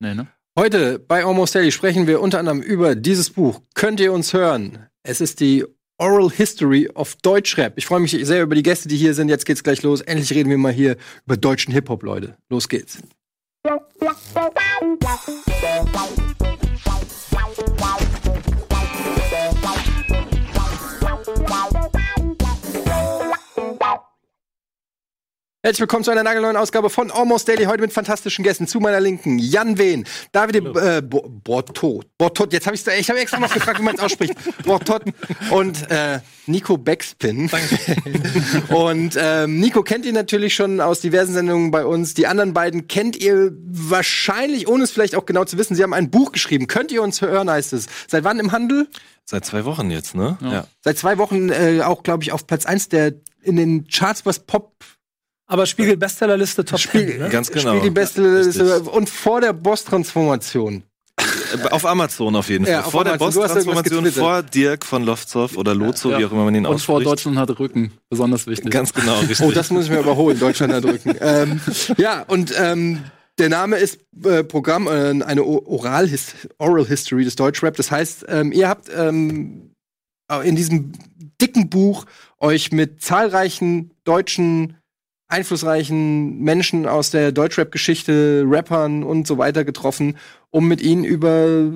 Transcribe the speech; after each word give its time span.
Nee, 0.00 0.14
ne? 0.14 0.28
Heute 0.56 0.98
bei 0.98 1.24
Almost 1.24 1.54
Daily 1.54 1.72
sprechen 1.72 2.06
wir 2.06 2.20
unter 2.20 2.38
anderem 2.38 2.62
über 2.62 2.94
dieses 2.94 3.30
Buch. 3.30 3.60
Könnt 3.74 4.00
ihr 4.00 4.12
uns 4.12 4.32
hören? 4.32 4.88
Es 5.02 5.20
ist 5.20 5.40
die 5.40 5.64
Oral 5.98 6.30
History 6.30 6.88
of 6.94 7.16
Deutschrap. 7.16 7.74
Ich 7.76 7.86
freue 7.86 8.00
mich 8.00 8.12
sehr 8.12 8.42
über 8.42 8.54
die 8.54 8.62
Gäste, 8.62 8.88
die 8.88 8.96
hier 8.96 9.14
sind. 9.14 9.28
Jetzt 9.28 9.44
geht's 9.44 9.64
gleich 9.64 9.82
los. 9.82 10.00
Endlich 10.00 10.32
reden 10.32 10.50
wir 10.50 10.58
mal 10.58 10.72
hier 10.72 10.96
über 11.26 11.36
deutschen 11.36 11.72
Hip-Hop, 11.72 12.02
Leute. 12.02 12.36
Los 12.48 12.68
geht's. 12.68 12.98
Herzlich 25.60 25.80
willkommen 25.80 26.04
zu 26.04 26.12
einer 26.12 26.22
nagelneuen 26.22 26.56
Ausgabe 26.56 26.88
von 26.88 27.10
Almost 27.10 27.48
Daily. 27.48 27.64
Heute 27.64 27.80
mit 27.80 27.92
fantastischen 27.92 28.44
Gästen. 28.44 28.68
Zu 28.68 28.78
meiner 28.78 29.00
Linken 29.00 29.40
Jan 29.40 29.76
Wehn, 29.76 30.04
David 30.30 30.54
äh, 30.76 31.02
Bo 31.02 31.28
Bortot. 31.28 32.06
Bortot, 32.16 32.52
jetzt 32.52 32.68
habe 32.68 32.76
ich 32.76 32.86
ich 32.86 33.10
habe 33.10 33.18
extra 33.18 33.40
noch 33.40 33.52
gefragt, 33.52 33.80
wie 33.80 33.82
man 33.82 33.96
es 33.96 34.00
ausspricht. 34.00 34.34
Bortot 34.64 35.02
und 35.50 35.90
äh, 35.90 36.20
Nico 36.46 36.78
Backspin. 36.78 37.50
und 38.68 39.18
ähm, 39.20 39.58
Nico 39.58 39.82
kennt 39.82 40.06
ihr 40.06 40.12
natürlich 40.12 40.54
schon 40.54 40.80
aus 40.80 41.00
diversen 41.00 41.32
Sendungen 41.34 41.72
bei 41.72 41.84
uns. 41.84 42.14
Die 42.14 42.28
anderen 42.28 42.54
beiden 42.54 42.86
kennt 42.86 43.16
ihr 43.16 43.50
wahrscheinlich, 43.66 44.68
ohne 44.68 44.84
es 44.84 44.92
vielleicht 44.92 45.16
auch 45.16 45.26
genau 45.26 45.44
zu 45.44 45.58
wissen. 45.58 45.74
Sie 45.74 45.82
haben 45.82 45.92
ein 45.92 46.08
Buch 46.08 46.30
geschrieben. 46.30 46.68
Könnt 46.68 46.92
ihr 46.92 47.02
uns 47.02 47.20
hören, 47.20 47.50
heißt 47.50 47.72
es. 47.72 47.88
Seit 48.06 48.22
wann 48.22 48.38
im 48.38 48.52
Handel? 48.52 48.86
Seit 49.24 49.44
zwei 49.44 49.64
Wochen 49.64 49.90
jetzt, 49.90 50.14
ne? 50.14 50.38
Ja. 50.40 50.52
ja. 50.52 50.66
Seit 50.82 50.98
zwei 50.98 51.18
Wochen 51.18 51.48
äh, 51.48 51.80
auch, 51.82 52.04
glaube 52.04 52.22
ich, 52.22 52.30
auf 52.30 52.46
Platz 52.46 52.64
eins 52.64 52.88
der 52.88 53.14
in 53.42 53.56
den 53.56 53.88
Charts 53.88 54.24
was 54.24 54.38
Pop 54.38 54.72
aber 55.48 55.66
Spiegel 55.66 55.96
Bestsellerliste 55.96 56.64
Top 56.64 56.78
Spiegel, 56.78 57.12
10, 57.12 57.22
ne? 57.22 57.28
Ganz 57.30 57.50
genau. 57.50 57.72
Spiegel 57.72 57.90
Bestsellerliste 57.90 58.80
und 58.82 59.08
vor 59.08 59.40
der 59.40 59.52
Boss-Transformation. 59.54 60.84
Äh, 61.18 61.68
auf 61.70 61.86
Amazon 61.86 62.36
auf 62.36 62.48
jeden 62.50 62.64
Fall. 62.64 62.74
Ja, 62.74 62.82
vor 62.82 63.04
der 63.04 63.16
Boss-Transformation, 63.16 64.06
vor 64.12 64.42
Dirk 64.42 64.84
von 64.84 65.02
Lofzow 65.02 65.56
oder 65.56 65.74
Lozo, 65.74 66.10
ja. 66.10 66.18
wie 66.18 66.26
auch 66.26 66.32
immer 66.32 66.44
man 66.44 66.54
ihn 66.54 66.66
ausspricht. 66.66 66.88
Und 66.88 66.94
vor 66.94 67.02
Deutschland 67.02 67.38
hat 67.38 67.58
Rücken, 67.58 67.92
besonders 68.10 68.46
wichtig. 68.46 68.70
Ganz 68.70 68.92
genau, 68.92 69.18
richtig. 69.20 69.40
Oh, 69.40 69.50
das 69.50 69.70
muss 69.70 69.86
ich 69.86 69.90
mir 69.90 70.00
überholen, 70.00 70.38
Deutschland 70.38 70.72
hat 70.72 70.84
Rücken. 70.84 71.16
ähm, 71.20 71.60
ja, 71.96 72.22
und 72.22 72.52
ähm, 72.58 73.04
der 73.38 73.48
Name 73.48 73.76
ist 73.76 74.00
äh, 74.24 74.44
Programm, 74.44 74.86
äh, 74.86 75.24
eine 75.24 75.44
Oral, 75.44 76.06
His 76.06 76.34
Oral 76.58 76.86
History 76.86 77.24
des 77.24 77.36
Deutschrap. 77.36 77.74
Das 77.76 77.90
heißt, 77.90 78.26
ähm, 78.28 78.52
ihr 78.52 78.68
habt 78.68 78.90
ähm, 78.94 79.70
in 80.44 80.56
diesem 80.56 80.92
dicken 81.40 81.70
Buch 81.70 82.04
euch 82.38 82.70
mit 82.70 83.00
zahlreichen 83.00 83.92
deutschen 84.04 84.76
einflussreichen 85.28 86.40
Menschen 86.40 86.86
aus 86.86 87.10
der 87.10 87.32
Deutschrap-Geschichte, 87.32 88.44
Rappern 88.46 89.04
und 89.04 89.26
so 89.26 89.38
weiter 89.38 89.64
getroffen, 89.64 90.16
um 90.50 90.66
mit 90.66 90.80
ihnen 90.80 91.04
über 91.04 91.70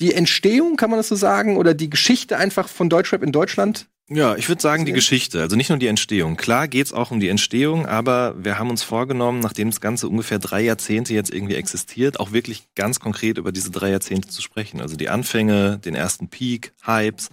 die 0.00 0.14
Entstehung, 0.14 0.76
kann 0.76 0.90
man 0.90 0.98
das 0.98 1.08
so 1.08 1.14
sagen, 1.14 1.56
oder 1.56 1.74
die 1.74 1.88
Geschichte 1.88 2.36
einfach 2.36 2.68
von 2.68 2.88
Deutschrap 2.88 3.22
in 3.22 3.32
Deutschland 3.32 3.86
ja, 4.08 4.36
ich 4.36 4.48
würde 4.48 4.60
sagen 4.60 4.84
die 4.84 4.92
Geschichte, 4.92 5.40
also 5.40 5.56
nicht 5.56 5.68
nur 5.68 5.78
die 5.78 5.86
Entstehung. 5.86 6.36
Klar 6.36 6.68
geht's 6.68 6.92
auch 6.92 7.10
um 7.10 7.20
die 7.20 7.28
Entstehung, 7.28 7.86
aber 7.86 8.34
wir 8.36 8.58
haben 8.58 8.68
uns 8.68 8.82
vorgenommen, 8.82 9.40
nachdem 9.40 9.70
das 9.70 9.80
Ganze 9.80 10.08
ungefähr 10.08 10.38
drei 10.38 10.60
Jahrzehnte 10.62 11.14
jetzt 11.14 11.32
irgendwie 11.32 11.54
existiert, 11.54 12.20
auch 12.20 12.32
wirklich 12.32 12.64
ganz 12.74 13.00
konkret 13.00 13.38
über 13.38 13.52
diese 13.52 13.70
drei 13.70 13.90
Jahrzehnte 13.90 14.28
zu 14.28 14.42
sprechen. 14.42 14.80
Also 14.80 14.96
die 14.96 15.08
Anfänge, 15.08 15.78
den 15.78 15.94
ersten 15.94 16.28
Peak, 16.28 16.72
Hypes, 16.82 17.30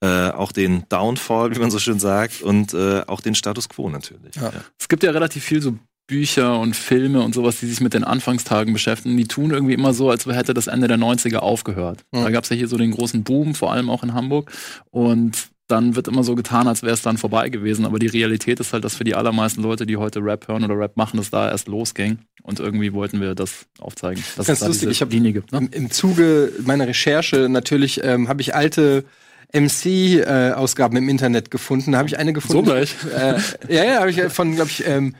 äh, 0.00 0.28
auch 0.30 0.52
den 0.52 0.84
Downfall, 0.88 1.54
wie 1.54 1.58
man 1.58 1.70
so 1.70 1.78
schön 1.78 1.98
sagt, 1.98 2.42
und 2.42 2.74
äh, 2.74 3.00
auch 3.06 3.22
den 3.22 3.34
Status 3.34 3.68
quo 3.68 3.88
natürlich. 3.88 4.36
Ja. 4.36 4.50
Ja. 4.50 4.64
Es 4.78 4.88
gibt 4.88 5.02
ja 5.02 5.10
relativ 5.10 5.42
viel 5.42 5.62
so 5.62 5.76
Bücher 6.06 6.58
und 6.58 6.74
Filme 6.74 7.22
und 7.22 7.34
sowas, 7.34 7.60
die 7.60 7.66
sich 7.66 7.80
mit 7.80 7.94
den 7.94 8.02
Anfangstagen 8.02 8.72
beschäftigen, 8.72 9.16
die 9.16 9.28
tun 9.28 9.52
irgendwie 9.52 9.74
immer 9.74 9.94
so, 9.94 10.10
als 10.10 10.26
hätte 10.26 10.54
das 10.54 10.66
Ende 10.66 10.88
der 10.88 10.98
90er 10.98 11.36
aufgehört. 11.36 12.04
Mhm. 12.10 12.24
Da 12.24 12.30
gab 12.30 12.44
es 12.44 12.50
ja 12.50 12.56
hier 12.56 12.66
so 12.66 12.76
den 12.76 12.90
großen 12.90 13.22
Boom, 13.22 13.54
vor 13.54 13.72
allem 13.72 13.88
auch 13.88 14.02
in 14.02 14.12
Hamburg. 14.12 14.50
Und 14.90 15.50
dann 15.70 15.96
wird 15.96 16.08
immer 16.08 16.24
so 16.24 16.34
getan, 16.34 16.68
als 16.68 16.82
wäre 16.82 16.94
es 16.94 17.02
dann 17.02 17.18
vorbei 17.18 17.48
gewesen. 17.48 17.84
Aber 17.84 17.98
die 17.98 18.06
Realität 18.06 18.60
ist 18.60 18.72
halt, 18.72 18.84
dass 18.84 18.96
für 18.96 19.04
die 19.04 19.14
allermeisten 19.14 19.62
Leute, 19.62 19.86
die 19.86 19.96
heute 19.96 20.20
Rap 20.20 20.48
hören 20.48 20.64
oder 20.64 20.78
Rap 20.78 20.96
machen, 20.96 21.18
es 21.18 21.30
da 21.30 21.50
erst 21.50 21.68
losging. 21.68 22.18
Und 22.42 22.60
irgendwie 22.60 22.92
wollten 22.92 23.20
wir 23.20 23.34
das 23.34 23.66
aufzeigen. 23.78 24.22
Dass 24.36 24.46
Ganz 24.46 24.58
es 24.58 24.60
da 24.60 24.66
lustig, 24.66 24.90
ich 24.90 25.00
habe. 25.00 25.16
Ne? 25.16 25.42
Im, 25.52 25.68
Im 25.70 25.90
Zuge 25.90 26.52
meiner 26.64 26.86
Recherche 26.86 27.48
natürlich 27.48 28.02
ähm, 28.02 28.28
habe 28.28 28.40
ich 28.40 28.54
alte 28.54 29.04
MC-Ausgaben 29.52 30.96
äh, 30.96 30.98
im 30.98 31.08
Internet 31.08 31.50
gefunden. 31.50 31.92
Da 31.92 31.98
habe 31.98 32.08
ich 32.08 32.18
eine 32.18 32.32
gefunden. 32.32 32.66
So 32.66 32.72
gleich. 32.72 32.94
Äh, 33.14 33.38
ja, 33.68 33.84
ja, 33.84 34.00
habe 34.00 34.10
ich 34.10 34.20
von, 34.32 34.54
glaube 34.54 34.70
ich, 34.70 34.86
ähm, 34.86 35.14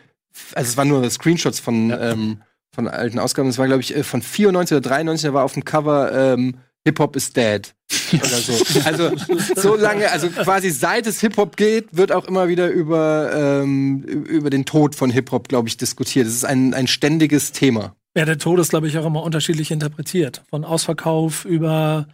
also 0.54 0.68
es 0.68 0.76
waren 0.76 0.88
nur 0.88 1.08
Screenshots 1.10 1.60
von, 1.60 1.90
ja. 1.90 2.12
ähm, 2.12 2.42
von 2.72 2.88
alten 2.88 3.18
Ausgaben. 3.18 3.48
Es 3.48 3.58
war, 3.58 3.66
glaube 3.66 3.82
ich, 3.82 3.96
äh, 3.96 4.02
von 4.04 4.22
94 4.22 4.76
oder 4.76 4.88
93, 4.88 5.28
da 5.28 5.34
war 5.34 5.44
auf 5.44 5.54
dem 5.54 5.64
Cover 5.64 6.12
ähm, 6.12 6.56
Hip-Hop 6.84 7.16
is 7.16 7.32
dead. 7.32 7.74
Oder 8.12 8.24
so. 8.24 8.80
Also 8.84 9.10
so 9.56 9.74
lange, 9.74 10.10
also 10.10 10.28
quasi 10.28 10.70
seit 10.70 11.06
es 11.06 11.20
Hip-Hop 11.20 11.56
geht, 11.56 11.88
wird 11.96 12.12
auch 12.12 12.26
immer 12.26 12.48
wieder 12.48 12.70
über, 12.70 13.30
ähm, 13.34 14.02
über 14.02 14.50
den 14.50 14.64
Tod 14.64 14.94
von 14.94 15.10
Hip-Hop, 15.10 15.48
glaube 15.48 15.68
ich, 15.68 15.76
diskutiert. 15.76 16.26
Das 16.26 16.34
ist 16.34 16.44
ein, 16.44 16.74
ein 16.74 16.86
ständiges 16.86 17.52
Thema. 17.52 17.94
Ja, 18.16 18.24
der 18.24 18.38
Tod 18.38 18.58
ist, 18.58 18.70
glaube 18.70 18.88
ich, 18.88 18.98
auch 18.98 19.06
immer 19.06 19.22
unterschiedlich 19.22 19.70
interpretiert. 19.70 20.42
Von 20.50 20.64
Ausverkauf 20.64 21.44
über 21.44 22.06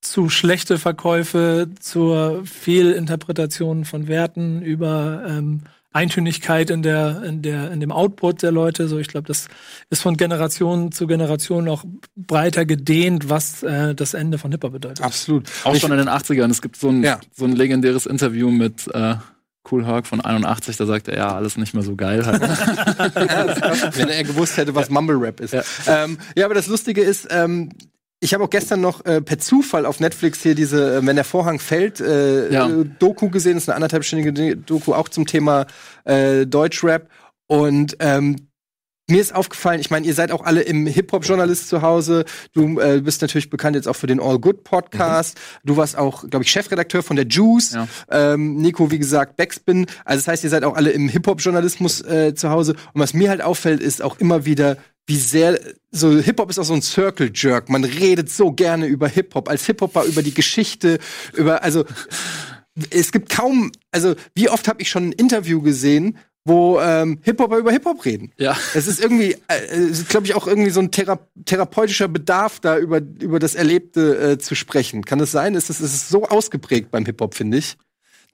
zu 0.00 0.28
schlechte 0.28 0.78
Verkäufe, 0.78 1.68
zur 1.80 2.44
Fehlinterpretation 2.44 3.84
von 3.84 4.08
Werten, 4.08 4.62
über 4.62 5.24
ähm, 5.28 5.62
Eintönigkeit 5.96 6.68
in 6.70 6.82
der, 6.82 7.22
in 7.22 7.42
der, 7.42 7.72
in 7.72 7.80
dem 7.80 7.90
Output 7.90 8.42
der 8.42 8.52
Leute. 8.52 8.86
So, 8.86 8.98
ich 8.98 9.08
glaube, 9.08 9.26
das 9.26 9.48
ist 9.88 10.02
von 10.02 10.16
Generation 10.16 10.92
zu 10.92 11.06
Generation 11.06 11.64
noch 11.64 11.84
breiter 12.14 12.66
gedehnt, 12.66 13.30
was 13.30 13.62
äh, 13.62 13.94
das 13.94 14.12
Ende 14.12 14.36
von 14.36 14.52
Hip-Hop 14.52 14.72
bedeutet. 14.72 15.02
Absolut. 15.02 15.48
Auch 15.64 15.74
schon 15.74 15.92
in 15.92 15.98
den 15.98 16.08
80ern. 16.08 16.50
Es 16.50 16.60
gibt 16.60 16.76
so 16.76 16.90
ein, 16.90 17.02
ja. 17.02 17.18
so 17.34 17.46
ein 17.46 17.52
legendäres 17.52 18.04
Interview 18.04 18.50
mit 18.50 18.86
äh, 18.94 19.14
Cool 19.70 19.84
Herc 19.84 20.06
von 20.06 20.20
81, 20.20 20.76
da 20.76 20.86
sagt 20.86 21.08
er, 21.08 21.16
ja, 21.16 21.34
alles 21.34 21.56
nicht 21.56 21.74
mehr 21.74 21.82
so 21.82 21.96
geil. 21.96 22.24
Halt. 22.24 22.40
Wenn 23.96 24.08
er 24.08 24.22
gewusst 24.22 24.56
hätte, 24.58 24.74
was 24.74 24.90
Mumble 24.90 25.16
Rap 25.16 25.40
ist. 25.40 25.54
Ja. 25.54 25.62
Ähm, 25.88 26.18
ja, 26.36 26.44
aber 26.44 26.54
das 26.54 26.68
Lustige 26.68 27.00
ist, 27.00 27.26
ähm, 27.30 27.70
ich 28.20 28.32
habe 28.32 28.44
auch 28.44 28.50
gestern 28.50 28.80
noch 28.80 29.04
äh, 29.04 29.20
per 29.20 29.38
Zufall 29.38 29.84
auf 29.84 30.00
Netflix 30.00 30.42
hier 30.42 30.54
diese, 30.54 30.96
äh, 30.96 31.06
wenn 31.06 31.16
der 31.16 31.24
Vorhang 31.24 31.58
fällt, 31.58 32.00
äh, 32.00 32.50
ja. 32.50 32.68
Äh, 32.68 32.84
Doku 32.98 33.28
gesehen. 33.28 33.54
Das 33.54 33.64
ist 33.64 33.68
eine 33.68 33.76
anderthalbstündige 33.76 34.56
Doku 34.56 34.94
auch 34.94 35.08
zum 35.08 35.26
Thema 35.26 35.66
äh, 36.04 36.46
Deutschrap. 36.46 37.08
Und 37.46 37.96
ähm, 38.00 38.48
mir 39.08 39.20
ist 39.20 39.34
aufgefallen, 39.34 39.80
ich 39.80 39.90
meine, 39.90 40.04
ihr 40.04 40.14
seid 40.14 40.32
auch 40.32 40.44
alle 40.44 40.62
im 40.62 40.86
Hip-Hop-Journalist 40.86 41.68
zu 41.68 41.82
Hause. 41.82 42.24
Du 42.52 42.80
äh, 42.80 43.00
bist 43.02 43.22
natürlich 43.22 43.50
bekannt 43.50 43.76
jetzt 43.76 43.86
auch 43.86 43.94
für 43.94 44.08
den 44.08 44.18
All 44.18 44.38
Good 44.40 44.64
Podcast. 44.64 45.36
Mhm. 45.36 45.68
Du 45.68 45.76
warst 45.76 45.96
auch, 45.96 46.28
glaube 46.28 46.44
ich, 46.44 46.50
Chefredakteur 46.50 47.04
von 47.04 47.14
der 47.14 47.26
Juice. 47.26 47.74
Ja. 47.74 47.86
Ähm, 48.10 48.56
Nico, 48.56 48.90
wie 48.90 48.98
gesagt, 48.98 49.36
Backspin. 49.36 49.86
Also 50.04 50.22
das 50.22 50.28
heißt, 50.28 50.44
ihr 50.44 50.50
seid 50.50 50.64
auch 50.64 50.74
alle 50.74 50.90
im 50.90 51.08
Hip-Hop-Journalismus 51.08 52.00
äh, 52.00 52.34
zu 52.34 52.50
Hause. 52.50 52.72
Und 52.94 53.00
was 53.00 53.14
mir 53.14 53.28
halt 53.28 53.42
auffällt, 53.42 53.80
ist 53.80 54.02
auch 54.02 54.18
immer 54.18 54.44
wieder, 54.44 54.76
wie 55.06 55.16
sehr 55.16 55.58
so 55.90 56.18
Hip-Hop 56.18 56.50
ist 56.50 56.58
auch 56.58 56.64
so 56.64 56.74
ein 56.74 56.82
Circle 56.82 57.30
Jerk. 57.34 57.68
Man 57.68 57.84
redet 57.84 58.30
so 58.30 58.52
gerne 58.52 58.86
über 58.86 59.08
Hip-Hop 59.08 59.48
als 59.48 59.64
Hip-Hopper 59.66 60.04
über 60.04 60.22
die 60.22 60.34
Geschichte, 60.34 60.98
über 61.34 61.62
also 61.62 61.84
es 62.90 63.12
gibt 63.12 63.30
kaum, 63.30 63.72
also 63.90 64.14
wie 64.34 64.50
oft 64.50 64.68
habe 64.68 64.82
ich 64.82 64.90
schon 64.90 65.08
ein 65.08 65.12
Interview 65.12 65.62
gesehen, 65.62 66.18
wo 66.44 66.78
ähm, 66.80 67.18
Hip-Hopper 67.22 67.58
über 67.58 67.72
Hip-Hop 67.72 68.04
reden. 68.04 68.32
Ja. 68.36 68.56
Es 68.74 68.86
ist 68.86 69.00
irgendwie, 69.00 69.32
äh, 69.48 69.90
glaube 70.08 70.26
ich, 70.26 70.34
auch 70.34 70.46
irgendwie 70.46 70.70
so 70.70 70.80
ein 70.80 70.92
Thera 70.92 71.18
therapeutischer 71.44 72.06
Bedarf, 72.06 72.60
da 72.60 72.78
über, 72.78 72.98
über 72.98 73.40
das 73.40 73.56
Erlebte 73.56 74.32
äh, 74.32 74.38
zu 74.38 74.54
sprechen. 74.54 75.04
Kann 75.04 75.18
das 75.18 75.32
sein? 75.32 75.54
Ist 75.56 75.70
es 75.70 75.80
ist, 75.80 75.94
ist 75.94 76.08
so 76.08 76.24
ausgeprägt 76.24 76.90
beim 76.92 77.04
Hip-Hop, 77.04 77.34
finde 77.34 77.58
ich. 77.58 77.76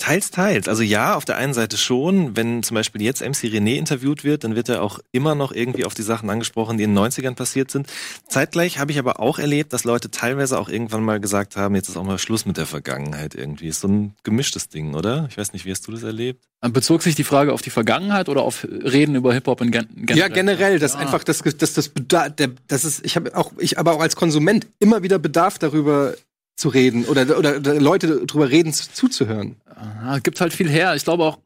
Teils, 0.02 0.32
teils. 0.32 0.66
Also 0.66 0.82
ja, 0.82 1.14
auf 1.14 1.24
der 1.24 1.36
einen 1.36 1.54
Seite 1.54 1.76
schon. 1.76 2.36
Wenn 2.36 2.64
zum 2.64 2.74
Beispiel 2.74 3.02
jetzt 3.02 3.20
MC 3.20 3.44
René 3.44 3.76
interviewt 3.76 4.24
wird, 4.24 4.42
dann 4.42 4.56
wird 4.56 4.68
er 4.68 4.82
auch 4.82 4.98
immer 5.12 5.36
noch 5.36 5.52
irgendwie 5.52 5.84
auf 5.84 5.94
die 5.94 6.02
Sachen 6.02 6.28
angesprochen, 6.28 6.76
die 6.76 6.82
in 6.82 6.92
den 6.92 7.04
90ern 7.04 7.36
passiert 7.36 7.70
sind. 7.70 7.86
Zeitgleich 8.26 8.80
habe 8.80 8.90
ich 8.90 8.98
aber 8.98 9.20
auch 9.20 9.38
erlebt, 9.38 9.72
dass 9.72 9.84
Leute 9.84 10.10
teilweise 10.10 10.58
auch 10.58 10.68
irgendwann 10.68 11.04
mal 11.04 11.20
gesagt 11.20 11.54
haben, 11.54 11.76
jetzt 11.76 11.88
ist 11.88 11.96
auch 11.96 12.02
mal 12.02 12.18
Schluss 12.18 12.46
mit 12.46 12.56
der 12.56 12.66
Vergangenheit 12.66 13.36
irgendwie. 13.36 13.68
Ist 13.68 13.82
so 13.82 13.86
ein 13.86 14.16
gemischtes 14.24 14.68
Ding, 14.68 14.96
oder? 14.96 15.28
Ich 15.30 15.38
weiß 15.38 15.52
nicht, 15.52 15.66
wie 15.66 15.70
hast 15.70 15.86
du 15.86 15.92
das 15.92 16.02
erlebt? 16.02 16.48
Bezog 16.60 17.02
sich 17.02 17.14
die 17.14 17.22
Frage 17.22 17.52
auf 17.52 17.62
die 17.62 17.70
Vergangenheit 17.70 18.28
oder 18.28 18.42
auf 18.42 18.64
Reden 18.64 19.14
über 19.14 19.32
Hip-Hop 19.32 19.60
in 19.60 19.70
gen 19.70 19.86
generell? 19.94 20.18
Ja, 20.18 20.26
generell, 20.26 20.80
dass 20.80 20.96
ah. 20.96 20.98
einfach 20.98 21.22
das, 21.22 21.42
das, 21.42 21.74
das, 21.74 21.92
das, 22.08 22.32
das 22.66 22.84
ist, 22.84 23.06
ich 23.06 23.14
habe 23.14 23.36
auch, 23.36 23.52
ich 23.58 23.78
aber 23.78 23.92
auch 23.92 24.00
als 24.00 24.16
Konsument 24.16 24.66
immer 24.80 25.04
wieder 25.04 25.20
Bedarf 25.20 25.60
darüber 25.60 26.14
zu 26.62 26.68
reden 26.68 27.04
oder, 27.06 27.22
oder, 27.36 27.56
oder 27.56 27.80
Leute 27.80 28.24
drüber 28.24 28.48
reden, 28.48 28.72
zu, 28.72 28.90
zuzuhören. 28.92 29.56
Aha, 29.66 30.20
gibt 30.20 30.40
halt 30.40 30.52
viel 30.52 30.68
her. 30.68 30.94
Ich 30.94 31.02
glaube 31.02 31.24
auch, 31.24 31.38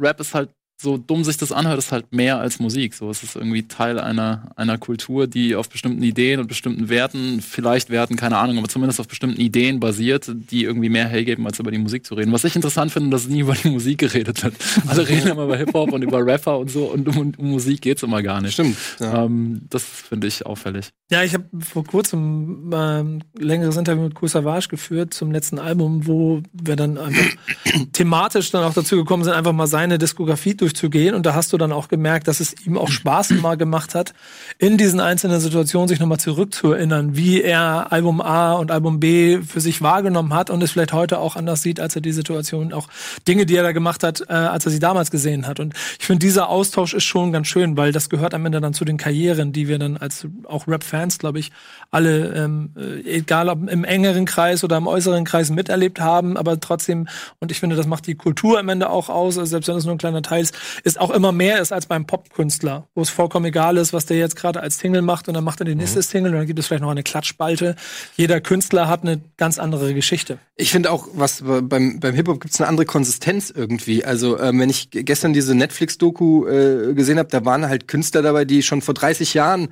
Rap 0.00 0.18
ist 0.18 0.34
halt 0.34 0.50
so 0.76 0.98
dumm 0.98 1.24
sich 1.24 1.36
das 1.36 1.52
anhört, 1.52 1.78
ist 1.78 1.92
halt 1.92 2.12
mehr 2.12 2.38
als 2.38 2.58
Musik. 2.58 2.94
So, 2.94 3.10
es 3.10 3.22
ist 3.22 3.36
irgendwie 3.36 3.66
Teil 3.66 3.98
einer, 3.98 4.52
einer 4.56 4.76
Kultur, 4.76 5.26
die 5.26 5.54
auf 5.54 5.68
bestimmten 5.68 6.02
Ideen 6.02 6.40
und 6.40 6.48
bestimmten 6.48 6.88
Werten, 6.88 7.40
vielleicht 7.40 7.90
Werten, 7.90 8.16
keine 8.16 8.38
Ahnung, 8.38 8.58
aber 8.58 8.68
zumindest 8.68 9.00
auf 9.00 9.08
bestimmten 9.08 9.40
Ideen 9.40 9.80
basiert, 9.80 10.30
die 10.34 10.64
irgendwie 10.64 10.88
mehr 10.88 11.08
hergeben, 11.08 11.46
als 11.46 11.58
über 11.58 11.70
die 11.70 11.78
Musik 11.78 12.04
zu 12.04 12.14
reden. 12.14 12.32
Was 12.32 12.44
ich 12.44 12.56
interessant 12.56 12.92
finde, 12.92 13.10
dass 13.10 13.28
nie 13.28 13.40
über 13.40 13.54
die 13.54 13.70
Musik 13.70 13.98
geredet 13.98 14.42
wird. 14.42 14.54
Alle 14.86 15.08
reden 15.08 15.28
immer 15.28 15.44
über 15.44 15.56
Hip-Hop 15.56 15.92
und 15.92 16.02
über 16.02 16.24
Rapper 16.24 16.58
und 16.58 16.70
so 16.70 16.86
und 16.86 17.08
um, 17.08 17.32
um 17.36 17.50
Musik 17.50 17.80
geht's 17.80 18.02
immer 18.02 18.22
gar 18.22 18.40
nicht. 18.40 18.54
Stimmt. 18.54 18.76
Ja. 19.00 19.24
Ähm, 19.24 19.62
das 19.70 19.84
finde 19.84 20.26
ich 20.26 20.44
auffällig. 20.44 20.90
Ja, 21.10 21.22
ich 21.22 21.34
habe 21.34 21.44
vor 21.60 21.84
kurzem 21.84 22.72
äh, 22.72 22.76
ein 23.00 23.24
längeres 23.38 23.76
Interview 23.76 24.02
mit 24.02 24.14
Kool 24.14 24.28
Savage 24.28 24.68
geführt 24.68 25.14
zum 25.14 25.30
letzten 25.30 25.58
Album, 25.58 26.06
wo 26.06 26.42
wir 26.52 26.76
dann 26.76 26.98
einfach 26.98 27.24
thematisch 27.92 28.50
dann 28.50 28.64
auch 28.64 28.74
dazu 28.74 28.96
gekommen 28.96 29.24
sind, 29.24 29.32
einfach 29.32 29.52
mal 29.52 29.66
seine 29.66 29.98
Diskografie 29.98 30.56
durchzugehen. 30.64 31.14
Und 31.14 31.26
da 31.26 31.34
hast 31.34 31.52
du 31.52 31.58
dann 31.58 31.72
auch 31.72 31.88
gemerkt, 31.88 32.26
dass 32.26 32.40
es 32.40 32.54
ihm 32.66 32.78
auch 32.78 32.88
Spaß 32.88 33.30
mal 33.30 33.56
gemacht 33.56 33.94
hat, 33.94 34.14
in 34.58 34.78
diesen 34.78 34.98
einzelnen 34.98 35.40
Situationen 35.40 35.88
sich 35.88 36.00
nochmal 36.00 36.18
zurückzuerinnern, 36.18 37.16
wie 37.16 37.42
er 37.42 37.92
Album 37.92 38.20
A 38.20 38.54
und 38.54 38.70
Album 38.70 38.98
B 38.98 39.42
für 39.42 39.60
sich 39.60 39.82
wahrgenommen 39.82 40.32
hat 40.32 40.50
und 40.50 40.62
es 40.62 40.72
vielleicht 40.72 40.92
heute 40.92 41.18
auch 41.18 41.36
anders 41.36 41.62
sieht, 41.62 41.80
als 41.80 41.94
er 41.94 42.00
die 42.00 42.12
Situation, 42.12 42.72
auch 42.72 42.88
Dinge, 43.28 43.46
die 43.46 43.56
er 43.56 43.62
da 43.62 43.72
gemacht 43.72 44.02
hat, 44.02 44.22
äh, 44.28 44.32
als 44.32 44.64
er 44.64 44.72
sie 44.72 44.78
damals 44.78 45.10
gesehen 45.10 45.46
hat. 45.46 45.60
Und 45.60 45.74
ich 45.98 46.06
finde, 46.06 46.24
dieser 46.24 46.48
Austausch 46.48 46.94
ist 46.94 47.04
schon 47.04 47.32
ganz 47.32 47.46
schön, 47.46 47.76
weil 47.76 47.92
das 47.92 48.08
gehört 48.08 48.32
am 48.34 48.46
Ende 48.46 48.60
dann 48.60 48.72
zu 48.72 48.84
den 48.84 48.96
Karrieren, 48.96 49.52
die 49.52 49.68
wir 49.68 49.78
dann 49.78 49.96
als 49.98 50.26
auch 50.44 50.66
Rap-Fans, 50.66 51.18
glaube 51.18 51.38
ich, 51.38 51.52
alle, 51.90 52.34
ähm, 52.34 52.70
äh, 52.76 53.18
egal 53.18 53.48
ob 53.48 53.68
im 53.68 53.84
engeren 53.84 54.24
Kreis 54.24 54.64
oder 54.64 54.78
im 54.78 54.86
äußeren 54.86 55.24
Kreis 55.24 55.50
miterlebt 55.50 56.00
haben, 56.00 56.36
aber 56.36 56.58
trotzdem, 56.58 57.06
und 57.40 57.50
ich 57.52 57.60
finde, 57.60 57.76
das 57.76 57.86
macht 57.86 58.06
die 58.06 58.14
Kultur 58.14 58.58
am 58.58 58.68
Ende 58.68 58.88
auch 58.88 59.08
aus, 59.10 59.38
also 59.38 59.50
selbst 59.50 59.68
wenn 59.68 59.76
es 59.76 59.84
nur 59.84 59.94
ein 59.94 59.98
kleiner 59.98 60.22
Teil 60.22 60.42
ist, 60.42 60.53
ist 60.82 61.00
auch 61.00 61.10
immer 61.10 61.32
mehr 61.32 61.60
ist 61.60 61.72
als 61.72 61.86
beim 61.86 62.06
Popkünstler, 62.06 62.88
wo 62.94 63.02
es 63.02 63.10
vollkommen 63.10 63.46
egal 63.46 63.76
ist, 63.76 63.92
was 63.92 64.06
der 64.06 64.18
jetzt 64.18 64.36
gerade 64.36 64.60
als 64.60 64.78
Single 64.78 65.02
macht 65.02 65.28
und 65.28 65.34
dann 65.34 65.44
macht 65.44 65.60
er 65.60 65.66
die 65.66 65.74
nächste 65.74 65.98
mhm. 65.98 66.02
Single 66.02 66.32
und 66.32 66.38
dann 66.38 66.46
gibt 66.46 66.58
es 66.58 66.66
vielleicht 66.66 66.82
noch 66.82 66.90
eine 66.90 67.02
Klatschspalte. 67.02 67.76
Jeder 68.16 68.40
Künstler 68.40 68.88
hat 68.88 69.02
eine 69.02 69.20
ganz 69.36 69.58
andere 69.58 69.94
Geschichte. 69.94 70.38
Ich 70.56 70.70
finde 70.70 70.90
auch, 70.92 71.08
was 71.14 71.42
beim, 71.44 71.98
beim 71.98 72.14
Hip-Hop 72.14 72.40
gibt 72.40 72.54
es 72.54 72.60
eine 72.60 72.68
andere 72.68 72.86
Konsistenz 72.86 73.50
irgendwie. 73.50 74.04
Also, 74.04 74.38
ähm, 74.38 74.60
wenn 74.60 74.70
ich 74.70 74.90
gestern 74.90 75.32
diese 75.32 75.54
Netflix-Doku 75.54 76.46
äh, 76.46 76.94
gesehen 76.94 77.18
habe, 77.18 77.28
da 77.28 77.44
waren 77.44 77.68
halt 77.68 77.88
Künstler 77.88 78.22
dabei, 78.22 78.44
die 78.44 78.62
schon 78.62 78.80
vor 78.80 78.94
30 78.94 79.34
Jahren 79.34 79.68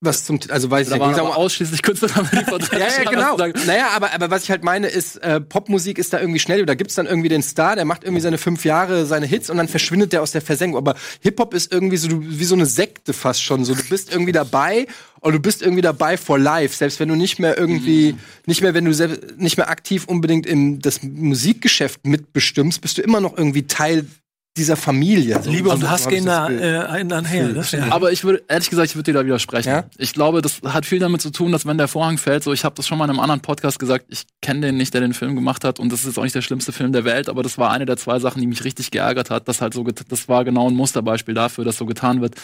was 0.00 0.24
zum, 0.24 0.38
also 0.48 0.70
weiß 0.70 0.88
da 0.88 0.96
ich 0.96 1.00
waren 1.00 1.14
aber 1.14 1.36
ausschließlich 1.36 1.82
Künstler, 1.82 2.08
die 2.08 2.44
vor 2.44 2.60
Ja, 2.72 2.78
ja, 2.78 3.10
genau. 3.10 3.36
Naja, 3.66 3.88
aber, 3.94 4.12
aber 4.12 4.30
was 4.30 4.44
ich 4.44 4.50
halt 4.50 4.62
meine 4.62 4.88
ist, 4.88 5.16
äh, 5.16 5.40
Popmusik 5.40 5.98
ist 5.98 6.12
da 6.12 6.20
irgendwie 6.20 6.38
schnell. 6.38 6.66
Da 6.66 6.74
gibt's 6.74 6.94
dann 6.94 7.06
irgendwie 7.06 7.28
den 7.28 7.42
Star, 7.42 7.74
der 7.74 7.84
macht 7.84 8.04
irgendwie 8.04 8.20
seine 8.20 8.38
fünf 8.38 8.64
Jahre, 8.64 9.06
seine 9.06 9.26
Hits 9.26 9.50
und 9.50 9.56
dann 9.56 9.68
verschwindet 9.68 10.12
der 10.12 10.22
aus 10.22 10.32
der 10.32 10.42
Versenkung. 10.42 10.78
Aber 10.78 10.94
Hip-Hop 11.20 11.54
ist 11.54 11.72
irgendwie 11.72 11.96
so, 11.96 12.08
wie 12.10 12.44
so 12.44 12.54
eine 12.54 12.66
Sekte 12.66 13.12
fast 13.12 13.42
schon. 13.42 13.64
So, 13.64 13.74
du 13.74 13.84
bist 13.84 14.12
irgendwie 14.12 14.32
dabei 14.32 14.86
und 15.20 15.32
du 15.32 15.40
bist 15.40 15.62
irgendwie 15.62 15.82
dabei 15.82 16.16
for 16.16 16.38
life. 16.38 16.76
Selbst 16.76 17.00
wenn 17.00 17.08
du 17.08 17.14
nicht 17.14 17.38
mehr 17.38 17.56
irgendwie, 17.56 18.12
mhm. 18.12 18.18
nicht 18.46 18.60
mehr, 18.60 18.74
wenn 18.74 18.84
du 18.84 18.92
selbst, 18.92 19.38
nicht 19.38 19.56
mehr 19.56 19.70
aktiv 19.70 20.04
unbedingt 20.06 20.46
im, 20.46 20.80
das 20.80 21.02
Musikgeschäft 21.02 22.06
mitbestimmst, 22.06 22.80
bist 22.80 22.98
du 22.98 23.02
immer 23.02 23.20
noch 23.20 23.36
irgendwie 23.36 23.66
Teil 23.66 24.06
dieser 24.56 24.76
Familie. 24.76 25.42
So. 25.42 25.50
Liebe 25.50 25.68
und 25.68 25.88
Hass 25.90 26.06
gehen 26.06 26.26
da 26.26 26.48
äh, 26.48 26.78
einher. 26.78 27.48
Ne? 27.48 27.64
Ja. 27.72 27.90
Aber 27.90 28.12
ich 28.12 28.22
würde, 28.22 28.44
ehrlich 28.46 28.70
gesagt, 28.70 28.90
ich 28.90 28.94
würde 28.94 29.10
dir 29.12 29.18
da 29.18 29.24
widersprechen. 29.24 29.68
Ja? 29.68 29.84
Ich 29.98 30.12
glaube, 30.12 30.42
das 30.42 30.60
hat 30.62 30.86
viel 30.86 31.00
damit 31.00 31.20
zu 31.22 31.30
tun, 31.30 31.50
dass 31.50 31.66
wenn 31.66 31.76
der 31.76 31.88
Vorhang 31.88 32.18
fällt, 32.18 32.44
so 32.44 32.52
ich 32.52 32.64
habe 32.64 32.76
das 32.76 32.86
schon 32.86 32.96
mal 32.98 33.04
in 33.06 33.10
einem 33.10 33.18
anderen 33.18 33.40
Podcast 33.40 33.80
gesagt, 33.80 34.06
ich 34.10 34.26
kenne 34.42 34.60
den 34.60 34.76
nicht, 34.76 34.94
der 34.94 35.00
den 35.00 35.12
Film 35.12 35.34
gemacht 35.34 35.64
hat 35.64 35.80
und 35.80 35.92
das 35.92 36.04
ist 36.04 36.18
auch 36.18 36.22
nicht 36.22 36.36
der 36.36 36.42
schlimmste 36.42 36.70
Film 36.70 36.92
der 36.92 37.04
Welt, 37.04 37.28
aber 37.28 37.42
das 37.42 37.58
war 37.58 37.72
eine 37.72 37.84
der 37.84 37.96
zwei 37.96 38.20
Sachen, 38.20 38.40
die 38.40 38.46
mich 38.46 38.62
richtig 38.62 38.92
geärgert 38.92 39.28
hat, 39.28 39.48
dass 39.48 39.60
halt 39.60 39.74
so, 39.74 39.82
das 39.82 40.28
war 40.28 40.44
genau 40.44 40.68
ein 40.68 40.76
Musterbeispiel 40.76 41.34
dafür, 41.34 41.64
dass 41.64 41.76
so 41.76 41.86
getan 41.86 42.20
wird. 42.20 42.36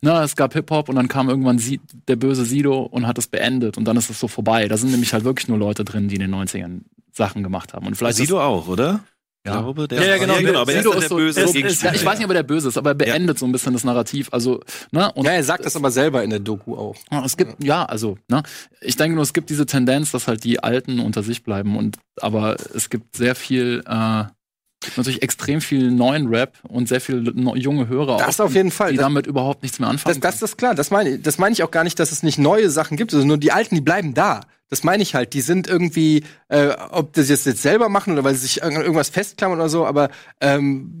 Na, 0.00 0.24
es 0.24 0.34
gab 0.34 0.54
Hip-Hop 0.54 0.88
und 0.88 0.96
dann 0.96 1.06
kam 1.06 1.28
irgendwann 1.28 1.58
Sie 1.58 1.80
der 2.08 2.16
böse 2.16 2.44
Sido 2.44 2.82
und 2.82 3.06
hat 3.06 3.18
es 3.18 3.28
beendet 3.28 3.78
und 3.78 3.84
dann 3.84 3.96
ist 3.96 4.10
es 4.10 4.18
so 4.18 4.26
vorbei. 4.26 4.66
Da 4.66 4.76
sind 4.76 4.90
nämlich 4.90 5.12
halt 5.12 5.22
wirklich 5.22 5.46
nur 5.46 5.58
Leute 5.58 5.84
drin, 5.84 6.08
die 6.08 6.16
in 6.16 6.22
den 6.22 6.34
90ern 6.34 6.80
Sachen 7.12 7.44
gemacht 7.44 7.72
haben. 7.72 7.86
Und 7.86 7.94
vielleicht 7.94 8.16
Sido 8.16 8.40
auch, 8.40 8.66
oder? 8.66 9.00
Ja. 9.44 9.60
glaube, 9.60 9.88
der 9.88 10.00
ja, 10.00 10.08
ja, 10.10 10.18
genau, 10.18 10.34
ja, 10.34 10.40
genau. 10.40 10.60
Aber 10.60 10.72
Sido 10.72 10.92
ist, 10.92 11.08
so, 11.08 11.16
böse 11.16 11.40
ist, 11.40 11.54
ist, 11.56 11.82
ja, 11.82 11.92
ich 11.92 12.04
weiß 12.04 12.18
nicht, 12.18 12.26
ob 12.26 12.30
er 12.30 12.34
der 12.34 12.42
böse 12.44 12.68
ist, 12.68 12.78
aber 12.78 12.90
er 12.90 12.94
beendet 12.94 13.36
ja. 13.36 13.40
so 13.40 13.46
ein 13.46 13.50
bisschen 13.50 13.72
das 13.72 13.82
Narrativ. 13.82 14.28
Also, 14.30 14.60
ne? 14.92 15.10
Und 15.12 15.24
ja, 15.24 15.32
er 15.32 15.42
sagt 15.42 15.66
das 15.66 15.74
aber 15.74 15.90
selber 15.90 16.22
in 16.22 16.30
der 16.30 16.38
Doku 16.38 16.76
auch. 16.76 16.94
Es 17.24 17.36
gibt, 17.36 17.62
ja, 17.62 17.84
also, 17.84 18.18
ne? 18.28 18.44
Ich 18.80 18.94
denke 18.94 19.16
nur, 19.16 19.24
es 19.24 19.32
gibt 19.32 19.50
diese 19.50 19.66
Tendenz, 19.66 20.12
dass 20.12 20.28
halt 20.28 20.44
die 20.44 20.62
Alten 20.62 21.00
unter 21.00 21.24
sich 21.24 21.42
bleiben 21.42 21.76
und, 21.76 21.98
aber 22.20 22.56
es 22.72 22.88
gibt 22.88 23.16
sehr 23.16 23.34
viel, 23.34 23.82
äh, 23.84 24.24
natürlich 24.96 25.22
extrem 25.22 25.60
viel 25.60 25.90
neuen 25.90 26.28
Rap 26.28 26.58
und 26.68 26.88
sehr 26.88 27.00
viele 27.00 27.32
junge 27.56 27.88
Hörer 27.88 28.18
das 28.18 28.40
auch, 28.40 28.46
auf 28.46 28.54
jeden 28.54 28.70
Fall. 28.70 28.90
die 28.90 28.96
das, 28.96 29.04
damit 29.04 29.26
überhaupt 29.26 29.62
nichts 29.62 29.78
mehr 29.78 29.88
anfangen. 29.88 30.20
Das, 30.20 30.40
das 30.40 30.50
ist 30.50 30.56
klar, 30.56 30.74
das 30.74 30.90
meine 30.90 31.18
das 31.18 31.38
meine 31.38 31.52
ich 31.52 31.62
auch 31.62 31.70
gar 31.70 31.84
nicht, 31.84 31.98
dass 31.98 32.12
es 32.12 32.22
nicht 32.22 32.38
neue 32.38 32.70
Sachen 32.70 32.96
gibt, 32.96 33.10
sondern 33.10 33.28
nur 33.28 33.38
die 33.38 33.52
alten, 33.52 33.74
die 33.74 33.80
bleiben 33.80 34.14
da. 34.14 34.42
Das 34.72 34.84
meine 34.84 35.02
ich 35.02 35.14
halt. 35.14 35.34
Die 35.34 35.42
sind 35.42 35.68
irgendwie, 35.68 36.24
äh, 36.48 36.68
ob 36.92 37.12
das 37.12 37.28
jetzt, 37.28 37.44
jetzt 37.44 37.60
selber 37.60 37.90
machen 37.90 38.14
oder 38.14 38.24
weil 38.24 38.34
sie 38.34 38.46
sich 38.46 38.62
an 38.62 38.72
irgendwas 38.72 39.10
festklammern 39.10 39.58
oder 39.58 39.68
so, 39.68 39.84
aber 39.84 40.08
ähm, 40.40 40.98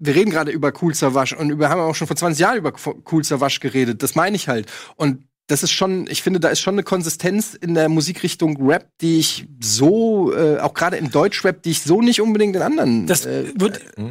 wir 0.00 0.16
reden 0.16 0.32
gerade 0.32 0.50
über 0.50 0.72
Cool 0.82 0.92
Savage 0.92 1.36
und 1.36 1.60
wir 1.60 1.68
haben 1.68 1.80
auch 1.80 1.94
schon 1.94 2.08
vor 2.08 2.16
20 2.16 2.40
Jahren 2.40 2.56
über 2.56 2.72
Cool 3.12 3.22
Savage 3.22 3.60
geredet. 3.60 4.02
Das 4.02 4.16
meine 4.16 4.34
ich 4.34 4.48
halt. 4.48 4.66
Und 4.96 5.22
das 5.46 5.62
ist 5.62 5.70
schon, 5.70 6.08
ich 6.08 6.20
finde, 6.20 6.40
da 6.40 6.48
ist 6.48 6.58
schon 6.58 6.74
eine 6.74 6.82
Konsistenz 6.82 7.54
in 7.54 7.74
der 7.74 7.88
Musikrichtung 7.88 8.60
Rap, 8.68 8.88
die 9.00 9.20
ich 9.20 9.46
so, 9.60 10.34
äh, 10.34 10.58
auch 10.58 10.74
gerade 10.74 10.96
im 10.96 11.12
Deutschrap, 11.12 11.62
die 11.62 11.70
ich 11.70 11.82
so 11.82 12.02
nicht 12.02 12.20
unbedingt 12.20 12.56
in 12.56 12.62
anderen. 12.62 13.06
Das 13.06 13.24
äh, 13.24 13.52
wird, 13.54 13.82
äh, 13.98 14.02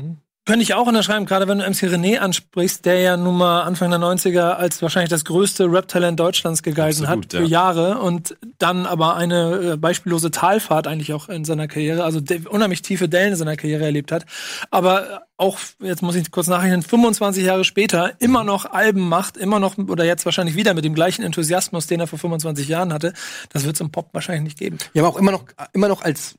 könnte 0.45 0.63
ich 0.63 0.73
auch 0.73 0.87
unterschreiben, 0.87 1.25
gerade 1.25 1.47
wenn 1.47 1.59
du 1.59 1.65
MC 1.65 1.83
René 1.83 2.17
ansprichst, 2.17 2.85
der 2.85 2.99
ja 2.99 3.15
nun 3.15 3.37
mal 3.37 3.61
Anfang 3.61 3.91
der 3.91 3.99
90er 3.99 4.53
als 4.53 4.81
wahrscheinlich 4.81 5.09
das 5.09 5.23
größte 5.23 5.65
Rap-Talent 5.65 6.19
Deutschlands 6.19 6.61
Absolut, 6.65 7.07
hat 7.07 7.31
für 7.31 7.41
ja. 7.43 7.45
Jahre 7.45 7.99
und 7.99 8.35
dann 8.57 8.87
aber 8.87 9.15
eine 9.15 9.73
äh, 9.73 9.77
beispiellose 9.77 10.31
Talfahrt 10.31 10.87
eigentlich 10.87 11.13
auch 11.13 11.29
in 11.29 11.45
seiner 11.45 11.67
Karriere, 11.67 12.03
also 12.03 12.19
unheimlich 12.49 12.81
tiefe 12.81 13.07
Dellen 13.07 13.33
in 13.33 13.35
seiner 13.35 13.55
Karriere 13.55 13.85
erlebt 13.85 14.11
hat. 14.11 14.25
Aber 14.71 15.21
auch, 15.37 15.59
jetzt 15.79 16.01
muss 16.01 16.15
ich 16.15 16.31
kurz 16.31 16.47
nachrechnen, 16.47 16.81
25 16.81 17.43
Jahre 17.43 17.63
später 17.63 18.13
immer 18.19 18.43
noch 18.43 18.65
Alben 18.65 19.07
macht, 19.07 19.37
immer 19.37 19.59
noch, 19.59 19.77
oder 19.77 20.05
jetzt 20.05 20.25
wahrscheinlich 20.25 20.55
wieder 20.55 20.73
mit 20.73 20.85
dem 20.85 20.95
gleichen 20.95 21.23
Enthusiasmus, 21.23 21.87
den 21.87 21.99
er 21.99 22.07
vor 22.07 22.19
25 22.19 22.67
Jahren 22.67 22.93
hatte, 22.93 23.13
das 23.53 23.65
wird 23.65 23.75
es 23.75 23.81
im 23.81 23.91
Pop 23.91 24.09
wahrscheinlich 24.13 24.43
nicht 24.43 24.59
geben. 24.59 24.77
Ja, 24.93 25.03
aber 25.03 25.09
auch 25.09 25.17
immer 25.17 25.31
noch, 25.31 25.45
immer 25.73 25.87
noch 25.87 26.01
als 26.01 26.35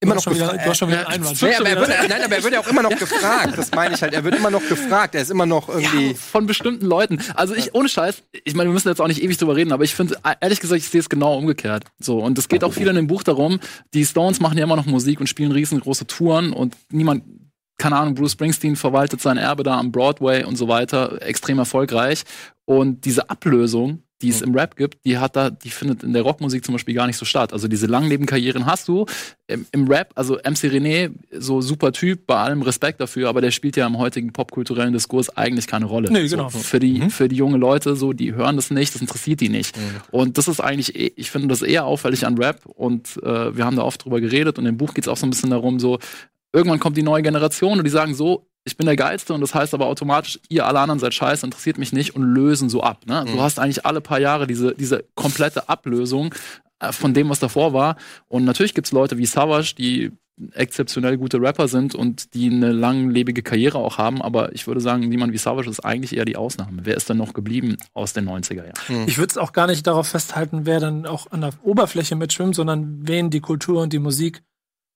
immer 0.00 0.14
noch 0.14 0.24
gefragt. 0.24 0.60
Du 0.64 0.70
hast 0.70 0.78
schon 0.78 0.88
wieder 0.88 1.08
einen 1.08 1.24
Einwand. 1.24 1.42
Nee, 1.42 1.54
aber 1.54 1.68
er 1.68 1.80
wird, 1.80 1.88
nein, 1.88 2.22
aber 2.24 2.36
er 2.36 2.42
wird 2.44 2.54
ja 2.54 2.60
auch 2.60 2.68
immer 2.68 2.82
noch 2.82 2.96
gefragt. 2.96 3.58
Das 3.58 3.70
meine 3.72 3.94
ich 3.94 4.02
halt. 4.02 4.14
Er 4.14 4.24
wird 4.24 4.36
immer 4.36 4.50
noch 4.50 4.66
gefragt. 4.68 5.14
Er 5.14 5.22
ist 5.22 5.30
immer 5.30 5.46
noch 5.46 5.68
irgendwie. 5.68 6.08
Ja, 6.08 6.14
von 6.14 6.46
bestimmten 6.46 6.86
Leuten. 6.86 7.18
Also 7.34 7.54
ich, 7.54 7.74
ohne 7.74 7.88
Scheiß, 7.88 8.22
ich 8.44 8.54
meine, 8.54 8.68
wir 8.70 8.74
müssen 8.74 8.88
jetzt 8.88 9.00
auch 9.00 9.08
nicht 9.08 9.22
ewig 9.22 9.36
drüber 9.36 9.56
reden, 9.56 9.72
aber 9.72 9.84
ich 9.84 9.94
finde, 9.94 10.16
ehrlich 10.40 10.60
gesagt, 10.60 10.80
ich 10.80 10.88
sehe 10.88 11.00
es 11.00 11.08
genau 11.08 11.36
umgekehrt. 11.36 11.84
So. 11.98 12.18
Und 12.18 12.38
es 12.38 12.48
geht 12.48 12.64
auch 12.64 12.72
viel 12.72 12.86
in 12.86 12.96
dem 12.96 13.06
Buch 13.06 13.22
darum, 13.22 13.58
die 13.94 14.04
Stones 14.04 14.40
machen 14.40 14.56
ja 14.58 14.64
immer 14.64 14.76
noch 14.76 14.86
Musik 14.86 15.20
und 15.20 15.26
spielen 15.26 15.52
riesengroße 15.52 16.06
Touren 16.06 16.52
und 16.52 16.76
niemand, 16.90 17.24
keine 17.76 17.96
Ahnung, 17.96 18.14
Bruce 18.14 18.32
Springsteen 18.32 18.76
verwaltet 18.76 19.20
sein 19.20 19.36
Erbe 19.36 19.62
da 19.62 19.78
am 19.78 19.92
Broadway 19.92 20.44
und 20.44 20.56
so 20.56 20.68
weiter, 20.68 21.20
extrem 21.22 21.58
erfolgreich. 21.58 22.24
Und 22.64 23.04
diese 23.04 23.30
Ablösung, 23.30 24.02
die 24.22 24.30
es 24.30 24.42
im 24.42 24.54
Rap 24.54 24.76
gibt, 24.76 25.04
die 25.04 25.18
hat 25.18 25.36
da, 25.36 25.50
die 25.50 25.70
findet 25.70 26.02
in 26.02 26.12
der 26.12 26.22
Rockmusik 26.22 26.64
zum 26.64 26.74
Beispiel 26.74 26.94
gar 26.94 27.06
nicht 27.06 27.16
so 27.16 27.24
statt. 27.24 27.52
Also 27.52 27.68
diese 27.68 27.86
Langlebenkarrieren 27.86 28.66
hast 28.66 28.88
du 28.88 29.06
im, 29.46 29.66
im, 29.70 29.86
Rap, 29.86 30.10
also 30.16 30.34
MC 30.36 30.64
René, 30.64 31.10
so 31.32 31.60
super 31.60 31.92
Typ, 31.92 32.26
bei 32.26 32.36
allem 32.36 32.62
Respekt 32.62 33.00
dafür, 33.00 33.28
aber 33.28 33.40
der 33.40 33.52
spielt 33.52 33.76
ja 33.76 33.86
im 33.86 33.96
heutigen 33.96 34.32
popkulturellen 34.32 34.92
Diskurs 34.92 35.30
eigentlich 35.36 35.66
keine 35.66 35.84
Rolle. 35.84 36.10
Nee, 36.10 36.26
genau. 36.26 36.48
So, 36.48 36.58
für 36.58 36.80
die, 36.80 37.00
mhm. 37.00 37.10
für 37.10 37.28
die 37.28 37.36
junge 37.36 37.58
Leute, 37.58 37.94
so, 37.94 38.12
die 38.12 38.34
hören 38.34 38.56
das 38.56 38.70
nicht, 38.70 38.94
das 38.94 39.00
interessiert 39.00 39.40
die 39.40 39.48
nicht. 39.48 39.76
Mhm. 39.76 39.82
Und 40.10 40.38
das 40.38 40.48
ist 40.48 40.60
eigentlich, 40.60 40.96
eh, 40.96 41.12
ich 41.14 41.30
finde 41.30 41.48
das 41.48 41.62
eher 41.62 41.84
auffällig 41.84 42.26
an 42.26 42.36
Rap 42.38 42.66
und 42.66 43.18
äh, 43.22 43.56
wir 43.56 43.64
haben 43.64 43.76
da 43.76 43.82
oft 43.82 44.04
drüber 44.04 44.20
geredet 44.20 44.58
und 44.58 44.66
im 44.66 44.76
Buch 44.76 44.94
geht 44.94 45.04
es 45.04 45.08
auch 45.08 45.16
so 45.16 45.26
ein 45.26 45.30
bisschen 45.30 45.50
darum, 45.50 45.78
so, 45.78 45.98
irgendwann 46.52 46.80
kommt 46.80 46.96
die 46.96 47.02
neue 47.02 47.22
Generation 47.22 47.78
und 47.78 47.84
die 47.84 47.90
sagen 47.90 48.14
so, 48.14 48.47
ich 48.64 48.76
bin 48.76 48.86
der 48.86 48.96
Geilste 48.96 49.34
und 49.34 49.40
das 49.40 49.54
heißt 49.54 49.74
aber 49.74 49.86
automatisch, 49.86 50.38
ihr 50.48 50.66
alle 50.66 50.80
anderen 50.80 50.98
seid 50.98 51.14
scheiße, 51.14 51.46
interessiert 51.46 51.78
mich 51.78 51.92
nicht 51.92 52.14
und 52.14 52.22
lösen 52.22 52.68
so 52.68 52.82
ab. 52.82 53.06
Ne? 53.06 53.24
Mhm. 53.26 53.32
Du 53.32 53.40
hast 53.40 53.58
eigentlich 53.58 53.86
alle 53.86 54.00
paar 54.00 54.20
Jahre 54.20 54.46
diese, 54.46 54.74
diese 54.74 55.04
komplette 55.14 55.68
Ablösung 55.68 56.34
äh, 56.80 56.92
von 56.92 57.14
dem, 57.14 57.28
was 57.28 57.40
davor 57.40 57.72
war. 57.72 57.96
Und 58.28 58.44
natürlich 58.44 58.74
gibt 58.74 58.86
es 58.86 58.92
Leute 58.92 59.18
wie 59.18 59.26
Savage, 59.26 59.74
die 59.76 60.12
exzeptionell 60.52 61.16
gute 61.16 61.40
Rapper 61.40 61.68
sind 61.68 61.94
und 61.94 62.34
die 62.34 62.50
eine 62.50 62.72
langlebige 62.72 63.42
Karriere 63.42 63.78
auch 63.78 63.98
haben, 63.98 64.22
aber 64.22 64.52
ich 64.54 64.66
würde 64.66 64.80
sagen, 64.80 65.08
niemand 65.08 65.32
wie 65.32 65.38
Savage 65.38 65.68
ist 65.68 65.80
eigentlich 65.80 66.16
eher 66.16 66.24
die 66.24 66.36
Ausnahme. 66.36 66.82
Wer 66.84 66.96
ist 66.96 67.08
denn 67.08 67.16
noch 67.16 67.32
geblieben 67.32 67.76
aus 67.92 68.12
den 68.12 68.28
90er 68.28 68.64
Jahren? 68.64 68.72
Mhm. 68.88 69.08
Ich 69.08 69.18
würde 69.18 69.30
es 69.30 69.38
auch 69.38 69.52
gar 69.52 69.66
nicht 69.66 69.86
darauf 69.86 70.08
festhalten, 70.08 70.60
wer 70.64 70.80
dann 70.80 71.06
auch 71.06 71.30
an 71.30 71.40
der 71.40 71.50
Oberfläche 71.62 72.14
mitschwimmt, 72.14 72.54
sondern 72.54 73.06
wen 73.06 73.30
die 73.30 73.40
Kultur 73.40 73.82
und 73.82 73.92
die 73.92 73.98
Musik 73.98 74.42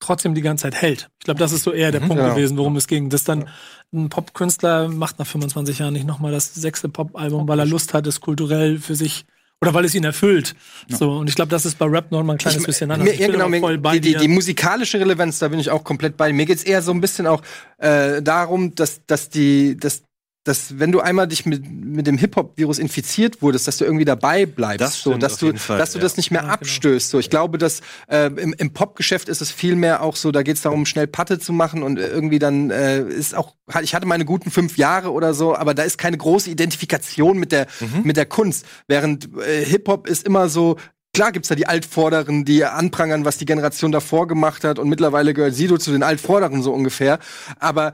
trotzdem 0.02 0.34
die 0.34 0.42
ganze 0.42 0.62
Zeit 0.62 0.74
hält. 0.74 1.10
Ich 1.18 1.24
glaube, 1.24 1.40
das 1.40 1.52
ist 1.52 1.62
so 1.62 1.72
eher 1.72 1.92
der 1.92 2.00
mhm, 2.00 2.08
Punkt 2.08 2.22
ja. 2.22 2.30
gewesen, 2.30 2.56
worum 2.58 2.76
es 2.76 2.86
ging. 2.86 3.08
Dass 3.08 3.24
dann 3.24 3.48
ein 3.92 4.08
Popkünstler 4.08 4.88
macht 4.88 5.18
nach 5.18 5.26
25 5.26 5.78
Jahren 5.78 5.92
nicht 5.92 6.06
nochmal 6.06 6.32
das 6.32 6.54
sechste 6.54 6.88
Pop-Album, 6.88 7.48
weil 7.48 7.58
er 7.58 7.66
Lust 7.66 7.94
hat, 7.94 8.06
es 8.06 8.20
kulturell 8.20 8.78
für 8.78 8.94
sich 8.94 9.24
oder 9.60 9.74
weil 9.74 9.84
es 9.84 9.94
ihn 9.94 10.02
erfüllt. 10.02 10.56
Ja. 10.88 10.96
So, 10.96 11.12
und 11.12 11.28
ich 11.28 11.36
glaube, 11.36 11.50
das 11.50 11.64
ist 11.64 11.78
bei 11.78 11.86
Rap 11.86 12.10
noch 12.10 12.22
mal 12.24 12.32
ein 12.32 12.38
kleines 12.38 12.60
ich, 12.60 12.66
bisschen 12.66 12.90
anders. 12.90 13.08
Mir, 13.08 13.14
ja, 13.14 13.28
genau, 13.28 13.48
voll 13.60 13.78
die, 13.78 14.00
die, 14.00 14.16
die, 14.16 14.28
musikalische 14.28 14.98
Relevanz, 14.98 15.38
da 15.38 15.48
bin 15.48 15.60
ich 15.60 15.70
auch 15.70 15.84
komplett 15.84 16.16
bei. 16.16 16.32
Mir 16.32 16.46
geht's 16.46 16.64
eher 16.64 16.82
so 16.82 16.90
ein 16.90 17.00
bisschen 17.00 17.28
auch 17.28 17.42
äh, 17.78 18.20
darum, 18.22 18.74
dass, 18.74 19.06
dass 19.06 19.28
die, 19.28 19.76
dass 19.76 20.02
dass 20.44 20.80
wenn 20.80 20.90
du 20.90 21.00
einmal 21.00 21.28
dich 21.28 21.46
mit, 21.46 21.70
mit 21.70 22.06
dem 22.06 22.18
Hip-Hop-Virus 22.18 22.78
infiziert 22.78 23.42
wurdest, 23.42 23.68
dass 23.68 23.76
du 23.76 23.84
irgendwie 23.84 24.04
dabei 24.04 24.44
bleibst, 24.44 24.80
das 24.80 25.00
so, 25.00 25.14
dass 25.16 25.38
du, 25.38 25.56
Fall, 25.56 25.78
dass 25.78 25.92
du 25.92 25.98
ja. 25.98 26.02
das 26.02 26.16
nicht 26.16 26.32
mehr 26.32 26.40
ja, 26.40 26.46
genau. 26.46 26.54
abstößt. 26.54 27.10
So, 27.10 27.18
ich 27.20 27.30
glaube, 27.30 27.58
dass 27.58 27.80
äh, 28.08 28.26
im, 28.26 28.52
im 28.52 28.72
Pop-Geschäft 28.72 29.28
ist 29.28 29.40
es 29.40 29.52
viel 29.52 29.76
mehr 29.76 30.02
auch 30.02 30.16
so, 30.16 30.32
da 30.32 30.42
geht 30.42 30.56
es 30.56 30.62
darum, 30.62 30.84
schnell 30.84 31.06
Patte 31.06 31.38
zu 31.38 31.52
machen 31.52 31.82
und 31.84 31.98
irgendwie 31.98 32.40
dann 32.40 32.70
äh, 32.70 33.02
ist 33.02 33.36
auch, 33.36 33.54
ich 33.82 33.94
hatte 33.94 34.06
meine 34.06 34.24
guten 34.24 34.50
fünf 34.50 34.76
Jahre 34.78 35.12
oder 35.12 35.32
so, 35.32 35.54
aber 35.54 35.74
da 35.74 35.84
ist 35.84 35.96
keine 35.96 36.16
große 36.16 36.50
Identifikation 36.50 37.38
mit 37.38 37.52
der 37.52 37.68
mhm. 37.78 38.02
mit 38.02 38.16
der 38.16 38.26
Kunst. 38.26 38.66
Während 38.88 39.28
äh, 39.38 39.64
Hip-Hop 39.64 40.08
ist 40.08 40.26
immer 40.26 40.48
so, 40.48 40.76
Klar 41.14 41.30
gibt's 41.30 41.50
da 41.50 41.54
die 41.54 41.66
Altvorderen, 41.66 42.46
die 42.46 42.64
anprangern, 42.64 43.26
was 43.26 43.36
die 43.36 43.44
Generation 43.44 43.92
davor 43.92 44.26
gemacht 44.26 44.64
hat 44.64 44.78
und 44.78 44.88
mittlerweile 44.88 45.34
gehört 45.34 45.54
Sido 45.54 45.76
zu 45.76 45.90
den 45.92 46.02
Altvorderen 46.02 46.62
so 46.62 46.72
ungefähr. 46.72 47.18
Aber 47.58 47.92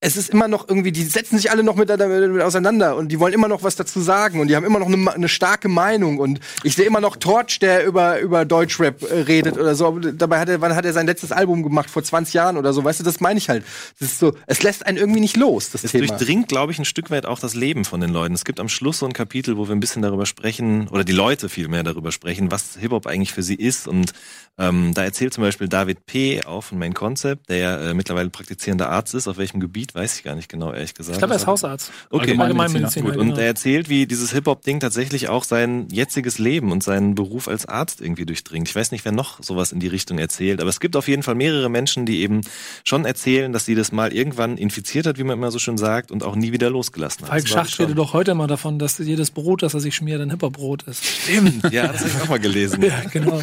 es 0.00 0.16
ist 0.16 0.28
immer 0.28 0.46
noch 0.46 0.68
irgendwie, 0.68 0.92
die 0.92 1.04
setzen 1.04 1.38
sich 1.38 1.50
alle 1.50 1.62
noch 1.62 1.74
mit, 1.74 1.88
mit, 1.88 2.42
auseinander 2.42 2.96
und 2.96 3.08
die 3.08 3.18
wollen 3.18 3.32
immer 3.32 3.48
noch 3.48 3.62
was 3.62 3.76
dazu 3.76 4.00
sagen 4.00 4.40
und 4.40 4.48
die 4.48 4.56
haben 4.56 4.64
immer 4.64 4.78
noch 4.78 4.88
eine, 4.88 5.10
eine 5.10 5.28
starke 5.28 5.68
Meinung 5.68 6.18
und 6.18 6.38
ich 6.62 6.76
sehe 6.76 6.84
immer 6.84 7.00
noch 7.00 7.16
Torch, 7.16 7.58
der 7.60 7.86
über, 7.86 8.20
über 8.20 8.44
Deutschrap 8.44 9.02
äh, 9.02 9.20
redet 9.20 9.56
oder 9.56 9.74
so. 9.74 9.98
Dabei 9.98 10.38
hat 10.38 10.50
er, 10.50 10.60
wann 10.60 10.76
hat 10.76 10.84
er 10.84 10.92
sein 10.92 11.06
letztes 11.06 11.32
Album 11.32 11.62
gemacht? 11.62 11.88
Vor 11.88 12.04
20 12.04 12.34
Jahren 12.34 12.58
oder 12.58 12.74
so. 12.74 12.84
Weißt 12.84 13.00
du, 13.00 13.04
das 13.04 13.20
meine 13.20 13.38
ich 13.38 13.48
halt. 13.48 13.64
Das 13.98 14.10
ist 14.10 14.18
so, 14.18 14.34
es 14.46 14.62
lässt 14.62 14.84
einen 14.84 14.98
irgendwie 14.98 15.20
nicht 15.20 15.36
los, 15.36 15.70
das 15.70 15.82
es 15.82 15.92
Thema. 15.92 16.04
Es 16.04 16.10
durchdringt, 16.10 16.48
glaube 16.48 16.72
ich, 16.72 16.78
ein 16.78 16.84
Stück 16.84 17.10
weit 17.10 17.24
auch 17.24 17.38
das 17.38 17.54
Leben 17.54 17.86
von 17.86 18.00
den 18.00 18.10
Leuten. 18.10 18.34
Es 18.34 18.44
gibt 18.44 18.60
am 18.60 18.68
Schluss 18.68 18.98
so 18.98 19.06
ein 19.06 19.14
Kapitel, 19.14 19.56
wo 19.56 19.66
wir 19.66 19.74
ein 19.74 19.80
bisschen 19.80 20.02
darüber 20.02 20.26
sprechen, 20.26 20.88
oder 20.88 21.04
die 21.04 21.12
Leute 21.12 21.48
viel 21.48 21.68
mehr 21.68 21.82
darüber 21.82 22.12
sprechen, 22.12 22.50
was 22.50 22.76
Hip-Hop 22.78 23.06
eigentlich 23.06 23.32
für 23.32 23.42
sie 23.42 23.54
ist 23.54 23.88
und 23.88 24.12
ähm, 24.58 24.94
da 24.94 25.04
erzählt 25.04 25.34
zum 25.34 25.42
Beispiel 25.42 25.68
David 25.68 26.06
P. 26.06 26.42
auch 26.44 26.62
von 26.62 26.78
Main 26.78 26.94
Concept, 26.94 27.50
der 27.50 27.56
ja 27.58 27.90
äh, 27.90 27.94
mittlerweile 27.94 28.30
praktizierender 28.30 28.88
Arzt 28.88 29.14
ist. 29.14 29.28
Auf 29.28 29.36
welchem 29.36 29.60
Gebiet, 29.60 29.85
weiß 29.94 30.16
ich 30.16 30.24
gar 30.24 30.34
nicht 30.34 30.48
genau, 30.48 30.72
ehrlich 30.72 30.94
gesagt. 30.94 31.16
Ich 31.16 31.18
glaube, 31.18 31.34
er 31.34 31.38
ist 31.38 31.46
Hausarzt. 31.46 31.90
Okay, 32.10 32.38
Allgemeinmediziner. 32.38 33.10
Gut. 33.12 33.16
Und 33.16 33.38
er 33.38 33.46
erzählt, 33.46 33.88
wie 33.88 34.06
dieses 34.06 34.32
Hip-Hop-Ding 34.32 34.80
tatsächlich 34.80 35.28
auch 35.28 35.44
sein 35.44 35.88
jetziges 35.90 36.38
Leben 36.38 36.72
und 36.72 36.82
seinen 36.82 37.14
Beruf 37.14 37.48
als 37.48 37.66
Arzt 37.66 38.00
irgendwie 38.00 38.26
durchdringt. 38.26 38.68
Ich 38.68 38.74
weiß 38.74 38.90
nicht, 38.92 39.04
wer 39.04 39.12
noch 39.12 39.42
sowas 39.42 39.72
in 39.72 39.80
die 39.80 39.88
Richtung 39.88 40.18
erzählt, 40.18 40.60
aber 40.60 40.70
es 40.70 40.80
gibt 40.80 40.96
auf 40.96 41.08
jeden 41.08 41.22
Fall 41.22 41.34
mehrere 41.34 41.68
Menschen, 41.68 42.06
die 42.06 42.20
eben 42.20 42.40
schon 42.84 43.04
erzählen, 43.04 43.52
dass 43.52 43.64
sie 43.64 43.74
das 43.74 43.92
mal 43.92 44.12
irgendwann 44.12 44.56
infiziert 44.56 45.06
hat, 45.06 45.18
wie 45.18 45.24
man 45.24 45.38
immer 45.38 45.50
so 45.50 45.58
schön 45.58 45.78
sagt, 45.78 46.10
und 46.10 46.22
auch 46.22 46.36
nie 46.36 46.52
wieder 46.52 46.70
losgelassen 46.70 47.22
hat. 47.22 47.28
Falk 47.28 47.48
Schacht 47.48 47.78
redet 47.78 47.98
doch 47.98 48.12
heute 48.12 48.32
immer 48.32 48.46
davon, 48.46 48.78
dass 48.78 48.98
jedes 48.98 49.30
Brot, 49.30 49.62
das 49.62 49.74
er 49.74 49.80
sich 49.80 49.94
schmiert, 49.94 50.20
ein 50.20 50.30
Hip-Hop-Brot 50.30 50.84
ist. 50.84 51.04
Stimmt, 51.04 51.72
ja, 51.72 51.88
das 51.88 52.00
habe 52.00 52.10
ich 52.10 52.22
auch 52.22 52.28
mal 52.28 52.40
gelesen. 52.40 52.82
ja, 52.82 53.02
genau. 53.12 53.40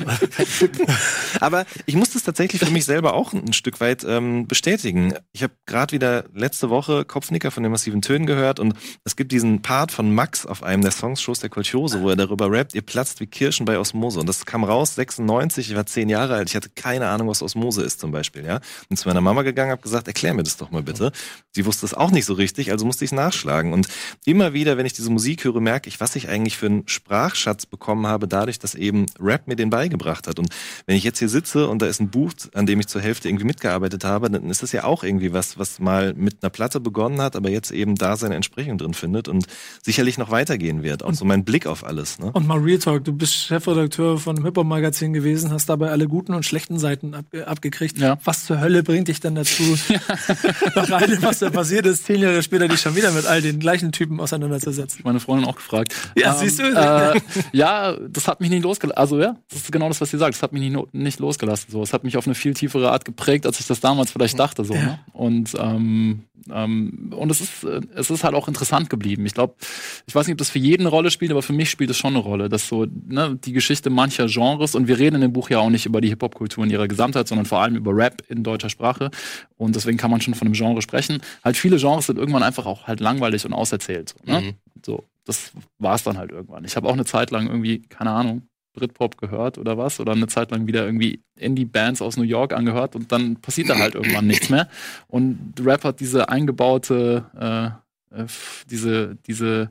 Aber 1.40 1.66
ich 1.86 1.96
muss 1.96 2.12
das 2.12 2.24
tatsächlich 2.24 2.64
für 2.64 2.72
mich 2.72 2.86
selber 2.86 3.14
auch 3.14 3.34
ein 3.34 3.54
Stück 3.54 3.80
weit 3.80 4.04
ähm, 4.04 4.48
bestätigen. 4.48 5.14
Ich 5.32 5.44
habe 5.44 5.54
gerade 5.66 5.94
wieder 5.94 6.26
letzte 6.36 6.70
Woche 6.70 7.06
Kopfnicker 7.06 7.52
von 7.52 7.64
den 7.64 7.72
massiven 7.72 8.02
Tönen 8.02 8.26
gehört 8.26 8.60
und 8.60 8.74
es 9.04 9.16
gibt 9.16 9.32
diesen 9.32 9.62
Part 9.62 9.92
von 9.92 10.14
Max 10.14 10.46
auf 10.46 10.64
einem 10.64 10.82
der 10.82 10.92
Songs 10.92 11.22
Shows 11.22 11.40
der 11.40 11.50
Kolchose, 11.50 12.02
wo 12.02 12.10
er 12.10 12.16
darüber 12.16 12.52
rappt, 12.52 12.76
ihr 12.76 12.82
platzt 12.82 13.20
wie 13.20 13.28
Kirschen 13.28 13.66
bei 13.66 13.78
Osmose. 13.78 14.20
Und 14.20 14.28
das 14.28 14.46
kam 14.46 14.64
raus 14.64 14.96
96, 14.96 15.70
ich 15.70 15.76
war 15.76 15.86
zehn 15.86 16.10
Jahre 16.10 16.36
alt, 16.36 16.50
ich 16.50 16.56
hatte 16.56 16.70
keine 16.70 17.08
Ahnung, 17.08 17.28
was 17.28 17.42
Osmose 17.42 17.84
ist 17.84 18.00
zum 18.00 18.12
Beispiel. 18.12 18.46
ja. 18.46 18.60
Und 18.90 18.98
zu 18.98 19.08
meiner 19.08 19.22
Mama 19.22 19.44
gegangen, 19.44 19.72
habe 19.72 19.82
gesagt, 19.82 20.08
erklär 20.08 20.34
mir 20.34 20.44
das 20.44 20.58
doch 20.58 20.72
mal 20.72 20.84
bitte. 20.84 21.12
Sie 21.52 21.66
wusste 21.66 21.86
es 21.86 21.94
auch 21.94 22.12
nicht 22.12 22.26
so 22.26 22.34
richtig, 22.34 22.72
also 22.72 22.86
musste 22.86 23.06
ich 23.06 23.12
nachschlagen. 23.12 23.74
Und 23.74 23.88
immer 24.26 24.54
wieder, 24.54 24.78
wenn 24.78 24.86
ich 24.86 24.94
diese 24.94 25.12
Musik 25.12 25.44
höre, 25.44 25.62
merke 25.62 25.88
ich, 25.88 26.00
was 26.00 26.16
ich 26.16 26.30
eigentlich 26.30 26.58
für 26.58 26.66
einen 26.68 26.88
Sprachschatz 26.88 27.66
bekommen 27.66 28.08
habe, 28.08 28.28
dadurch, 28.28 28.60
dass 28.60 28.76
eben 28.76 29.06
Rap 29.20 29.48
mir 29.48 29.56
den 29.56 29.70
beigebracht 29.70 30.28
hat. 30.28 30.40
Und 30.40 30.50
wenn 30.86 30.96
ich 30.96 31.04
jetzt 31.04 31.20
hier 31.20 31.30
sitze 31.30 31.68
und 31.68 31.82
da 31.82 31.86
ist 31.86 32.00
ein 32.00 32.10
Buch, 32.10 32.34
an 32.54 32.66
dem 32.66 32.80
ich 32.80 32.88
zur 32.88 33.02
Hälfte 33.02 33.30
irgendwie 33.30 33.46
mitgearbeitet 33.46 34.04
habe, 34.04 34.30
dann 34.30 34.50
ist 34.50 34.64
das 34.64 34.72
ja 34.72 34.84
auch 34.86 35.04
irgendwie 35.04 35.34
was, 35.34 35.60
was 35.60 35.80
mal 35.80 36.14
mit 36.24 36.38
einer 36.42 36.50
Platte 36.50 36.80
begonnen 36.80 37.22
hat, 37.22 37.36
aber 37.36 37.50
jetzt 37.50 37.72
eben 37.72 37.96
da 37.96 38.18
seine 38.18 38.36
Entsprechung 38.36 38.78
drin 38.78 38.94
findet 38.94 39.28
und 39.28 39.46
sicherlich 39.82 40.18
noch 40.18 40.32
weitergehen 40.32 40.84
wird. 40.84 41.04
Auch 41.04 41.10
und, 41.10 41.16
so 41.16 41.26
mein 41.26 41.44
Blick 41.44 41.68
auf 41.68 41.84
alles. 41.84 42.20
Ne? 42.20 42.32
Und 42.34 42.48
mal 42.48 42.60
Real 42.60 42.80
Talk, 42.80 43.04
du 43.04 43.14
bist 43.14 43.34
Chefredakteur 43.36 44.18
von 44.18 44.36
einem 44.36 44.46
Hip-Hop-Magazin 44.46 45.14
gewesen, 45.14 45.52
hast 45.52 45.70
dabei 45.70 45.92
alle 45.92 46.08
guten 46.08 46.34
und 46.34 46.46
schlechten 46.46 46.80
Seiten 46.80 47.14
ab, 47.14 47.26
abgekriegt. 47.46 47.98
Ja. 47.98 48.18
Was 48.24 48.46
zur 48.46 48.60
Hölle 48.60 48.84
bringt 48.84 49.08
dich 49.08 49.20
denn 49.20 49.36
dazu, 49.36 49.64
nach 50.76 50.90
allem, 50.90 51.22
was 51.22 51.40
da 51.40 51.50
passiert 51.50 51.86
ist, 51.86 52.06
zehn 52.06 52.20
Jahre 52.20 52.42
später 52.44 52.68
dich 52.68 52.82
schon 52.82 52.96
wieder 52.96 53.12
mit 53.12 53.26
all 53.26 53.42
den 53.42 53.60
gleichen 53.60 53.92
Typen 53.92 54.20
auseinanderzusetzen? 54.20 55.02
Meine 55.04 55.20
Freundin 55.20 55.48
auch 55.48 55.56
gefragt. 55.56 55.94
Ja, 56.16 56.34
ähm, 56.34 56.40
siehst 56.40 56.60
du? 56.60 56.64
Äh, 56.64 57.20
ja, 57.52 57.98
das 58.10 58.28
hat 58.28 58.42
mich 58.42 58.50
nicht 58.50 58.64
losgelassen. 58.64 58.98
Also 58.98 59.20
ja, 59.20 59.36
das 59.50 59.62
ist 59.62 59.72
genau 59.72 59.88
das, 59.88 60.02
was 60.02 60.10
sie 60.10 60.18
sagt. 60.18 60.36
Das 60.36 60.44
hat 60.44 60.54
mich 60.54 60.62
nicht, 60.62 60.94
nicht 60.94 61.20
losgelassen. 61.20 61.72
So, 61.72 61.82
es 61.82 61.94
hat 61.94 62.04
mich 62.04 62.18
auf 62.18 62.26
eine 62.26 62.36
viel 62.36 62.54
tiefere 62.54 62.92
Art 62.92 63.06
geprägt, 63.06 63.46
als 63.46 63.60
ich 63.60 63.68
das 63.68 63.80
damals 63.80 64.12
vielleicht 64.12 64.40
dachte. 64.40 64.64
So, 64.64 64.74
ne? 64.74 65.00
Und 65.12 65.54
ähm, 65.60 66.13
ähm, 66.52 67.14
und 67.16 67.30
es 67.30 67.42
ist, 67.42 67.64
äh, 67.64 67.82
es 67.96 68.10
ist 68.10 68.24
halt 68.24 68.36
auch 68.36 68.48
interessant 68.48 68.90
geblieben. 68.90 69.26
Ich 69.26 69.34
glaube, 69.34 69.56
ich 70.06 70.14
weiß 70.14 70.28
nicht, 70.28 70.34
ob 70.34 70.40
das 70.40 70.50
für 70.50 70.60
jeden 70.60 70.84
eine 70.84 70.90
Rolle 70.90 71.12
spielt, 71.12 71.32
aber 71.32 71.42
für 71.42 71.54
mich 71.54 71.70
spielt 71.70 71.90
es 71.90 71.98
schon 71.98 72.14
eine 72.14 72.24
Rolle, 72.24 72.50
dass 72.50 72.68
so 72.68 72.86
ne, 72.86 73.38
die 73.44 73.54
Geschichte 73.54 73.90
mancher 73.90 74.28
Genres 74.28 74.76
und 74.76 74.88
wir 74.88 75.00
reden 75.00 75.16
in 75.16 75.22
dem 75.22 75.34
Buch 75.34 75.50
ja 75.50 75.60
auch 75.60 75.70
nicht 75.70 75.86
über 75.86 76.02
die 76.02 76.10
Hip-Hop-Kultur 76.10 76.64
in 76.64 76.70
ihrer 76.70 76.88
Gesamtheit, 76.88 77.28
sondern 77.28 77.46
vor 77.46 77.60
allem 77.60 77.76
über 77.76 77.96
Rap 77.96 78.22
in 78.28 78.44
deutscher 78.44 78.70
Sprache 78.70 79.12
und 79.58 79.76
deswegen 79.76 79.98
kann 79.98 80.12
man 80.12 80.22
schon 80.22 80.34
von 80.34 80.48
einem 80.48 80.56
Genre 80.56 80.82
sprechen. 80.82 81.22
Halt 81.44 81.58
viele 81.58 81.78
Genres 81.78 82.08
sind 82.08 82.18
irgendwann 82.18 82.44
einfach 82.44 82.66
auch 82.66 82.88
halt 82.88 83.00
langweilig 83.00 83.46
und 83.46 83.54
auserzählt. 83.54 84.16
So, 84.26 84.32
ne? 84.32 84.42
mhm. 84.42 84.54
so 84.86 85.04
das 85.26 85.52
war 85.80 85.96
es 85.96 86.04
dann 86.04 86.18
halt 86.18 86.32
irgendwann. 86.32 86.66
Ich 86.66 86.76
habe 86.76 86.88
auch 86.88 86.94
eine 86.94 87.06
Zeit 87.06 87.32
lang 87.32 87.48
irgendwie, 87.48 87.82
keine 87.84 88.12
Ahnung, 88.12 88.48
Britpop 88.74 89.18
gehört 89.18 89.58
oder 89.58 89.78
was 89.78 90.00
oder 90.00 90.14
eine 90.14 90.28
Zeit 90.28 90.52
lang 90.52 90.68
wieder 90.68 90.86
irgendwie 90.86 91.22
Indie-Bands 91.36 92.02
aus 92.02 92.18
New 92.18 92.24
York 92.24 92.54
angehört 92.54 92.96
und 92.96 93.12
dann 93.12 93.38
passiert 93.38 93.70
da 93.70 93.78
halt 93.78 93.96
irgendwann 93.96 94.28
nichts 94.28 94.50
mehr. 94.50 94.68
Und 95.08 95.54
Rap 95.64 95.84
hat 95.84 96.00
diese 96.00 96.30
eingebaute, 96.30 97.26
äh, 98.12 98.22
äh, 98.22 98.26
diese, 98.70 99.18
diese, 99.28 99.70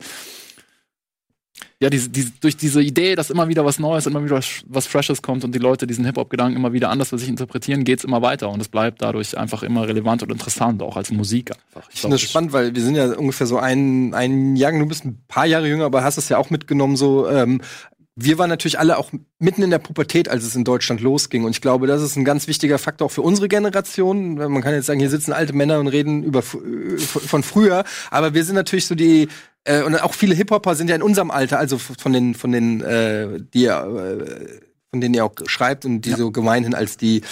ja, 1.83 1.91
diese, 1.91 2.11
diese, 2.11 2.31
durch 2.41 2.57
diese 2.57 2.81
Idee, 2.81 3.17
dass 3.17 3.31
immer 3.31 3.49
wieder 3.49 3.65
was 3.65 3.81
Neues, 3.81 4.07
immer 4.07 4.25
wieder 4.25 4.41
was, 4.67 4.87
Freshes 4.87 5.21
kommt 5.21 5.43
und 5.43 5.53
die 5.53 5.59
Leute 5.59 5.89
diesen 5.89 6.05
Hip-Hop-Gedanken 6.05 6.57
immer 6.57 6.73
wieder 6.73 6.91
anders 6.91 7.09
für 7.09 7.19
sich 7.19 7.29
interpretieren, 7.29 7.83
geht's 7.83 8.05
immer 8.05 8.23
weiter 8.23 8.51
und 8.51 8.61
es 8.61 8.69
bleibt 8.69 9.03
dadurch 9.03 9.37
einfach 9.37 9.65
immer 9.65 9.89
relevant 9.89 10.23
und 10.23 10.31
interessant, 10.31 10.81
auch 10.81 10.97
als 10.97 11.11
Musik 11.11 11.51
einfach. 11.51 11.89
Ich, 11.89 11.97
ich 11.97 12.01
finde 12.01 12.15
das 12.15 12.23
spannend, 12.23 12.53
weil 12.53 12.73
wir 12.75 12.83
sind 12.83 12.95
ja 12.95 13.07
ungefähr 13.17 13.49
so 13.49 13.59
ein, 13.59 14.15
ein 14.15 14.55
Jahr, 14.55 14.71
du 14.71 14.87
bist 14.87 15.05
ein 15.05 15.19
paar 15.27 15.47
Jahre 15.47 15.69
jünger, 15.69 15.87
aber 15.87 16.05
hast 16.05 16.19
es 16.19 16.29
ja 16.29 16.39
auch 16.39 16.51
mitgenommen, 16.51 16.97
so 16.97 17.29
ähm, 17.29 17.61
wir 18.15 18.39
waren 18.39 18.51
natürlich 18.51 18.79
alle 18.79 18.99
auch 18.99 19.11
mitten 19.39 19.63
in 19.63 19.71
der 19.71 19.79
Pubertät, 19.79 20.29
als 20.29 20.45
es 20.45 20.55
in 20.55 20.65
Deutschland 20.65 21.01
losging. 21.01 21.45
Und 21.45 21.53
ich 21.53 21.61
glaube, 21.63 21.87
das 21.87 22.03
ist 22.03 22.17
ein 22.17 22.25
ganz 22.25 22.47
wichtiger 22.47 22.79
Faktor 22.79 23.07
auch 23.07 23.11
für 23.11 23.23
unsere 23.23 23.49
Generation. 23.49 24.35
Man 24.35 24.61
kann 24.61 24.75
jetzt 24.75 24.87
sagen, 24.87 25.01
hier 25.01 25.09
sitzen 25.09 25.33
alte 25.33 25.55
Männer 25.55 25.81
und 25.81 25.89
reden 25.89 26.23
über 26.23 26.43
von 26.43 27.43
früher. 27.43 27.85
Aber 28.11 28.35
wir 28.35 28.45
sind 28.45 28.55
natürlich 28.55 28.87
so 28.87 28.95
die 28.95 29.29
äh, 29.65 29.83
und 29.83 29.97
auch 30.03 30.15
viele 30.15 30.35
Hip-Hopper 30.35 30.75
sind 30.75 30.91
ja 30.91 30.97
in 30.97 31.03
unserem 31.03 31.31
Alter, 31.31 31.59
also 31.59 31.79
von 31.79 32.13
den 32.13 32.35
von 32.35 32.53
den 32.53 32.83
äh, 32.83 33.41
die 33.55 33.65
äh, 33.67 34.61
von 34.91 35.01
denen 35.01 35.15
ihr 35.15 35.25
auch 35.25 35.35
schreibt 35.47 35.87
und 35.87 36.03
die 36.03 36.11
ja. 36.11 36.17
so 36.17 36.31
gemeinhin 36.31 36.75
als 36.75 36.99
die 36.99 37.23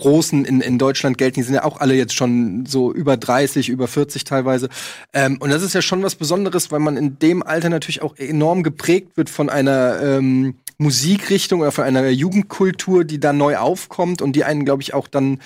Großen 0.00 0.44
in, 0.44 0.60
in 0.60 0.78
Deutschland 0.78 1.18
gelten, 1.18 1.36
die 1.36 1.44
sind 1.44 1.54
ja 1.54 1.64
auch 1.64 1.80
alle 1.80 1.94
jetzt 1.94 2.14
schon 2.14 2.66
so 2.66 2.92
über 2.92 3.16
30, 3.16 3.68
über 3.68 3.86
40 3.86 4.24
teilweise. 4.24 4.68
Ähm, 5.12 5.38
und 5.40 5.50
das 5.50 5.62
ist 5.62 5.74
ja 5.74 5.82
schon 5.82 6.02
was 6.02 6.16
Besonderes, 6.16 6.72
weil 6.72 6.80
man 6.80 6.96
in 6.96 7.18
dem 7.18 7.42
Alter 7.42 7.68
natürlich 7.68 8.02
auch 8.02 8.16
enorm 8.16 8.62
geprägt 8.62 9.16
wird 9.16 9.30
von 9.30 9.48
einer 9.48 10.00
ähm, 10.02 10.56
Musikrichtung 10.78 11.60
oder 11.60 11.72
von 11.72 11.84
einer 11.84 12.08
Jugendkultur, 12.08 13.04
die 13.04 13.20
da 13.20 13.32
neu 13.32 13.58
aufkommt 13.58 14.22
und 14.22 14.34
die 14.34 14.44
einen, 14.44 14.64
glaube 14.64 14.82
ich, 14.82 14.94
auch 14.94 15.08
dann 15.08 15.40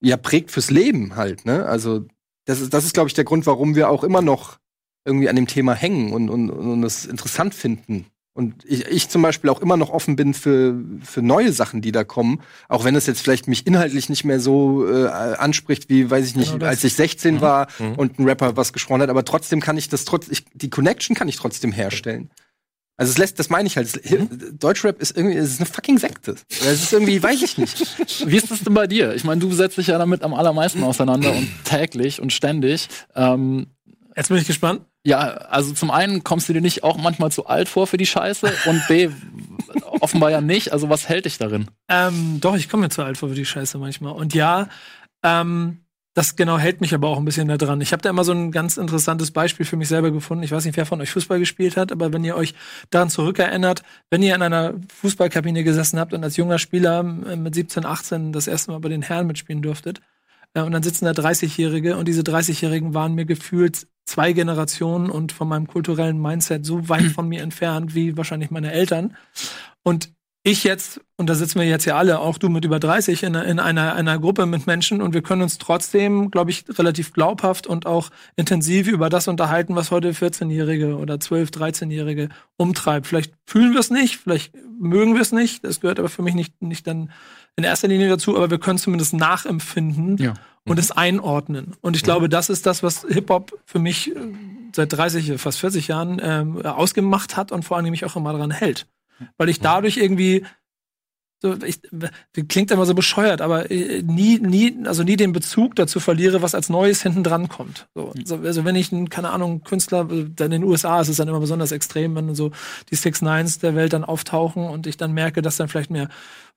ja 0.00 0.16
prägt 0.16 0.50
fürs 0.50 0.70
Leben 0.70 1.14
halt. 1.16 1.44
Ne? 1.44 1.64
Also 1.66 2.04
das 2.44 2.60
ist, 2.60 2.74
das 2.74 2.84
ist, 2.84 2.94
glaube 2.94 3.08
ich, 3.08 3.14
der 3.14 3.24
Grund, 3.24 3.46
warum 3.46 3.76
wir 3.76 3.88
auch 3.88 4.02
immer 4.02 4.22
noch 4.22 4.58
irgendwie 5.04 5.28
an 5.28 5.36
dem 5.36 5.46
Thema 5.46 5.74
hängen 5.74 6.12
und, 6.12 6.28
und, 6.28 6.50
und 6.50 6.84
es 6.84 7.06
interessant 7.06 7.54
finden. 7.54 8.06
Und 8.34 8.64
ich, 8.64 8.86
ich 8.86 9.08
zum 9.10 9.20
Beispiel 9.20 9.50
auch 9.50 9.60
immer 9.60 9.76
noch 9.76 9.90
offen 9.90 10.16
bin 10.16 10.32
für, 10.32 10.74
für 11.02 11.20
neue 11.20 11.52
Sachen, 11.52 11.82
die 11.82 11.92
da 11.92 12.02
kommen. 12.02 12.40
Auch 12.68 12.84
wenn 12.84 12.96
es 12.96 13.06
jetzt 13.06 13.20
vielleicht 13.20 13.46
mich 13.46 13.66
inhaltlich 13.66 14.08
nicht 14.08 14.24
mehr 14.24 14.40
so 14.40 14.88
äh, 14.88 15.06
anspricht, 15.06 15.90
wie, 15.90 16.10
weiß 16.10 16.26
ich 16.26 16.36
nicht, 16.36 16.52
genau 16.52 16.66
als 16.66 16.82
ich 16.82 16.94
16 16.94 17.36
mhm. 17.36 17.40
war 17.42 17.68
mhm. 17.78 17.94
und 17.96 18.18
ein 18.18 18.24
Rapper 18.24 18.56
was 18.56 18.72
gesprochen 18.72 19.02
hat. 19.02 19.10
Aber 19.10 19.24
trotzdem 19.24 19.60
kann 19.60 19.76
ich 19.76 19.90
das 19.90 20.06
trotz, 20.06 20.28
ich, 20.28 20.46
die 20.54 20.70
Connection 20.70 21.14
kann 21.14 21.28
ich 21.28 21.36
trotzdem 21.36 21.72
herstellen. 21.72 22.30
Also 22.96 23.10
es 23.10 23.18
lässt, 23.18 23.38
das 23.38 23.50
meine 23.50 23.66
ich 23.66 23.76
halt. 23.76 24.10
Mhm. 24.10 24.58
Deutschrap 24.58 25.00
ist 25.02 25.14
irgendwie, 25.14 25.36
es 25.36 25.50
ist 25.50 25.60
eine 25.60 25.66
fucking 25.66 25.98
Sekte. 25.98 26.36
Das 26.48 26.72
ist 26.72 26.92
irgendwie, 26.92 27.22
weiß 27.22 27.42
ich 27.42 27.58
nicht. 27.58 27.96
Wie 28.26 28.36
ist 28.36 28.50
das 28.50 28.64
denn 28.64 28.72
bei 28.72 28.86
dir? 28.86 29.14
Ich 29.14 29.24
meine, 29.24 29.40
du 29.42 29.52
setzt 29.52 29.76
dich 29.76 29.88
ja 29.88 29.98
damit 29.98 30.22
am 30.22 30.32
allermeisten 30.32 30.82
auseinander 30.84 31.32
und 31.32 31.48
täglich 31.64 32.20
und 32.20 32.32
ständig. 32.32 32.88
Ähm, 33.14 33.66
Jetzt 34.16 34.28
bin 34.28 34.38
ich 34.38 34.46
gespannt. 34.46 34.82
Ja, 35.04 35.18
also 35.18 35.72
zum 35.72 35.90
einen 35.90 36.22
kommst 36.22 36.48
du 36.48 36.52
dir 36.52 36.60
nicht 36.60 36.84
auch 36.84 36.96
manchmal 36.96 37.32
zu 37.32 37.46
alt 37.46 37.68
vor 37.68 37.86
für 37.86 37.96
die 37.96 38.06
Scheiße 38.06 38.52
und 38.66 38.86
B, 38.86 39.10
offenbar 40.00 40.30
ja 40.30 40.40
nicht. 40.40 40.72
Also 40.72 40.88
was 40.88 41.08
hält 41.08 41.24
dich 41.24 41.38
darin? 41.38 41.66
Ähm, 41.88 42.38
doch, 42.40 42.54
ich 42.54 42.68
komme 42.68 42.84
mir 42.84 42.88
zu 42.88 43.02
alt 43.02 43.18
vor 43.18 43.28
für 43.28 43.34
die 43.34 43.44
Scheiße 43.44 43.78
manchmal. 43.78 44.12
Und 44.12 44.32
ja, 44.32 44.68
ähm, 45.24 45.82
das 46.14 46.36
genau 46.36 46.58
hält 46.58 46.80
mich 46.82 46.94
aber 46.94 47.08
auch 47.08 47.16
ein 47.16 47.24
bisschen 47.24 47.48
da 47.48 47.56
dran. 47.56 47.80
Ich 47.80 47.92
habe 47.92 48.02
da 48.02 48.10
immer 48.10 48.22
so 48.22 48.32
ein 48.32 48.52
ganz 48.52 48.76
interessantes 48.76 49.30
Beispiel 49.30 49.64
für 49.64 49.76
mich 49.76 49.88
selber 49.88 50.10
gefunden. 50.10 50.44
Ich 50.44 50.52
weiß 50.52 50.64
nicht, 50.66 50.76
wer 50.76 50.84
von 50.84 51.00
euch 51.00 51.10
Fußball 51.10 51.38
gespielt 51.38 51.76
hat, 51.76 51.90
aber 51.90 52.12
wenn 52.12 52.22
ihr 52.22 52.36
euch 52.36 52.54
daran 52.90 53.08
zurückerinnert, 53.08 53.82
wenn 54.10 54.22
ihr 54.22 54.34
in 54.34 54.42
einer 54.42 54.74
Fußballkabine 55.00 55.64
gesessen 55.64 55.98
habt 55.98 56.12
und 56.12 56.22
als 56.22 56.36
junger 56.36 56.58
Spieler 56.58 57.00
äh, 57.00 57.36
mit 57.36 57.54
17, 57.54 57.86
18 57.86 58.32
das 58.32 58.46
erste 58.46 58.72
Mal 58.72 58.80
bei 58.80 58.90
den 58.90 59.02
Herren 59.02 59.26
mitspielen 59.26 59.62
durftet, 59.62 60.00
und 60.54 60.72
dann 60.72 60.82
sitzen 60.82 61.06
da 61.06 61.12
30-Jährige 61.12 61.96
und 61.96 62.06
diese 62.06 62.22
30-Jährigen 62.22 62.94
waren 62.94 63.14
mir 63.14 63.24
gefühlt 63.24 63.86
zwei 64.04 64.32
Generationen 64.32 65.08
und 65.10 65.32
von 65.32 65.48
meinem 65.48 65.66
kulturellen 65.66 66.20
Mindset 66.20 66.66
so 66.66 66.88
weit 66.88 67.04
von 67.14 67.28
mir 67.28 67.42
entfernt 67.42 67.94
wie 67.94 68.16
wahrscheinlich 68.16 68.50
meine 68.50 68.72
Eltern. 68.72 69.16
Und 69.82 70.12
ich 70.44 70.64
jetzt, 70.64 71.00
und 71.16 71.30
da 71.30 71.34
sitzen 71.34 71.60
wir 71.60 71.66
jetzt 71.66 71.84
ja 71.84 71.96
alle, 71.96 72.18
auch 72.18 72.36
du 72.36 72.48
mit 72.48 72.64
über 72.64 72.80
30, 72.80 73.22
in, 73.22 73.34
in 73.36 73.60
einer, 73.60 73.94
einer 73.94 74.18
Gruppe 74.18 74.44
mit 74.46 74.66
Menschen 74.66 75.00
und 75.00 75.14
wir 75.14 75.22
können 75.22 75.42
uns 75.42 75.58
trotzdem, 75.58 76.32
glaube 76.32 76.50
ich, 76.50 76.64
relativ 76.68 77.12
glaubhaft 77.12 77.68
und 77.68 77.86
auch 77.86 78.10
intensiv 78.34 78.88
über 78.88 79.08
das 79.08 79.28
unterhalten, 79.28 79.76
was 79.76 79.92
heute 79.92 80.12
14-Jährige 80.12 80.96
oder 80.96 81.14
12-, 81.14 81.52
13-Jährige 81.52 82.28
umtreibt. 82.56 83.06
Vielleicht 83.06 83.34
fühlen 83.46 83.72
wir 83.72 83.80
es 83.80 83.90
nicht, 83.90 84.16
vielleicht 84.16 84.52
mögen 84.80 85.14
wir 85.14 85.22
es 85.22 85.30
nicht, 85.30 85.62
das 85.62 85.80
gehört 85.80 86.00
aber 86.00 86.08
für 86.08 86.22
mich 86.22 86.34
nicht, 86.34 86.60
nicht 86.60 86.88
dann 86.88 87.12
in 87.54 87.62
erster 87.62 87.86
Linie 87.86 88.08
dazu, 88.08 88.36
aber 88.36 88.50
wir 88.50 88.58
können 88.58 88.78
zumindest 88.78 89.14
nachempfinden 89.14 90.16
ja. 90.16 90.34
und 90.64 90.74
mhm. 90.74 90.78
es 90.78 90.90
einordnen. 90.90 91.74
Und 91.82 91.94
ich 91.94 92.02
glaube, 92.02 92.28
das 92.28 92.50
ist 92.50 92.66
das, 92.66 92.82
was 92.82 93.06
Hip-Hop 93.08 93.56
für 93.64 93.78
mich 93.78 94.10
äh, 94.10 94.18
seit 94.74 94.92
30, 94.92 95.40
fast 95.40 95.60
40 95.60 95.86
Jahren 95.86 96.20
ähm, 96.20 96.66
ausgemacht 96.66 97.36
hat 97.36 97.52
und 97.52 97.64
vor 97.64 97.76
allem 97.76 97.90
mich 97.90 98.04
auch 98.04 98.16
immer 98.16 98.32
daran 98.32 98.50
hält 98.50 98.88
weil 99.36 99.48
ich 99.48 99.60
dadurch 99.60 99.96
irgendwie 99.96 100.44
so, 101.42 101.56
ich, 101.66 101.80
klingt 102.48 102.70
immer 102.70 102.86
so 102.86 102.94
bescheuert, 102.94 103.40
aber 103.40 103.68
äh, 103.68 104.00
nie, 104.02 104.38
nie, 104.38 104.76
also 104.84 105.02
nie 105.02 105.16
den 105.16 105.32
Bezug 105.32 105.74
dazu 105.74 105.98
verliere, 105.98 106.40
was 106.40 106.54
als 106.54 106.68
Neues 106.68 107.02
hinten 107.02 107.24
dran 107.24 107.48
kommt. 107.48 107.88
So, 107.96 108.12
also 108.44 108.64
wenn 108.64 108.76
ich, 108.76 108.92
keine 109.10 109.30
Ahnung, 109.30 109.64
Künstler, 109.64 110.04
dann 110.04 110.52
in 110.52 110.62
den 110.62 110.64
USA 110.64 111.00
ist 111.00 111.08
es 111.08 111.16
dann 111.16 111.26
immer 111.26 111.40
besonders 111.40 111.72
extrem, 111.72 112.14
wenn 112.14 112.36
so 112.36 112.52
die 112.92 112.94
Six 112.94 113.22
Nines 113.22 113.58
der 113.58 113.74
Welt 113.74 113.92
dann 113.92 114.04
auftauchen 114.04 114.68
und 114.68 114.86
ich 114.86 114.96
dann 114.96 115.10
merke, 115.12 115.42
dass 115.42 115.56
dann 115.56 115.66
vielleicht 115.66 115.90
mehr 115.90 116.08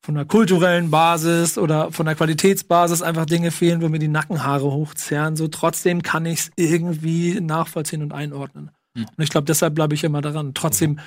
von 0.04 0.14
der 0.14 0.26
kulturellen 0.26 0.92
Basis 0.92 1.58
oder 1.58 1.92
von 1.92 2.06
der 2.06 2.14
Qualitätsbasis 2.14 3.02
einfach 3.02 3.26
Dinge 3.26 3.50
fehlen, 3.50 3.82
wo 3.82 3.90
mir 3.90 3.98
die 3.98 4.08
Nackenhaare 4.08 4.72
hochzerren. 4.72 5.36
So 5.36 5.48
trotzdem 5.48 6.04
kann 6.04 6.28
ich 6.28 6.42
es 6.42 6.52
irgendwie 6.58 7.42
nachvollziehen 7.42 8.04
und 8.04 8.14
einordnen. 8.14 8.70
Mhm. 8.94 9.08
Und 9.18 9.24
ich 9.24 9.32
glaube, 9.32 9.46
deshalb 9.46 9.74
bleibe 9.74 9.96
ich 9.96 10.04
immer 10.04 10.22
daran. 10.22 10.54
Trotzdem 10.54 10.92
mhm 10.92 11.00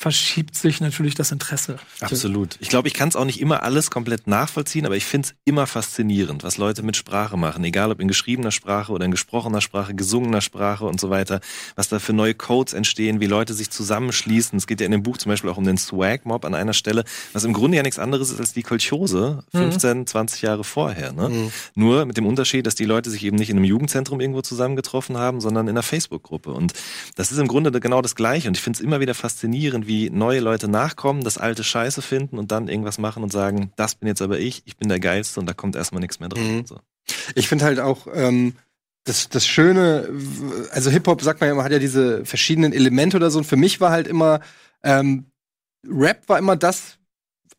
verschiebt 0.00 0.54
sich 0.54 0.80
natürlich 0.80 1.14
das 1.14 1.30
Interesse. 1.30 1.76
Absolut. 2.00 2.56
Ich 2.60 2.70
glaube, 2.70 2.88
ich 2.88 2.94
kann 2.94 3.10
es 3.10 3.16
auch 3.16 3.26
nicht 3.26 3.38
immer 3.38 3.62
alles 3.62 3.90
komplett 3.90 4.26
nachvollziehen, 4.26 4.86
aber 4.86 4.96
ich 4.96 5.04
finde 5.04 5.28
es 5.28 5.34
immer 5.44 5.66
faszinierend, 5.66 6.42
was 6.42 6.56
Leute 6.56 6.82
mit 6.82 6.96
Sprache 6.96 7.36
machen, 7.36 7.62
egal 7.64 7.90
ob 7.90 8.00
in 8.00 8.08
geschriebener 8.08 8.50
Sprache 8.50 8.92
oder 8.92 9.04
in 9.04 9.10
gesprochener 9.10 9.60
Sprache, 9.60 9.94
gesungener 9.94 10.40
Sprache 10.40 10.86
und 10.86 10.98
so 10.98 11.10
weiter, 11.10 11.40
was 11.76 11.90
da 11.90 11.98
für 11.98 12.14
neue 12.14 12.32
Codes 12.32 12.72
entstehen, 12.72 13.20
wie 13.20 13.26
Leute 13.26 13.52
sich 13.52 13.68
zusammenschließen. 13.68 14.56
Es 14.56 14.66
geht 14.66 14.80
ja 14.80 14.86
in 14.86 14.92
dem 14.92 15.02
Buch 15.02 15.18
zum 15.18 15.30
Beispiel 15.30 15.50
auch 15.50 15.58
um 15.58 15.64
den 15.64 15.76
Swag-Mob 15.76 16.46
an 16.46 16.54
einer 16.54 16.72
Stelle, 16.72 17.04
was 17.34 17.44
im 17.44 17.52
Grunde 17.52 17.76
ja 17.76 17.82
nichts 17.82 17.98
anderes 17.98 18.30
ist 18.30 18.40
als 18.40 18.54
die 18.54 18.62
Kolchose 18.62 19.44
15, 19.52 19.98
mhm. 19.98 20.06
20 20.06 20.40
Jahre 20.40 20.64
vorher. 20.64 21.12
Ne? 21.12 21.28
Mhm. 21.28 21.52
Nur 21.74 22.06
mit 22.06 22.16
dem 22.16 22.26
Unterschied, 22.26 22.66
dass 22.66 22.74
die 22.74 22.86
Leute 22.86 23.10
sich 23.10 23.22
eben 23.22 23.36
nicht 23.36 23.50
in 23.50 23.56
einem 23.58 23.66
Jugendzentrum 23.66 24.20
irgendwo 24.20 24.40
zusammengetroffen 24.40 25.18
haben, 25.18 25.42
sondern 25.42 25.66
in 25.66 25.72
einer 25.72 25.82
Facebook-Gruppe. 25.82 26.52
Und 26.52 26.72
das 27.16 27.32
ist 27.32 27.38
im 27.38 27.48
Grunde 27.48 27.70
genau 27.80 28.00
das 28.00 28.14
Gleiche. 28.14 28.48
Und 28.48 28.56
ich 28.56 28.62
finde 28.62 28.78
es 28.78 28.80
immer 28.80 29.00
wieder 29.00 29.14
faszinierend, 29.14 29.79
wie 29.86 30.10
neue 30.10 30.40
Leute 30.40 30.68
nachkommen, 30.68 31.22
das 31.22 31.38
alte 31.38 31.64
Scheiße 31.64 32.02
finden 32.02 32.38
und 32.38 32.52
dann 32.52 32.68
irgendwas 32.68 32.98
machen 32.98 33.22
und 33.22 33.32
sagen, 33.32 33.72
das 33.76 33.94
bin 33.94 34.08
jetzt 34.08 34.22
aber 34.22 34.38
ich, 34.38 34.62
ich 34.66 34.76
bin 34.76 34.88
der 34.88 35.00
Geilste 35.00 35.40
und 35.40 35.46
da 35.46 35.52
kommt 35.52 35.76
erstmal 35.76 36.00
nichts 36.00 36.20
mehr 36.20 36.28
drauf. 36.28 36.42
Mhm. 36.42 36.66
So. 36.66 36.78
Ich 37.34 37.48
finde 37.48 37.64
halt 37.64 37.80
auch, 37.80 38.06
ähm, 38.12 38.54
das, 39.04 39.28
das 39.28 39.46
Schöne, 39.46 40.08
also 40.72 40.90
Hip-Hop, 40.90 41.22
sagt 41.22 41.40
man 41.40 41.48
ja 41.48 41.54
immer, 41.54 41.64
hat 41.64 41.72
ja 41.72 41.78
diese 41.78 42.24
verschiedenen 42.24 42.72
Elemente 42.72 43.16
oder 43.16 43.30
so. 43.30 43.38
Und 43.38 43.44
für 43.44 43.56
mich 43.56 43.80
war 43.80 43.90
halt 43.90 44.06
immer, 44.06 44.40
ähm, 44.82 45.26
Rap 45.88 46.28
war 46.28 46.38
immer 46.38 46.56
das, 46.56 46.98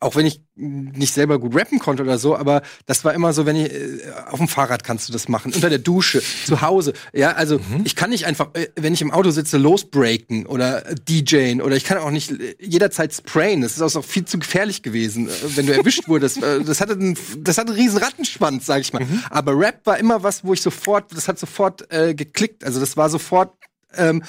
auch 0.02 0.16
wenn 0.16 0.26
ich 0.26 0.40
nicht 0.54 1.14
selber 1.14 1.38
gut 1.38 1.54
rappen 1.54 1.78
konnte 1.78 2.02
oder 2.02 2.18
so, 2.18 2.36
aber 2.36 2.62
das 2.86 3.04
war 3.04 3.14
immer 3.14 3.32
so, 3.32 3.46
wenn 3.46 3.56
ich 3.56 3.72
äh, 3.72 4.00
auf 4.30 4.38
dem 4.38 4.48
Fahrrad 4.48 4.84
kannst 4.84 5.08
du 5.08 5.12
das 5.12 5.28
machen, 5.28 5.52
unter 5.54 5.70
der 5.70 5.78
Dusche, 5.78 6.22
zu 6.46 6.60
Hause. 6.60 6.92
Ja, 7.12 7.32
also 7.32 7.58
mhm. 7.58 7.82
ich 7.84 7.96
kann 7.96 8.10
nicht 8.10 8.26
einfach, 8.26 8.50
äh, 8.54 8.68
wenn 8.76 8.92
ich 8.92 9.00
im 9.00 9.10
Auto 9.10 9.30
sitze, 9.30 9.58
losbreaken 9.58 10.46
oder 10.46 10.86
äh, 10.86 10.94
DJen 10.94 11.62
oder 11.62 11.76
ich 11.76 11.84
kann 11.84 11.98
auch 11.98 12.10
nicht 12.10 12.32
jederzeit 12.60 13.14
sprayen. 13.14 13.62
Das 13.62 13.76
ist 13.76 13.96
auch 13.96 14.04
viel 14.04 14.24
zu 14.24 14.38
gefährlich 14.38 14.82
gewesen, 14.82 15.28
wenn 15.54 15.66
du 15.66 15.74
erwischt 15.74 16.08
wurdest. 16.08 16.40
Das 16.62 16.80
hatte 16.80 16.92
einen, 16.92 17.16
das 17.38 17.58
hatte 17.58 17.72
einen 17.72 17.80
riesen 17.80 17.98
Rattenschwanz, 17.98 18.66
sag 18.66 18.80
ich 18.80 18.92
mal. 18.92 19.04
Mhm. 19.04 19.22
Aber 19.30 19.58
Rap 19.58 19.80
war 19.84 19.98
immer 19.98 20.22
was, 20.22 20.44
wo 20.44 20.52
ich 20.52 20.62
sofort, 20.62 21.14
das 21.14 21.28
hat 21.28 21.38
sofort 21.38 21.90
äh, 21.92 22.14
geklickt. 22.14 22.64
Also 22.64 22.78
das 22.80 22.96
war 22.96 23.08
sofort 23.10 23.52
ähm, 23.96 24.22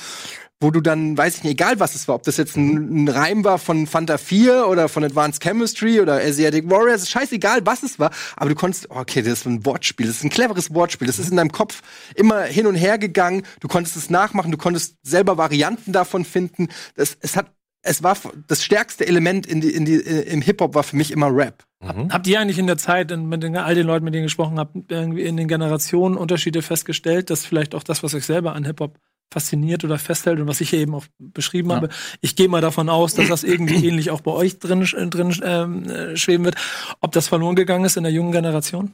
wo 0.63 0.71
du 0.71 0.81
dann, 0.81 1.17
weiß 1.17 1.37
ich 1.37 1.43
nicht, 1.43 1.53
egal 1.53 1.79
was 1.79 1.93
es 1.93 2.07
war, 2.07 2.15
ob 2.15 2.23
das 2.23 2.37
jetzt 2.37 2.55
ein, 2.55 3.03
ein 3.03 3.07
Reim 3.09 3.43
war 3.43 3.59
von 3.59 3.85
Fanta 3.85 4.17
4 4.17 4.67
oder 4.67 4.87
von 4.87 5.03
Advanced 5.03 5.43
Chemistry 5.43 5.99
oder 5.99 6.15
Asiatic 6.15 6.69
Warriors, 6.69 7.03
ist 7.03 7.11
scheißegal, 7.11 7.65
was 7.65 7.83
es 7.83 7.99
war, 7.99 8.11
aber 8.37 8.49
du 8.49 8.55
konntest, 8.55 8.87
oh, 8.89 8.95
okay, 8.95 9.21
das 9.21 9.33
ist 9.39 9.45
ein 9.45 9.65
Wortspiel, 9.65 10.07
das 10.07 10.17
ist 10.17 10.23
ein 10.23 10.29
cleveres 10.29 10.73
Wortspiel, 10.73 11.05
das 11.05 11.19
ist 11.19 11.29
in 11.29 11.37
deinem 11.37 11.51
Kopf 11.51 11.81
immer 12.15 12.43
hin 12.43 12.65
und 12.65 12.75
her 12.75 12.97
gegangen, 12.97 13.43
du 13.59 13.67
konntest 13.67 13.97
es 13.97 14.09
nachmachen, 14.09 14.51
du 14.51 14.57
konntest 14.57 14.95
selber 15.03 15.37
Varianten 15.37 15.91
davon 15.91 16.25
finden, 16.25 16.69
das, 16.95 17.17
es 17.19 17.35
hat 17.35 17.51
es 17.85 18.01
war 18.01 18.17
das 18.47 18.63
stärkste 18.63 19.05
Element 19.05 19.45
in 19.45 19.59
die, 19.59 19.69
in 19.69 19.83
die, 19.83 19.95
im 19.95 20.41
Hip-Hop 20.41 20.73
war 20.73 20.83
für 20.83 20.95
mich 20.95 21.11
immer 21.11 21.35
Rap. 21.35 21.65
Mhm. 21.81 22.13
Habt 22.13 22.27
ihr 22.27 22.39
eigentlich 22.39 22.57
in 22.57 22.65
der 22.65 22.77
Zeit, 22.77 23.11
mit 23.11 23.43
den, 23.43 23.57
all 23.57 23.75
den 23.75 23.85
Leuten, 23.85 24.05
mit 24.05 24.13
denen 24.13 24.23
ihr 24.23 24.27
gesprochen 24.27 24.57
habt, 24.57 24.73
irgendwie 24.89 25.23
in 25.23 25.35
den 25.35 25.49
Generationen 25.49 26.15
Unterschiede 26.15 26.61
festgestellt, 26.61 27.29
dass 27.29 27.45
vielleicht 27.45 27.75
auch 27.75 27.83
das, 27.83 28.01
was 28.01 28.13
euch 28.13 28.25
selber 28.25 28.53
an 28.55 28.63
Hip-Hop 28.63 28.97
fasziniert 29.33 29.83
oder 29.83 29.99
festhält 29.99 30.39
und 30.39 30.47
was 30.47 30.61
ich 30.61 30.69
hier 30.69 30.79
eben 30.79 30.95
auch 30.95 31.05
beschrieben 31.17 31.69
ja. 31.69 31.75
habe. 31.77 31.89
Ich 32.21 32.35
gehe 32.35 32.47
mal 32.47 32.61
davon 32.61 32.89
aus, 32.89 33.15
dass 33.15 33.27
das 33.27 33.43
irgendwie 33.43 33.85
ähnlich 33.87 34.11
auch 34.11 34.21
bei 34.21 34.31
euch 34.31 34.59
drin, 34.59 34.81
drin 35.09 35.35
ähm, 35.43 35.89
äh, 35.89 36.15
schweben 36.15 36.45
wird. 36.45 36.55
Ob 37.01 37.11
das 37.11 37.27
verloren 37.27 37.55
gegangen 37.55 37.85
ist 37.85 37.97
in 37.97 38.03
der 38.03 38.11
jungen 38.11 38.31
Generation? 38.31 38.93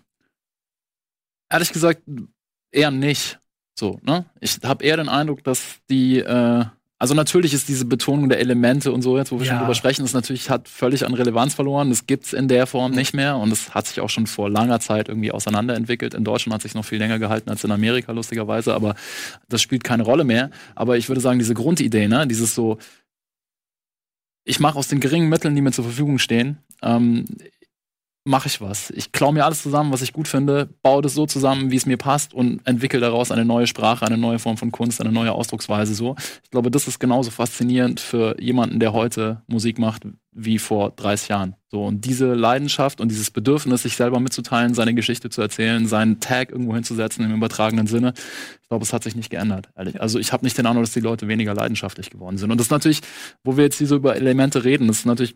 Ehrlich 1.51 1.71
gesagt, 1.71 2.01
eher 2.71 2.91
nicht. 2.91 3.39
So, 3.77 3.99
ne? 4.03 4.25
Ich 4.39 4.59
habe 4.63 4.83
eher 4.83 4.97
den 4.97 5.09
Eindruck, 5.09 5.43
dass 5.43 5.77
die 5.89 6.19
äh, 6.19 6.65
also 7.01 7.13
natürlich 7.13 7.53
ist 7.53 7.69
diese 7.69 7.85
Betonung 7.85 8.27
der 8.27 8.41
Elemente 8.41 8.91
und 8.91 9.01
so 9.01 9.17
jetzt, 9.17 9.31
wo 9.31 9.39
wir 9.39 9.45
ja. 9.45 9.53
schon 9.53 9.59
drüber 9.59 9.73
sprechen, 9.73 10.01
das 10.01 10.11
natürlich 10.11 10.49
hat 10.49 10.67
völlig 10.67 11.05
an 11.05 11.13
Relevanz 11.13 11.53
verloren. 11.53 11.89
Das 11.89 12.07
gibt's 12.07 12.33
in 12.33 12.49
der 12.49 12.67
Form 12.67 12.91
nicht 12.91 13.13
mehr 13.13 13.37
und 13.37 13.53
es 13.53 13.73
hat 13.73 13.87
sich 13.87 14.01
auch 14.01 14.09
schon 14.09 14.27
vor 14.27 14.49
langer 14.49 14.81
Zeit 14.81 15.07
irgendwie 15.07 15.31
auseinanderentwickelt. 15.31 16.13
In 16.13 16.25
Deutschland 16.25 16.55
hat 16.55 16.61
sich 16.61 16.75
noch 16.75 16.83
viel 16.83 16.99
länger 16.99 17.17
gehalten 17.17 17.49
als 17.49 17.63
in 17.63 17.71
Amerika 17.71 18.11
lustigerweise, 18.11 18.73
aber 18.73 18.95
das 19.47 19.61
spielt 19.61 19.85
keine 19.85 20.03
Rolle 20.03 20.25
mehr. 20.25 20.51
Aber 20.75 20.97
ich 20.97 21.07
würde 21.07 21.21
sagen, 21.21 21.39
diese 21.39 21.53
Grundidee, 21.53 22.09
ne, 22.09 22.27
dieses 22.27 22.53
so, 22.53 22.77
ich 24.43 24.59
mache 24.59 24.77
aus 24.77 24.89
den 24.89 24.99
geringen 24.99 25.29
Mitteln, 25.29 25.55
die 25.55 25.61
mir 25.61 25.71
zur 25.71 25.85
Verfügung 25.85 26.19
stehen, 26.19 26.57
ähm, 26.81 27.27
mache 28.29 28.47
ich 28.47 28.61
was. 28.61 28.91
Ich 28.91 29.11
klaue 29.11 29.33
mir 29.33 29.43
alles 29.43 29.63
zusammen, 29.63 29.91
was 29.91 30.03
ich 30.03 30.13
gut 30.13 30.27
finde, 30.27 30.69
baue 30.83 31.01
das 31.01 31.15
so 31.15 31.25
zusammen, 31.25 31.71
wie 31.71 31.75
es 31.75 31.87
mir 31.87 31.97
passt 31.97 32.33
und 32.33 32.61
entwickle 32.65 32.99
daraus 32.99 33.31
eine 33.31 33.43
neue 33.43 33.65
Sprache, 33.65 34.05
eine 34.05 34.17
neue 34.17 34.37
Form 34.37 34.55
von 34.55 34.71
Kunst, 34.71 35.01
eine 35.01 35.11
neue 35.11 35.31
Ausdrucksweise 35.31 35.95
so. 35.95 36.15
Ich 36.43 36.51
glaube, 36.51 36.69
das 36.69 36.87
ist 36.87 36.99
genauso 36.99 37.31
faszinierend 37.31 37.99
für 37.99 38.39
jemanden, 38.39 38.79
der 38.79 38.93
heute 38.93 39.41
Musik 39.47 39.79
macht, 39.79 40.03
wie 40.31 40.59
vor 40.59 40.91
30 40.91 41.29
Jahren. 41.29 41.55
So, 41.69 41.83
und 41.85 42.05
diese 42.05 42.35
Leidenschaft 42.35 43.01
und 43.01 43.09
dieses 43.09 43.31
Bedürfnis, 43.31 43.81
sich 43.81 43.95
selber 43.95 44.19
mitzuteilen, 44.19 44.75
seine 44.75 44.93
Geschichte 44.93 45.31
zu 45.31 45.41
erzählen, 45.41 45.87
seinen 45.87 46.19
Tag 46.19 46.51
irgendwo 46.51 46.75
hinzusetzen 46.75 47.25
im 47.25 47.33
übertragenen 47.33 47.87
Sinne, 47.87 48.13
ich 48.61 48.69
glaube, 48.69 48.83
es 48.83 48.93
hat 48.93 49.03
sich 49.03 49.15
nicht 49.15 49.31
geändert, 49.31 49.69
ehrlich. 49.75 49.99
Also 49.99 50.19
ich 50.19 50.31
habe 50.31 50.45
nicht 50.45 50.57
den 50.57 50.67
Eindruck, 50.67 50.85
dass 50.85 50.93
die 50.93 50.99
Leute 50.99 51.27
weniger 51.27 51.55
leidenschaftlich 51.55 52.11
geworden 52.11 52.37
sind. 52.37 52.51
Und 52.51 52.59
das 52.59 52.67
ist 52.67 52.71
natürlich, 52.71 53.01
wo 53.43 53.57
wir 53.57 53.63
jetzt 53.63 53.79
hier 53.79 53.87
so 53.87 53.95
über 53.95 54.15
Elemente 54.15 54.63
reden, 54.63 54.87
das 54.87 54.99
ist 54.99 55.05
natürlich 55.05 55.35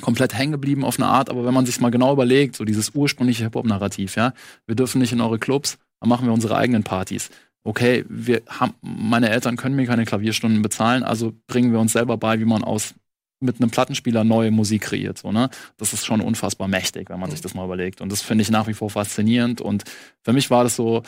komplett 0.00 0.34
hängen 0.34 0.52
geblieben 0.52 0.84
auf 0.84 0.98
eine 0.98 1.08
Art, 1.08 1.30
aber 1.30 1.44
wenn 1.44 1.54
man 1.54 1.66
sich 1.66 1.80
mal 1.80 1.90
genau 1.90 2.12
überlegt, 2.12 2.56
so 2.56 2.64
dieses 2.64 2.90
ursprüngliche 2.90 3.44
Hip-Hop-Narrativ, 3.44 4.16
ja, 4.16 4.32
wir 4.66 4.74
dürfen 4.74 5.00
nicht 5.00 5.12
in 5.12 5.20
eure 5.20 5.38
Clubs, 5.38 5.78
dann 6.00 6.08
machen 6.08 6.26
wir 6.26 6.32
unsere 6.32 6.56
eigenen 6.56 6.84
Partys. 6.84 7.30
Okay, 7.64 8.04
wir 8.08 8.42
haben, 8.48 8.74
meine 8.80 9.30
Eltern 9.30 9.56
können 9.56 9.76
mir 9.76 9.86
keine 9.86 10.04
Klavierstunden 10.04 10.62
bezahlen, 10.62 11.02
also 11.02 11.32
bringen 11.46 11.72
wir 11.72 11.80
uns 11.80 11.92
selber 11.92 12.16
bei, 12.16 12.38
wie 12.38 12.44
man 12.44 12.64
aus 12.64 12.94
mit 13.40 13.60
einem 13.60 13.70
Plattenspieler 13.70 14.24
neue 14.24 14.50
Musik 14.50 14.82
kreiert. 14.82 15.18
So, 15.18 15.30
ne? 15.32 15.48
Das 15.76 15.92
ist 15.92 16.04
schon 16.04 16.20
unfassbar 16.20 16.66
mächtig, 16.66 17.08
wenn 17.08 17.20
man 17.20 17.30
sich 17.30 17.40
das 17.40 17.54
mal 17.54 17.64
überlegt. 17.64 18.00
Und 18.00 18.10
das 18.10 18.20
finde 18.20 18.42
ich 18.42 18.50
nach 18.50 18.66
wie 18.66 18.74
vor 18.74 18.90
faszinierend. 18.90 19.60
Und 19.60 19.84
für 20.22 20.32
mich 20.32 20.50
war 20.50 20.64
das 20.64 20.74
so, 20.74 21.02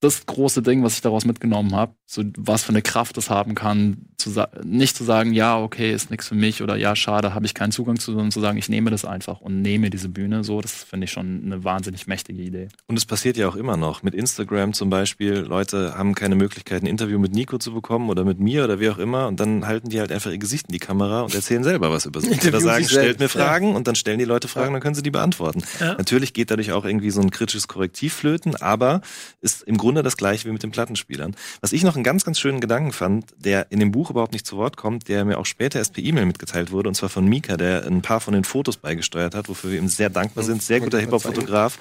das 0.00 0.24
große 0.24 0.62
Ding, 0.62 0.82
was 0.82 0.94
ich 0.94 1.02
daraus 1.02 1.24
mitgenommen 1.24 1.74
habe. 1.74 1.94
So 2.06 2.24
was 2.36 2.64
für 2.64 2.70
eine 2.70 2.82
Kraft 2.82 3.16
das 3.16 3.30
haben 3.30 3.54
kann, 3.54 4.08
zu 4.16 4.32
nicht 4.64 4.96
zu 4.96 5.04
sagen, 5.04 5.32
ja, 5.32 5.58
okay, 5.58 5.92
ist 5.92 6.10
nichts 6.10 6.28
für 6.28 6.34
mich 6.34 6.62
oder 6.62 6.76
ja, 6.76 6.96
schade, 6.96 7.34
habe 7.34 7.46
ich 7.46 7.54
keinen 7.54 7.72
Zugang 7.72 7.98
zu, 7.98 8.12
sondern 8.12 8.30
zu 8.30 8.40
sagen, 8.40 8.58
ich 8.58 8.68
nehme 8.68 8.90
das 8.90 9.04
einfach 9.04 9.40
und 9.40 9.62
nehme 9.62 9.90
diese 9.90 10.08
Bühne. 10.08 10.42
So, 10.44 10.60
das 10.60 10.72
finde 10.84 11.04
ich 11.04 11.10
schon 11.10 11.42
eine 11.44 11.64
wahnsinnig 11.64 12.06
mächtige 12.06 12.42
Idee. 12.42 12.68
Und 12.86 12.96
es 12.96 13.06
passiert 13.06 13.36
ja 13.36 13.48
auch 13.48 13.56
immer 13.56 13.76
noch. 13.76 14.02
Mit 14.02 14.14
Instagram 14.14 14.72
zum 14.72 14.90
Beispiel, 14.90 15.38
Leute 15.38 15.94
haben 15.96 16.14
keine 16.14 16.34
Möglichkeit, 16.34 16.82
ein 16.82 16.86
Interview 16.86 17.18
mit 17.18 17.32
Nico 17.32 17.58
zu 17.58 17.72
bekommen 17.72 18.08
oder 18.08 18.24
mit 18.24 18.40
mir 18.40 18.64
oder 18.64 18.80
wie 18.80 18.90
auch 18.90 18.98
immer 18.98 19.28
und 19.28 19.38
dann 19.38 19.66
halten 19.66 19.90
die 19.90 20.00
halt 20.00 20.12
einfach 20.12 20.30
ihr 20.30 20.38
Gesicht 20.38 20.66
in 20.68 20.72
die 20.72 20.78
Kamera 20.78 21.22
und 21.22 21.34
erzählen 21.34 21.64
selber 21.64 21.90
was 21.90 22.06
über 22.06 22.20
sich. 22.20 22.40
Oder 22.50 22.60
sagen, 22.60 22.88
stellt 22.88 23.20
mir 23.20 23.28
Fragen 23.28 23.70
ja. 23.70 23.76
und 23.76 23.86
dann 23.86 23.94
stellen 23.94 24.18
die 24.18 24.24
Leute 24.24 24.48
Fragen, 24.48 24.72
dann 24.72 24.82
können 24.82 24.94
sie 24.94 25.02
die 25.02 25.10
beantworten. 25.10 25.62
Ja. 25.78 25.94
Natürlich 25.94 26.32
geht 26.32 26.50
dadurch 26.50 26.72
auch 26.72 26.84
irgendwie 26.84 27.10
so 27.10 27.20
ein 27.20 27.30
kritisches 27.30 27.68
Korrektiv 27.68 28.14
flöten, 28.14 28.56
aber 28.56 29.02
ist 29.40 29.62
im 29.62 29.76
Grunde 29.76 29.89
das 29.94 30.16
gleiche 30.16 30.48
wie 30.48 30.52
mit 30.52 30.62
den 30.62 30.70
Plattenspielern. 30.70 31.34
Was 31.60 31.72
ich 31.72 31.82
noch 31.82 31.94
einen 31.94 32.04
ganz, 32.04 32.24
ganz 32.24 32.38
schönen 32.38 32.60
Gedanken 32.60 32.92
fand, 32.92 33.26
der 33.36 33.70
in 33.70 33.80
dem 33.80 33.90
Buch 33.90 34.10
überhaupt 34.10 34.32
nicht 34.32 34.46
zu 34.46 34.56
Wort 34.56 34.76
kommt, 34.76 35.08
der 35.08 35.24
mir 35.24 35.38
auch 35.38 35.46
später 35.46 35.78
erst 35.78 35.94
per 35.94 36.04
E-Mail 36.04 36.26
mitgeteilt 36.26 36.70
wurde, 36.70 36.88
und 36.88 36.94
zwar 36.94 37.08
von 37.08 37.26
Mika, 37.26 37.56
der 37.56 37.86
ein 37.86 38.02
paar 38.02 38.20
von 38.20 38.34
den 38.34 38.44
Fotos 38.44 38.76
beigesteuert 38.76 39.34
hat, 39.34 39.48
wofür 39.48 39.70
wir 39.70 39.78
ihm 39.78 39.88
sehr 39.88 40.10
dankbar 40.10 40.44
sind. 40.44 40.62
Sehr 40.62 40.80
guter 40.80 40.98
Hip-Hop-Fotograf, 40.98 41.78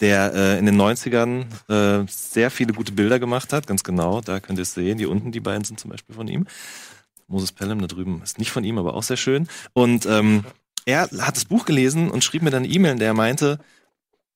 der 0.00 0.34
äh, 0.34 0.58
in 0.58 0.66
den 0.66 0.80
90ern 0.80 1.44
äh, 1.68 2.06
sehr 2.08 2.50
viele 2.50 2.72
gute 2.72 2.92
Bilder 2.92 3.18
gemacht 3.18 3.52
hat, 3.52 3.66
ganz 3.66 3.84
genau. 3.84 4.20
Da 4.20 4.40
könnt 4.40 4.58
ihr 4.58 4.62
es 4.62 4.74
sehen. 4.74 4.98
Hier 4.98 5.10
unten, 5.10 5.32
die 5.32 5.40
beiden 5.40 5.64
sind 5.64 5.78
zum 5.78 5.90
Beispiel 5.90 6.14
von 6.14 6.28
ihm. 6.28 6.46
Moses 7.28 7.52
Pelham 7.52 7.80
da 7.80 7.86
drüben 7.86 8.20
ist 8.22 8.38
nicht 8.38 8.50
von 8.50 8.64
ihm, 8.64 8.78
aber 8.78 8.94
auch 8.94 9.04
sehr 9.04 9.16
schön. 9.16 9.48
Und 9.72 10.04
ähm, 10.06 10.44
er 10.84 11.02
hat 11.02 11.36
das 11.36 11.44
Buch 11.44 11.64
gelesen 11.64 12.10
und 12.10 12.24
schrieb 12.24 12.42
mir 12.42 12.50
dann 12.50 12.64
eine 12.64 12.72
E-Mail, 12.72 12.92
in 12.92 12.98
der 12.98 13.08
er 13.08 13.14
meinte, 13.14 13.60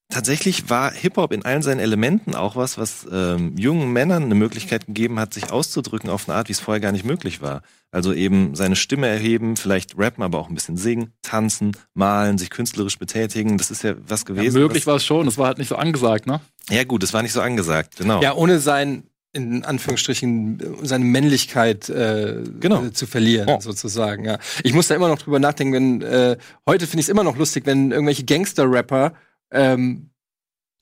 tatsächlich 0.08 0.70
war 0.70 0.92
Hip-Hop 0.92 1.32
in 1.32 1.44
allen 1.44 1.62
seinen 1.62 1.80
Elementen 1.80 2.34
auch 2.34 2.56
was, 2.56 2.78
was 2.78 3.06
ähm, 3.10 3.56
jungen 3.56 3.92
Männern 3.92 4.24
eine 4.24 4.34
Möglichkeit 4.34 4.86
gegeben 4.86 5.18
hat, 5.18 5.34
sich 5.34 5.50
auszudrücken 5.50 6.10
auf 6.10 6.28
eine 6.28 6.36
Art, 6.36 6.48
wie 6.48 6.52
es 6.52 6.60
vorher 6.60 6.80
gar 6.80 6.92
nicht 6.92 7.04
möglich 7.04 7.42
war. 7.42 7.62
Also 7.90 8.12
eben 8.12 8.54
seine 8.54 8.76
Stimme 8.76 9.06
erheben, 9.06 9.56
vielleicht 9.56 9.98
rappen, 9.98 10.22
aber 10.22 10.38
auch 10.38 10.48
ein 10.48 10.54
bisschen 10.54 10.76
singen, 10.76 11.12
tanzen, 11.22 11.76
malen, 11.94 12.38
sich 12.38 12.50
künstlerisch 12.50 12.98
betätigen. 12.98 13.58
Das 13.58 13.70
ist 13.70 13.82
ja 13.82 13.94
was 14.06 14.24
gewesen. 14.24 14.56
Ja, 14.56 14.62
möglich 14.62 14.86
war 14.86 14.96
es 14.96 15.04
schon, 15.04 15.26
das 15.26 15.38
war 15.38 15.46
halt 15.46 15.58
nicht 15.58 15.68
so 15.68 15.76
angesagt, 15.76 16.26
ne? 16.26 16.40
Ja 16.70 16.84
gut, 16.84 17.02
das 17.02 17.12
war 17.12 17.22
nicht 17.22 17.32
so 17.32 17.40
angesagt, 17.40 17.96
genau. 17.96 18.22
Ja, 18.22 18.34
ohne 18.34 18.58
sein 18.58 19.04
in 19.34 19.64
Anführungsstrichen 19.64 20.62
seine 20.82 21.04
Männlichkeit 21.04 21.88
äh, 21.88 22.36
genau. 22.60 22.88
zu 22.90 23.06
verlieren, 23.06 23.48
oh. 23.48 23.60
sozusagen. 23.60 24.24
Ja. 24.24 24.38
Ich 24.62 24.72
muss 24.72 24.86
da 24.86 24.94
immer 24.94 25.08
noch 25.08 25.18
drüber 25.18 25.40
nachdenken, 25.40 25.72
wenn 25.74 26.02
äh, 26.02 26.36
heute 26.68 26.86
finde 26.86 27.00
ich 27.00 27.06
es 27.06 27.08
immer 27.08 27.24
noch 27.24 27.36
lustig, 27.36 27.66
wenn 27.66 27.90
irgendwelche 27.90 28.24
Gangster-Rapper 28.24 29.12
ähm, 29.54 30.10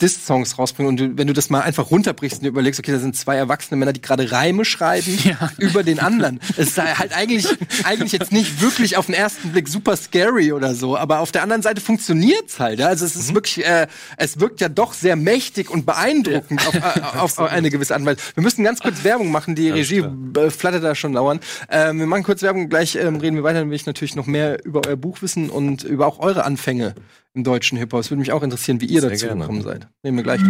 Diss-Songs 0.02 0.58
rausbringen 0.58 1.00
und 1.00 1.18
wenn 1.18 1.28
du 1.28 1.32
das 1.32 1.48
mal 1.48 1.61
einfach 1.61 1.90
runterbrichst 1.90 2.40
und 2.40 2.48
überlegst, 2.48 2.80
okay, 2.80 2.90
da 2.90 2.98
sind 2.98 3.16
zwei 3.16 3.37
erwachsene 3.37 3.78
Männer, 3.78 3.92
die 3.92 4.02
gerade 4.02 4.32
Reime 4.32 4.64
schreiben 4.64 5.16
ja. 5.24 5.50
über 5.58 5.85
den 5.85 6.00
anderen. 6.00 6.40
Es 6.56 6.70
ist 6.70 6.78
halt 6.78 7.16
eigentlich, 7.16 7.46
eigentlich 7.85 8.12
jetzt 8.12 8.32
nicht 8.32 8.61
wirklich 8.61 8.96
auf 8.96 9.06
den 9.06 9.14
ersten 9.14 9.52
Blick 9.52 9.68
super 9.68 9.96
scary 9.96 10.52
oder 10.52 10.74
so, 10.74 10.96
aber 10.96 11.20
auf 11.20 11.30
der 11.30 11.42
anderen 11.42 11.62
Seite 11.62 11.80
funktioniert's 11.80 12.58
halt. 12.58 12.80
Ja? 12.80 12.88
Also 12.88 13.04
es 13.04 13.14
ist 13.14 13.30
mhm. 13.30 13.35
wirklich, 13.37 13.64
äh, 13.64 13.87
es 14.16 14.40
wirkt 14.40 14.61
ja 14.61 14.68
doch 14.68 14.92
sehr 14.92 15.14
mächtig 15.14 15.70
und 15.70 15.87
beeindruckend 15.87 16.61
ja. 16.72 17.14
auf, 17.20 17.38
auf 17.38 17.50
eine 17.50 17.70
gewisse 17.70 17.94
Art 17.94 18.00
und 18.00 18.06
Weise. 18.06 18.20
Wir 18.35 18.42
müssen 18.42 18.64
ganz 18.64 18.80
kurz 18.80 19.04
Werbung 19.04 19.30
machen, 19.30 19.54
die 19.54 19.70
Regie 19.70 20.04
äh, 20.37 20.50
flattert 20.50 20.82
da 20.82 20.96
schon 20.96 21.12
lauern. 21.12 21.38
Ähm, 21.70 22.00
wir 22.00 22.06
machen 22.06 22.24
kurz 22.24 22.42
Werbung, 22.42 22.68
gleich 22.68 22.96
ähm, 22.96 23.16
reden 23.16 23.37
wir 23.37 23.44
weiter, 23.44 23.61
dann 23.61 23.70
will 23.70 23.76
ich 23.76 23.87
natürlich 23.87 24.16
noch 24.16 24.26
mehr 24.26 24.64
über 24.64 24.82
euer 24.85 24.96
Buch 24.96 25.22
wissen 25.22 25.48
und 25.48 25.85
über 25.85 26.08
auch 26.08 26.18
eure 26.18 26.44
Anfänge 26.44 26.96
im 27.35 27.45
deutschen 27.45 27.79
Hip-Hop. 27.79 28.01
Es 28.01 28.11
würde 28.11 28.21
mich 28.21 28.33
auch 28.33 28.42
interessieren, 28.42 28.81
wie 28.81 28.87
ihr 28.87 29.01
Sehr 29.01 29.11
dazu 29.11 29.27
gerne. 29.27 29.40
gekommen 29.40 29.62
seid. 29.62 29.88
Nehmen 30.03 30.18
wir 30.18 30.25
gleich. 30.25 30.40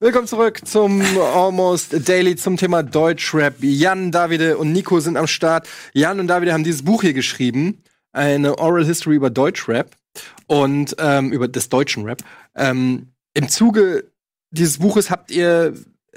Willkommen 0.00 0.26
zurück 0.26 0.66
zum 0.66 1.00
Almost 1.16 2.08
Daily 2.08 2.34
zum 2.34 2.56
Thema 2.56 2.82
Deutschrap. 2.82 3.54
Jan, 3.60 4.10
Davide 4.10 4.58
und 4.58 4.72
Nico 4.72 4.98
sind 4.98 5.16
am 5.16 5.28
Start. 5.28 5.68
Jan 5.92 6.18
und 6.18 6.26
Davide 6.26 6.52
haben 6.52 6.64
dieses 6.64 6.84
Buch 6.84 7.02
hier 7.02 7.12
geschrieben, 7.12 7.84
eine 8.10 8.58
Oral 8.58 8.84
History 8.84 9.14
über 9.14 9.30
Deutschrap 9.30 9.94
und 10.46 10.96
ähm, 10.98 11.32
über 11.32 11.48
das 11.48 11.68
deutschen 11.68 12.04
Rap. 12.04 12.22
Ähm, 12.54 13.12
Im 13.34 13.48
Zuge 13.48 14.12
dieses 14.50 14.78
Buches 14.78 15.10
habt 15.10 15.30
ihr 15.30 15.74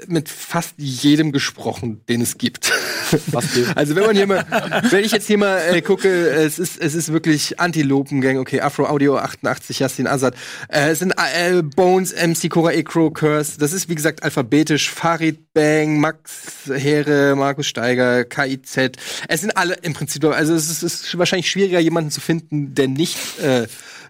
mit 0.08 0.28
fast 0.28 0.74
jedem 0.76 1.32
gesprochen, 1.32 2.02
den 2.08 2.20
es 2.20 2.36
gibt. 2.36 2.70
also 3.74 3.96
wenn 3.96 4.04
man 4.04 4.16
hier 4.16 4.26
mal, 4.26 4.44
wenn 4.90 5.04
ich 5.04 5.12
jetzt 5.12 5.26
hier 5.26 5.38
mal 5.38 5.58
äh, 5.58 5.80
gucke, 5.80 6.08
es 6.08 6.58
ist 6.58 6.78
es 6.78 6.94
ist 6.94 7.12
wirklich 7.12 7.58
Antilopengang, 7.58 8.38
okay, 8.38 8.60
Afro 8.60 8.86
Audio 8.86 9.16
88, 9.16 9.78
Yassin 9.78 10.06
Azad, 10.06 10.34
äh, 10.68 10.90
es 10.90 10.98
sind 10.98 11.14
äh, 11.16 11.62
Bones, 11.62 12.14
MC 12.14 12.50
Cora 12.50 12.72
Ekro, 12.72 13.10
Curse, 13.10 13.58
das 13.58 13.72
ist 13.72 13.88
wie 13.88 13.94
gesagt 13.94 14.22
alphabetisch, 14.22 14.90
Farid 14.90 15.54
Bang, 15.54 15.98
Max 15.98 16.66
Heere, 16.66 17.34
Markus 17.34 17.66
Steiger, 17.66 18.24
KIZ, 18.24 18.98
es 19.28 19.40
sind 19.40 19.56
alle 19.56 19.76
im 19.80 19.94
Prinzip, 19.94 20.24
also 20.24 20.54
es 20.54 20.68
ist, 20.68 20.82
es 20.82 21.04
ist 21.04 21.18
wahrscheinlich 21.18 21.50
schwieriger, 21.50 21.78
jemanden 21.78 22.10
zu 22.10 22.20
finden, 22.20 22.74
der 22.74 22.88
nicht 22.88 23.38
äh, 23.38 23.66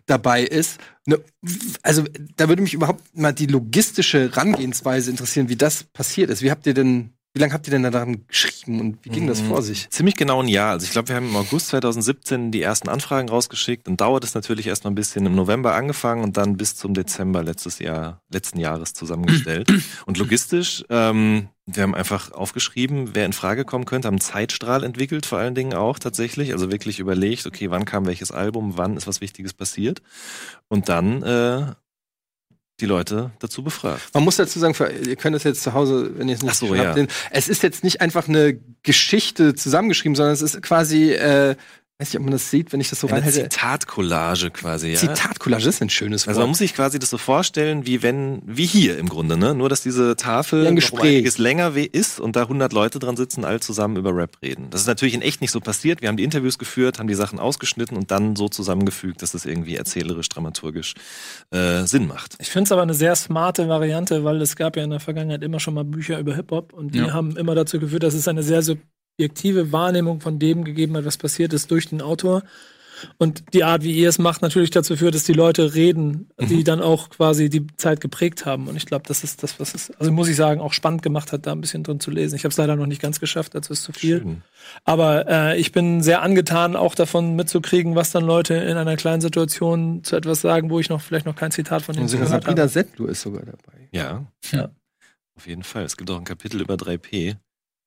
dabei 0.07 0.43
ist. 0.43 0.79
Ne, 1.05 1.21
also 1.83 2.05
da 2.37 2.49
würde 2.49 2.63
mich 2.63 2.75
überhaupt 2.75 3.17
mal 3.17 3.33
die 3.33 3.47
logistische 3.47 4.31
Herangehensweise 4.31 5.11
interessieren, 5.11 5.49
wie 5.49 5.57
das 5.57 5.85
passiert 5.85 6.31
ist. 6.31 6.43
Wie 6.43 6.51
habt 6.51 6.67
ihr 6.67 6.75
denn 6.75 7.16
wie 7.37 7.41
lange 7.41 7.53
habt 7.53 7.67
ihr 7.67 7.71
denn 7.71 7.83
da 7.83 7.91
daran 7.91 8.27
geschrieben 8.27 8.81
und 8.81 9.05
wie 9.05 9.11
ging 9.11 9.27
das 9.27 9.43
vor 9.43 9.61
sich? 9.61 9.85
Mhm. 9.85 9.91
Ziemlich 9.91 10.17
genau 10.17 10.43
ein 10.43 10.49
Jahr. 10.49 10.71
Also 10.71 10.87
ich 10.87 10.93
glaube, 10.93 11.09
wir 11.09 11.17
haben 11.17 11.29
im 11.29 11.37
August 11.37 11.69
2017 11.69 12.51
die 12.51 12.63
ersten 12.63 12.89
Anfragen 12.89 13.29
rausgeschickt. 13.29 13.87
Dann 13.87 13.99
dauert 13.99 14.25
es 14.25 14.35
natürlich 14.35 14.67
erst 14.69 14.85
mal 14.85 14.91
ein 14.91 14.95
bisschen. 14.95 15.27
Im 15.27 15.35
November 15.35 15.75
angefangen 15.75 16.25
und 16.25 16.39
dann 16.39 16.57
bis 16.57 16.77
zum 16.77 16.95
Dezember 16.95 17.43
letztes 17.43 17.79
Jahr, 17.79 18.23
letzten 18.31 18.59
Jahres 18.59 18.95
zusammengestellt. 18.95 19.71
und 20.07 20.17
logistisch, 20.17 20.83
ähm, 20.89 21.51
wir 21.67 21.83
haben 21.83 21.95
einfach 21.95 22.33
aufgeschrieben, 22.33 23.11
wer 23.15 23.27
in 23.27 23.35
Frage 23.35 23.67
kommen 23.67 23.85
könnte, 23.85 24.07
haben 24.09 24.15
einen 24.15 24.21
Zeitstrahl 24.23 24.83
entwickelt, 24.83 25.27
vor 25.27 25.37
allen 25.37 25.55
Dingen 25.55 25.75
auch 25.75 25.99
tatsächlich. 25.99 26.55
Also 26.55 26.73
wirklich 26.73 27.01
überlegt, 27.01 27.45
okay, 27.45 27.71
wann 27.71 27.85
kam 27.85 28.07
welches 28.07 28.33
Album, 28.33 28.79
wann 28.79 28.97
ist 28.97 29.07
was 29.07 29.21
Wichtiges 29.21 29.53
passiert. 29.53 30.01
Und 30.69 30.89
dann 30.89 31.23
äh, 31.23 31.75
die 32.81 32.87
Leute 32.87 33.31
dazu 33.39 33.63
befragt. 33.63 34.03
Man 34.13 34.25
muss 34.25 34.37
dazu 34.37 34.59
sagen, 34.59 34.75
ihr 35.07 35.17
könnt 35.17 35.35
es 35.35 35.45
jetzt 35.45 35.63
zu 35.63 35.73
Hause, 35.73 36.11
wenn 36.17 36.29
ihr 36.29 36.35
es 36.35 36.43
nicht 36.43 36.55
so, 36.55 36.75
ja. 36.75 36.95
habt, 36.95 37.11
es 37.31 37.49
ist 37.49 37.63
jetzt 37.63 37.85
nicht 37.85 38.01
einfach 38.01 38.29
eine 38.29 38.59
Geschichte 38.83 39.55
zusammengeschrieben, 39.55 40.15
sondern 40.15 40.35
es 40.35 40.43
ist 40.43 40.61
quasi 40.63 41.13
äh, 41.13 41.57
weiß 41.99 42.11
nicht, 42.11 42.19
ob 42.19 42.25
man 42.25 42.33
das 42.33 42.51
sieht, 42.51 42.73
wenn 42.73 42.81
ich 42.81 42.91
das 42.91 43.01
so 43.01 43.07
Eine 43.07 43.17
reinhalte. 43.17 43.49
Zitatcollage 43.49 44.51
quasi, 44.51 44.89
ja. 44.89 44.99
Zitatcollage 44.99 45.67
ist 45.67 45.81
ein 45.81 45.89
schönes 45.89 46.27
Wort. 46.27 46.29
Also 46.29 46.41
man 46.41 46.51
muss 46.51 46.59
sich 46.59 46.75
quasi 46.75 46.99
das 46.99 47.09
so 47.09 47.17
vorstellen, 47.17 47.87
wie 47.87 48.03
wenn, 48.03 48.43
wie 48.45 48.67
hier 48.67 48.99
im 48.99 49.09
Grunde, 49.09 49.39
ne? 49.39 49.55
Nur, 49.55 49.71
dass 49.71 49.81
diese 49.81 50.15
Tafel 50.15 50.67
ein 50.67 50.77
Gespräch. 50.77 51.39
länger 51.39 51.75
ist 51.77 52.21
und 52.21 52.37
da 52.37 52.43
100 52.43 52.73
Leute 52.75 52.99
dran 52.99 53.17
sitzen, 53.17 53.47
all 53.47 53.61
zusammen 53.61 53.97
über 53.97 54.15
Rap 54.15 54.37
reden. 54.43 54.69
Das 54.71 54.83
ist 54.83 54.87
natürlich 54.87 55.15
in 55.15 55.23
echt 55.23 55.41
nicht 55.41 55.51
so 55.51 55.61
passiert. 55.61 56.03
Wir 56.03 56.09
haben 56.09 56.19
die 56.19 56.25
Interviews 56.25 56.59
geführt, 56.59 56.99
haben 56.99 57.09
die 57.09 57.15
Sachen 57.15 57.39
ausgeschnitten 57.39 57.97
und 57.97 58.11
dann 58.11 58.37
so 58.37 58.49
zusammengefügt, 58.49 59.23
dass 59.23 59.33
es 59.33 59.47
irgendwie 59.47 59.77
erzählerisch, 59.77 60.29
dramaturgisch 60.29 60.95
äh, 61.51 61.85
Sinn 61.85 62.07
macht. 62.07 62.37
Ich 62.41 62.51
finde 62.51 62.65
es 62.65 62.73
aber 62.73 62.83
eine 62.83 62.95
sehr 62.95 63.17
smarte 63.17 63.69
Variante, 63.69 64.23
weil 64.23 64.43
es 64.43 64.55
gab 64.57 64.77
ja 64.77 64.85
in 64.85 64.91
der 64.91 65.01
Vergangenheit 65.01 65.43
immer 65.43 65.61
schon 65.61 65.73
mal 65.73 65.85
Bücher 65.85 66.19
über 66.19 66.35
Hip-Hop 66.35 66.75
und 66.75 66.95
die 66.95 66.99
ja. 66.99 67.15
haben 67.15 67.37
immer 67.39 67.55
dazu 67.55 67.81
geführt, 67.81 68.03
dass 68.03 68.15
es 68.15 68.29
eine 68.29 68.43
sehr 68.43 68.63
subjektive 69.17 69.73
Wahrnehmung 69.73 70.21
von 70.21 70.39
dem 70.39 70.63
gegeben 70.65 70.95
hat, 70.97 71.07
was 71.07 71.17
passiert 71.17 71.55
ist 71.55 71.71
durch 71.71 71.89
den 71.89 72.03
Autor. 72.03 72.43
Und 73.19 73.53
die 73.53 73.65
Art, 73.65 73.83
wie 73.83 73.93
ihr 73.93 74.09
es 74.09 74.19
macht, 74.19 74.41
natürlich 74.41 74.71
dazu 74.71 74.97
führt, 74.97 75.15
dass 75.15 75.25
die 75.25 75.35
Leute 75.35 75.75
reden, 75.75 76.31
die 76.41 76.57
mhm. 76.57 76.65
dann 76.65 76.81
auch 76.81 77.11
quasi 77.11 77.51
die 77.51 77.67
Zeit 77.77 78.01
geprägt 78.01 78.47
haben. 78.47 78.69
Und 78.69 78.77
ich 78.77 78.87
glaube, 78.87 79.05
das 79.07 79.23
ist 79.23 79.43
das, 79.43 79.61
was 79.61 79.75
es, 79.75 79.91
also 79.99 80.11
muss 80.13 80.29
ich 80.29 80.37
sagen, 80.37 80.61
auch 80.61 80.73
spannend 80.73 81.03
gemacht 81.03 81.33
hat, 81.33 81.47
da 81.47 81.53
ein 81.53 81.61
bisschen 81.61 81.83
drin 81.83 82.01
zu 82.01 82.11
lesen. 82.11 82.37
Ich 82.37 82.45
habe 82.45 82.53
es 82.53 82.57
leider 82.57 82.75
noch 82.75 82.87
nicht 82.87 83.03
ganz 83.03 83.21
geschafft, 83.21 83.55
dazu 83.55 83.75
ist 83.75 83.83
zu 83.83 83.93
viel. 83.93 84.21
Schön. 84.21 84.43
Aber 84.85 85.27
äh, 85.29 85.59
ich 85.59 85.73
bin 85.73 86.03
sehr 86.03 86.23
angetan, 86.23 86.75
auch 86.75 86.95
davon 86.95 87.37
mitzukriegen, 87.37 87.95
was 87.97 88.13
dann 88.13 88.25
Leute 88.25 88.55
in 88.55 88.79
einer 88.79 88.97
kleinen 88.97 89.21
Situation 89.21 90.03
zu 90.03 90.17
etwas 90.17 90.41
sagen, 90.41 90.71
wo 90.71 90.81
ich 90.81 90.89
noch 90.89 91.03
vielleicht 91.03 91.27
noch 91.27 91.37
kein 91.37 91.51
Zitat 91.51 91.83
von 91.83 91.95
ihnen 91.97 92.07
gehört 92.07 92.31
habe. 92.31 92.43
Sabrina 92.45 92.69
Settlu 92.69 93.07
ist 93.07 93.21
sogar 93.21 93.45
dabei. 93.45 93.89
Ja. 93.93 94.27
ja. 94.53 94.71
Auf 95.37 95.47
jeden 95.47 95.65
Fall. 95.65 95.85
Es 95.85 95.99
gibt 95.99 96.11
auch 96.11 96.19
ein 96.19 96.25
Kapitel 96.25 96.63
über 96.63 96.75
3P. 96.75 97.37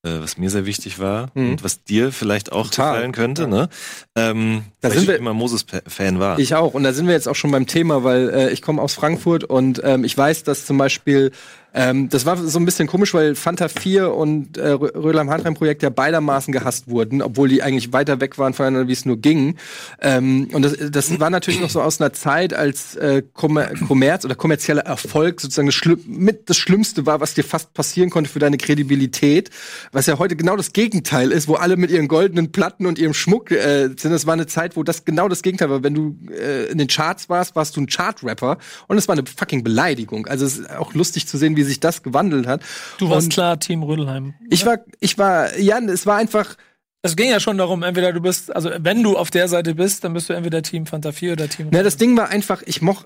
Äh, 0.01 0.21
was 0.21 0.37
mir 0.37 0.49
sehr 0.49 0.65
wichtig 0.65 0.99
war 0.99 1.29
mhm. 1.33 1.51
und 1.51 1.63
was 1.65 1.83
dir 1.83 2.13
vielleicht 2.13 2.53
auch 2.53 2.69
Total. 2.69 2.93
gefallen 2.93 3.11
könnte. 3.11 3.49
Ne? 3.49 3.67
Ähm, 4.15 4.63
da 4.79 4.91
sind 4.91 5.01
ich 5.01 5.07
wir 5.09 5.17
immer 5.17 5.33
Moses-Fan 5.33 6.21
war. 6.21 6.39
Ich 6.39 6.55
auch. 6.55 6.73
Und 6.73 6.83
da 6.83 6.93
sind 6.93 7.07
wir 7.07 7.13
jetzt 7.13 7.27
auch 7.27 7.35
schon 7.35 7.51
beim 7.51 7.67
Thema, 7.67 8.01
weil 8.05 8.29
äh, 8.29 8.49
ich 8.51 8.61
komme 8.61 8.81
aus 8.81 8.93
Frankfurt 8.93 9.43
und 9.43 9.81
ähm, 9.83 10.05
ich 10.05 10.17
weiß, 10.17 10.43
dass 10.43 10.65
zum 10.65 10.77
Beispiel 10.77 11.31
ähm, 11.73 12.09
das 12.09 12.25
war 12.25 12.37
so 12.37 12.59
ein 12.59 12.65
bisschen 12.65 12.87
komisch, 12.87 13.13
weil 13.13 13.35
Fanta 13.35 13.67
4 13.67 14.13
und 14.13 14.57
äh, 14.57 14.69
Rödelheim-Hartheim-Projekt 14.69 15.83
ja 15.83 15.89
beidermaßen 15.89 16.51
gehasst 16.51 16.89
wurden, 16.89 17.21
obwohl 17.21 17.47
die 17.49 17.61
eigentlich 17.61 17.93
weiter 17.93 18.19
weg 18.19 18.37
waren 18.37 18.53
voneinander, 18.53 18.87
wie 18.87 18.93
es 18.93 19.05
nur 19.05 19.17
ging. 19.17 19.55
Ähm, 20.01 20.49
und 20.51 20.63
das, 20.63 20.75
das 20.89 21.19
war 21.19 21.29
natürlich 21.29 21.61
noch 21.61 21.69
so 21.69 21.81
aus 21.81 22.01
einer 22.01 22.11
Zeit, 22.13 22.53
als 22.53 22.95
äh, 22.95 23.21
Kommer 23.33 23.67
Kommerz 23.87 24.25
oder 24.25 24.35
kommerzieller 24.35 24.81
Erfolg 24.81 25.41
sozusagen 25.41 25.67
das, 25.67 25.79
mit 26.07 26.49
das 26.49 26.57
Schlimmste 26.57 27.05
war, 27.05 27.19
was 27.19 27.35
dir 27.35 27.43
fast 27.43 27.73
passieren 27.73 28.09
konnte 28.09 28.29
für 28.29 28.39
deine 28.39 28.57
Kredibilität, 28.57 29.51
was 29.91 30.07
ja 30.07 30.17
heute 30.17 30.35
genau 30.35 30.55
das 30.55 30.73
Gegenteil 30.73 31.31
ist, 31.31 31.47
wo 31.47 31.55
alle 31.55 31.77
mit 31.77 31.91
ihren 31.91 32.07
goldenen 32.07 32.51
Platten 32.51 32.87
und 32.87 32.97
ihrem 32.97 33.13
Schmuck 33.13 33.51
äh, 33.51 33.89
sind. 33.95 34.11
Das 34.11 34.25
war 34.25 34.33
eine 34.33 34.47
Zeit, 34.47 34.75
wo 34.75 34.83
das 34.83 35.05
genau 35.05 35.27
das 35.27 35.43
Gegenteil 35.43 35.69
war. 35.69 35.83
Wenn 35.83 35.93
du 35.93 36.17
äh, 36.31 36.65
in 36.71 36.79
den 36.79 36.87
Charts 36.87 37.29
warst, 37.29 37.55
warst 37.55 37.77
du 37.77 37.81
ein 37.81 37.87
Chart-Rapper 37.87 38.57
und 38.87 38.97
es 38.97 39.07
war 39.07 39.13
eine 39.13 39.23
fucking 39.25 39.63
Beleidigung. 39.63 40.25
Also 40.25 40.45
es 40.45 40.57
ist 40.57 40.69
auch 40.71 40.95
lustig 40.95 41.27
zu 41.27 41.37
sehen, 41.37 41.55
wie 41.59 41.63
sich 41.63 41.79
das 41.79 42.01
gewandelt 42.01 42.47
hat. 42.47 42.61
Du 42.97 43.09
warst 43.09 43.27
und 43.27 43.33
klar 43.33 43.59
Team 43.59 43.83
Rödelheim. 43.83 44.33
Ich 44.49 44.65
war, 44.65 44.79
ich 44.99 45.17
war, 45.17 45.57
ja, 45.59 45.79
es 45.79 46.05
war 46.05 46.15
einfach, 46.15 46.55
es 47.01 47.15
ging 47.15 47.29
ja 47.29 47.39
schon 47.39 47.57
darum, 47.57 47.83
entweder 47.83 48.13
du 48.13 48.21
bist, 48.21 48.55
also 48.55 48.71
wenn 48.79 49.03
du 49.03 49.17
auf 49.17 49.29
der 49.29 49.47
Seite 49.47 49.75
bist, 49.75 50.03
dann 50.03 50.13
bist 50.13 50.29
du 50.29 50.33
entweder 50.33 50.61
Team 50.61 50.85
Fanta 50.85 51.11
4 51.11 51.33
oder 51.33 51.49
Team. 51.49 51.67
Na, 51.71 51.83
das 51.83 51.97
Ding 51.97 52.15
war 52.17 52.29
einfach, 52.29 52.61
ich 52.65 52.81
moch, 52.81 53.05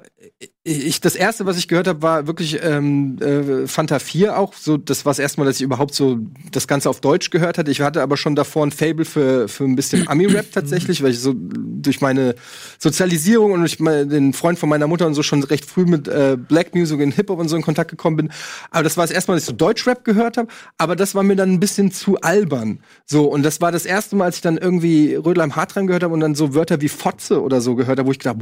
ich, 0.65 1.01
das 1.01 1.15
erste, 1.15 1.45
was 1.45 1.57
ich 1.57 1.67
gehört 1.67 1.89
habe, 1.89 2.01
war 2.01 2.25
wirklich 2.25 2.63
ähm, 2.63 3.17
äh, 3.21 3.67
Fanta 3.67 3.99
4 3.99 4.39
auch. 4.39 4.53
So, 4.53 4.77
das 4.77 5.03
war 5.03 5.09
das 5.09 5.19
erste 5.19 5.41
Mal, 5.41 5.45
dass 5.45 5.57
ich 5.57 5.61
überhaupt 5.61 5.93
so 5.93 6.19
das 6.51 6.67
Ganze 6.67 6.89
auf 6.89 7.01
Deutsch 7.01 7.31
gehört 7.31 7.57
hatte. 7.57 7.69
Ich 7.69 7.81
hatte 7.81 8.01
aber 8.01 8.15
schon 8.15 8.33
davor 8.33 8.65
ein 8.65 8.71
Fable 8.71 9.03
für, 9.03 9.49
für 9.49 9.65
ein 9.65 9.75
bisschen 9.75 10.07
Ami-Rap 10.07 10.45
tatsächlich, 10.53 11.03
weil 11.03 11.11
ich 11.11 11.19
so 11.19 11.33
durch 11.35 11.99
meine 11.99 12.35
Sozialisierung 12.79 13.51
und 13.51 13.59
durch 13.59 13.81
meine, 13.81 14.07
den 14.07 14.31
Freund 14.31 14.57
von 14.57 14.69
meiner 14.69 14.87
Mutter 14.87 15.05
und 15.05 15.15
so 15.15 15.23
schon 15.23 15.43
recht 15.43 15.65
früh 15.65 15.83
mit 15.83 16.07
äh, 16.07 16.37
Black 16.37 16.73
Music 16.73 16.97
und 16.97 17.11
Hip-Hop 17.11 17.39
und 17.39 17.49
so 17.49 17.57
in 17.57 17.61
Kontakt 17.61 17.91
gekommen 17.91 18.15
bin. 18.15 18.31
Aber 18.71 18.83
das 18.83 18.95
war 18.95 19.03
das 19.03 19.11
erste 19.11 19.31
Mal, 19.31 19.35
dass 19.35 19.43
ich 19.43 19.49
so 19.49 19.55
Deutsch-Rap 19.55 20.05
gehört 20.05 20.37
habe. 20.37 20.47
Aber 20.77 20.95
das 20.95 21.13
war 21.13 21.23
mir 21.23 21.35
dann 21.35 21.51
ein 21.51 21.59
bisschen 21.59 21.91
zu 21.91 22.21
albern. 22.21 22.79
So, 23.05 23.25
und 23.25 23.43
das 23.43 23.59
war 23.59 23.73
das 23.73 23.85
erste 23.85 24.15
Mal, 24.15 24.25
als 24.25 24.37
ich 24.37 24.41
dann 24.41 24.57
irgendwie 24.57 25.15
Rödelheim 25.15 25.57
Hartreim 25.57 25.87
gehört 25.87 26.03
habe 26.03 26.13
und 26.13 26.21
dann 26.21 26.35
so 26.35 26.55
Wörter 26.55 26.79
wie 26.79 26.87
Fotze 26.87 27.41
oder 27.41 27.59
so 27.59 27.75
gehört 27.75 27.99
habe, 27.99 28.07
wo 28.07 28.13
ich 28.13 28.19
gedacht, 28.19 28.37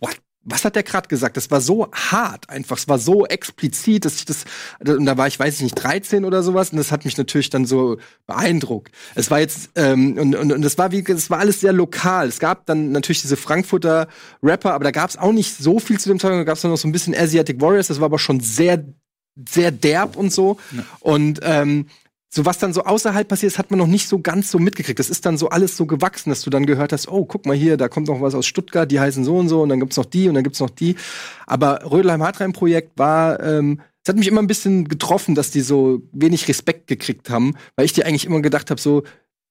what? 0.00 0.20
Was 0.44 0.64
hat 0.64 0.74
der 0.74 0.82
gerade 0.82 1.08
gesagt? 1.08 1.36
Das 1.36 1.50
war 1.50 1.60
so 1.60 1.88
hart 1.92 2.48
einfach, 2.50 2.76
es 2.76 2.88
war 2.88 2.98
so 2.98 3.26
explizit, 3.26 4.04
dass 4.04 4.16
ich 4.16 4.24
das, 4.24 4.44
und 4.84 5.06
da 5.06 5.16
war 5.16 5.28
ich, 5.28 5.38
weiß 5.38 5.56
ich 5.56 5.62
nicht, 5.62 5.74
13 5.74 6.24
oder 6.24 6.42
sowas, 6.42 6.70
und 6.70 6.78
das 6.78 6.90
hat 6.90 7.04
mich 7.04 7.16
natürlich 7.16 7.50
dann 7.50 7.64
so 7.64 7.98
beeindruckt. 8.26 8.92
Es 9.14 9.30
war 9.30 9.40
jetzt, 9.40 9.70
ähm, 9.76 10.18
und, 10.18 10.34
und, 10.34 10.52
und 10.52 10.62
das 10.62 10.78
war 10.78 10.90
wie, 10.90 11.04
es 11.06 11.30
war 11.30 11.38
alles 11.38 11.60
sehr 11.60 11.72
lokal. 11.72 12.28
Es 12.28 12.40
gab 12.40 12.66
dann 12.66 12.90
natürlich 12.92 13.22
diese 13.22 13.36
Frankfurter 13.36 14.08
Rapper, 14.42 14.74
aber 14.74 14.84
da 14.84 14.90
gab 14.90 15.10
es 15.10 15.16
auch 15.16 15.32
nicht 15.32 15.56
so 15.56 15.78
viel 15.78 16.00
zu 16.00 16.08
dem 16.08 16.18
Zeitpunkt, 16.18 16.40
da 16.42 16.50
gab 16.50 16.56
es 16.56 16.64
noch 16.64 16.76
so 16.76 16.88
ein 16.88 16.92
bisschen 16.92 17.14
Asiatic 17.14 17.60
Warriors, 17.60 17.88
das 17.88 18.00
war 18.00 18.06
aber 18.06 18.18
schon 18.18 18.40
sehr 18.40 18.84
sehr 19.48 19.70
derb 19.70 20.16
und 20.16 20.32
so. 20.32 20.58
Ja. 20.72 20.84
Und 21.00 21.40
ähm, 21.42 21.86
so 22.34 22.46
was 22.46 22.58
dann 22.58 22.72
so 22.72 22.84
außerhalb 22.84 23.28
passiert, 23.28 23.52
das 23.52 23.58
hat 23.58 23.70
man 23.70 23.78
noch 23.78 23.86
nicht 23.86 24.08
so 24.08 24.18
ganz 24.18 24.50
so 24.50 24.58
mitgekriegt. 24.58 24.98
Das 24.98 25.10
ist 25.10 25.26
dann 25.26 25.36
so 25.36 25.50
alles 25.50 25.76
so 25.76 25.84
gewachsen, 25.84 26.30
dass 26.30 26.40
du 26.40 26.48
dann 26.48 26.64
gehört 26.64 26.94
hast, 26.94 27.08
oh, 27.08 27.26
guck 27.26 27.44
mal 27.44 27.54
hier, 27.54 27.76
da 27.76 27.88
kommt 27.88 28.08
noch 28.08 28.22
was 28.22 28.34
aus 28.34 28.46
Stuttgart, 28.46 28.90
die 28.90 28.98
heißen 28.98 29.22
so 29.22 29.36
und 29.36 29.48
so 29.50 29.60
und 29.62 29.68
dann 29.68 29.80
gibt's 29.80 29.98
noch 29.98 30.06
die 30.06 30.28
und 30.28 30.34
dann 30.34 30.42
gibt's 30.42 30.60
noch 30.60 30.70
die. 30.70 30.96
Aber 31.46 31.80
Rödelheim-Hartheim-Projekt 31.90 32.98
war, 32.98 33.38
ähm, 33.42 33.80
es 34.02 34.08
hat 34.08 34.16
mich 34.16 34.28
immer 34.28 34.40
ein 34.40 34.46
bisschen 34.46 34.88
getroffen, 34.88 35.34
dass 35.34 35.50
die 35.50 35.60
so 35.60 36.02
wenig 36.12 36.48
Respekt 36.48 36.86
gekriegt 36.86 37.28
haben, 37.28 37.54
weil 37.76 37.84
ich 37.84 37.92
dir 37.92 38.06
eigentlich 38.06 38.24
immer 38.24 38.40
gedacht 38.40 38.70
habe, 38.70 38.80
so, 38.80 39.02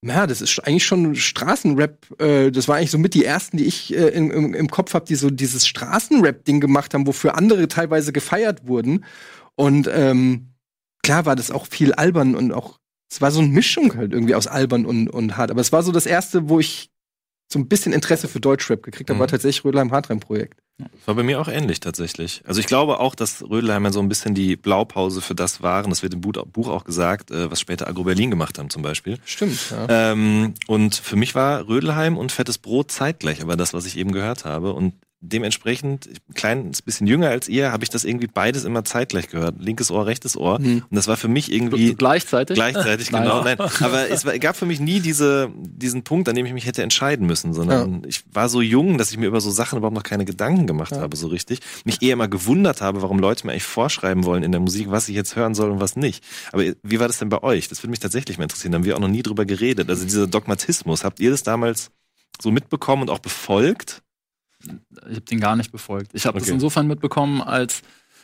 ja, 0.04 0.26
das 0.26 0.42
ist 0.42 0.58
eigentlich 0.66 0.86
schon 0.86 1.14
Straßenrap. 1.14 2.20
Äh, 2.20 2.52
das 2.52 2.68
war 2.68 2.78
eigentlich 2.78 2.90
so 2.90 2.98
mit 2.98 3.14
die 3.14 3.24
ersten, 3.24 3.58
die 3.58 3.66
ich 3.66 3.96
äh, 3.96 4.08
im, 4.08 4.32
im, 4.32 4.54
im 4.56 4.72
Kopf 4.72 4.96
habe, 4.96 5.06
die 5.06 5.14
so 5.14 5.30
dieses 5.30 5.68
Straßenrap-Ding 5.68 6.60
gemacht 6.60 6.96
haben, 6.96 7.06
wofür 7.06 7.38
andere 7.38 7.68
teilweise 7.68 8.12
gefeiert 8.12 8.68
wurden. 8.68 9.06
Und 9.56 9.88
ähm, 9.94 10.51
klar 11.04 11.26
war 11.26 11.36
das 11.36 11.52
auch 11.52 11.68
viel 11.68 11.94
albern 11.94 12.36
und 12.36 12.52
auch, 12.52 12.80
es 13.12 13.22
war 13.22 13.32
so 13.32 13.40
eine 13.40 13.50
Mischung 13.50 13.96
halt 13.96 14.14
irgendwie 14.14 14.36
aus 14.36 14.48
albern 14.48 14.86
und, 14.86 15.10
und 15.10 15.38
hart. 15.38 15.52
Aber 15.52 15.62
es 15.62 15.72
war 15.72 15.84
so 15.84 15.92
das 15.92 16.06
erste, 16.06 16.50
wo 16.50 16.60
ich 16.60 16.90
so 17.52 17.60
ein 17.60 17.68
bisschen 17.68 17.92
Interesse 17.92 18.28
für 18.28 18.40
Deutschrap 18.40 18.82
gekriegt 18.82 19.10
habe, 19.10 19.18
mhm. 19.18 19.22
war 19.22 19.28
tatsächlich 19.28 19.66
Rödelheim 19.66 19.92
Hartreim 19.92 20.20
Projekt. 20.20 20.62
Das 20.78 21.08
war 21.08 21.16
bei 21.16 21.24
mir 21.24 21.40
auch 21.40 21.48
ähnlich 21.48 21.80
tatsächlich. 21.80 22.42
Also 22.46 22.60
ich 22.60 22.66
glaube 22.66 23.00
auch, 23.00 23.14
dass 23.14 23.44
Rödelheimer 23.44 23.92
so 23.92 24.00
ein 24.00 24.10
bisschen 24.10 24.34
die 24.34 24.56
Blaupause 24.56 25.22
für 25.22 25.36
das 25.36 25.62
waren. 25.62 25.90
Das 25.90 26.02
wird 26.02 26.14
im 26.14 26.22
Buch 26.22 26.68
auch 26.70 26.86
gesagt, 26.86 27.30
äh, 27.30 27.52
was 27.52 27.60
später 27.60 27.88
Agro 27.88 28.04
Berlin 28.04 28.32
gemacht 28.32 28.58
haben 28.58 28.70
zum 28.70 28.82
Beispiel. 28.82 29.20
Stimmt. 29.26 29.60
Ja. 29.70 30.12
Ähm, 30.12 30.54
und 30.68 30.96
für 30.96 31.18
mich 31.18 31.36
war 31.36 31.68
Rödelheim 31.68 32.18
und 32.18 32.32
Fettes 32.32 32.58
Brot 32.58 32.92
zeitgleich, 32.92 33.42
aber 33.42 33.56
das, 33.56 33.74
was 33.74 33.86
ich 33.86 33.98
eben 33.98 34.12
gehört 34.12 34.46
habe. 34.46 34.74
Und 34.74 34.96
dementsprechend, 35.22 36.08
ein 36.08 36.34
kleines 36.34 36.82
bisschen 36.82 37.06
jünger 37.06 37.30
als 37.30 37.48
ihr, 37.48 37.72
habe 37.72 37.84
ich 37.84 37.90
das 37.90 38.04
irgendwie 38.04 38.28
beides 38.28 38.64
immer 38.64 38.84
zeitgleich 38.84 39.30
gehört. 39.30 39.56
Linkes 39.60 39.92
Ohr, 39.92 40.08
rechtes 40.08 40.36
Ohr. 40.36 40.60
Mhm. 40.60 40.84
Und 40.90 40.96
das 40.96 41.08
war 41.08 41.16
für 41.16 41.28
mich 41.28 41.52
irgendwie. 41.52 41.94
Gleichzeitig? 41.94 42.56
Gleichzeitig, 42.56 43.10
genau. 43.12 43.44
Nein. 43.44 43.60
Aber 43.60 44.10
es 44.10 44.26
gab 44.40 44.56
für 44.56 44.66
mich 44.66 44.80
nie 44.80 45.00
diese, 45.00 45.52
diesen 45.56 46.04
Punkt, 46.04 46.28
an 46.28 46.36
dem 46.36 46.46
ich 46.46 46.54
mich 46.54 46.66
hätte 46.66 46.82
entscheiden 46.82 47.28
müssen, 47.28 47.54
sondern 47.54 48.02
ja. 48.02 48.08
ich 48.08 48.24
war 48.34 48.50
so 48.50 48.62
jung, 48.62 48.98
dass 48.98 49.12
ich 49.12 49.18
mir 49.18 49.28
über 49.28 49.42
so 49.42 49.52
Sachen 49.52 49.78
überhaupt 49.78 49.96
noch 49.96 50.04
keine 50.04 50.26
Gedanken 50.26 50.66
gemacht 50.66 50.92
ja. 50.92 51.02
habe, 51.02 51.16
so 51.16 51.28
richtig. 51.28 51.60
Mich 51.86 52.02
eher 52.02 52.16
mal 52.16 52.28
gewundert 52.28 52.82
habe, 52.82 53.04
warum 53.04 53.20
Leute 53.20 53.46
mir 53.46 53.54
eigentlich 53.54 53.64
vorschreiben 53.64 54.26
wollen 54.26 54.42
in 54.42 54.52
der 54.52 54.62
Musik, 54.62 54.90
was 54.90 55.08
ich 55.08 55.16
jetzt 55.16 55.36
hören 55.36 55.54
soll 55.54 55.70
und 55.70 55.80
was 55.80 55.96
nicht. 55.96 56.24
Aber 56.52 56.64
wie 56.82 57.00
war 57.00 57.08
das 57.08 57.20
denn 57.20 57.30
bei 57.30 57.44
euch? 57.44 57.68
Das 57.68 57.84
würde 57.84 57.92
mich 57.92 58.00
tatsächlich 58.00 58.40
mal 58.40 58.46
interessieren. 58.46 58.72
Da 58.72 58.78
haben 58.80 58.86
wir 58.86 58.96
auch 58.96 59.02
noch 59.02 59.08
nie 59.08 59.24
drüber 59.24 59.46
geredet. 59.46 59.88
Also 59.90 60.04
dieser 60.04 60.26
Dogmatismus, 60.26 61.04
habt 61.04 61.20
ihr 61.20 61.30
das 61.30 61.44
damals 61.44 61.92
so 62.42 62.50
mitbekommen 62.50 63.04
und 63.04 63.10
auch 63.12 63.20
befolgt? 63.20 64.02
Ich 64.64 65.16
habe 65.16 65.22
den 65.22 65.40
gar 65.40 65.56
nicht 65.56 65.72
befolgt. 65.72 66.12
Ich 66.14 66.26
habe 66.26 66.38
okay. 66.38 66.46
das 66.46 66.54
insofern 66.54 66.88
mitbekommen, 66.88 67.42
als 67.42 67.82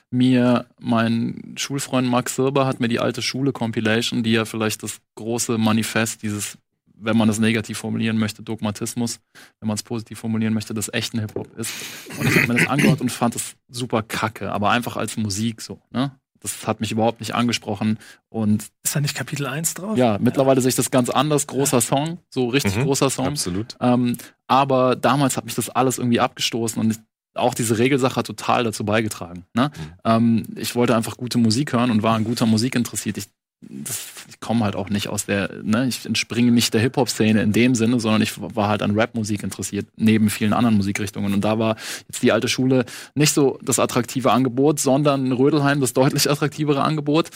mir 0.09 0.65
mein 0.79 1.55
Schulfreund 1.57 2.07
Max 2.07 2.35
Silber 2.35 2.65
hat 2.65 2.79
mir 2.79 2.87
die 2.87 2.99
alte 2.99 3.21
Schule 3.21 3.51
Compilation, 3.51 4.23
die 4.23 4.31
ja 4.31 4.45
vielleicht 4.45 4.83
das 4.83 4.99
große 5.15 5.57
Manifest 5.57 6.23
dieses, 6.23 6.57
wenn 6.95 7.17
man 7.17 7.27
das 7.27 7.39
negativ 7.39 7.77
formulieren 7.77 8.17
möchte, 8.17 8.41
Dogmatismus, 8.41 9.19
wenn 9.59 9.67
man 9.67 9.75
es 9.75 9.83
positiv 9.83 10.19
formulieren 10.19 10.53
möchte, 10.53 10.73
des 10.73 10.91
echten 10.93 11.19
Hip-Hop 11.19 11.57
ist. 11.57 11.71
Und 12.17 12.29
ich 12.29 12.35
habe 12.37 12.53
mir 12.53 12.59
das 12.59 12.67
angehört 12.67 13.01
und 13.01 13.11
fand 13.11 13.35
es 13.35 13.55
super 13.67 14.01
kacke, 14.01 14.51
aber 14.51 14.69
einfach 14.71 14.95
als 14.95 15.17
Musik 15.17 15.61
so, 15.61 15.81
ne? 15.91 16.11
Das 16.47 16.67
hat 16.67 16.79
mich 16.79 16.91
überhaupt 16.91 17.19
nicht 17.19 17.35
angesprochen. 17.35 17.99
Und 18.29 18.65
ist 18.83 18.95
da 18.95 18.99
nicht 18.99 19.15
Kapitel 19.15 19.45
1 19.45 19.73
drauf? 19.75 19.97
Ja, 19.97 20.17
mittlerweile 20.19 20.61
sehe 20.61 20.69
ich 20.69 20.75
das 20.75 20.91
ganz 20.91 21.09
anders. 21.09 21.47
Großer 21.47 21.81
Song, 21.81 22.19
so 22.29 22.47
richtig 22.47 22.75
mhm, 22.75 22.83
großer 22.83 23.09
Song. 23.09 23.27
Absolut. 23.27 23.75
Ähm, 23.81 24.17
aber 24.47 24.95
damals 24.95 25.37
hat 25.37 25.45
mich 25.45 25.55
das 25.55 25.69
alles 25.69 25.97
irgendwie 25.97 26.19
abgestoßen 26.19 26.79
und 26.79 26.99
auch 27.35 27.53
diese 27.53 27.77
Regelsache 27.77 28.15
hat 28.15 28.25
total 28.25 28.63
dazu 28.63 28.83
beigetragen. 28.83 29.45
Ne? 29.53 29.71
Mhm. 29.75 29.93
Ähm, 30.03 30.43
ich 30.55 30.75
wollte 30.75 30.95
einfach 30.95 31.17
gute 31.17 31.37
Musik 31.37 31.73
hören 31.73 31.91
und 31.91 32.03
war 32.03 32.15
an 32.15 32.23
guter 32.23 32.45
Musik 32.45 32.75
interessiert. 32.75 33.17
Ich 33.17 33.27
das, 33.61 34.07
ich 34.29 34.39
komme 34.39 34.63
halt 34.63 34.75
auch 34.75 34.89
nicht 34.89 35.07
aus 35.07 35.25
der, 35.25 35.49
ne, 35.63 35.87
ich 35.87 36.05
entspringe 36.05 36.51
nicht 36.51 36.73
der 36.73 36.81
Hip-Hop-Szene 36.81 37.41
in 37.41 37.53
dem 37.53 37.75
Sinne, 37.75 37.99
sondern 37.99 38.21
ich 38.21 38.33
war 38.39 38.67
halt 38.67 38.81
an 38.81 38.97
Rap-Musik 38.97 39.43
interessiert, 39.43 39.87
neben 39.95 40.29
vielen 40.29 40.53
anderen 40.53 40.77
Musikrichtungen. 40.77 41.33
Und 41.33 41.43
da 41.43 41.57
war 41.57 41.75
jetzt 42.07 42.21
die 42.21 42.31
alte 42.31 42.47
Schule 42.47 42.85
nicht 43.15 43.33
so 43.33 43.57
das 43.61 43.79
attraktive 43.79 44.31
Angebot, 44.31 44.79
sondern 44.79 45.31
Rödelheim 45.31 45.81
das 45.81 45.93
deutlich 45.93 46.29
attraktivere 46.29 46.83
Angebot 46.83 47.29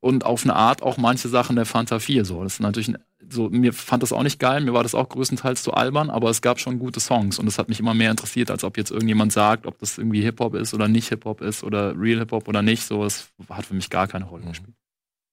und 0.00 0.24
auf 0.24 0.44
eine 0.44 0.54
Art 0.54 0.82
auch 0.82 0.96
manche 0.96 1.28
Sachen 1.28 1.56
der 1.56 1.66
Fanta 1.66 1.98
4. 1.98 2.24
So, 2.24 2.42
das 2.42 2.54
ist 2.54 2.60
natürlich 2.60 2.92
so, 3.30 3.48
mir 3.50 3.72
fand 3.72 4.02
das 4.02 4.12
auch 4.12 4.22
nicht 4.22 4.38
geil, 4.38 4.62
mir 4.62 4.72
war 4.72 4.82
das 4.82 4.94
auch 4.94 5.08
größtenteils 5.08 5.62
zu 5.62 5.74
albern, 5.74 6.08
aber 6.08 6.30
es 6.30 6.40
gab 6.40 6.60
schon 6.60 6.78
gute 6.78 6.98
Songs 6.98 7.38
und 7.38 7.46
das 7.46 7.58
hat 7.58 7.68
mich 7.68 7.78
immer 7.78 7.94
mehr 7.94 8.10
interessiert, 8.10 8.50
als 8.50 8.64
ob 8.64 8.78
jetzt 8.78 8.90
irgendjemand 8.90 9.32
sagt, 9.32 9.66
ob 9.66 9.78
das 9.78 9.98
irgendwie 9.98 10.22
Hip-Hop 10.22 10.54
ist 10.54 10.72
oder 10.72 10.88
nicht 10.88 11.08
Hip-Hop 11.08 11.40
ist 11.42 11.62
oder 11.62 11.94
Real 11.98 12.20
Hip-Hop 12.20 12.48
oder 12.48 12.62
nicht. 12.62 12.84
So, 12.84 13.04
das 13.04 13.28
hat 13.50 13.66
für 13.66 13.74
mich 13.74 13.90
gar 13.90 14.08
keine 14.08 14.24
Rolle 14.24 14.46
gespielt. 14.46 14.74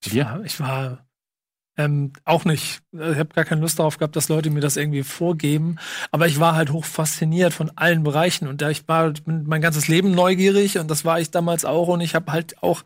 Ich 0.05 0.15
war, 0.15 0.43
ich 0.43 0.59
war 0.59 1.05
ähm, 1.77 2.13
auch 2.23 2.45
nicht. 2.45 2.81
Ich 2.93 2.99
habe 2.99 3.33
gar 3.33 3.45
keine 3.45 3.61
Lust 3.61 3.79
darauf 3.79 3.97
gehabt, 3.97 4.15
dass 4.15 4.29
Leute 4.29 4.49
mir 4.49 4.61
das 4.61 4.77
irgendwie 4.77 5.03
vorgeben. 5.03 5.77
Aber 6.11 6.27
ich 6.27 6.39
war 6.39 6.55
halt 6.55 6.71
hoch 6.71 6.85
fasziniert 6.85 7.53
von 7.53 7.71
allen 7.75 8.03
Bereichen 8.03 8.47
und 8.47 8.61
da 8.61 8.69
ich 8.69 8.87
war 8.87 9.13
mein 9.25 9.61
ganzes 9.61 9.87
Leben 9.87 10.11
neugierig 10.11 10.77
und 10.77 10.89
das 10.89 11.05
war 11.05 11.19
ich 11.19 11.31
damals 11.31 11.65
auch 11.65 11.87
und 11.89 12.01
ich 12.01 12.15
habe 12.15 12.31
halt 12.31 12.61
auch 12.63 12.83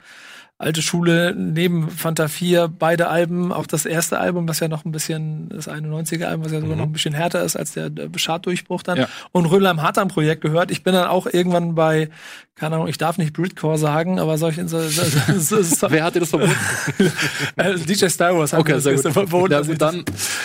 alte 0.59 0.81
Schule 0.81 1.33
neben 1.37 1.89
Fanta 1.89 2.27
4, 2.27 2.67
beide 2.67 3.07
Alben, 3.07 3.53
auch 3.53 3.65
das 3.65 3.85
erste 3.85 4.19
Album, 4.19 4.47
was 4.49 4.59
ja 4.59 4.67
noch 4.67 4.83
ein 4.83 4.91
bisschen, 4.91 5.47
das 5.47 5.69
91er 5.69 6.25
Album, 6.25 6.43
was 6.43 6.51
ja 6.51 6.59
sogar 6.59 6.75
mhm. 6.75 6.81
noch 6.81 6.87
ein 6.87 6.91
bisschen 6.91 7.13
härter 7.13 7.43
ist 7.43 7.55
als 7.55 7.71
der, 7.71 7.89
der 7.89 8.09
Schaddurchbruch 8.17 8.83
dann. 8.83 8.97
Ja. 8.97 9.07
Und 9.31 9.49
im 9.49 9.81
Hartern 9.81 10.09
Projekt 10.09 10.41
gehört. 10.41 10.69
Ich 10.69 10.83
bin 10.83 10.93
dann 10.93 11.07
auch 11.07 11.27
irgendwann 11.27 11.75
bei, 11.75 12.09
keine 12.59 12.75
Ahnung, 12.75 12.87
ich 12.87 12.97
darf 12.97 13.17
nicht 13.17 13.33
Britcore 13.33 13.77
sagen, 13.77 14.19
aber 14.19 14.37
solche, 14.37 14.67
so, 14.67 14.81
so, 14.81 15.03
so, 15.37 15.61
so, 15.63 15.87
Wer 15.89 16.03
hat 16.03 16.15
dir 16.15 16.19
das 16.19 16.29
verboten? 16.29 16.55
Äh, 17.55 17.75
DJ 17.75 18.07
Star 18.07 18.37
Wars 18.37 18.53
hat 18.53 18.59
okay, 18.59 18.73
das 18.73 19.01
verboten. 19.01 19.51
Ja, 19.51 19.61
gut, 19.61 19.81
dann, 19.81 20.03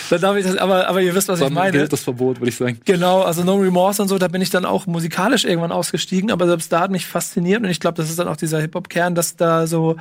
dann 0.09 0.21
darf 0.21 0.35
ich 0.37 0.45
das, 0.45 0.57
aber, 0.57 0.87
aber 0.87 1.01
ihr 1.01 1.13
wisst, 1.13 1.27
was 1.27 1.39
ich 1.39 1.49
meine. 1.49 1.71
gilt 1.71 1.91
das 1.93 2.03
Verbot, 2.03 2.39
würde 2.39 2.49
ich 2.49 2.55
sagen. 2.55 2.79
Genau, 2.85 3.21
also 3.21 3.43
No 3.43 3.55
Remorse 3.55 4.01
und 4.01 4.07
so, 4.07 4.17
da 4.17 4.27
bin 4.27 4.41
ich 4.41 4.49
dann 4.49 4.65
auch 4.65 4.85
musikalisch 4.85 5.45
irgendwann 5.45 5.71
ausgestiegen, 5.71 6.31
aber 6.31 6.47
selbst 6.47 6.71
da 6.71 6.81
hat 6.81 6.91
mich 6.91 7.05
fasziniert 7.05 7.61
und 7.61 7.69
ich 7.69 7.79
glaube, 7.79 7.97
das 7.97 8.09
ist 8.09 8.19
dann 8.19 8.27
auch 8.27 8.37
dieser 8.37 8.59
Hip-Hop-Kern, 8.59 9.15
dass 9.15 9.35
da 9.35 9.67
so, 9.67 9.97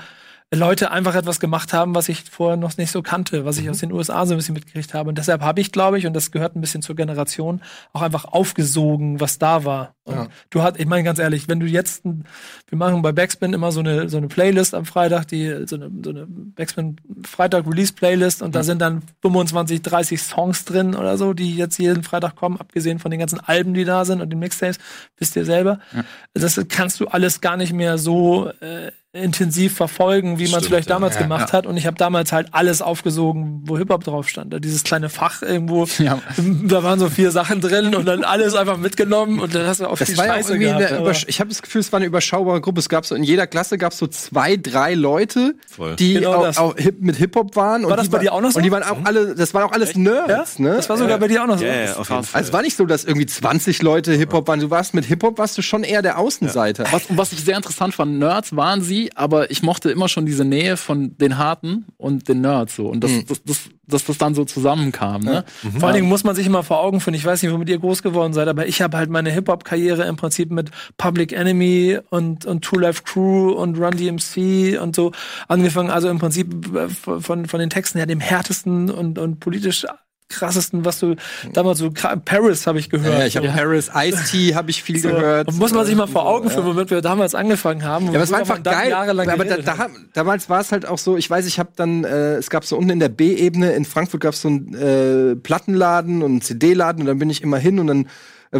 Leute 0.53 0.91
einfach 0.91 1.15
etwas 1.15 1.41
gemacht 1.41 1.73
haben, 1.73 1.95
was 1.95 2.09
ich 2.09 2.23
vorher 2.31 2.57
noch 2.57 2.77
nicht 2.77 2.91
so 2.91 3.03
kannte, 3.03 3.45
was 3.45 3.59
ich 3.59 3.65
mhm. 3.65 3.71
aus 3.71 3.79
den 3.79 3.93
USA 3.93 4.27
so 4.27 4.35
ein 4.35 4.37
bisschen 4.37 4.55
mitgekriegt 4.55 4.95
habe. 4.95 5.09
Und 5.09 5.19
deshalb 5.19 5.43
habe 5.43 5.61
ich, 5.61 5.73
glaube 5.73 5.99
ich, 5.99 6.07
und 6.07 6.15
das 6.15 6.31
gehört 6.31 6.55
ein 6.55 6.61
bisschen 6.61 6.83
zur 6.83 6.97
Generation, 6.97 7.61
auch 7.93 8.03
einfach 8.03 8.25
aufgesogen, 8.25 9.21
was 9.21 9.39
da 9.39 9.65
war. 9.65 9.95
Ja. 10.07 10.29
Du 10.51 10.63
hast, 10.63 10.79
ich 10.79 10.87
meine 10.87 11.03
ganz 11.03 11.19
ehrlich, 11.19 11.49
wenn 11.49 11.61
du 11.61 11.67
jetzt, 11.67 12.05
wir 12.05 12.79
machen 12.79 13.01
bei 13.01 13.13
Backspin 13.13 13.55
immer 13.55 13.73
so 13.73 13.81
eine 13.81 14.09
so 14.11 14.19
eine 14.19 14.29
Playlist 14.29 14.75
am 14.75 14.85
Freitag, 14.85 15.27
die 15.29 15.67
so 15.67 15.77
eine, 15.77 15.91
so 16.05 16.11
eine 16.11 16.27
Backspin 16.29 16.97
Freitag 17.25 17.67
Release 17.67 17.93
Playlist 17.93 18.43
und 18.43 18.49
mhm. 18.49 18.53
da 18.53 18.63
sind 18.63 18.83
dann 18.83 19.03
25, 19.23 19.81
30 19.81 20.23
Songs 20.23 20.67
drin 20.67 20.95
oder 20.95 21.17
so, 21.17 21.33
die 21.33 21.57
jetzt 21.57 21.79
jeden 21.79 22.03
Freitag 22.03 22.37
kommen, 22.37 22.61
abgesehen 22.61 22.99
von 22.99 23.11
den 23.11 23.21
ganzen 23.21 23.41
Alben, 23.41 23.73
die 23.73 23.85
da 23.85 24.05
sind 24.05 24.21
und 24.21 24.29
den 24.29 24.39
Mixtapes, 24.39 24.79
wisst 25.17 25.37
ihr 25.37 25.47
selber. 25.47 25.79
Ja. 25.95 26.05
Das 26.35 26.61
kannst 26.69 27.01
du 27.01 27.07
alles 27.07 27.41
gar 27.41 27.57
nicht 27.57 27.73
mehr 27.73 27.97
so 27.97 28.51
äh, 28.61 28.93
intensiv 29.14 29.77
verfolgen, 29.77 30.38
wie 30.38 30.48
man 30.48 30.61
es 30.61 30.66
vielleicht 30.66 30.90
damals 30.90 31.14
ja, 31.14 31.22
gemacht 31.22 31.50
ja. 31.50 31.53
hat. 31.53 31.66
Und 31.66 31.77
ich 31.77 31.87
habe 31.87 31.96
damals 31.96 32.33
halt 32.33 32.48
alles 32.53 32.83
aufgesogen, 32.83 33.62
wo 33.64 33.79
Hip-Hop 33.79 34.03
drauf 34.03 34.29
stand. 34.29 34.53
Da 34.53 34.59
dieses 34.59 34.83
kleine 34.83 35.09
Fach 35.09 35.40
irgendwo, 35.42 35.87
ja. 35.98 36.20
da 36.37 36.83
waren 36.83 36.98
so 36.98 37.09
vier 37.09 37.31
Sachen 37.31 37.61
drin 37.61 37.94
und 37.94 38.07
dann 38.07 38.24
alles 38.24 38.55
einfach 38.55 38.77
mitgenommen 38.77 39.38
und 39.38 39.55
dann 39.55 39.66
hast 39.66 39.81
du 39.81 39.87
auch 39.87 39.96
das 39.96 40.09
viel 40.09 40.18
war 40.18 40.27
Scheiße 40.27 40.59
gehabt. 40.59 41.24
ich 41.29 41.40
habe 41.40 41.48
das 41.48 41.62
Gefühl, 41.62 41.81
es 41.81 41.92
war 41.92 41.98
eine 41.98 42.07
überschaubare 42.07 42.61
Gruppe. 42.61 42.81
Es 42.81 42.88
gab 42.88 43.07
so 43.07 43.14
in 43.14 43.22
jeder 43.22 43.46
Klasse 43.46 43.79
gab 43.79 43.92
es 43.92 43.98
so 43.98 44.09
zwei, 44.09 44.57
drei 44.57 44.94
Leute, 44.94 45.55
Voll. 45.68 45.94
die 45.96 46.14
genau 46.14 46.46
auch, 46.46 46.57
auch 46.57 46.77
hip, 46.77 47.00
mit 47.00 47.16
Hip-Hop 47.16 47.55
waren. 47.55 47.85
War 47.85 47.92
und 47.92 47.96
das 47.96 48.09
bei 48.09 48.18
dir 48.18 48.33
auch 48.33 48.40
noch 48.40 48.50
so? 48.50 48.59
Und 48.59 48.64
die 48.64 48.72
waren 48.72 48.83
auch 48.83 48.98
alle, 49.05 49.37
das 49.37 49.55
waren 49.55 49.62
auch 49.62 49.72
alles 49.72 49.94
Nerds, 49.94 50.59
ne? 50.59 50.74
Das 50.74 50.88
war 50.88 50.96
sogar 50.96 51.18
bei 51.18 51.29
dir 51.29 51.42
auch 51.42 51.46
noch 51.46 51.59
so. 51.59 51.64
Ja, 51.64 51.94
auf 51.96 52.11
jeden 52.11 52.24
Fall. 52.24 52.38
Also 52.40 52.48
es 52.48 52.53
war 52.53 52.62
nicht 52.62 52.77
so, 52.77 52.85
dass 52.85 53.05
irgendwie 53.05 53.27
20 53.27 53.81
Leute 53.83 54.12
Hip-Hop 54.12 54.48
waren. 54.48 54.59
Du 54.59 54.70
warst 54.70 54.92
mit 54.94 55.05
Hip-Hop 55.05 55.38
warst 55.38 55.57
du 55.57 55.62
schon 55.62 55.85
eher 55.85 56.03
der 56.03 56.18
Außenseiter. 56.18 56.87
Was, 56.90 57.05
was 57.11 57.33
ich 57.33 57.44
sehr 57.44 57.57
interessant 57.57 57.94
fand, 57.94 58.18
Nerds 58.18 58.57
waren 58.57 58.83
sie, 58.83 59.04
aber 59.14 59.51
ich 59.51 59.62
mochte 59.62 59.90
immer 59.90 60.09
schon 60.09 60.27
diese 60.27 60.45
Nähe 60.45 60.77
von 60.77 61.17
den 61.19 61.38
Harten 61.38 61.87
und 61.97 62.29
den 62.29 62.40
Nerds 62.40 62.77
so. 62.77 62.87
Und 62.87 63.03
das, 63.03 63.11
mhm. 63.11 63.27
das, 63.27 63.43
das, 63.45 63.59
dass 63.87 64.05
das 64.05 64.19
dann 64.19 64.35
so 64.35 64.45
zusammenkam. 64.45 65.23
Ne? 65.23 65.33
Ja. 65.33 65.45
Mhm. 65.62 65.81
Vor 65.81 65.88
allen 65.88 65.97
Dingen 65.97 66.09
muss 66.09 66.25
man 66.25 66.35
sich 66.35 66.47
immer 66.47 66.62
vor 66.62 66.81
Augen 66.81 67.01
führen. 67.01 67.14
Ich 67.14 67.25
weiß 67.25 67.43
nicht, 67.43 67.53
womit 67.53 67.69
ihr 67.69 67.79
groß 67.79 68.03
geworden 68.03 68.33
seid, 68.33 68.49
aber 68.49 68.67
ich 68.67 68.83
habe 68.83 68.97
halt 68.97 69.11
meine 69.11 69.31
Hip-Hop-Karriere 69.31 70.05
im 70.05 70.17
Prinzip 70.17 70.51
mit 70.51 70.71
Public 70.97 71.33
Enemy 71.33 71.99
und, 72.11 72.47
und 72.47 72.64
Two 72.64 72.79
Life 72.79 73.03
Crew 73.03 73.53
und 73.53 73.79
Run 73.79 73.97
DMC 73.97 74.81
und 74.81 74.97
so 74.97 75.12
angefangen. 75.49 75.90
Also 75.90 76.09
im 76.09 76.19
Prinzip 76.19 76.75
äh, 76.75 76.88
von, 76.88 77.47
von 77.47 77.61
den 77.61 77.71
Texten 77.71 77.99
her 77.99 78.07
dem 78.07 78.21
härtesten 78.21 78.90
und, 78.90 79.19
und 79.19 79.40
politisch 79.40 79.87
krassesten, 80.35 80.85
was 80.85 81.01
du 81.01 81.16
damals 81.53 81.79
so 81.79 81.90
Paris 81.90 82.66
habe 82.66 82.79
ich 82.79 82.90
gehört. 82.90 83.18
Ja, 83.18 83.27
ich 83.27 83.37
habe 83.37 83.47
ja. 83.47 83.53
Paris, 83.53 83.90
Ice-T 83.94 84.55
habe 84.55 84.70
ich 84.70 84.83
viel 84.83 84.99
so, 84.99 85.09
gehört. 85.09 85.53
muss 85.55 85.73
man 85.73 85.87
sich 85.87 85.97
mal 85.97 86.07
vor 86.07 86.27
Augen 86.27 86.51
führen, 86.51 86.66
womit 86.66 86.90
wir 86.90 87.01
damals 87.01 87.35
angefangen 87.35 87.85
haben. 87.85 88.07
Ja, 88.07 88.12
aber 88.12 88.23
es 88.23 88.31
war 88.31 88.40
einfach 88.40 88.62
geil. 88.62 88.92
Aber 88.92 89.44
da, 89.44 89.57
da, 89.59 89.87
damals 90.12 90.49
war 90.49 90.61
es 90.61 90.73
halt 90.73 90.87
auch 90.87 90.99
so, 90.99 91.16
ich 91.16 91.29
weiß, 91.29 91.47
ich 91.47 91.59
habe 91.59 91.70
dann, 91.77 92.05
äh, 92.05 92.35
es 92.35 92.51
gab 92.51 92.64
so 92.64 92.77
unten 92.77 92.90
in 92.90 93.01
der 93.01 93.09
B-Ebene 93.09 93.73
in 93.73 93.85
Frankfurt 93.85 94.20
gab 94.20 94.35
es 94.35 94.42
so 94.42 94.49
einen 94.49 94.75
äh, 94.75 95.37
Plattenladen 95.37 96.23
und 96.23 96.31
einen 96.31 96.40
CD-Laden 96.40 97.03
und 97.03 97.07
dann 97.07 97.18
bin 97.18 97.31
ich 97.31 97.42
immer 97.42 97.59
hin 97.59 97.79
und 97.79 97.87
dann 97.87 98.07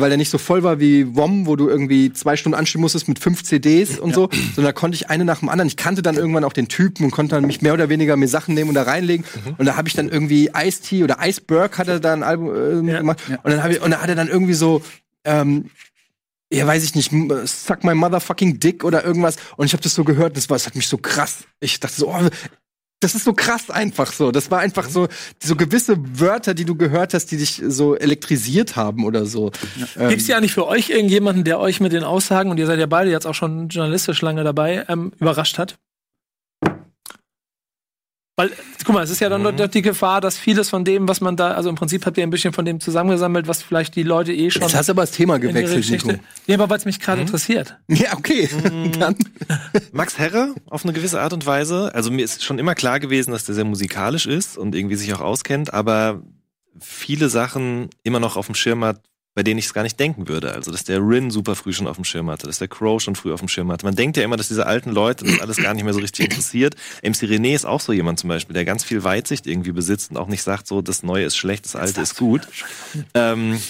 weil 0.01 0.09
der 0.11 0.19
nicht 0.19 0.31
so 0.31 0.39
voll 0.39 0.63
war 0.63 0.81
wie 0.81 1.15
WOM, 1.15 1.47
wo 1.47 1.57
du 1.57 1.69
irgendwie 1.69 2.13
zwei 2.13 2.37
Stunden 2.37 2.59
anstehen 2.59 2.81
musstest 2.81 3.09
mit 3.09 3.19
fünf 3.19 3.45
CDs 3.45 3.99
und 3.99 4.11
ja. 4.11 4.15
so, 4.15 4.29
sondern 4.55 4.65
da 4.65 4.73
konnte 4.73 4.97
ich 4.97 5.09
eine 5.09 5.25
nach 5.25 5.41
dem 5.41 5.49
anderen. 5.49 5.69
Ich 5.69 5.77
kannte 5.77 6.03
dann 6.03 6.17
irgendwann 6.17 6.45
auch 6.45 6.53
den 6.53 6.69
Typen 6.69 7.05
und 7.05 7.11
konnte 7.11 7.37
dann 7.37 7.47
mich 7.47 7.63
mehr 7.63 7.75
oder 7.75 7.89
weniger 7.89 8.17
mir 8.17 8.29
Sachen 8.29 8.55
nehmen 8.55 8.71
und 8.71 8.75
da 8.75 8.83
reinlegen. 8.83 9.25
Mhm. 9.45 9.55
Und 9.59 9.67
da 9.67 9.77
habe 9.77 9.89
ich 9.89 9.95
dann 9.95 10.09
irgendwie 10.09 10.51
Ice-T 10.55 11.05
oder 11.05 11.19
Iceberg 11.21 11.79
hat 11.79 11.89
er 11.89 12.01
da 12.01 12.13
ein 12.13 12.23
Album 12.23 12.89
äh, 12.89 12.93
ja. 12.93 12.99
gemacht. 12.99 13.21
Ja. 13.29 13.37
Und 13.43 13.51
dann 13.53 13.63
habe 13.63 13.75
ich, 13.75 13.83
und 13.83 13.91
da 13.93 14.01
hat 14.01 14.09
er 14.09 14.17
dann 14.17 14.29
irgendwie 14.29 14.55
so, 14.55 14.83
ähm, 15.25 15.71
ja, 16.53 16.67
weiß 16.67 16.85
ich 16.85 16.95
nicht, 16.95 17.11
suck 17.47 17.85
my 17.85 17.95
motherfucking 17.95 18.61
dick 18.61 18.85
oder 18.85 19.05
irgendwas. 19.05 19.37
Und 19.57 19.67
ich 19.67 19.73
habe 19.73 19.83
das 19.83 19.95
so 19.95 20.05
gehört, 20.05 20.37
das 20.37 20.51
war, 20.51 20.57
das 20.57 20.67
hat 20.67 20.75
mich 20.75 20.89
so 20.89 20.99
krass. 20.99 21.45
Ich 21.61 21.81
dachte 21.81 21.97
so, 21.97 22.09
oh, 22.09 22.29
das 23.05 23.15
ist 23.15 23.25
so 23.25 23.35
krass 23.35 23.71
einfach 23.71 24.11
so. 24.13 24.33
Das 24.33 24.51
war 24.51 24.61
einfach 24.61 24.89
so, 24.89 25.09
so 25.39 25.57
gewisse 25.57 25.97
Wörter, 26.19 26.55
die 26.55 26.65
du 26.65 26.75
gehört 26.75 27.13
hast, 27.13 27.27
die 27.27 27.37
dich 27.37 27.63
so 27.67 27.95
elektrisiert 27.95 28.77
haben 28.77 29.05
oder 29.05 29.27
so. 29.27 29.53
Ja. 29.77 30.05
Ähm, 30.05 30.09
Gibt's 30.09 30.27
ja 30.27 30.41
nicht 30.41 30.55
für 30.55 30.67
euch 30.67 30.89
irgendjemanden, 30.89 31.45
der 31.45 31.61
euch 31.61 31.81
mit 31.81 31.93
den 31.93 32.03
Aussagen, 32.03 32.51
und 32.51 32.59
ihr 32.59 32.67
seid 32.67 32.79
ja 32.79 32.87
beide 32.87 33.11
jetzt 33.11 33.27
auch 33.27 33.35
schon 33.35 33.69
journalistisch 33.69 34.23
lange 34.23 34.43
dabei, 34.43 34.87
ähm, 34.89 35.13
überrascht 35.21 35.59
hat? 35.59 35.77
Weil, 38.37 38.51
guck 38.85 38.95
mal, 38.95 39.05
es 39.05 39.11
ist 39.11 39.21
ja 39.21 39.29
dann 39.29 39.43
mhm. 39.43 39.57
doch 39.57 39.69
die 39.69 39.83
Gefahr, 39.83 40.21
dass 40.21 40.37
vieles 40.37 40.69
von 40.69 40.85
dem, 40.85 41.07
was 41.07 41.21
man 41.21 41.37
da, 41.37 41.53
also 41.53 41.69
im 41.69 41.77
Prinzip 41.77 42.05
habt 42.05 42.19
ihr 42.19 42.25
ein 42.25 42.31
bisschen 42.31 42.53
von 42.53 42.65
dem 42.65 42.81
zusammengesammelt, 42.81 43.47
was 43.47 43.63
vielleicht 43.63 43.95
die 43.95 44.03
Leute 44.03 44.33
eh 44.33 44.51
schon. 44.51 44.63
Jetzt 44.63 44.75
hast 44.75 44.89
du 44.89 44.93
aber 44.93 45.03
das 45.03 45.13
Thema 45.13 45.39
gewechselt, 45.39 45.89
Nico. 45.89 46.19
Nee, 46.49 46.55
aber 46.55 46.69
weil 46.69 46.79
es 46.79 46.85
mich 46.85 46.99
gerade 46.99 47.21
mhm. 47.21 47.29
interessiert. 47.29 47.79
Ja, 47.87 48.17
okay. 48.17 48.49
Mhm. 48.53 48.93
dann. 48.99 49.15
Max 49.93 50.19
Herre, 50.19 50.53
auf 50.69 50.85
eine 50.85 50.93
gewisse 50.93 51.21
Art 51.21 51.33
und 51.33 51.47
Weise. 51.47 51.95
Also 51.95 52.11
mir 52.11 52.25
ist 52.25 52.43
schon 52.43 52.59
immer 52.59 52.75
klar 52.75 52.99
gewesen, 52.99 53.31
dass 53.31 53.45
der 53.45 53.55
sehr 53.55 53.65
musikalisch 53.65 54.27
ist 54.27 54.59
und 54.59 54.75
irgendwie 54.75 54.97
sich 54.97 55.15
auch 55.15 55.21
auskennt, 55.21 55.73
aber 55.73 56.23
viele 56.81 57.29
Sachen 57.29 57.89
immer 58.03 58.19
noch 58.19 58.37
auf 58.37 58.47
dem 58.47 58.57
Schirm 58.57 58.85
hat, 58.85 59.01
bei 59.35 59.43
denen 59.43 59.59
ich 59.59 59.67
es 59.67 59.75
gar 59.75 59.83
nicht 59.83 59.99
denken 59.99 60.29
würde. 60.29 60.53
Also, 60.53 60.71
dass 60.71 60.85
der 60.85 61.01
Rin 61.01 61.31
super 61.31 61.57
früh 61.57 61.73
schon 61.73 61.87
auf 61.87 61.97
dem 61.97 62.05
Schirm 62.05 62.31
hatte, 62.31 62.47
dass 62.47 62.59
der 62.59 62.69
Crow 62.69 63.01
schon 63.03 63.17
früh 63.17 63.33
auf 63.33 63.41
dem 63.41 63.49
Schirm 63.49 63.71
hatte. 63.71 63.85
Man 63.85 63.97
denkt 63.97 64.17
ja 64.17 64.23
immer, 64.23 64.37
dass 64.37 64.49
diese 64.49 64.67
alten 64.67 64.91
Leute 64.91 65.25
das 65.25 65.41
alles 65.41 65.57
gar 65.57 65.75
nicht 65.75 65.85
mehr 65.85 65.93
so 65.93 66.01
richtig 66.01 66.27
interessiert. 66.31 66.77
MC 67.03 67.25
René 67.25 67.55
ist 67.55 67.65
auch 67.65 67.81
so 67.81 67.93
jemand 67.93 68.21
zum 68.21 68.29
Beispiel, 68.29 68.55
der 68.55 68.65
ganz 68.65 68.85
viel 68.85 69.03
Weitsicht 69.03 69.47
irgendwie 69.47 69.73
besitzt 69.73 70.11
und 70.11 70.17
auch 70.17 70.29
nicht 70.29 70.43
sagt 70.43 70.67
so, 70.67 70.83
das 70.83 71.03
Neue 71.03 71.25
ist 71.25 71.37
schlecht, 71.37 71.65
das 71.65 71.77
Alte 71.77 72.01
ist 72.01 72.17
gut. 72.17 72.47
Ähm, 73.15 73.61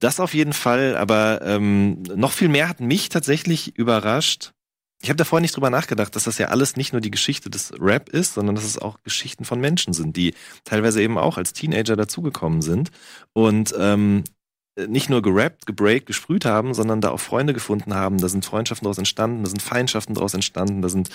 das 0.00 0.20
auf 0.20 0.34
jeden 0.34 0.52
Fall, 0.52 0.96
aber 0.96 1.40
ähm, 1.42 2.02
noch 2.02 2.32
viel 2.32 2.48
mehr 2.48 2.68
hat 2.68 2.80
mich 2.80 3.08
tatsächlich 3.08 3.76
überrascht. 3.76 4.52
Ich 5.00 5.10
habe 5.10 5.16
da 5.16 5.24
vorher 5.24 5.42
nicht 5.42 5.54
drüber 5.54 5.70
nachgedacht, 5.70 6.14
dass 6.16 6.24
das 6.24 6.38
ja 6.38 6.48
alles 6.48 6.76
nicht 6.76 6.92
nur 6.92 7.00
die 7.00 7.10
Geschichte 7.10 7.50
des 7.50 7.72
Rap 7.78 8.08
ist, 8.08 8.34
sondern 8.34 8.56
dass 8.56 8.64
es 8.64 8.78
auch 8.78 9.00
Geschichten 9.04 9.44
von 9.44 9.60
Menschen 9.60 9.92
sind, 9.92 10.16
die 10.16 10.34
teilweise 10.64 11.00
eben 11.00 11.18
auch 11.18 11.36
als 11.36 11.52
Teenager 11.52 11.94
dazugekommen 11.94 12.62
sind 12.62 12.90
und 13.32 13.74
ähm, 13.78 14.24
nicht 14.86 15.10
nur 15.10 15.22
gerappt, 15.22 15.66
gebreakt, 15.66 16.06
gesprüht 16.06 16.44
haben, 16.44 16.74
sondern 16.74 17.00
da 17.00 17.10
auch 17.10 17.20
Freunde 17.20 17.52
gefunden 17.52 17.94
haben. 17.94 18.18
Da 18.18 18.28
sind 18.28 18.44
Freundschaften 18.44 18.84
daraus 18.84 18.98
entstanden, 18.98 19.42
da 19.42 19.48
sind 19.48 19.62
Feindschaften 19.62 20.14
daraus 20.14 20.34
entstanden, 20.34 20.82
da 20.82 20.88
sind 20.88 21.10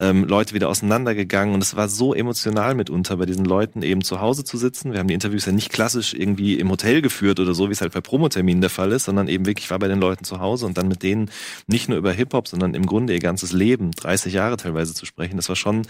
ähm, 0.00 0.24
Leute 0.24 0.54
wieder 0.54 0.68
auseinandergegangen. 0.68 1.54
Und 1.54 1.62
es 1.62 1.76
war 1.76 1.88
so 1.88 2.14
emotional 2.14 2.74
mitunter, 2.74 3.16
bei 3.16 3.26
diesen 3.26 3.44
Leuten 3.44 3.82
eben 3.82 4.02
zu 4.02 4.20
Hause 4.20 4.44
zu 4.44 4.56
sitzen. 4.56 4.92
Wir 4.92 4.98
haben 4.98 5.08
die 5.08 5.14
Interviews 5.14 5.46
ja 5.46 5.52
nicht 5.52 5.70
klassisch 5.70 6.14
irgendwie 6.14 6.58
im 6.58 6.70
Hotel 6.70 7.02
geführt 7.02 7.38
oder 7.38 7.54
so, 7.54 7.68
wie 7.68 7.72
es 7.72 7.80
halt 7.80 7.92
bei 7.92 8.00
Promoterminen 8.00 8.60
der 8.60 8.70
Fall 8.70 8.92
ist, 8.92 9.04
sondern 9.04 9.28
eben 9.28 9.46
wirklich 9.46 9.70
war 9.70 9.78
bei 9.78 9.88
den 9.88 10.00
Leuten 10.00 10.24
zu 10.24 10.40
Hause 10.40 10.66
und 10.66 10.76
dann 10.76 10.88
mit 10.88 11.02
denen 11.02 11.30
nicht 11.66 11.88
nur 11.88 11.98
über 11.98 12.12
Hip-Hop, 12.12 12.48
sondern 12.48 12.74
im 12.74 12.86
Grunde 12.86 13.12
ihr 13.12 13.20
ganzes 13.20 13.52
Leben, 13.52 13.92
30 13.92 14.32
Jahre 14.32 14.56
teilweise 14.56 14.94
zu 14.94 15.06
sprechen. 15.06 15.36
Das 15.36 15.48
war 15.48 15.56
schon 15.56 15.82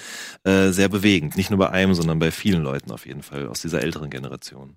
äh, 0.45 0.71
sehr 0.71 0.89
bewegend. 0.89 1.37
Nicht 1.37 1.51
nur 1.51 1.59
bei 1.59 1.71
einem, 1.71 1.95
sondern 1.95 2.19
bei 2.19 2.31
vielen 2.31 2.63
Leuten 2.63 2.91
auf 2.91 3.07
jeden 3.07 3.23
Fall 3.23 3.49
aus 3.49 3.63
dieser 3.63 3.83
älteren 3.83 4.11
Generation. 4.11 4.77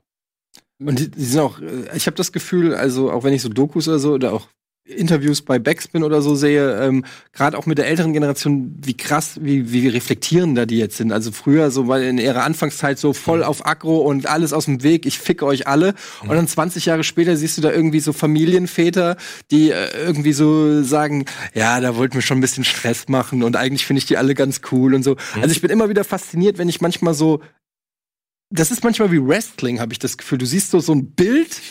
Und 0.80 1.00
die, 1.00 1.10
die 1.10 1.26
sind 1.26 1.40
auch, 1.40 1.60
äh, 1.60 1.96
ich 1.96 2.08
habe 2.08 2.16
das 2.16 2.32
Gefühl, 2.32 2.76
also 2.76 3.12
auch 3.12 3.24
wenn 3.24 3.34
ich 3.34 3.42
so 3.42 3.50
Dokus 3.50 3.88
oder 3.88 4.00
so 4.00 4.14
oder 4.14 4.34
auch 4.34 4.48
Interviews 4.88 5.42
bei 5.42 5.60
Backspin 5.60 6.04
oder 6.04 6.22
so 6.22 6.36
sehe, 6.36 6.82
ähm, 6.82 7.04
gerade 7.34 7.58
auch 7.58 7.66
mit 7.66 7.78
der 7.78 7.88
älteren 7.88 8.14
Generation, 8.14 8.74
wie 8.82 8.96
krass, 8.96 9.38
wie, 9.42 9.72
wie 9.72 9.88
reflektierender 9.90 10.66
die 10.66 10.78
jetzt 10.78 10.98
sind. 10.98 11.12
Also 11.12 11.32
früher 11.32 11.72
so 11.72 11.88
weil 11.88 12.04
in 12.04 12.18
ihrer 12.18 12.44
Anfangszeit 12.44 12.98
so 12.98 13.14
voll 13.14 13.44
auf 13.44 13.66
Agro 13.66 13.98
und 13.98 14.28
alles 14.28 14.54
aus 14.54 14.66
dem 14.66 14.84
Weg, 14.84 15.06
ich 15.06 15.20
fick 15.20 15.44
euch 15.44 15.68
alle. 15.68 15.94
Und 16.22 16.30
dann 16.30 16.48
20 16.48 16.86
Jahre 16.86 17.04
später 17.04 17.36
siehst 17.36 17.58
du 17.58 17.62
da 17.62 17.72
irgendwie 17.72 18.00
so 18.00 18.14
Familienväter, 18.14 19.18
die 19.52 19.72
äh, 19.72 19.90
irgendwie 20.06 20.34
so 20.34 20.82
sagen, 20.84 21.26
ja, 21.54 21.80
da 21.82 21.96
wollten 21.96 22.16
wir 22.16 22.22
schon 22.22 22.38
ein 22.38 22.42
bisschen 22.42 22.64
Stress 22.64 23.10
machen 23.10 23.44
und 23.44 23.56
eigentlich 23.56 23.86
finde 23.86 24.00
ich 24.00 24.06
die 24.06 24.18
alle 24.18 24.36
ganz 24.36 24.62
cool 24.72 24.96
und 24.96 25.04
so. 25.04 25.12
Mhm. 25.12 25.42
Also 25.42 25.52
ich 25.52 25.62
bin 25.62 25.70
immer 25.70 25.90
wieder 25.90 26.04
fasziniert, 26.04 26.58
wenn 26.58 26.70
ich 26.70 26.82
manchmal 26.82 27.14
so 27.14 27.42
das 28.50 28.72
ist 28.72 28.84
manchmal 28.84 29.12
wie 29.12 29.26
Wrestling, 29.26 29.80
habe 29.80 29.94
ich 29.94 30.00
das 30.00 30.18
Gefühl. 30.18 30.38
Du 30.38 30.46
siehst 30.46 30.72
so 30.72 30.80
so 30.80 30.94
ein 30.94 31.12
Bild 31.12 31.62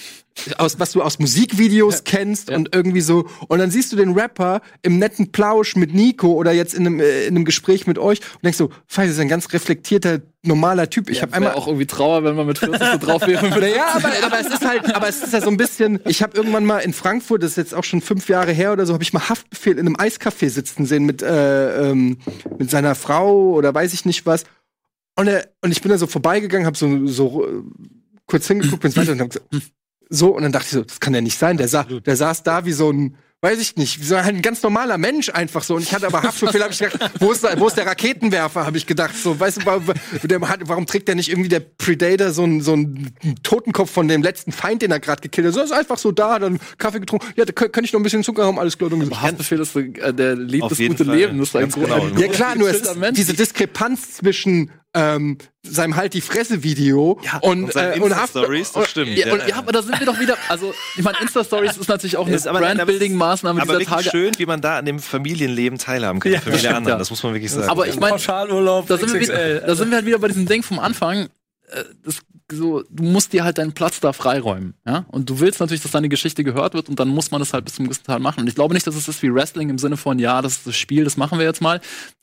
aus 0.58 0.78
was 0.78 0.92
du 0.92 1.02
aus 1.02 1.18
Musikvideos 1.18 1.96
ja. 1.96 2.00
kennst 2.04 2.50
ja. 2.50 2.56
und 2.56 2.74
irgendwie 2.74 3.00
so 3.00 3.28
und 3.48 3.58
dann 3.58 3.70
siehst 3.70 3.92
du 3.92 3.96
den 3.96 4.12
Rapper 4.12 4.60
im 4.82 4.98
netten 4.98 5.32
Plausch 5.32 5.76
mit 5.76 5.94
Nico 5.94 6.32
oder 6.32 6.52
jetzt 6.52 6.74
in 6.74 6.86
einem, 6.86 7.00
äh, 7.00 7.24
in 7.24 7.36
einem 7.36 7.44
Gespräch 7.44 7.86
mit 7.86 7.98
euch 7.98 8.20
und 8.34 8.44
denkst 8.44 8.58
so, 8.58 8.70
Feiß 8.86 9.10
ist 9.10 9.18
ein 9.18 9.28
ganz 9.28 9.52
reflektierter 9.52 10.20
normaler 10.42 10.88
Typ. 10.88 11.10
Ich 11.10 11.16
ja, 11.16 11.22
habe 11.22 11.32
einmal 11.32 11.54
auch 11.54 11.66
irgendwie 11.66 11.86
Trauer, 11.86 12.22
wenn 12.22 12.36
man 12.36 12.46
mit 12.46 12.58
40 12.58 12.80
so 12.92 12.98
drauf 12.98 13.26
wäre. 13.26 13.48
naja, 13.60 13.94
aber, 13.94 14.10
aber 14.24 14.40
es 14.40 14.46
ist 14.46 14.64
halt, 14.64 14.94
aber 14.94 15.08
es 15.08 15.22
ist 15.22 15.32
ja 15.32 15.40
so 15.40 15.48
ein 15.48 15.56
bisschen. 15.56 15.98
Ich 16.04 16.22
habe 16.22 16.36
irgendwann 16.36 16.64
mal 16.64 16.78
in 16.78 16.92
Frankfurt, 16.92 17.42
das 17.42 17.52
ist 17.52 17.56
jetzt 17.56 17.74
auch 17.74 17.84
schon 17.84 18.00
fünf 18.00 18.28
Jahre 18.28 18.52
her 18.52 18.72
oder 18.72 18.86
so, 18.86 18.92
habe 18.92 19.02
ich 19.02 19.12
mal 19.12 19.28
Haftbefehl 19.28 19.78
in 19.78 19.86
einem 19.86 19.96
Eiscafé 19.96 20.48
sitzen 20.48 20.86
sehen 20.86 21.04
mit 21.04 21.22
äh, 21.22 21.90
ähm, 21.90 22.18
mit 22.58 22.70
seiner 22.70 22.94
Frau 22.94 23.52
oder 23.54 23.74
weiß 23.74 23.92
ich 23.92 24.04
nicht 24.04 24.26
was. 24.26 24.44
Und, 25.16 25.28
er, 25.28 25.48
und 25.62 25.72
ich 25.72 25.80
bin 25.80 25.90
da 25.90 25.98
so 25.98 26.06
vorbeigegangen, 26.06 26.66
habe 26.66 26.76
so, 26.76 27.06
so 27.06 27.46
äh, 27.46 27.62
kurz 28.26 28.46
hingeguckt, 28.46 28.82
bin 28.82 28.94
weiter 28.96 29.12
und 29.12 29.20
hab 29.20 29.30
gesagt, 29.30 29.72
so, 30.08 30.36
und 30.36 30.42
dann 30.42 30.52
dachte 30.52 30.66
ich 30.66 30.72
so, 30.72 30.84
das 30.84 31.00
kann 31.00 31.14
ja 31.14 31.20
nicht 31.20 31.38
sein. 31.38 31.56
Der, 31.56 31.68
sa 31.68 31.84
der 31.84 32.16
saß 32.16 32.42
da 32.42 32.64
wie 32.64 32.72
so 32.72 32.92
ein 32.92 33.16
weiß 33.42 33.60
ich 33.60 33.76
nicht, 33.76 34.02
so 34.02 34.14
ein 34.16 34.40
ganz 34.40 34.62
normaler 34.62 34.98
Mensch 34.98 35.28
einfach 35.28 35.62
so. 35.62 35.76
Und 35.76 35.82
ich 35.82 35.94
hatte 35.94 36.06
aber 36.06 36.22
Haftbefehl, 36.22 36.62
habe 36.62 36.72
ich 36.72 36.78
gedacht, 36.78 37.12
wo 37.20 37.32
ist, 37.32 37.46
wo 37.58 37.66
ist 37.66 37.76
der 37.76 37.86
Raketenwerfer, 37.86 38.64
habe 38.64 38.76
ich 38.78 38.86
gedacht. 38.86 39.14
So, 39.16 39.38
weißt 39.38 39.58
du, 39.58 40.26
der, 40.26 40.40
warum 40.40 40.86
trägt 40.86 41.08
der 41.08 41.14
nicht 41.14 41.28
irgendwie 41.28 41.48
der 41.48 41.60
Predator 41.60 42.30
so 42.30 42.42
einen 42.42 42.60
so 42.60 42.72
einen 42.72 43.14
Totenkopf 43.42 43.90
von 43.90 44.08
dem 44.08 44.22
letzten 44.22 44.52
Feind, 44.52 44.82
den 44.82 44.90
er 44.90 45.00
gerade 45.00 45.20
gekillt 45.20 45.46
hat? 45.46 45.54
So 45.54 45.60
ist 45.60 45.72
einfach 45.72 45.98
so 45.98 46.12
da, 46.12 46.38
dann 46.38 46.58
Kaffee 46.78 47.00
getrunken. 47.00 47.26
Ja, 47.36 47.44
da 47.44 47.52
könnte 47.52 47.82
ich 47.84 47.92
noch 47.92 48.00
ein 48.00 48.04
bisschen 48.04 48.24
Zucker 48.24 48.46
haben, 48.46 48.58
alles 48.58 48.78
klar. 48.78 48.90
Aber 48.90 49.22
Haftbefehl 49.22 49.60
ist 49.60 49.76
äh, 49.76 50.12
der 50.12 50.34
lebt 50.34 50.70
das 50.70 50.78
gute 50.78 51.04
Fall. 51.04 51.16
Leben. 51.16 51.38
Das 51.38 51.48
ist 51.48 51.56
ein 51.56 51.70
genau. 51.70 52.08
Ja 52.16 52.28
klar, 52.28 52.56
nur 52.56 52.70
es 52.70 52.80
ist 52.80 52.96
diese 53.16 53.34
Diskrepanz 53.34 54.14
zwischen 54.14 54.70
ähm, 54.96 55.38
seinem 55.62 55.96
halt 55.96 56.14
die 56.14 56.20
Fresse 56.20 56.62
Video 56.62 57.20
ja, 57.22 57.38
und, 57.38 57.64
und, 57.64 57.76
äh, 57.76 58.00
und 58.00 58.14
Stories, 58.28 58.72
das 58.72 58.90
stimmt. 58.90 59.16
Ja, 59.16 59.32
und, 59.32 59.46
ja, 59.46 59.56
aber 59.56 59.72
da 59.72 59.82
sind 59.82 59.98
wir 60.00 60.06
doch 60.06 60.18
wieder, 60.18 60.36
also 60.48 60.74
ich 60.96 61.02
meine 61.02 61.18
Insta 61.20 61.44
Stories 61.44 61.76
ist 61.76 61.88
natürlich 61.88 62.16
auch 62.16 62.26
eine 62.26 62.38
Brandbuilding 62.38 63.14
Maßnahme 63.14 63.60
aber 63.60 63.78
dieser 63.78 63.90
Tage. 63.90 64.10
schön, 64.10 64.32
wie 64.38 64.46
man 64.46 64.60
da 64.60 64.78
an 64.78 64.86
dem 64.86 64.98
Familienleben 64.98 65.78
teilhaben 65.78 66.20
kann, 66.20 66.32
ja, 66.32 66.40
für 66.40 66.52
viele 66.52 66.74
anderen, 66.74 66.98
das 66.98 67.10
muss 67.10 67.22
man 67.22 67.34
wirklich 67.34 67.52
sagen. 67.52 67.68
Aber 67.68 67.86
ich 67.86 68.00
meine, 68.00 68.16
da, 68.16 68.96
sind 68.96 69.12
wir 69.12 69.20
wieder, 69.20 69.60
da 69.60 69.74
sind 69.74 69.90
wir 69.90 69.96
halt 69.96 70.06
wieder 70.06 70.18
bei 70.18 70.28
diesem 70.28 70.46
Ding 70.46 70.62
vom 70.62 70.78
Anfang, 70.78 71.28
äh, 71.68 71.84
das 72.04 72.22
so, 72.50 72.84
du 72.88 73.02
musst 73.02 73.32
dir 73.32 73.42
halt 73.42 73.58
deinen 73.58 73.72
Platz 73.72 73.98
da 73.98 74.12
freiräumen, 74.12 74.74
ja. 74.86 75.04
Und 75.08 75.28
du 75.28 75.40
willst 75.40 75.58
natürlich, 75.58 75.82
dass 75.82 75.90
deine 75.90 76.08
Geschichte 76.08 76.44
gehört 76.44 76.74
wird 76.74 76.88
und 76.88 77.00
dann 77.00 77.08
muss 77.08 77.32
man 77.32 77.40
das 77.40 77.52
halt 77.52 77.64
bis 77.64 77.74
zum 77.74 77.86
gewissen 77.86 78.04
Teil 78.04 78.20
machen. 78.20 78.40
Und 78.40 78.46
ich 78.46 78.54
glaube 78.54 78.72
nicht, 78.72 78.86
dass 78.86 78.94
es 78.94 79.08
ist 79.08 79.20
wie 79.22 79.34
Wrestling 79.34 79.68
im 79.68 79.78
Sinne 79.78 79.96
von, 79.96 80.20
ja, 80.20 80.40
das 80.42 80.58
ist 80.58 80.66
das 80.66 80.76
Spiel, 80.76 81.02
das 81.02 81.16
machen 81.16 81.38
wir 81.38 81.44
jetzt 81.44 81.60
mal 81.60 81.80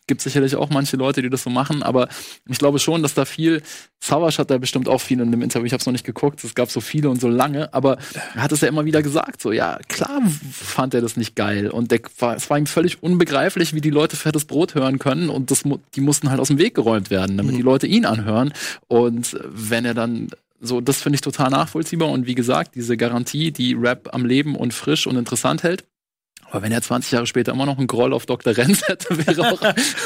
gibt 0.08 0.22
sicherlich 0.22 0.56
auch 0.56 0.70
manche 0.70 0.98
Leute, 0.98 1.22
die 1.22 1.30
das 1.30 1.44
so 1.44 1.50
machen, 1.50 1.84
aber 1.84 2.08
ich 2.50 2.58
glaube 2.58 2.80
schon, 2.80 3.02
dass 3.02 3.13
da 3.13 3.26
viel, 3.26 3.62
Savage 4.02 4.38
hat 4.38 4.52
da 4.52 4.58
bestimmt 4.58 4.89
auch 4.89 5.00
viel 5.00 5.20
in 5.20 5.32
dem 5.32 5.42
Interview, 5.42 5.66
ich 5.66 5.74
habe 5.74 5.80
es 5.80 5.86
noch 5.86 5.94
nicht 5.94 6.06
geguckt, 6.06 6.44
es 6.44 6.56
gab 6.56 6.70
so 6.70 6.82
viele 6.82 7.10
und 7.10 7.22
so 7.22 7.30
lange, 7.30 7.74
aber 7.74 7.98
er 8.36 8.44
hat 8.44 8.52
es 8.52 8.62
ja 8.62 8.68
immer 8.68 8.86
wieder 8.86 9.02
gesagt, 9.02 9.42
so, 9.42 9.52
ja, 9.52 9.80
klar 9.88 10.22
fand 10.52 10.94
er 10.94 11.02
das 11.02 11.16
nicht 11.16 11.36
geil. 11.36 11.70
Und 11.70 11.92
der, 11.92 12.02
es 12.36 12.50
war 12.50 12.58
ihm 12.58 12.66
völlig 12.66 13.02
unbegreiflich, 13.02 13.74
wie 13.74 13.82
die 13.82 13.89
Leute 13.89 14.18
fettes 14.18 14.46
Brot 14.46 14.76
hören 14.76 15.00
können 15.00 15.30
und 15.30 15.52
das, 15.52 15.63
die 15.96 16.02
mussten 16.02 16.30
halt 16.30 16.40
aus 16.40 16.50
dem 16.50 16.58
Weg 16.58 16.75
geräumt 16.75 17.10
werden, 17.10 17.38
damit 17.38 17.54
mhm. 17.54 17.58
die 17.58 17.63
Leute 17.63 17.88
ihn 17.88 18.06
anhören. 18.06 18.54
Und 18.88 19.38
wenn 19.48 19.86
er 19.86 19.94
dann 19.94 20.30
so, 20.60 20.80
das 20.80 21.02
finde 21.02 21.15
ich 21.15 21.21
total 21.21 21.50
nachvollziehbar. 21.50 22.10
Und 22.10 22.25
wie 22.25 22.36
gesagt, 22.36 22.75
diese 22.75 22.96
Garantie, 22.96 23.52
die 23.52 23.73
Rap 23.73 24.10
am 24.13 24.25
Leben 24.25 24.56
und 24.56 24.73
frisch 24.73 25.06
und 25.08 25.17
interessant 25.17 25.63
hält, 25.63 25.84
aber 26.54 26.62
wenn 26.62 26.71
er 26.71 26.83
20 26.83 27.12
Jahre 27.12 27.25
später 27.25 27.51
immer 27.51 27.65
noch 27.65 27.79
einen 27.79 27.87
Groll 27.87 28.13
auf 28.13 28.27
Dr. 28.27 28.56
Renz 28.56 28.87
hätte, 28.87 29.25
wäre 29.25 29.54
auch 29.54 29.60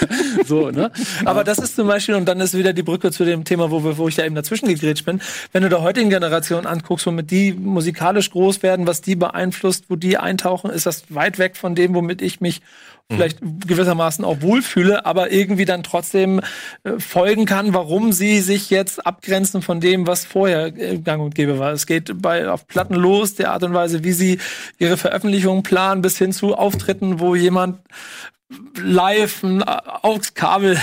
so, 0.45 0.71
ne? 0.71 0.91
Aber 1.25 1.43
das 1.43 1.57
ist 1.57 1.75
zum 1.75 1.87
Beispiel, 1.87 2.15
und 2.15 2.25
dann 2.25 2.39
ist 2.39 2.57
wieder 2.57 2.71
die 2.71 2.83
Brücke 2.83 3.11
zu 3.11 3.25
dem 3.25 3.43
Thema, 3.43 3.69
wo, 3.69 3.83
wir, 3.83 3.97
wo 3.97 4.07
ich 4.07 4.15
da 4.15 4.23
eben 4.23 4.33
dazwischen 4.33 4.69
gegrätscht 4.69 5.03
bin. 5.03 5.19
Wenn 5.51 5.63
du 5.63 5.69
der 5.69 5.81
heutigen 5.81 6.09
Generation 6.09 6.65
anguckst, 6.65 7.05
womit 7.05 7.31
die 7.31 7.51
musikalisch 7.51 8.31
groß 8.31 8.63
werden, 8.63 8.87
was 8.87 9.01
die 9.01 9.17
beeinflusst, 9.17 9.85
wo 9.89 9.97
die 9.97 10.17
eintauchen, 10.17 10.71
ist 10.71 10.85
das 10.85 11.03
weit 11.13 11.37
weg 11.37 11.57
von 11.57 11.75
dem, 11.75 11.93
womit 11.93 12.21
ich 12.21 12.39
mich 12.39 12.61
vielleicht 13.09 13.39
gewissermaßen 13.41 14.25
auch 14.25 14.41
wohlfühle, 14.41 15.05
aber 15.05 15.31
irgendwie 15.31 15.63
dann 15.63 15.81
trotzdem 15.81 16.41
äh, 16.83 16.99
folgen 16.99 17.45
kann, 17.45 17.73
warum 17.73 18.11
sie 18.11 18.41
sich 18.41 18.69
jetzt 18.69 19.05
abgrenzen 19.05 19.61
von 19.61 19.79
dem, 19.79 20.07
was 20.07 20.25
vorher 20.25 20.67
äh, 20.77 20.97
gang 20.97 21.21
und 21.23 21.33
gäbe 21.33 21.57
war. 21.57 21.71
Es 21.71 21.87
geht 21.87 22.21
bei 22.21 22.49
auf 22.49 22.67
Platten 22.67 22.95
los, 22.95 23.35
der 23.35 23.51
Art 23.51 23.63
und 23.63 23.73
Weise, 23.73 24.03
wie 24.03 24.11
sie 24.11 24.39
ihre 24.77 24.97
Veröffentlichungen 24.97 25.63
planen, 25.63 26.01
bis 26.01 26.17
hin 26.17 26.33
zu 26.37 26.55
Auftritten, 26.55 27.19
wo 27.19 27.35
jemand 27.35 27.79
live 28.81 29.43
ein 29.43 29.61
AUX-Kabel 29.63 30.77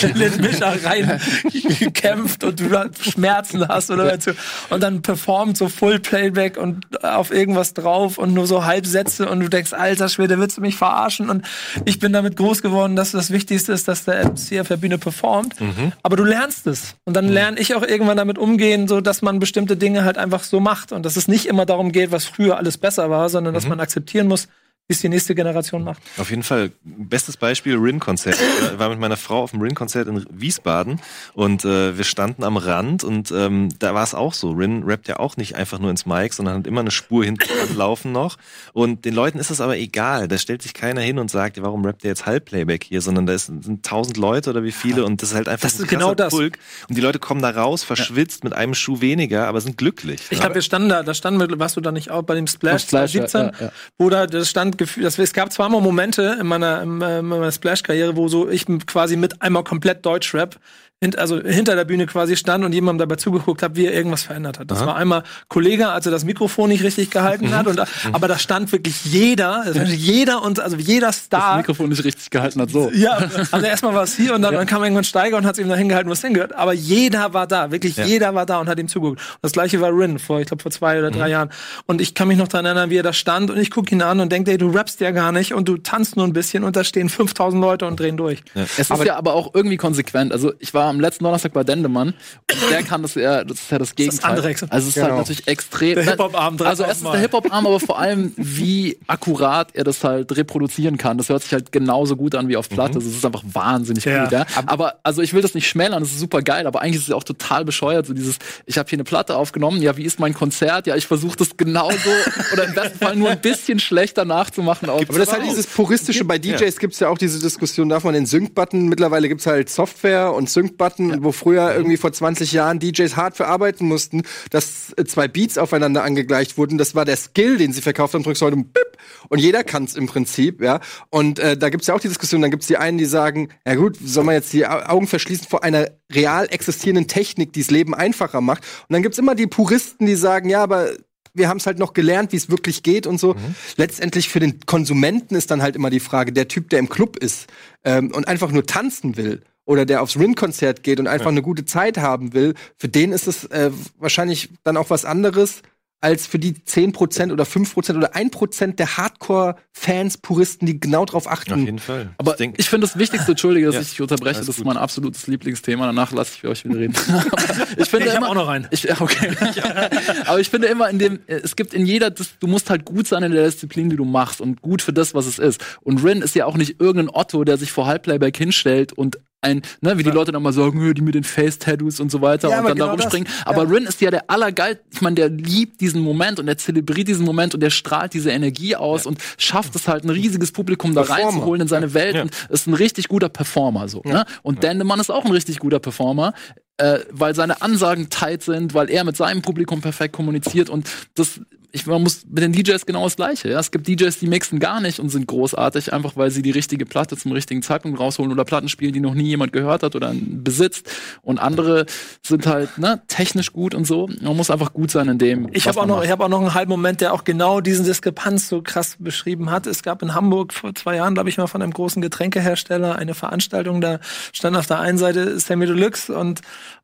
in 0.00 0.40
Mischer 0.40 0.76
reinkämpft 0.84 2.44
und 2.44 2.60
du 2.60 2.90
Schmerzen 3.02 3.66
hast 3.66 3.90
oder 3.90 4.14
ja. 4.14 4.32
und 4.68 4.80
dann 4.80 5.02
performt 5.02 5.56
so 5.56 5.68
Full 5.68 5.98
Playback 5.98 6.56
und 6.56 7.02
auf 7.02 7.32
irgendwas 7.32 7.74
drauf 7.74 8.16
und 8.16 8.32
nur 8.32 8.46
so 8.46 8.64
Halbsätze 8.64 9.28
und 9.28 9.40
du 9.40 9.48
denkst, 9.48 9.72
alter 9.72 10.08
Schwede, 10.08 10.38
willst 10.38 10.58
du 10.58 10.60
mich 10.60 10.76
verarschen? 10.76 11.30
Und 11.30 11.44
ich 11.84 11.98
bin 11.98 12.12
damit 12.12 12.36
groß 12.36 12.62
geworden, 12.62 12.94
dass 12.94 13.10
das 13.10 13.32
Wichtigste 13.32 13.72
ist, 13.72 13.88
dass 13.88 14.04
der 14.04 14.26
MC 14.26 14.60
auf 14.60 14.68
der 14.68 14.76
Bühne 14.76 14.98
performt. 14.98 15.60
Mhm. 15.60 15.92
Aber 16.04 16.16
du 16.16 16.24
lernst 16.24 16.68
es. 16.68 16.94
Und 17.04 17.14
dann 17.14 17.26
mhm. 17.26 17.32
lerne 17.32 17.60
ich 17.60 17.74
auch 17.74 17.82
irgendwann 17.82 18.18
damit 18.18 18.38
umgehen, 18.38 18.86
so 18.86 19.00
dass 19.00 19.20
man 19.20 19.40
bestimmte 19.40 19.76
Dinge 19.76 20.04
halt 20.04 20.16
einfach 20.16 20.44
so 20.44 20.60
macht 20.60 20.92
und 20.92 21.04
dass 21.04 21.16
es 21.16 21.26
nicht 21.26 21.46
immer 21.46 21.66
darum 21.66 21.90
geht, 21.90 22.12
was 22.12 22.24
früher 22.26 22.56
alles 22.56 22.78
besser 22.78 23.10
war, 23.10 23.28
sondern 23.30 23.52
dass 23.52 23.64
mhm. 23.64 23.70
man 23.70 23.80
akzeptieren 23.80 24.28
muss, 24.28 24.46
wie 24.90 24.94
es 24.94 25.00
die 25.02 25.08
nächste 25.08 25.36
Generation 25.36 25.84
macht. 25.84 26.02
Auf 26.18 26.30
jeden 26.30 26.42
Fall. 26.42 26.72
Bestes 26.82 27.36
Beispiel 27.36 27.76
Rin-Konzert. 27.76 28.36
Ich 28.72 28.76
war 28.76 28.88
mit 28.88 28.98
meiner 28.98 29.16
Frau 29.16 29.44
auf 29.44 29.52
dem 29.52 29.60
Rin-Konzert 29.60 30.08
in 30.08 30.26
Wiesbaden 30.30 31.00
und 31.32 31.64
äh, 31.64 31.96
wir 31.96 32.02
standen 32.02 32.42
am 32.42 32.56
Rand 32.56 33.04
und 33.04 33.30
ähm, 33.30 33.68
da 33.78 33.94
war 33.94 34.02
es 34.02 34.16
auch 34.16 34.34
so. 34.34 34.50
Rin 34.50 34.82
rappt 34.82 35.06
ja 35.06 35.20
auch 35.20 35.36
nicht 35.36 35.54
einfach 35.54 35.78
nur 35.78 35.90
ins 35.90 36.06
Mic, 36.06 36.34
sondern 36.34 36.58
hat 36.58 36.66
immer 36.66 36.80
eine 36.80 36.90
Spur 36.90 37.24
hinten 37.24 37.46
laufen 37.76 38.10
noch. 38.10 38.36
Und 38.72 39.04
den 39.04 39.14
Leuten 39.14 39.38
ist 39.38 39.50
das 39.50 39.60
aber 39.60 39.78
egal. 39.78 40.26
Da 40.26 40.38
stellt 40.38 40.60
sich 40.60 40.74
keiner 40.74 41.02
hin 41.02 41.20
und 41.20 41.30
sagt, 41.30 41.62
warum 41.62 41.84
rappt 41.84 42.02
der 42.02 42.10
jetzt 42.10 42.26
Halbplayback 42.26 42.82
hier, 42.82 43.00
sondern 43.00 43.26
da 43.26 43.38
sind 43.38 43.86
tausend 43.86 44.16
Leute 44.16 44.50
oder 44.50 44.64
wie 44.64 44.72
viele 44.72 45.04
und 45.04 45.22
das 45.22 45.28
ist 45.30 45.36
halt 45.36 45.48
einfach 45.48 45.68
das 45.68 45.78
ein 45.78 45.84
ist 45.84 45.88
genau 45.88 46.14
das. 46.14 46.34
Pulk. 46.34 46.58
Und 46.88 46.98
die 46.98 47.00
Leute 47.00 47.20
kommen 47.20 47.42
da 47.42 47.50
raus, 47.50 47.84
verschwitzt 47.84 48.42
ja. 48.42 48.48
mit 48.48 48.58
einem 48.58 48.74
Schuh 48.74 49.00
weniger, 49.00 49.46
aber 49.46 49.60
sind 49.60 49.76
glücklich. 49.76 50.20
Ich 50.30 50.40
glaube, 50.40 50.56
wir 50.56 50.62
standen 50.62 50.88
da, 50.88 51.04
da 51.04 51.14
standen 51.14 51.38
wir, 51.38 51.60
warst 51.60 51.76
du 51.76 51.80
da 51.80 51.92
nicht 51.92 52.10
auch 52.10 52.22
bei 52.22 52.34
dem 52.34 52.48
Splash, 52.48 52.82
Splash 52.82 53.12
2017, 53.12 53.40
ja, 53.40 53.66
ja. 53.66 53.72
wo 53.96 54.10
da 54.10 54.26
das 54.26 54.50
stand 54.50 54.79
Gefühl, 54.80 55.04
das, 55.04 55.18
es 55.18 55.32
gab 55.32 55.52
zweimal 55.52 55.80
Momente 55.80 56.38
in 56.40 56.46
meiner, 56.46 56.82
in 56.82 56.98
meiner 56.98 57.52
Splash-Karriere, 57.52 58.16
wo 58.16 58.28
so 58.28 58.48
ich 58.48 58.66
quasi 58.86 59.16
mit 59.16 59.40
einmal 59.40 59.62
komplett 59.62 60.04
Deutschrap 60.04 60.58
hint, 61.02 61.18
also 61.18 61.40
hinter 61.40 61.76
der 61.76 61.86
Bühne 61.86 62.06
quasi 62.06 62.36
stand 62.36 62.64
und 62.64 62.72
jemandem 62.72 63.08
dabei 63.08 63.16
zugeguckt 63.16 63.62
hat, 63.62 63.74
wie 63.74 63.86
er 63.86 63.94
irgendwas 63.94 64.22
verändert 64.22 64.58
hat. 64.58 64.70
Das 64.70 64.78
Aha. 64.78 64.88
war 64.88 64.96
einmal 64.96 65.22
Kollege, 65.48 65.88
als 65.88 66.04
er 66.04 66.12
das 66.12 66.24
Mikrofon 66.24 66.68
nicht 66.68 66.84
richtig 66.84 67.10
gehalten 67.10 67.46
mhm. 67.46 67.54
hat, 67.54 67.66
und, 67.66 67.80
aber 68.12 68.28
da 68.28 68.38
stand 68.38 68.70
wirklich 68.72 69.04
jeder, 69.06 69.62
also 69.62 69.80
jeder 69.80 70.42
und 70.42 70.60
also 70.60 70.76
jeder 70.76 71.12
Star. 71.12 71.56
Das 71.56 71.56
Mikrofon 71.58 71.88
nicht 71.88 72.04
richtig 72.04 72.28
gehalten 72.28 72.60
hat, 72.60 72.70
so. 72.70 72.90
Ja, 72.92 73.18
also 73.50 73.66
erstmal 73.66 73.94
war 73.94 74.02
es 74.02 74.14
hier 74.14 74.34
und 74.34 74.42
dann, 74.42 74.52
ja. 74.52 74.58
dann 74.58 74.66
kam 74.66 74.82
irgendwann 74.82 75.04
Steiger 75.04 75.38
und 75.38 75.46
hat 75.46 75.54
es 75.54 75.58
ihm 75.58 75.68
da 75.68 75.74
hingehalten, 75.74 76.10
was 76.10 76.20
hingehört. 76.20 76.54
Aber 76.54 76.74
jeder 76.74 77.32
war 77.32 77.46
da, 77.46 77.70
wirklich 77.70 77.96
ja. 77.96 78.04
jeder 78.04 78.34
war 78.34 78.44
da 78.44 78.60
und 78.60 78.68
hat 78.68 78.78
ihm 78.78 78.88
zugeguckt. 78.88 79.20
Und 79.20 79.38
das 79.42 79.52
gleiche 79.52 79.80
war 79.80 79.90
Rin 79.90 80.18
vor, 80.18 80.40
ich 80.40 80.48
glaube, 80.48 80.62
vor 80.62 80.70
zwei 80.70 80.98
oder 80.98 81.10
drei 81.10 81.26
mhm. 81.26 81.32
Jahren. 81.32 81.50
Und 81.86 82.02
ich 82.02 82.14
kann 82.14 82.28
mich 82.28 82.36
noch 82.36 82.48
daran 82.48 82.66
erinnern, 82.66 82.90
wie 82.90 82.96
er 82.96 83.02
da 83.02 83.14
stand 83.14 83.50
und 83.50 83.56
ich 83.56 83.70
gucke 83.70 83.94
ihn 83.94 84.02
an 84.02 84.20
und 84.20 84.30
denke, 84.30 84.50
ey, 84.50 84.58
du 84.58 84.68
rappst 84.68 85.00
ja 85.00 85.12
gar 85.12 85.32
nicht 85.32 85.54
und 85.54 85.66
du 85.66 85.78
tanzt 85.78 86.16
nur 86.16 86.26
ein 86.26 86.34
bisschen 86.34 86.62
und 86.62 86.76
da 86.76 86.84
stehen 86.84 87.08
5000 87.08 87.60
Leute 87.60 87.86
und 87.86 87.98
drehen 87.98 88.18
durch. 88.18 88.42
Ja. 88.54 88.64
Es 88.64 88.78
ist 88.78 88.90
aber, 88.90 89.06
ja 89.06 89.16
aber 89.16 89.32
auch 89.32 89.54
irgendwie 89.54 89.78
konsequent. 89.78 90.32
Also 90.32 90.52
ich 90.58 90.74
war 90.74 90.89
am 90.90 91.00
letzten 91.00 91.24
Donnerstag 91.24 91.52
bei 91.52 91.64
Dendemann. 91.64 92.08
Und 92.08 92.70
der 92.70 92.82
kann 92.82 93.02
das 93.02 93.14
ja, 93.14 93.44
das 93.44 93.60
ist 93.60 93.70
ja 93.70 93.78
das 93.78 93.94
Gegenteil. 93.94 94.36
Das, 94.36 94.60
das 94.60 94.70
also 94.70 94.88
es 94.88 94.96
ist 94.96 94.96
halt 94.96 95.06
genau. 95.06 95.18
halt 95.18 95.28
natürlich 95.28 95.48
extrem. 95.48 95.94
Der 95.94 96.04
Hip-Hop-Arm 96.04 96.56
Also 96.60 96.84
es 96.84 96.98
ist 96.98 97.04
der 97.04 97.20
Hip-Hop-Arm, 97.20 97.66
aber 97.66 97.80
vor 97.80 97.98
allem, 97.98 98.32
wie 98.36 98.98
akkurat 99.06 99.74
er 99.74 99.84
das 99.84 100.02
halt 100.04 100.36
reproduzieren 100.36 100.98
kann. 100.98 101.18
Das 101.18 101.28
hört 101.28 101.42
sich 101.42 101.52
halt 101.52 101.72
genauso 101.72 102.16
gut 102.16 102.34
an 102.34 102.48
wie 102.48 102.56
auf 102.56 102.68
Platte. 102.68 102.92
Mhm. 102.92 102.96
Also 102.96 103.10
es 103.10 103.16
ist 103.16 103.24
einfach 103.24 103.42
wahnsinnig 103.52 104.04
ja. 104.04 104.24
gut, 104.24 104.32
ja. 104.32 104.46
Aber 104.66 104.96
also 105.02 105.22
ich 105.22 105.32
will 105.32 105.42
das 105.42 105.54
nicht 105.54 105.68
schmälern, 105.68 106.02
das 106.02 106.12
ist 106.12 106.20
super 106.20 106.42
geil, 106.42 106.66
aber 106.66 106.82
eigentlich 106.82 106.96
ist 106.96 107.08
es 107.08 107.14
auch 107.14 107.24
total 107.24 107.64
bescheuert. 107.64 108.06
So 108.06 108.14
dieses, 108.14 108.36
ich 108.66 108.78
habe 108.78 108.88
hier 108.88 108.96
eine 108.96 109.04
Platte 109.04 109.36
aufgenommen, 109.36 109.82
ja, 109.82 109.96
wie 109.96 110.04
ist 110.04 110.20
mein 110.20 110.34
Konzert? 110.34 110.86
Ja, 110.86 110.96
ich 110.96 111.06
versuche 111.06 111.36
das 111.36 111.56
genauso 111.56 112.10
oder 112.52 112.64
im 112.64 112.74
besten 112.74 112.98
Fall 112.98 113.16
nur 113.16 113.30
ein 113.30 113.40
bisschen 113.40 113.78
schlechter 113.78 114.24
nachzumachen. 114.24 114.90
aber 114.90 115.04
das 115.04 115.16
ist 115.16 115.32
halt 115.32 115.44
dieses 115.44 115.66
puristische, 115.66 116.24
bei 116.24 116.38
DJs 116.38 116.60
ja. 116.60 116.70
gibt 116.78 116.94
es 116.94 117.00
ja 117.00 117.08
auch 117.08 117.18
diese 117.18 117.38
Diskussion, 117.38 117.88
darf 117.88 118.04
man 118.04 118.14
den 118.14 118.26
Sync-Button, 118.26 118.88
mittlerweile 118.88 119.28
gibt 119.28 119.40
es 119.40 119.46
halt 119.46 119.70
Software 119.70 120.32
und 120.32 120.48
Sync-Button, 120.80 121.10
ja. 121.10 121.16
wo 121.20 121.32
früher 121.32 121.70
mhm. 121.70 121.76
irgendwie 121.76 121.96
vor 121.96 122.12
20 122.12 122.52
Jahren 122.52 122.78
DJs 122.78 123.16
hart 123.16 123.36
verarbeiten 123.36 123.86
mussten, 123.86 124.22
dass 124.50 124.92
äh, 124.96 125.04
zwei 125.04 125.28
Beats 125.28 125.58
aufeinander 125.58 126.02
angegleicht 126.02 126.58
wurden. 126.58 126.78
Das 126.78 126.94
war 126.94 127.04
der 127.04 127.16
Skill, 127.16 127.58
den 127.58 127.72
sie 127.72 127.82
verkauft 127.82 128.14
haben. 128.14 128.22
Drückst 128.22 128.42
heute 128.42 128.56
und 128.56 128.72
bip, 128.72 128.96
und 129.28 129.38
jeder 129.38 129.64
kann 129.64 129.84
es 129.84 129.94
im 129.94 130.06
Prinzip, 130.06 130.60
ja. 130.60 130.80
Und 131.10 131.38
äh, 131.38 131.56
da 131.56 131.68
gibt's 131.68 131.86
ja 131.86 131.94
auch 131.94 132.00
die 132.00 132.08
Diskussion, 132.08 132.42
dann 132.42 132.50
gibt's 132.50 132.66
die 132.66 132.76
einen, 132.76 132.98
die 132.98 133.04
sagen, 133.04 133.50
ja 133.66 133.74
gut, 133.74 133.96
soll 134.02 134.24
man 134.24 134.34
jetzt 134.34 134.52
die 134.52 134.66
Augen 134.66 135.06
verschließen 135.06 135.46
vor 135.48 135.62
einer 135.62 135.88
real 136.12 136.46
existierenden 136.50 137.06
Technik, 137.06 137.52
die 137.52 137.60
das 137.60 137.70
Leben 137.70 137.94
einfacher 137.94 138.40
macht. 138.40 138.64
Und 138.88 138.94
dann 138.94 139.02
gibt's 139.02 139.18
immer 139.18 139.34
die 139.34 139.46
Puristen, 139.46 140.06
die 140.06 140.16
sagen, 140.16 140.48
ja, 140.48 140.62
aber 140.62 140.90
wir 141.32 141.48
haben 141.48 141.58
es 141.58 141.66
halt 141.66 141.78
noch 141.78 141.92
gelernt, 141.92 142.32
wie 142.32 142.36
es 142.36 142.50
wirklich 142.50 142.82
geht 142.82 143.06
und 143.06 143.20
so. 143.20 143.34
Mhm. 143.34 143.54
Letztendlich 143.76 144.28
für 144.28 144.40
den 144.40 144.58
Konsumenten 144.66 145.36
ist 145.36 145.50
dann 145.52 145.62
halt 145.62 145.76
immer 145.76 145.88
die 145.88 146.00
Frage, 146.00 146.32
der 146.32 146.48
Typ, 146.48 146.70
der 146.70 146.80
im 146.80 146.88
Club 146.88 147.16
ist 147.16 147.46
ähm, 147.84 148.10
und 148.12 148.26
einfach 148.26 148.50
nur 148.50 148.66
tanzen 148.66 149.16
will 149.16 149.42
oder 149.70 149.86
der 149.86 150.02
aufs 150.02 150.18
Rin-Konzert 150.18 150.82
geht 150.82 150.98
und 150.98 151.06
einfach 151.06 151.26
ja. 151.26 151.30
eine 151.30 151.42
gute 151.42 151.64
Zeit 151.64 151.96
haben 151.96 152.34
will, 152.34 152.54
für 152.76 152.88
den 152.88 153.12
ist 153.12 153.28
es 153.28 153.44
äh, 153.44 153.70
wahrscheinlich 154.00 154.50
dann 154.64 154.76
auch 154.76 154.90
was 154.90 155.04
anderes, 155.04 155.62
als 156.00 156.26
für 156.26 156.40
die 156.40 156.54
10% 156.54 157.30
oder 157.30 157.44
5% 157.44 157.96
oder 157.96 158.16
1% 158.16 158.74
der 158.76 158.96
Hardcore-Fans, 158.96 160.18
Puristen, 160.18 160.66
die 160.66 160.80
genau 160.80 161.04
drauf 161.04 161.30
achten. 161.30 161.52
Auf 161.52 161.58
jeden 161.60 161.78
Fall. 161.78 162.10
Aber 162.16 162.40
ich, 162.40 162.50
ich 162.56 162.68
finde 162.68 162.86
das 162.86 162.98
Wichtigste, 162.98 163.32
Entschuldige, 163.32 163.66
dass 163.66 163.76
ja. 163.76 163.80
ich 163.82 163.90
dich 163.90 164.00
unterbreche, 164.00 164.40
das 164.40 164.48
ist 164.48 164.64
mein 164.64 164.78
absolutes 164.78 165.28
Lieblingsthema, 165.28 165.86
danach 165.86 166.10
lasse 166.10 166.32
ich 166.34 166.40
für 166.40 166.48
euch 166.48 166.64
wieder 166.64 166.78
reden. 166.78 166.94
ich 167.76 167.88
finde 167.88 168.08
ich 168.08 168.14
immer, 168.14 168.30
auch 168.30 168.34
noch 168.34 168.48
rein. 168.48 168.66
Ich, 168.70 168.90
okay. 169.00 169.36
Aber 170.26 170.40
ich 170.40 170.48
finde 170.48 170.66
immer 170.66 170.88
in 170.88 170.98
dem, 170.98 171.20
es 171.26 171.54
gibt 171.54 171.74
in 171.74 171.86
jeder, 171.86 172.10
du 172.10 172.46
musst 172.46 172.70
halt 172.70 172.84
gut 172.84 173.06
sein 173.06 173.22
in 173.22 173.30
der 173.30 173.44
Disziplin, 173.44 173.90
die 173.90 173.96
du 173.96 174.04
machst 174.04 174.40
und 174.40 174.62
gut 174.62 174.82
für 174.82 174.94
das, 174.94 175.14
was 175.14 175.26
es 175.26 175.38
ist. 175.38 175.62
Und 175.82 176.02
Rin 176.02 176.22
ist 176.22 176.34
ja 176.34 176.46
auch 176.46 176.56
nicht 176.56 176.80
irgendein 176.80 177.14
Otto, 177.14 177.44
der 177.44 177.58
sich 177.58 177.70
vor 177.70 177.86
Halbplayback 177.86 178.36
hinstellt 178.36 178.94
und 178.94 179.18
ein, 179.42 179.62
ne, 179.80 179.96
wie 179.96 180.02
die 180.02 180.10
Leute 180.10 180.32
dann 180.32 180.42
mal 180.42 180.52
sagen, 180.52 180.94
die 180.94 181.02
mit 181.02 181.14
den 181.14 181.24
Face-Tattoos 181.24 182.00
und 182.00 182.10
so 182.10 182.20
weiter 182.20 182.50
ja, 182.50 182.58
und 182.58 182.64
dann 182.64 182.74
genau 182.74 182.86
da 182.86 182.92
rumspringen. 182.92 183.26
Das, 183.26 183.46
aber 183.46 183.70
Rin 183.70 183.84
ist 183.84 184.00
ja 184.00 184.10
der 184.10 184.30
allergeil, 184.30 184.80
ich 184.90 185.00
meine, 185.00 185.16
der 185.16 185.28
liebt 185.30 185.80
diesen 185.80 186.02
Moment 186.02 186.38
und 186.38 186.46
der 186.46 186.58
zelebriert 186.58 187.08
diesen 187.08 187.24
Moment 187.24 187.54
und 187.54 187.60
der 187.60 187.70
strahlt 187.70 188.12
diese 188.12 188.30
Energie 188.30 188.76
aus 188.76 189.06
und 189.06 189.18
schafft 189.38 189.74
es 189.76 189.88
halt, 189.88 190.04
ein 190.04 190.10
riesiges 190.10 190.52
Publikum 190.52 190.94
da 190.94 191.02
Performer. 191.02 191.28
reinzuholen 191.28 191.62
in 191.62 191.68
seine 191.68 191.94
Welt 191.94 192.16
und 192.16 192.30
ist 192.50 192.66
ein 192.66 192.74
richtig 192.74 193.08
guter 193.08 193.28
Performer 193.28 193.88
so. 193.88 194.02
Ne? 194.04 194.24
Und 194.42 194.56
ja. 194.56 194.70
Dendemann 194.70 195.00
ist 195.00 195.10
auch 195.10 195.24
ein 195.24 195.32
richtig 195.32 195.58
guter 195.58 195.78
Performer 195.78 196.34
äh, 196.80 197.00
weil 197.10 197.34
seine 197.34 197.60
Ansagen 197.60 198.08
tight 198.08 198.42
sind, 198.42 198.72
weil 198.72 198.88
er 198.88 199.04
mit 199.04 199.16
seinem 199.16 199.42
Publikum 199.42 199.82
perfekt 199.82 200.14
kommuniziert 200.14 200.70
und 200.70 200.88
das 201.14 201.40
ich, 201.72 201.86
man 201.86 202.02
muss 202.02 202.24
mit 202.28 202.42
den 202.42 202.52
DJs 202.52 202.84
genau 202.86 203.04
das 203.04 203.16
Gleiche. 203.16 203.50
Ja? 203.50 203.60
Es 203.60 203.70
gibt 203.70 203.86
DJs, 203.86 204.18
die 204.18 204.26
mixen 204.26 204.58
gar 204.58 204.80
nicht 204.80 204.98
und 204.98 205.08
sind 205.08 205.26
großartig, 205.26 205.92
einfach 205.92 206.16
weil 206.16 206.30
sie 206.30 206.42
die 206.42 206.50
richtige 206.50 206.86
Platte 206.86 207.16
zum 207.16 207.32
richtigen 207.32 207.62
Zeitpunkt 207.62 207.98
rausholen 207.98 208.32
oder 208.32 208.44
Platten 208.44 208.68
spielen, 208.68 208.92
die 208.92 209.00
noch 209.00 209.14
nie 209.14 209.24
jemand 209.24 209.52
gehört 209.52 209.82
hat 209.82 209.94
oder 209.94 210.12
besitzt. 210.14 210.90
Und 211.22 211.38
andere 211.38 211.86
sind 212.22 212.46
halt 212.46 212.78
ne, 212.78 213.02
technisch 213.08 213.52
gut 213.52 213.74
und 213.74 213.86
so. 213.86 214.08
Man 214.20 214.36
muss 214.36 214.50
einfach 214.50 214.72
gut 214.72 214.90
sein 214.90 215.08
in 215.08 215.18
dem. 215.18 215.48
Ich 215.52 215.68
habe 215.68 215.80
auch 215.80 215.86
noch, 215.86 216.02
ich 216.02 216.10
habe 216.10 216.24
auch 216.24 216.28
noch 216.28 216.40
einen 216.40 216.54
halben 216.54 216.70
Moment, 216.70 217.00
der 217.00 217.12
auch 217.12 217.24
genau 217.24 217.60
diesen 217.60 217.84
Diskrepanz 217.84 218.48
so 218.48 218.62
krass 218.62 218.96
beschrieben 218.98 219.50
hat. 219.50 219.66
Es 219.66 219.82
gab 219.82 220.02
in 220.02 220.14
Hamburg 220.14 220.52
vor 220.52 220.74
zwei 220.74 220.96
Jahren, 220.96 221.14
glaube 221.14 221.28
ich 221.28 221.38
mal, 221.38 221.46
von 221.46 221.62
einem 221.62 221.72
großen 221.72 222.02
Getränkehersteller 222.02 222.96
eine 222.96 223.14
Veranstaltung. 223.14 223.80
Da 223.80 224.00
stand 224.32 224.56
auf 224.56 224.66
der 224.66 224.80
einen 224.80 224.98
Seite 224.98 225.38
Sammy 225.38 225.66
Deluxe 225.66 226.16
und 226.16 226.40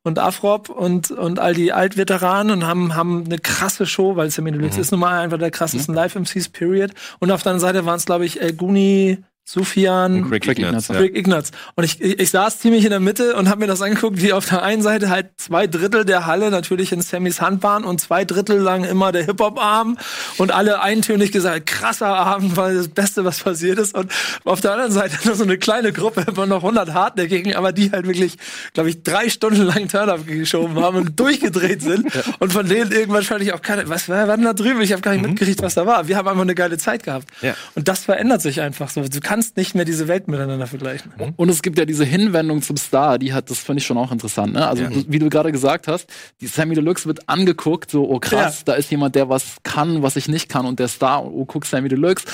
und 0.07 0.21
Afrop 0.21 0.69
und, 0.69 1.11
und 1.11 1.41
all 1.41 1.53
die 1.53 1.73
Altveteranen 1.73 2.53
und 2.53 2.67
haben, 2.67 2.95
haben 2.95 3.25
eine 3.27 3.39
krasse 3.39 3.87
Show, 3.87 4.15
weil 4.15 4.31
Sammy 4.31 4.53
Deluxe 4.53 4.77
mhm. 4.77 4.83
ist 4.83 4.91
nun 4.93 5.01
mal 5.01 5.19
einfach 5.19 5.39
der 5.39 5.51
krassesten 5.51 5.95
mhm. 5.95 5.97
Live-MCs, 5.97 6.49
period. 6.51 6.93
Und 7.19 7.33
auf 7.33 7.43
der 7.43 7.53
anderen 7.53 7.69
Seite 7.69 7.87
waren 7.87 7.97
es, 7.97 8.07
glaube 8.07 8.25
ich, 8.25 8.41
El 8.41 8.53
Guni, 8.53 9.19
Sufjan, 9.49 10.25
Rick, 10.25 10.49
Rick 10.49 10.59
Ignatz. 10.59 10.91
Rick 10.91 11.17
Ignatz. 11.17 11.53
Und 11.77 11.85
ich, 11.85 12.01
ich, 12.01 12.19
ich 12.19 12.31
saß 12.31 12.59
ziemlich 12.59 12.83
in 12.83 12.91
der 12.91 12.99
Mitte 12.99 13.37
und 13.37 13.49
habe 13.49 13.61
mir 13.61 13.69
das 13.69 13.81
angeguckt, 13.81 14.21
wie 14.21 14.33
auf 14.33 14.49
der 14.49 14.65
einen 14.65 14.83
Seite 14.83 15.09
halt 15.09 15.29
zwei 15.37 15.69
Drittel 15.69 16.05
der 16.05 16.27
Halle 16.27 16.51
natürlich 16.51 16.91
in 16.91 17.01
Sammys 17.01 17.41
Hand 17.41 17.63
waren 17.63 17.85
und 17.85 18.01
zwei 18.01 18.25
Drittel 18.25 18.59
lang 18.59 18.83
immer 18.83 19.13
der 19.13 19.25
Hip-Hop-Arm 19.25 19.99
und 20.39 20.51
alle 20.51 20.81
eintönig 20.81 21.31
gesagt, 21.31 21.67
krasser 21.67 22.09
Abend, 22.09 22.57
war 22.57 22.75
das 22.75 22.89
Beste, 22.89 23.25
was 23.25 23.39
passiert 23.39 23.79
ist. 23.79 23.95
Und 23.95 24.11
auf 24.43 24.61
der 24.61 24.73
anderen 24.73 24.91
Seite 24.91 25.17
nur 25.25 25.37
so 25.37 25.45
eine 25.45 25.59
kleine 25.59 25.93
Gruppe, 25.93 26.27
immer 26.27 26.47
noch 26.47 26.65
100 26.65 26.93
Hartnäckigen, 26.93 27.55
aber 27.55 27.71
die 27.71 27.93
halt 27.93 28.09
wirklich, 28.09 28.39
glaube 28.73 28.91
ich, 28.91 29.05
drei 29.05 29.29
Stunden 29.29 29.63
lang 29.63 29.87
Turn-Up 29.87 30.27
geschoben 30.27 30.75
haben 30.83 30.97
und 30.97 31.21
durchgedreht 31.21 31.83
sind. 31.83 32.13
Ja. 32.13 32.23
Und 32.41 32.53
von 32.53 32.69
denen 32.69 32.91
irgendwann 32.91 33.23
fand 33.23 33.43
ich 33.43 33.53
auch 33.53 33.63
keine, 33.63 33.89
was 33.89 34.09
war 34.09 34.27
denn 34.27 34.45
da 34.45 34.55
drüben? 34.55 34.81
Ich 34.81 34.91
habe 34.91 35.03
gar 35.03 35.13
nicht 35.13 35.23
mhm. 35.23 35.31
mitgekriegt, 35.31 35.63
was 35.63 35.75
da 35.75 35.87
war. 35.87 36.09
Wir 36.09 36.17
haben 36.17 36.27
einfach 36.27 36.43
eine 36.43 36.57
geile 36.57 36.79
Zeit 36.79 37.05
gehabt. 37.05 37.29
Ja. 37.43 37.55
Und 37.77 37.87
das 37.87 38.07
verändert 38.07 38.43
sich 38.43 38.61
einfach 38.61 38.91
so. 38.91 39.03
Du 39.03 39.21
kannst 39.21 39.36
kannst 39.37 39.59
nicht 39.59 39.75
mehr 39.75 39.85
diese 39.85 40.09
Welt 40.09 40.29
miteinander 40.29 40.67
vergleichen. 40.67 41.13
Mhm. 41.19 41.35
Und 41.37 41.51
es 41.51 41.61
gibt 41.61 41.79
ja 41.79 41.85
diese 41.85 42.07
Hinwendung 42.07 42.63
zum 42.63 42.79
Star, 42.79 43.19
die 43.19 43.35
hat, 43.35 43.51
das 43.51 43.59
finde 43.59 43.81
ich 43.81 43.87
schon 43.87 43.99
auch 43.99 44.11
interessant. 44.11 44.55
Ne? 44.55 44.67
Also, 44.67 44.85
ja. 44.85 44.91
wie 45.09 45.19
du 45.19 45.29
gerade 45.29 45.53
gesagt 45.53 45.89
hast, 45.89 46.11
die 46.41 46.47
Sammy 46.47 46.75
Deluxe 46.75 47.05
wird 47.05 47.29
angeguckt, 47.29 47.91
so, 47.91 48.09
oh 48.09 48.19
krass, 48.19 48.61
ja. 48.61 48.65
da 48.65 48.75
ist 48.77 48.91
jemand, 48.91 49.15
der 49.15 49.29
was 49.29 49.57
kann, 49.63 50.03
was 50.03 50.17
ich 50.17 50.29
nicht 50.29 50.49
kann. 50.49 50.65
Und 50.65 50.79
der 50.79 50.89
Star, 50.89 51.23
oh, 51.23 51.45
guck 51.45 51.67
Sammy 51.67 51.91
Deluxe. 51.91 52.25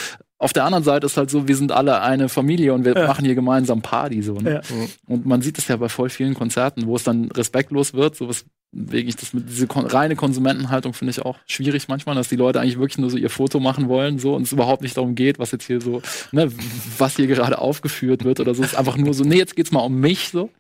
Auf 0.42 0.52
der 0.52 0.64
anderen 0.64 0.82
Seite 0.82 1.06
ist 1.06 1.16
halt 1.16 1.30
so, 1.30 1.46
wir 1.46 1.54
sind 1.54 1.70
alle 1.70 2.00
eine 2.00 2.28
Familie 2.28 2.74
und 2.74 2.84
wir 2.84 2.96
ja. 2.96 3.06
machen 3.06 3.24
hier 3.24 3.36
gemeinsam 3.36 3.80
Party 3.80 4.22
so. 4.22 4.34
Ne? 4.34 4.54
Ja. 4.54 4.60
Und 5.06 5.24
man 5.24 5.40
sieht 5.40 5.56
es 5.56 5.68
ja 5.68 5.76
bei 5.76 5.88
voll 5.88 6.10
vielen 6.10 6.34
Konzerten, 6.34 6.86
wo 6.86 6.96
es 6.96 7.04
dann 7.04 7.30
respektlos 7.30 7.94
wird, 7.94 8.16
sowas 8.16 8.44
wegen 8.72 9.08
ich 9.08 9.14
das 9.14 9.34
mit 9.34 9.48
diese 9.48 9.68
kon 9.68 9.86
reine 9.86 10.16
Konsumentenhaltung 10.16 10.94
finde 10.94 11.12
ich 11.12 11.22
auch 11.22 11.38
schwierig 11.46 11.86
manchmal, 11.86 12.16
dass 12.16 12.28
die 12.28 12.34
Leute 12.34 12.58
eigentlich 12.58 12.78
wirklich 12.78 12.98
nur 12.98 13.08
so 13.08 13.18
ihr 13.18 13.30
Foto 13.30 13.60
machen 13.60 13.88
wollen, 13.88 14.18
so 14.18 14.34
und 14.34 14.42
es 14.42 14.52
überhaupt 14.52 14.82
nicht 14.82 14.96
darum 14.96 15.14
geht, 15.14 15.38
was 15.38 15.52
jetzt 15.52 15.66
hier 15.66 15.80
so, 15.80 16.02
ne, 16.32 16.50
was 16.98 17.14
hier 17.14 17.28
gerade 17.28 17.58
aufgeführt 17.58 18.24
wird 18.24 18.40
oder 18.40 18.54
so. 18.56 18.64
Es 18.64 18.72
ist 18.72 18.78
einfach 18.78 18.96
nur 18.96 19.14
so, 19.14 19.22
nee, 19.22 19.36
jetzt 19.36 19.54
geht's 19.54 19.70
mal 19.70 19.80
um 19.80 20.00
mich 20.00 20.30
so. 20.30 20.50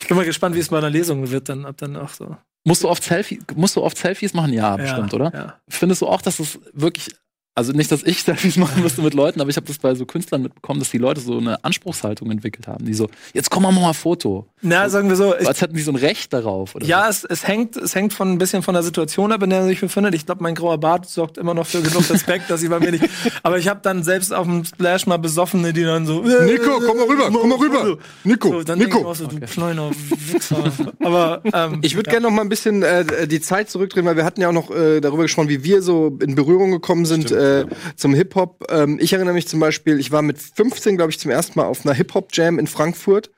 Ich 0.00 0.08
bin 0.08 0.16
mal 0.16 0.26
gespannt, 0.26 0.56
wie 0.56 0.60
es 0.60 0.70
bei 0.70 0.78
einer 0.78 0.90
Lesung 0.90 1.30
wird, 1.30 1.48
dann 1.48 1.66
ab 1.66 1.76
dann 1.78 1.96
auch 1.96 2.08
so. 2.08 2.36
Musst 2.64 2.82
du 2.82 2.88
oft 2.88 3.04
Selfie, 3.04 3.38
musst 3.54 3.76
du 3.76 3.82
oft 3.82 3.96
Selfies 3.96 4.34
machen? 4.34 4.52
Ja, 4.52 4.76
bestimmt, 4.76 5.12
ja, 5.12 5.18
oder? 5.18 5.32
Ja. 5.32 5.54
Findest 5.68 6.02
du 6.02 6.08
auch, 6.08 6.20
dass 6.20 6.40
es 6.40 6.58
wirklich 6.72 7.10
also 7.58 7.72
nicht, 7.72 7.90
dass 7.90 8.04
ich 8.04 8.22
Selfies 8.24 8.56
machen 8.56 8.82
müsste 8.82 9.02
mit 9.02 9.14
Leuten, 9.14 9.40
aber 9.40 9.50
ich 9.50 9.56
habe 9.56 9.66
das 9.66 9.78
bei 9.78 9.94
so 9.94 10.06
Künstlern 10.06 10.42
mitbekommen, 10.42 10.78
dass 10.78 10.90
die 10.90 10.98
Leute 10.98 11.20
so 11.20 11.38
eine 11.38 11.62
Anspruchshaltung 11.64 12.30
entwickelt 12.30 12.68
haben, 12.68 12.84
die 12.84 12.94
so, 12.94 13.10
jetzt 13.34 13.50
komm 13.50 13.64
mal 13.64 13.72
mal 13.72 13.92
Foto. 13.92 14.46
Na, 14.60 14.88
sagen 14.88 15.08
wir 15.08 15.16
so. 15.16 15.36
Ich, 15.36 15.46
als 15.46 15.60
hätten 15.60 15.74
die 15.74 15.82
so 15.82 15.92
ein 15.92 15.96
Recht 15.96 16.32
darauf. 16.32 16.74
Oder 16.74 16.86
ja, 16.86 17.12
so. 17.12 17.26
es, 17.28 17.40
es 17.40 17.48
hängt, 17.48 17.76
es 17.76 17.94
hängt 17.94 18.12
von 18.12 18.32
ein 18.32 18.38
bisschen 18.38 18.62
von 18.62 18.74
der 18.74 18.82
Situation 18.82 19.30
ab, 19.32 19.42
in 19.42 19.50
der 19.50 19.60
man 19.60 19.68
sich 19.68 19.80
befindet. 19.80 20.14
Ich 20.14 20.26
glaube, 20.26 20.42
mein 20.42 20.54
grauer 20.54 20.78
Bart 20.78 21.08
sorgt 21.08 21.38
immer 21.38 21.54
noch 21.54 21.66
für 21.66 21.82
genug 21.82 22.08
Respekt, 22.10 22.50
dass 22.50 22.62
ich 22.62 22.70
bei 22.70 22.80
mir 22.80 22.92
nicht. 22.92 23.08
Aber 23.42 23.58
ich 23.58 23.68
habe 23.68 23.80
dann 23.82 24.02
selbst 24.02 24.32
auf 24.32 24.46
dem 24.46 24.64
Splash 24.64 25.06
mal 25.06 25.18
Besoffene, 25.18 25.72
die 25.72 25.84
dann 25.84 26.06
so. 26.06 26.22
Äh, 26.22 26.44
Nico, 26.44 26.80
komm 26.84 26.96
mal 26.96 27.06
rüber, 27.06 27.30
komm 27.32 27.48
mal 27.48 27.58
rüber. 27.58 27.98
Nico, 28.24 28.48
so, 28.48 28.62
dann 28.62 28.78
Nico. 28.78 29.12
Ich 29.12 29.18
so, 29.18 29.26
du 29.26 29.36
okay. 29.36 29.46
kleiner 29.46 29.90
Wichser. 29.90 30.72
Aber 31.00 31.42
ähm, 31.52 31.78
ich 31.82 31.94
würde 31.94 32.08
ja. 32.08 32.14
gerne 32.14 32.26
noch 32.26 32.34
mal 32.34 32.42
ein 32.42 32.48
bisschen 32.48 32.82
äh, 32.82 33.26
die 33.26 33.40
Zeit 33.40 33.70
zurückdrehen, 33.70 34.06
weil 34.06 34.16
wir 34.16 34.24
hatten 34.24 34.40
ja 34.40 34.48
auch 34.48 34.52
noch 34.52 34.70
äh, 34.70 35.00
darüber 35.00 35.22
gesprochen, 35.22 35.48
wie 35.48 35.62
wir 35.62 35.82
so 35.82 36.18
in 36.20 36.34
Berührung 36.34 36.72
gekommen 36.72 37.04
sind 37.04 37.28
Stimmt, 37.28 37.40
äh, 37.48 37.66
zum 37.96 38.14
Hip 38.14 38.28
Hip-Hop. 38.28 38.66
Ähm, 38.70 38.98
ich 39.00 39.12
erinnere 39.12 39.34
mich 39.34 39.48
zum 39.48 39.60
Beispiel, 39.60 39.98
ich 39.98 40.12
war 40.12 40.22
mit 40.22 40.38
15, 40.38 40.96
glaube 40.96 41.10
ich, 41.10 41.18
zum 41.18 41.30
ersten 41.30 41.58
Mal 41.58 41.66
auf 41.66 41.84
einer 41.84 41.94
Hip-Hop-Jam 41.94 42.58
in 42.58 42.66
Frankfurt. 42.66 43.30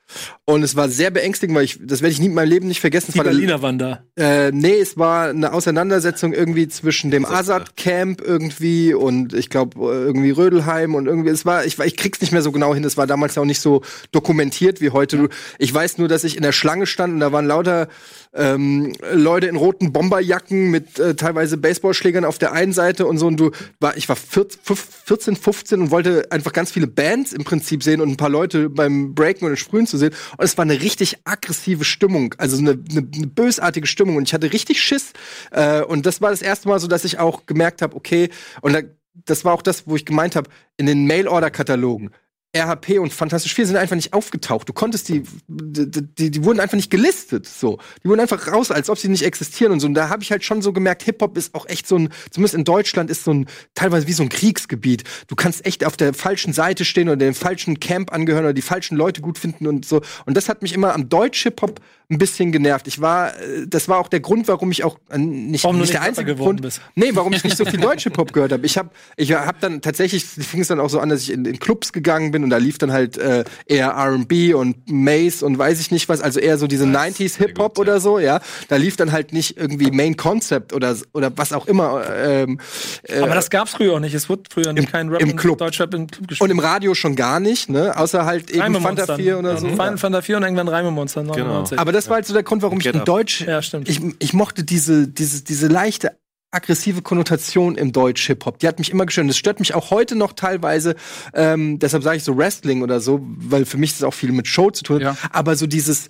Und 0.45 0.63
es 0.63 0.75
war 0.75 0.89
sehr 0.89 1.11
beängstigend, 1.11 1.55
weil 1.55 1.63
ich, 1.63 1.79
das 1.81 2.01
werde 2.01 2.11
ich 2.11 2.19
nie 2.19 2.25
in 2.25 2.33
meinem 2.33 2.49
Leben 2.49 2.67
nicht 2.67 2.81
vergessen. 2.81 3.11
Die 3.13 3.19
Berliner 3.19 3.61
waren 3.61 3.77
da. 3.77 4.03
Äh, 4.17 4.51
nee, 4.51 4.79
es 4.79 4.97
war 4.97 5.29
eine 5.29 5.53
Auseinandersetzung 5.53 6.33
irgendwie 6.33 6.67
zwischen 6.67 7.11
dem 7.11 7.25
Assad-Camp 7.25 8.21
irgendwie 8.21 8.93
und 8.93 9.33
ich 9.33 9.49
glaube 9.49 9.79
irgendwie 9.79 10.31
Rödelheim 10.31 10.95
und 10.95 11.07
irgendwie, 11.07 11.29
es 11.29 11.45
war, 11.45 11.65
ich, 11.65 11.79
ich 11.79 11.95
krieg's 11.95 12.19
nicht 12.21 12.33
mehr 12.33 12.41
so 12.41 12.51
genau 12.51 12.73
hin, 12.73 12.83
es 12.83 12.97
war 12.97 13.07
damals 13.07 13.37
auch 13.37 13.45
nicht 13.45 13.61
so 13.61 13.81
dokumentiert 14.11 14.81
wie 14.81 14.89
heute. 14.89 15.29
Ich 15.57 15.73
weiß 15.73 15.97
nur, 15.97 16.07
dass 16.07 16.23
ich 16.23 16.35
in 16.35 16.43
der 16.43 16.51
Schlange 16.51 16.85
stand 16.85 17.13
und 17.13 17.19
da 17.19 17.31
waren 17.31 17.45
lauter 17.45 17.87
ähm, 18.33 18.93
Leute 19.13 19.47
in 19.47 19.55
roten 19.55 19.91
Bomberjacken 19.91 20.71
mit 20.71 20.99
äh, 20.99 21.15
teilweise 21.15 21.57
Baseballschlägern 21.57 22.25
auf 22.25 22.37
der 22.37 22.53
einen 22.53 22.73
Seite 22.73 23.05
und 23.05 23.17
so 23.17 23.27
und 23.27 23.37
du 23.37 23.51
war 23.79 23.97
ich 23.97 24.07
war 24.07 24.15
14, 24.15 25.35
15 25.35 25.81
und 25.81 25.91
wollte 25.91 26.31
einfach 26.31 26.53
ganz 26.53 26.71
viele 26.71 26.87
Bands 26.87 27.33
im 27.33 27.43
Prinzip 27.43 27.83
sehen 27.83 28.01
und 28.01 28.09
ein 28.09 28.17
paar 28.17 28.29
Leute 28.29 28.69
beim 28.69 29.13
Breaken 29.13 29.47
und 29.47 29.57
Sprühen 29.57 29.87
zu 29.87 29.97
sehen 30.01 30.13
und 30.37 30.43
es 30.43 30.57
war 30.57 30.63
eine 30.63 30.81
richtig 30.81 31.17
aggressive 31.23 31.83
Stimmung, 31.83 32.35
also 32.37 32.57
eine, 32.57 32.71
eine, 32.71 33.07
eine 33.15 33.27
bösartige 33.27 33.87
Stimmung. 33.87 34.17
Und 34.17 34.27
ich 34.27 34.33
hatte 34.33 34.51
richtig 34.51 34.81
Schiss. 34.81 35.13
Äh, 35.51 35.81
und 35.81 36.05
das 36.05 36.21
war 36.21 36.31
das 36.31 36.41
erste 36.41 36.67
Mal 36.67 36.79
so, 36.79 36.87
dass 36.87 37.05
ich 37.05 37.19
auch 37.19 37.45
gemerkt 37.45 37.81
habe, 37.81 37.95
okay 37.95 38.29
und 38.61 38.73
da, 38.73 38.81
das 39.13 39.45
war 39.45 39.53
auch 39.53 39.61
das, 39.61 39.87
wo 39.87 39.95
ich 39.95 40.05
gemeint 40.05 40.35
habe, 40.35 40.49
in 40.77 40.85
den 40.85 41.05
Mail-Order-Katalogen 41.05 42.11
RHP 42.55 42.99
und 42.99 43.13
Fantastisch 43.13 43.53
4 43.53 43.67
sind 43.67 43.75
einfach 43.77 43.95
nicht 43.95 44.11
aufgetaucht. 44.13 44.67
Du 44.67 44.73
konntest 44.73 45.07
die, 45.07 45.23
die, 45.47 45.89
die, 45.89 46.31
die 46.31 46.43
wurden 46.43 46.59
einfach 46.59 46.75
nicht 46.75 46.89
gelistet. 46.89 47.47
So, 47.47 47.79
die 48.03 48.09
wurden 48.09 48.19
einfach 48.19 48.47
raus, 48.47 48.71
als 48.71 48.89
ob 48.89 48.97
sie 48.97 49.07
nicht 49.07 49.23
existieren 49.23 49.71
und 49.71 49.79
so. 49.79 49.87
Und 49.87 49.93
da 49.93 50.09
habe 50.09 50.21
ich 50.21 50.31
halt 50.31 50.43
schon 50.43 50.61
so 50.61 50.73
gemerkt, 50.73 51.03
Hip 51.03 51.21
Hop 51.21 51.37
ist 51.37 51.55
auch 51.55 51.65
echt 51.67 51.87
so 51.87 51.97
ein, 51.97 52.09
zumindest 52.29 52.55
in 52.55 52.65
Deutschland 52.65 53.09
ist 53.09 53.23
so 53.23 53.33
ein 53.33 53.47
teilweise 53.73 54.07
wie 54.07 54.13
so 54.13 54.23
ein 54.23 54.29
Kriegsgebiet. 54.29 55.03
Du 55.27 55.35
kannst 55.35 55.65
echt 55.65 55.85
auf 55.85 55.95
der 55.95 56.13
falschen 56.13 56.51
Seite 56.51 56.83
stehen 56.83 57.07
oder 57.07 57.17
den 57.17 57.33
falschen 57.33 57.79
Camp 57.79 58.11
angehören 58.11 58.43
oder 58.43 58.53
die 58.53 58.61
falschen 58.61 58.97
Leute 58.97 59.21
gut 59.21 59.37
finden 59.37 59.65
und 59.65 59.85
so. 59.85 60.01
Und 60.25 60.35
das 60.35 60.49
hat 60.49 60.61
mich 60.61 60.73
immer 60.73 60.93
am 60.93 61.07
Deutsch 61.07 61.43
Hip 61.43 61.61
Hop 61.61 61.79
ein 62.11 62.17
bisschen 62.17 62.51
genervt. 62.51 62.87
Ich 62.87 63.01
war, 63.01 63.29
äh, 63.29 63.65
das 63.67 63.87
war 63.87 63.97
auch 63.97 64.09
der 64.09 64.19
Grund, 64.19 64.47
warum 64.47 64.71
ich 64.71 64.83
auch 64.83 64.97
äh, 65.09 65.17
nicht, 65.17 65.63
warum 65.63 65.79
nicht 65.79 65.93
der 65.93 66.01
einzige 66.01 66.35
Grund, 66.35 66.61
bist. 66.61 66.81
nee, 66.95 67.11
warum 67.13 67.31
ich 67.33 67.43
nicht 67.43 67.57
so 67.57 67.65
viel 67.65 67.79
deutsche 67.79 68.09
Pop 68.09 68.33
gehört 68.33 68.51
habe. 68.51 68.65
Ich 68.65 68.77
habe, 68.77 68.89
ich 69.15 69.31
habe 69.31 69.57
dann 69.61 69.81
tatsächlich 69.81 70.25
fing 70.25 70.61
es 70.61 70.67
dann 70.67 70.79
auch 70.79 70.89
so 70.89 70.99
an, 70.99 71.09
dass 71.09 71.21
ich 71.21 71.31
in, 71.31 71.45
in 71.45 71.57
Clubs 71.59 71.93
gegangen 71.93 72.31
bin 72.31 72.43
und 72.43 72.49
da 72.49 72.57
lief 72.57 72.77
dann 72.77 72.91
halt 72.91 73.17
äh, 73.17 73.45
eher 73.65 73.91
R&B 73.91 74.53
und 74.53 74.91
Mace 74.91 75.41
und 75.41 75.57
weiß 75.57 75.79
ich 75.79 75.91
nicht 75.91 76.09
was, 76.09 76.21
also 76.21 76.39
eher 76.39 76.57
so 76.57 76.67
diese 76.67 76.85
das 76.85 77.15
90s 77.15 77.37
Hip 77.37 77.57
Hop 77.57 77.79
oder 77.79 77.99
so, 78.01 78.19
ja. 78.19 78.41
Da 78.67 78.75
lief 78.75 78.97
dann 78.97 79.11
halt 79.11 79.31
nicht 79.31 79.57
irgendwie 79.57 79.91
Main 79.91 80.17
Concept 80.17 80.73
oder 80.73 80.95
oder 81.13 81.31
was 81.35 81.53
auch 81.53 81.67
immer. 81.67 82.03
Ähm, 82.13 82.59
äh, 83.03 83.19
Aber 83.19 83.35
das 83.35 83.49
gab's 83.49 83.71
früher 83.71 83.93
auch 83.93 83.99
nicht. 83.99 84.13
Es 84.13 84.27
wurde 84.27 84.43
früher 84.51 84.73
nicht 84.73 84.91
kein 84.91 85.09
Rap 85.09 85.21
im 85.21 85.35
Club. 85.35 85.59
Deutschrap 85.59 85.93
im 85.93 86.07
Club 86.07 86.27
gespielt. 86.27 86.41
Und 86.41 86.51
im 86.51 86.59
Radio 86.59 86.93
schon 86.93 87.15
gar 87.15 87.39
nicht, 87.39 87.69
ne? 87.69 87.97
Außer 87.97 88.25
halt 88.25 88.51
eben 88.51 88.81
Fanta 88.81 89.15
4 89.15 89.39
oder 89.39 89.57
so. 89.57 89.67
Fanta 89.69 90.21
4 90.21 90.37
und 90.37 90.43
irgendwann 90.43 90.67
Reime 90.67 90.91
Monster 90.91 91.23
99. 91.23 91.69
Genau. 91.71 91.81
Aber 91.81 91.91
das 91.91 92.00
war 92.07 92.15
halt 92.15 92.25
so 92.25 92.33
der 92.33 92.43
Grund, 92.43 92.61
warum 92.61 92.79
ich 92.79 92.85
in 92.85 93.03
Deutsch, 93.03 93.41
ja, 93.41 93.59
ich, 93.59 94.01
ich 94.19 94.33
mochte 94.33 94.63
diese, 94.63 95.07
diese, 95.07 95.43
diese 95.43 95.67
leichte 95.67 96.17
aggressive 96.51 97.01
Konnotation 97.01 97.75
im 97.75 97.93
Deutsch-Hip-Hop. 97.93 98.59
Die 98.59 98.67
hat 98.67 98.77
mich 98.77 98.91
immer 98.91 99.05
gestört. 99.05 99.29
Das 99.29 99.37
stört 99.37 99.59
mich 99.59 99.73
auch 99.73 99.89
heute 99.89 100.15
noch 100.15 100.33
teilweise. 100.33 100.95
Ähm, 101.33 101.79
deshalb 101.79 102.03
sage 102.03 102.17
ich 102.17 102.23
so 102.23 102.37
Wrestling 102.37 102.83
oder 102.83 102.99
so, 102.99 103.21
weil 103.23 103.65
für 103.65 103.77
mich 103.77 103.93
das 103.93 104.03
auch 104.03 104.13
viel 104.13 104.33
mit 104.33 104.47
Show 104.47 104.69
zu 104.69 104.83
tun 104.83 104.95
hat. 104.97 105.01
Ja. 105.01 105.29
Aber 105.31 105.55
so 105.55 105.65
dieses 105.65 106.07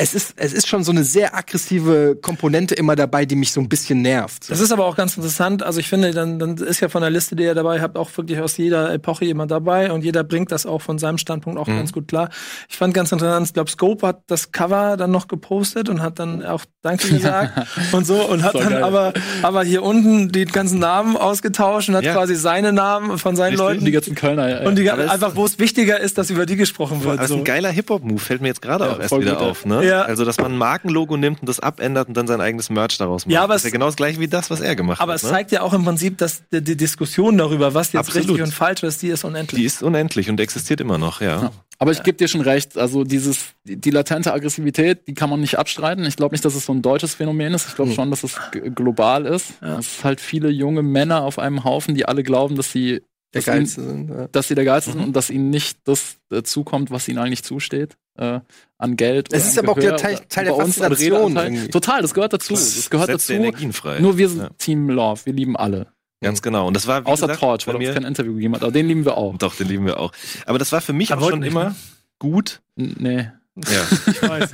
es 0.00 0.14
ist, 0.14 0.32
es 0.36 0.54
ist 0.54 0.66
schon 0.66 0.82
so 0.82 0.92
eine 0.92 1.04
sehr 1.04 1.36
aggressive 1.36 2.16
Komponente 2.22 2.74
immer 2.74 2.96
dabei, 2.96 3.26
die 3.26 3.36
mich 3.36 3.52
so 3.52 3.60
ein 3.60 3.68
bisschen 3.68 4.00
nervt. 4.00 4.48
Das 4.48 4.58
ist 4.58 4.72
aber 4.72 4.86
auch 4.86 4.96
ganz 4.96 5.14
interessant. 5.16 5.62
Also 5.62 5.78
ich 5.78 5.88
finde, 5.88 6.12
dann, 6.12 6.38
dann 6.38 6.56
ist 6.56 6.80
ja 6.80 6.88
von 6.88 7.02
der 7.02 7.10
Liste, 7.10 7.36
die 7.36 7.42
ihr 7.42 7.54
dabei 7.54 7.82
habt, 7.82 7.98
auch 7.98 8.08
wirklich 8.16 8.40
aus 8.40 8.56
jeder 8.56 8.94
Epoche 8.94 9.26
jemand 9.26 9.50
dabei 9.50 9.92
und 9.92 10.02
jeder 10.02 10.24
bringt 10.24 10.52
das 10.52 10.64
auch 10.64 10.80
von 10.80 10.98
seinem 10.98 11.18
Standpunkt 11.18 11.60
auch 11.60 11.66
mhm. 11.66 11.76
ganz 11.76 11.92
gut 11.92 12.08
klar. 12.08 12.30
Ich 12.70 12.78
fand 12.78 12.94
ganz 12.94 13.12
interessant, 13.12 13.48
ich 13.48 13.52
glaube, 13.52 13.70
Scope 13.70 14.06
hat 14.06 14.22
das 14.26 14.52
Cover 14.52 14.96
dann 14.96 15.10
noch 15.10 15.28
gepostet 15.28 15.90
und 15.90 16.00
hat 16.00 16.18
dann 16.18 16.46
auch 16.46 16.64
Danke 16.80 17.08
gesagt 17.14 17.52
und 17.92 18.06
so 18.06 18.24
und 18.24 18.42
hat 18.42 18.54
dann 18.54 18.82
aber, 18.82 19.12
aber 19.42 19.64
hier 19.64 19.82
unten 19.82 20.32
die 20.32 20.46
ganzen 20.46 20.78
Namen 20.78 21.18
ausgetauscht 21.18 21.90
und 21.90 21.96
hat 21.96 22.04
ja. 22.04 22.14
quasi 22.14 22.36
seine 22.36 22.72
Namen 22.72 23.18
von 23.18 23.36
seinen 23.36 23.50
Richtig, 23.50 23.66
Leuten. 23.66 23.84
Die 23.84 23.90
ganzen 23.90 24.14
Kölner, 24.14 24.48
ja. 24.48 24.66
Und 24.66 24.78
die, 24.78 24.90
einfach, 24.90 25.36
wo 25.36 25.44
es 25.44 25.58
wichtiger 25.58 26.00
ist, 26.00 26.16
dass 26.16 26.30
über 26.30 26.46
die 26.46 26.56
gesprochen 26.56 27.04
wird. 27.04 27.18
Das 27.18 27.30
ist 27.30 27.36
ein 27.36 27.44
geiler 27.44 27.68
Hip-Hop-Move, 27.68 28.18
fällt 28.18 28.40
mir 28.40 28.48
jetzt 28.48 28.62
gerade 28.62 28.86
ja, 28.86 28.92
auch 28.92 28.98
erst 28.98 29.14
wieder 29.14 29.34
gut, 29.34 29.42
auf, 29.42 29.66
ne? 29.66 29.89
Ja. 29.90 30.02
Also, 30.02 30.24
dass 30.24 30.38
man 30.38 30.52
ein 30.52 30.58
Markenlogo 30.58 31.16
nimmt 31.16 31.40
und 31.40 31.48
das 31.48 31.60
abändert 31.60 32.08
und 32.08 32.16
dann 32.16 32.26
sein 32.26 32.40
eigenes 32.40 32.70
Merch 32.70 32.98
daraus 32.98 33.26
macht. 33.26 33.32
Ja, 33.32 33.42
aber 33.42 33.54
das 33.54 33.62
ist 33.62 33.66
ja 33.66 33.72
genau 33.72 33.86
das 33.86 33.96
gleiche 33.96 34.20
wie 34.20 34.28
das, 34.28 34.50
was 34.50 34.60
er 34.60 34.76
gemacht 34.76 35.00
aber 35.00 35.12
hat. 35.12 35.22
Aber 35.22 35.28
es 35.28 35.30
ne? 35.30 35.30
zeigt 35.30 35.52
ja 35.52 35.62
auch 35.62 35.72
im 35.72 35.84
Prinzip, 35.84 36.18
dass 36.18 36.48
die, 36.48 36.62
die, 36.62 36.76
Diskussion 36.76 37.36
darüber, 37.36 37.74
was 37.74 37.92
jetzt 37.92 38.08
Absolut. 38.08 38.28
richtig 38.28 38.42
und 38.44 38.54
falsch 38.54 38.82
ist, 38.82 39.02
die 39.02 39.08
ist 39.08 39.24
unendlich. 39.24 39.60
Die 39.60 39.66
ist 39.66 39.82
unendlich 39.82 40.30
und 40.30 40.40
existiert 40.40 40.80
immer 40.80 40.98
noch, 40.98 41.20
ja. 41.20 41.42
ja. 41.42 41.52
Aber 41.78 41.92
ich 41.92 42.02
gebe 42.02 42.18
dir 42.18 42.28
schon 42.28 42.42
recht, 42.42 42.76
also 42.76 43.04
dieses, 43.04 43.54
die, 43.64 43.80
die, 43.80 43.90
latente 43.90 44.34
Aggressivität, 44.34 45.06
die 45.08 45.14
kann 45.14 45.30
man 45.30 45.40
nicht 45.40 45.58
abstreiten. 45.58 46.04
Ich 46.04 46.16
glaube 46.16 46.34
nicht, 46.34 46.44
dass 46.44 46.54
es 46.54 46.66
so 46.66 46.74
ein 46.74 46.82
deutsches 46.82 47.14
Phänomen 47.14 47.54
ist. 47.54 47.68
Ich 47.68 47.74
glaube 47.74 47.90
hm. 47.90 47.94
schon, 47.94 48.10
dass 48.10 48.22
es 48.22 48.38
global 48.74 49.24
ist. 49.24 49.54
Ja. 49.62 49.78
Es 49.78 49.94
ist 49.94 50.04
halt 50.04 50.20
viele 50.20 50.50
junge 50.50 50.82
Männer 50.82 51.22
auf 51.22 51.38
einem 51.38 51.64
Haufen, 51.64 51.94
die 51.94 52.04
alle 52.04 52.22
glauben, 52.22 52.54
dass 52.56 52.70
sie 52.70 53.00
der 53.34 53.42
Geilste 53.42 53.82
sind, 53.82 54.10
ja. 54.10 54.28
dass 54.28 54.48
sie 54.48 54.54
der 54.54 54.64
Geilste 54.64 54.90
mhm. 54.90 54.94
sind 54.94 55.04
und 55.04 55.16
dass 55.16 55.30
ihnen 55.30 55.50
nicht 55.50 55.78
das 55.84 56.16
äh, 56.30 56.42
zukommt, 56.42 56.90
was 56.90 57.08
ihnen 57.08 57.18
eigentlich 57.18 57.44
zusteht. 57.44 57.96
Äh, 58.18 58.40
an 58.76 58.96
Geld. 58.96 59.32
Es 59.32 59.46
ist 59.46 59.58
aber 59.58 59.74
Gehör, 59.74 59.94
auch 59.94 60.00
der 60.00 60.16
Teil, 60.16 60.20
Teil 60.28 60.44
der 60.46 60.54
Faszination. 60.54 61.70
Total, 61.70 62.02
das 62.02 62.12
gehört 62.12 62.32
dazu. 62.32 62.54
Das, 62.54 62.74
das 62.74 62.90
gehört 62.90 63.08
dazu. 63.08 63.32
Nur 64.00 64.18
wir 64.18 64.28
sind 64.28 64.40
ja. 64.40 64.50
Team 64.58 64.90
Love, 64.90 65.20
wir 65.24 65.32
lieben 65.32 65.56
alle. 65.56 65.86
Ganz 66.22 66.42
genau. 66.42 66.66
Und 66.66 66.74
das 66.74 66.86
war 66.86 67.06
außer 67.06 67.28
gesagt, 67.28 67.40
Torch, 67.40 67.66
weil 67.66 67.76
er 67.76 67.88
uns 67.88 67.94
kein 67.94 68.04
Interview 68.04 68.34
gegeben 68.34 68.54
hat. 68.54 68.62
Aber 68.62 68.72
den 68.72 68.88
lieben 68.88 69.04
wir 69.04 69.16
auch. 69.16 69.36
Doch, 69.38 69.54
den 69.56 69.68
lieben 69.68 69.86
wir 69.86 69.98
auch. 69.98 70.12
Aber 70.44 70.58
das 70.58 70.70
war 70.72 70.80
für 70.80 70.92
mich 70.92 71.12
aber 71.12 71.22
auch 71.22 71.30
schon 71.30 71.42
immer 71.42 71.74
gut. 72.18 72.60
Nee. 72.76 73.30
Ja, 73.56 73.82
ich 74.06 74.22
weiß. 74.22 74.50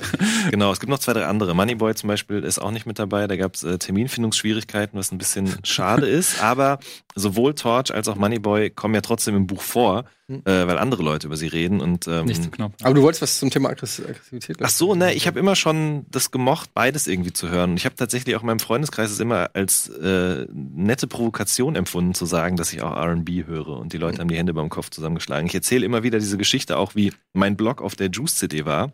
genau, 0.50 0.72
es 0.72 0.80
gibt 0.80 0.90
noch 0.90 0.98
zwei, 0.98 1.12
drei 1.12 1.26
andere. 1.26 1.54
Moneyboy 1.54 1.94
zum 1.94 2.08
Beispiel 2.08 2.42
ist 2.42 2.58
auch 2.58 2.70
nicht 2.70 2.86
mit 2.86 2.98
dabei. 2.98 3.26
Da 3.26 3.36
gab 3.36 3.54
es 3.54 3.62
äh, 3.62 3.78
Terminfindungsschwierigkeiten, 3.78 4.98
was 4.98 5.12
ein 5.12 5.18
bisschen 5.18 5.54
schade 5.64 6.06
ist. 6.06 6.42
Aber 6.42 6.78
sowohl 7.14 7.54
Torch 7.54 7.94
als 7.94 8.08
auch 8.08 8.16
Moneyboy 8.16 8.70
kommen 8.70 8.94
ja 8.94 9.00
trotzdem 9.00 9.36
im 9.36 9.46
Buch 9.46 9.62
vor, 9.62 10.04
hm. 10.30 10.42
äh, 10.44 10.66
weil 10.66 10.78
andere 10.78 11.02
Leute 11.02 11.26
über 11.26 11.36
sie 11.36 11.48
reden. 11.48 11.80
Und, 11.80 12.06
ähm, 12.06 12.26
nicht 12.26 12.42
zu 12.42 12.50
knapp. 12.50 12.72
Aber 12.82 12.94
du 12.94 13.02
wolltest 13.02 13.22
was 13.22 13.38
zum 13.38 13.50
Thema 13.50 13.70
Aggressivität 13.70 14.58
Ach 14.62 14.70
so, 14.70 14.94
ne, 14.94 15.12
ich 15.12 15.26
habe 15.26 15.38
immer 15.38 15.56
schon 15.56 16.06
das 16.10 16.30
gemocht, 16.30 16.70
beides 16.72 17.08
irgendwie 17.08 17.32
zu 17.32 17.48
hören. 17.48 17.72
Und 17.72 17.76
ich 17.76 17.84
habe 17.84 17.96
tatsächlich 17.96 18.36
auch 18.36 18.42
in 18.42 18.46
meinem 18.46 18.60
Freundeskreis 18.60 19.10
es 19.10 19.18
immer 19.18 19.50
als 19.54 19.88
äh, 19.88 20.46
nette 20.52 21.08
Provokation 21.08 21.74
empfunden, 21.74 22.14
zu 22.14 22.26
sagen, 22.26 22.56
dass 22.56 22.72
ich 22.72 22.82
auch 22.82 22.96
RB 22.96 23.46
höre. 23.46 23.78
Und 23.78 23.92
die 23.92 23.98
Leute 23.98 24.16
mhm. 24.16 24.20
haben 24.20 24.28
die 24.28 24.36
Hände 24.36 24.54
beim 24.54 24.68
Kopf 24.68 24.90
zusammengeschlagen. 24.90 25.46
Ich 25.46 25.54
erzähle 25.54 25.84
immer 25.84 26.02
wieder 26.04 26.20
diese 26.20 26.38
Geschichte, 26.38 26.76
auch 26.76 26.94
wie 26.94 27.12
mein 27.32 27.56
Blog 27.56 27.82
auf 27.82 27.96
der 27.96 28.08
Juice 28.10 28.36
CD 28.36 28.64
war 28.64 28.92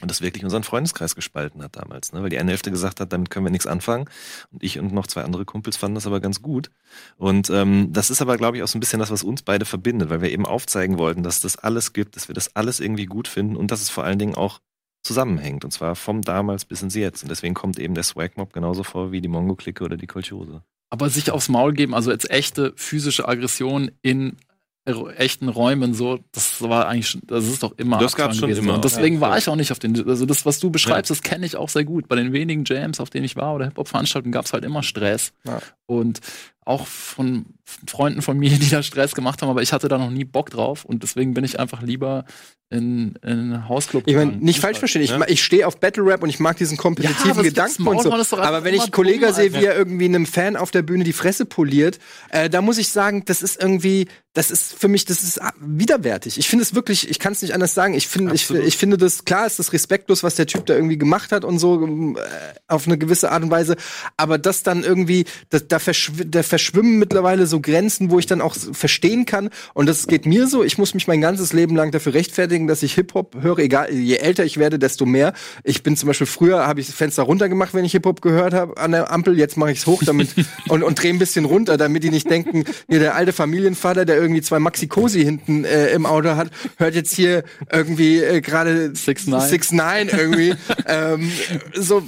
und 0.00 0.10
das 0.10 0.20
wirklich 0.20 0.42
unseren 0.44 0.64
Freundeskreis 0.64 1.14
gespalten 1.14 1.62
hat 1.62 1.76
damals, 1.76 2.12
ne? 2.12 2.22
weil 2.22 2.30
die 2.30 2.38
eine 2.38 2.50
Hälfte 2.50 2.70
gesagt 2.70 2.98
hat, 3.00 3.12
damit 3.12 3.30
können 3.30 3.46
wir 3.46 3.50
nichts 3.50 3.66
anfangen. 3.66 4.08
Und 4.50 4.62
ich 4.62 4.78
und 4.78 4.92
noch 4.92 5.06
zwei 5.06 5.22
andere 5.22 5.44
Kumpels 5.44 5.76
fanden 5.76 5.94
das 5.94 6.06
aber 6.06 6.20
ganz 6.20 6.42
gut. 6.42 6.70
Und 7.16 7.50
ähm, 7.50 7.92
das 7.92 8.10
ist 8.10 8.20
aber, 8.20 8.36
glaube 8.36 8.56
ich, 8.56 8.62
auch 8.62 8.68
so 8.68 8.78
ein 8.78 8.80
bisschen 8.80 8.98
das, 8.98 9.10
was 9.10 9.22
uns 9.22 9.42
beide 9.42 9.64
verbindet, 9.64 10.10
weil 10.10 10.20
wir 10.20 10.30
eben 10.30 10.46
aufzeigen 10.46 10.98
wollten, 10.98 11.22
dass 11.22 11.40
das 11.40 11.56
alles 11.56 11.92
gibt, 11.92 12.16
dass 12.16 12.28
wir 12.28 12.34
das 12.34 12.56
alles 12.56 12.80
irgendwie 12.80 13.06
gut 13.06 13.28
finden 13.28 13.56
und 13.56 13.70
dass 13.70 13.80
es 13.80 13.90
vor 13.90 14.04
allen 14.04 14.18
Dingen 14.18 14.34
auch 14.34 14.60
zusammenhängt. 15.02 15.64
Und 15.64 15.70
zwar 15.70 15.94
vom 15.94 16.22
damals 16.22 16.64
bis 16.64 16.82
ins 16.82 16.94
Jetzt. 16.94 17.22
Und 17.22 17.28
deswegen 17.28 17.54
kommt 17.54 17.78
eben 17.78 17.94
der 17.94 18.04
Swagmob 18.04 18.52
genauso 18.52 18.82
vor 18.82 19.12
wie 19.12 19.20
die 19.20 19.28
Mongo-Clique 19.28 19.84
oder 19.84 19.96
die 19.96 20.06
Kolchose. 20.06 20.62
Aber 20.90 21.10
sich 21.10 21.30
aufs 21.30 21.48
Maul 21.48 21.72
geben, 21.72 21.94
also 21.94 22.10
als 22.10 22.28
echte 22.28 22.72
physische 22.76 23.26
Aggression 23.26 23.90
in 24.02 24.36
echten 24.84 25.48
Räumen 25.48 25.94
so, 25.94 26.18
das 26.32 26.60
war 26.60 26.88
eigentlich, 26.88 27.16
das 27.24 27.46
ist 27.46 27.62
doch 27.62 27.72
immer 27.76 27.98
Das 27.98 28.16
gab's 28.16 28.36
schon 28.36 28.48
gewesen. 28.48 28.64
immer. 28.64 28.74
Und 28.74 28.84
deswegen 28.84 29.16
ja, 29.16 29.20
war 29.20 29.38
ich 29.38 29.48
auch 29.48 29.54
nicht 29.54 29.70
auf 29.70 29.78
den, 29.78 30.08
also 30.08 30.26
das, 30.26 30.44
was 30.44 30.58
du 30.58 30.70
beschreibst, 30.70 31.10
ja. 31.10 31.14
das 31.14 31.22
kenne 31.22 31.46
ich 31.46 31.56
auch 31.56 31.68
sehr 31.68 31.84
gut. 31.84 32.08
Bei 32.08 32.16
den 32.16 32.32
wenigen 32.32 32.64
Jams, 32.64 32.98
auf 32.98 33.08
denen 33.08 33.24
ich 33.24 33.36
war 33.36 33.54
oder 33.54 33.66
Hip-Hop-Veranstaltungen, 33.66 34.32
gab's 34.32 34.52
halt 34.52 34.64
immer 34.64 34.82
Stress. 34.82 35.32
Ja. 35.44 35.60
Und 36.00 36.20
auch 36.64 36.86
von 36.86 37.46
Freunden 37.88 38.22
von 38.22 38.38
mir, 38.38 38.50
die 38.58 38.70
da 38.70 38.82
Stress 38.82 39.14
gemacht 39.14 39.42
haben, 39.42 39.48
aber 39.48 39.62
ich 39.62 39.72
hatte 39.72 39.88
da 39.88 39.98
noch 39.98 40.10
nie 40.10 40.24
Bock 40.24 40.50
drauf 40.50 40.84
und 40.84 41.02
deswegen 41.02 41.34
bin 41.34 41.44
ich 41.44 41.58
einfach 41.58 41.82
lieber 41.82 42.24
in, 42.72 43.16
in 43.22 43.68
Hausclub. 43.68 44.04
Ich 44.06 44.16
meine, 44.16 44.32
nicht 44.32 44.58
falsch 44.58 44.78
verstehen, 44.78 45.02
ich, 45.02 45.10
ja? 45.10 45.20
ich 45.28 45.44
stehe 45.44 45.66
auf 45.66 45.78
Battle 45.78 46.04
Rap 46.06 46.22
und 46.22 46.30
ich 46.30 46.40
mag 46.40 46.56
diesen 46.56 46.78
kompetitiven 46.78 47.36
ja, 47.36 47.42
Gedanken 47.42 47.86
und 47.86 48.02
so. 48.02 48.38
Aber 48.38 48.64
wenn 48.64 48.74
ich 48.74 48.82
einen 48.82 48.90
Kollegen 48.90 49.32
sehe, 49.34 49.52
wie 49.52 49.64
er 49.64 49.76
irgendwie 49.76 50.06
einem 50.06 50.24
Fan 50.24 50.56
auf 50.56 50.70
der 50.70 50.82
Bühne 50.82 51.04
die 51.04 51.12
Fresse 51.12 51.44
poliert, 51.44 51.98
äh, 52.30 52.48
da 52.48 52.62
muss 52.62 52.78
ich 52.78 52.88
sagen, 52.88 53.24
das 53.26 53.42
ist 53.42 53.62
irgendwie, 53.62 54.08
das 54.32 54.50
ist 54.50 54.72
für 54.72 54.88
mich, 54.88 55.04
das 55.04 55.22
ist 55.22 55.38
widerwärtig. 55.60 56.38
Ich 56.38 56.48
finde 56.48 56.62
es 56.62 56.74
wirklich, 56.74 57.10
ich 57.10 57.18
kann 57.18 57.34
es 57.34 57.42
nicht 57.42 57.52
anders 57.52 57.74
sagen. 57.74 57.92
Ich 57.92 58.08
finde, 58.08 58.34
ich, 58.34 58.50
ich 58.50 58.78
finde 58.78 58.96
das, 58.96 59.26
klar 59.26 59.46
ist 59.46 59.58
das 59.58 59.74
respektlos, 59.74 60.22
was 60.22 60.36
der 60.36 60.46
Typ 60.46 60.64
da 60.64 60.74
irgendwie 60.74 60.96
gemacht 60.96 61.30
hat 61.32 61.44
und 61.44 61.58
so, 61.58 61.86
äh, 61.86 62.20
auf 62.68 62.86
eine 62.86 62.96
gewisse 62.96 63.30
Art 63.30 63.42
und 63.42 63.50
Weise. 63.50 63.76
Aber 64.16 64.38
das 64.38 64.62
dann 64.62 64.82
irgendwie, 64.82 65.26
das, 65.50 65.68
da, 65.68 65.78
verschw 65.82 66.24
da 66.24 66.42
verschwimmen 66.42 66.98
mittlerweile 66.98 67.46
so 67.46 67.60
Grenzen, 67.60 68.10
wo 68.10 68.18
ich 68.18 68.26
dann 68.26 68.40
auch 68.40 68.54
verstehen 68.72 69.26
kann. 69.26 69.50
Und 69.74 69.86
das 69.86 70.06
geht 70.06 70.26
mir 70.26 70.46
so. 70.46 70.62
Ich 70.62 70.78
muss 70.78 70.94
mich 70.94 71.06
mein 71.06 71.20
ganzes 71.20 71.52
Leben 71.52 71.76
lang 71.76 71.90
dafür 71.90 72.14
rechtfertigen, 72.14 72.66
dass 72.66 72.82
ich 72.82 72.94
Hip-Hop 72.94 73.36
höre. 73.40 73.58
Egal, 73.58 73.92
je 73.92 74.16
älter 74.16 74.44
ich 74.44 74.58
werde, 74.58 74.78
desto 74.78 75.06
mehr. 75.06 75.32
Ich 75.64 75.82
bin 75.82 75.96
zum 75.96 76.06
Beispiel 76.06 76.26
früher, 76.26 76.66
habe 76.66 76.80
ich 76.80 76.86
das 76.86 76.94
Fenster 76.94 77.24
runtergemacht, 77.24 77.74
wenn 77.74 77.84
ich 77.84 77.92
Hip-Hop 77.92 78.22
gehört 78.22 78.54
habe 78.54 78.76
an 78.76 78.92
der 78.92 79.10
Ampel. 79.12 79.38
Jetzt 79.38 79.56
mache 79.56 79.72
ich 79.72 79.78
es 79.78 79.86
hoch 79.86 80.02
damit 80.04 80.28
und, 80.68 80.82
und 80.82 81.02
drehe 81.02 81.12
ein 81.12 81.18
bisschen 81.18 81.44
runter, 81.44 81.76
damit 81.76 82.04
die 82.04 82.10
nicht 82.10 82.30
denken, 82.30 82.64
hier 82.88 83.00
der 83.00 83.14
alte 83.14 83.32
Familienvater, 83.32 84.04
der 84.04 84.16
irgendwie 84.16 84.42
zwei 84.42 84.58
Maxi 84.58 84.86
Cosi 84.86 85.22
hinten 85.22 85.64
äh, 85.64 85.90
im 85.92 86.06
Auto 86.06 86.36
hat, 86.36 86.50
hört 86.76 86.94
jetzt 86.94 87.14
hier 87.14 87.44
irgendwie 87.70 88.18
äh, 88.18 88.40
gerade 88.40 88.94
Six 88.94 89.26
Nine 89.26 90.10
irgendwie. 90.10 90.54
ähm, 90.86 91.30
so 91.74 92.02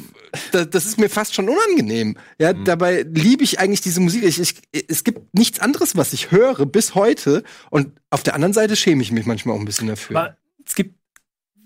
das, 0.52 0.70
das 0.70 0.86
ist 0.86 0.98
mir 0.98 1.08
fast 1.08 1.34
schon 1.34 1.48
unangenehm. 1.48 2.16
Ja, 2.38 2.52
mhm. 2.52 2.64
dabei 2.64 3.04
liebe 3.08 3.44
ich 3.44 3.58
eigentlich 3.58 3.80
diese 3.80 4.00
Musik. 4.00 4.24
Ich, 4.24 4.40
ich, 4.40 4.54
es 4.88 5.04
gibt 5.04 5.34
nichts 5.34 5.60
anderes, 5.60 5.96
was 5.96 6.12
ich 6.12 6.30
höre 6.30 6.66
bis 6.66 6.94
heute. 6.94 7.42
Und 7.70 7.92
auf 8.10 8.22
der 8.22 8.34
anderen 8.34 8.52
Seite 8.52 8.76
schäme 8.76 9.02
ich 9.02 9.12
mich 9.12 9.26
manchmal 9.26 9.56
auch 9.56 9.60
ein 9.60 9.64
bisschen 9.64 9.88
dafür. 9.88 10.16
Aber 10.16 10.36
es 10.66 10.74
gibt 10.74 10.96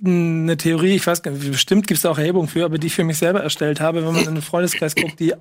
eine 0.04 0.56
Theorie, 0.56 0.94
ich 0.94 1.06
weiß 1.06 1.22
gar 1.22 1.32
nicht, 1.32 1.50
bestimmt 1.50 1.86
gibt 1.86 1.98
es 1.98 2.02
da 2.02 2.10
auch 2.10 2.18
Erhebungen 2.18 2.48
für, 2.48 2.64
aber 2.64 2.78
die 2.78 2.86
ich 2.86 2.94
für 2.94 3.04
mich 3.04 3.18
selber 3.18 3.42
erstellt 3.42 3.80
habe, 3.80 4.04
wenn 4.04 4.12
man 4.12 4.22
in 4.22 4.28
einen 4.28 4.42
Freundeskreis 4.42 4.94
guckt, 4.94 5.18
die 5.18 5.34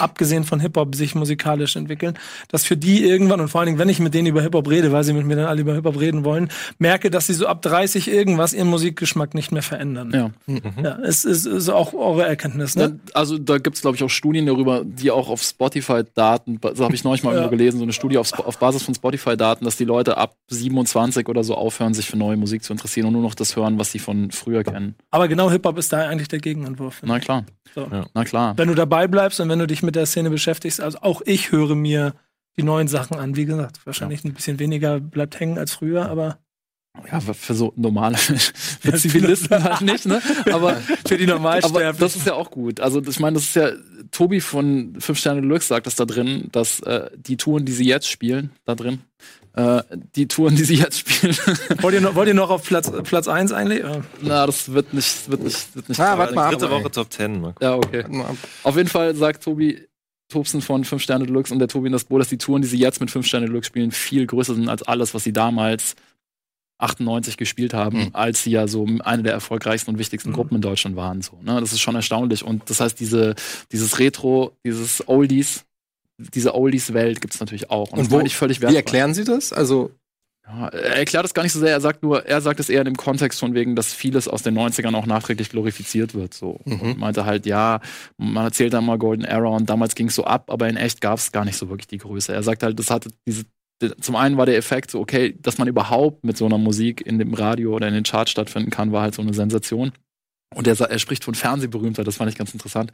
abgesehen 0.00 0.44
von 0.44 0.60
Hip-Hop 0.60 0.94
sich 0.94 1.14
musikalisch 1.14 1.76
entwickeln, 1.76 2.14
dass 2.48 2.64
für 2.64 2.76
die 2.76 3.04
irgendwann, 3.04 3.40
und 3.40 3.48
vor 3.48 3.60
allen 3.60 3.66
Dingen, 3.66 3.78
wenn 3.78 3.88
ich 3.88 4.00
mit 4.00 4.14
denen 4.14 4.26
über 4.26 4.42
Hip-Hop 4.42 4.68
rede, 4.68 4.92
weil 4.92 5.04
sie 5.04 5.12
mit 5.12 5.26
mir 5.26 5.36
dann 5.36 5.46
alle 5.46 5.60
über 5.60 5.74
Hip-Hop 5.74 5.98
reden 6.00 6.24
wollen, 6.24 6.48
merke, 6.78 7.10
dass 7.10 7.26
sie 7.26 7.34
so 7.34 7.46
ab 7.46 7.62
30 7.62 8.08
irgendwas 8.08 8.52
ihren 8.52 8.68
Musikgeschmack 8.68 9.34
nicht 9.34 9.52
mehr 9.52 9.62
verändern. 9.62 10.12
Ja. 10.12 10.30
Mhm. 10.46 10.62
ja 10.82 10.98
es 11.02 11.24
ist, 11.24 11.46
ist 11.46 11.68
auch 11.68 11.94
eure 11.94 12.26
Erkenntnis, 12.26 12.76
ne? 12.76 12.98
also 13.14 13.38
da 13.38 13.58
gibt 13.58 13.76
es, 13.76 13.82
glaube 13.82 13.96
ich, 13.96 14.02
auch 14.02 14.10
Studien 14.10 14.46
darüber, 14.46 14.82
die 14.84 15.10
auch 15.10 15.28
auf 15.28 15.42
Spotify-Daten, 15.42 16.60
so 16.74 16.84
habe 16.84 16.94
ich 16.94 17.04
neulich 17.04 17.22
mal 17.22 17.34
ja. 17.34 17.46
gelesen, 17.48 17.78
so 17.78 17.84
eine 17.84 17.92
Studie 17.92 18.18
auf, 18.18 18.32
auf 18.38 18.58
Basis 18.58 18.82
von 18.82 18.94
Spotify-Daten, 18.94 19.64
dass 19.64 19.76
die 19.76 19.84
Leute 19.84 20.16
ab 20.16 20.36
27 20.48 21.28
oder 21.28 21.44
so 21.44 21.54
aufhören, 21.54 21.94
sich 21.94 22.06
für 22.06 22.16
neue 22.16 22.36
Musik 22.36 22.62
zu 22.62 22.72
interessieren 22.72 23.06
und 23.06 23.12
nur 23.12 23.22
noch 23.22 23.34
das 23.34 23.56
hören, 23.56 23.78
was 23.78 23.92
sie 23.92 23.98
von 23.98 24.30
früher 24.30 24.64
kennen. 24.64 24.94
Aber 25.10 25.28
genau 25.28 25.50
Hip-Hop 25.50 25.78
ist 25.78 25.92
da 25.92 26.08
eigentlich 26.08 26.28
der 26.28 26.40
Gegenentwurf. 26.40 27.02
Na 27.04 27.18
klar. 27.20 27.44
So. 27.74 27.88
Ja. 27.92 28.06
Na 28.14 28.24
klar. 28.24 28.54
Wenn 28.56 28.68
du 28.68 28.74
dabei 28.74 29.06
bleibst 29.06 29.38
und 29.40 29.48
wenn 29.48 29.55
du 29.58 29.66
dich 29.66 29.82
mit 29.82 29.96
der 29.96 30.06
Szene 30.06 30.30
beschäftigst, 30.30 30.80
also 30.80 30.98
auch 31.00 31.22
ich 31.24 31.52
höre 31.52 31.74
mir 31.74 32.14
die 32.56 32.62
neuen 32.62 32.88
Sachen 32.88 33.18
an. 33.18 33.36
Wie 33.36 33.44
gesagt, 33.44 33.84
wahrscheinlich 33.84 34.22
ja. 34.24 34.30
ein 34.30 34.34
bisschen 34.34 34.58
weniger 34.58 35.00
bleibt 35.00 35.38
hängen 35.38 35.58
als 35.58 35.72
früher, 35.72 36.08
aber 36.08 36.38
ja, 37.10 37.20
für 37.20 37.54
so 37.54 37.72
normale 37.76 38.16
für 38.80 38.94
Zivilisten 38.94 39.62
halt 39.64 39.82
nicht, 39.82 40.06
ne? 40.06 40.20
Aber 40.52 40.76
für 41.06 41.18
die 41.18 41.26
Normalsterblichen. 41.26 41.88
Aber 41.88 41.98
das 41.98 42.16
ist 42.16 42.26
ja 42.26 42.34
auch 42.34 42.50
gut. 42.50 42.80
Also 42.80 43.02
ich 43.02 43.20
meine, 43.20 43.34
das 43.34 43.44
ist 43.44 43.56
ja 43.56 43.70
Tobi 44.10 44.40
von 44.40 44.94
Fünf 44.98 45.18
Sterne 45.18 45.40
Deluxe 45.40 45.68
sagt 45.68 45.86
das 45.86 45.96
da 45.96 46.04
drin, 46.04 46.48
dass 46.52 46.80
äh, 46.80 47.10
die 47.16 47.36
Touren, 47.36 47.64
die 47.64 47.72
sie 47.72 47.86
jetzt 47.86 48.08
spielen, 48.08 48.50
da 48.64 48.74
drin, 48.74 49.02
äh, 49.54 49.82
die 50.14 50.28
Touren, 50.28 50.56
die 50.56 50.64
sie 50.64 50.76
jetzt 50.76 51.00
spielen. 51.00 51.36
wollt, 51.82 51.94
ihr 51.94 52.00
noch, 52.00 52.14
wollt 52.14 52.28
ihr 52.28 52.34
noch 52.34 52.50
auf 52.50 52.64
Platz 52.64 52.90
Platz 53.04 53.28
1 53.28 53.52
eigentlich? 53.52 53.80
Ja. 53.80 54.02
Na, 54.20 54.46
das 54.46 54.72
wird 54.72 54.92
nicht 54.94 55.30
wird 55.30 55.42
nicht 55.42 55.74
wird 55.74 55.88
nicht. 55.88 56.00
Ah, 56.00 56.18
warte 56.18 56.34
mal, 56.34 56.50
dritte 56.50 56.70
Woche 56.70 56.90
Top 56.90 57.12
10. 57.12 57.54
Ja, 57.60 57.74
okay. 57.76 58.04
Auf 58.62 58.76
jeden 58.76 58.88
Fall 58.88 59.14
sagt 59.14 59.44
Tobi 59.44 59.86
Tobsen 60.28 60.60
von 60.60 60.84
5 60.84 61.02
Sterne 61.02 61.26
Deluxe 61.26 61.52
und 61.52 61.60
der 61.60 61.68
Tobi 61.68 61.86
in 61.86 61.92
das 61.92 62.04
Boot, 62.04 62.20
dass 62.20 62.28
die 62.28 62.38
Touren, 62.38 62.62
die 62.62 62.68
sie 62.68 62.78
jetzt 62.78 63.00
mit 63.00 63.10
5 63.10 63.26
Sterne 63.26 63.46
Deluxe 63.46 63.68
spielen, 63.68 63.92
viel 63.92 64.26
größer 64.26 64.54
sind 64.54 64.68
als 64.68 64.82
alles, 64.82 65.14
was 65.14 65.24
sie 65.24 65.32
damals 65.32 65.94
98 66.78 67.36
gespielt 67.36 67.72
haben, 67.72 67.98
mhm. 67.98 68.10
als 68.12 68.42
sie 68.42 68.50
ja 68.50 68.68
so 68.68 68.86
eine 69.00 69.22
der 69.22 69.32
erfolgreichsten 69.32 69.92
und 69.92 69.98
wichtigsten 69.98 70.30
mhm. 70.30 70.34
Gruppen 70.34 70.56
in 70.56 70.60
Deutschland 70.60 70.96
waren. 70.96 71.22
So, 71.22 71.38
ne? 71.42 71.60
Das 71.60 71.72
ist 71.72 71.80
schon 71.80 71.94
erstaunlich. 71.94 72.44
Und 72.44 72.68
das 72.68 72.80
heißt, 72.80 73.00
diese, 73.00 73.34
dieses 73.72 73.98
Retro, 73.98 74.56
dieses 74.64 75.06
Oldies, 75.08 75.64
diese 76.18 76.54
Oldies-Welt 76.54 77.20
gibt 77.20 77.34
es 77.34 77.40
natürlich 77.40 77.70
auch. 77.70 77.92
Und, 77.92 78.00
und 78.00 78.10
wo, 78.10 78.20
ich 78.20 78.36
völlig 78.36 78.60
Wie 78.60 78.76
erklären 78.76 79.14
Sie 79.14 79.24
das? 79.24 79.52
Also 79.52 79.90
Ja, 80.46 80.68
er 80.68 80.96
erklärt 80.96 81.24
es 81.24 81.34
gar 81.34 81.42
nicht 81.42 81.52
so 81.52 81.58
sehr, 81.60 81.70
er 81.70 81.80
sagt 81.80 82.02
nur, 82.02 82.24
er 82.24 82.40
sagt 82.40 82.60
es 82.60 82.68
eher 82.68 82.80
in 82.80 82.84
dem 82.84 82.96
Kontext 82.96 83.40
von 83.40 83.54
wegen, 83.54 83.74
dass 83.74 83.92
vieles 83.92 84.28
aus 84.28 84.42
den 84.42 84.56
90ern 84.56 84.94
auch 84.94 85.06
nachträglich 85.06 85.50
glorifiziert 85.50 86.14
wird. 86.14 86.34
So. 86.34 86.60
Mhm. 86.64 86.80
Und 86.80 86.98
meinte 86.98 87.24
halt, 87.24 87.46
ja, 87.46 87.80
man 88.16 88.44
erzählt 88.44 88.72
da 88.72 88.80
mal 88.80 88.96
Golden 88.96 89.24
Era 89.24 89.48
und 89.48 89.68
damals 89.68 89.94
ging 89.94 90.08
es 90.08 90.14
so 90.14 90.24
ab, 90.24 90.50
aber 90.50 90.68
in 90.68 90.76
echt 90.76 91.00
gab 91.00 91.18
es 91.18 91.32
gar 91.32 91.44
nicht 91.44 91.56
so 91.56 91.68
wirklich 91.68 91.88
die 91.88 91.98
Größe. 91.98 92.32
Er 92.32 92.42
sagt 92.42 92.62
halt, 92.62 92.78
das 92.78 92.90
hatte 92.90 93.10
diese, 93.26 93.44
zum 94.00 94.16
einen 94.16 94.36
war 94.36 94.46
der 94.46 94.56
Effekt 94.56 94.90
so, 94.90 95.00
okay, 95.00 95.36
dass 95.40 95.58
man 95.58 95.68
überhaupt 95.68 96.24
mit 96.24 96.36
so 96.36 96.46
einer 96.46 96.58
Musik 96.58 97.04
in 97.04 97.18
dem 97.18 97.34
Radio 97.34 97.74
oder 97.74 97.88
in 97.88 97.94
den 97.94 98.04
Charts 98.04 98.30
stattfinden 98.30 98.70
kann, 98.70 98.92
war 98.92 99.02
halt 99.02 99.14
so 99.14 99.22
eine 99.22 99.34
Sensation. 99.34 99.92
Und 100.54 100.66
er, 100.66 100.80
er 100.80 100.98
spricht 100.98 101.24
von 101.24 101.34
Fernsehberühmtheit, 101.34 102.06
das 102.06 102.16
fand 102.16 102.30
ich 102.30 102.38
ganz 102.38 102.52
interessant. 102.52 102.92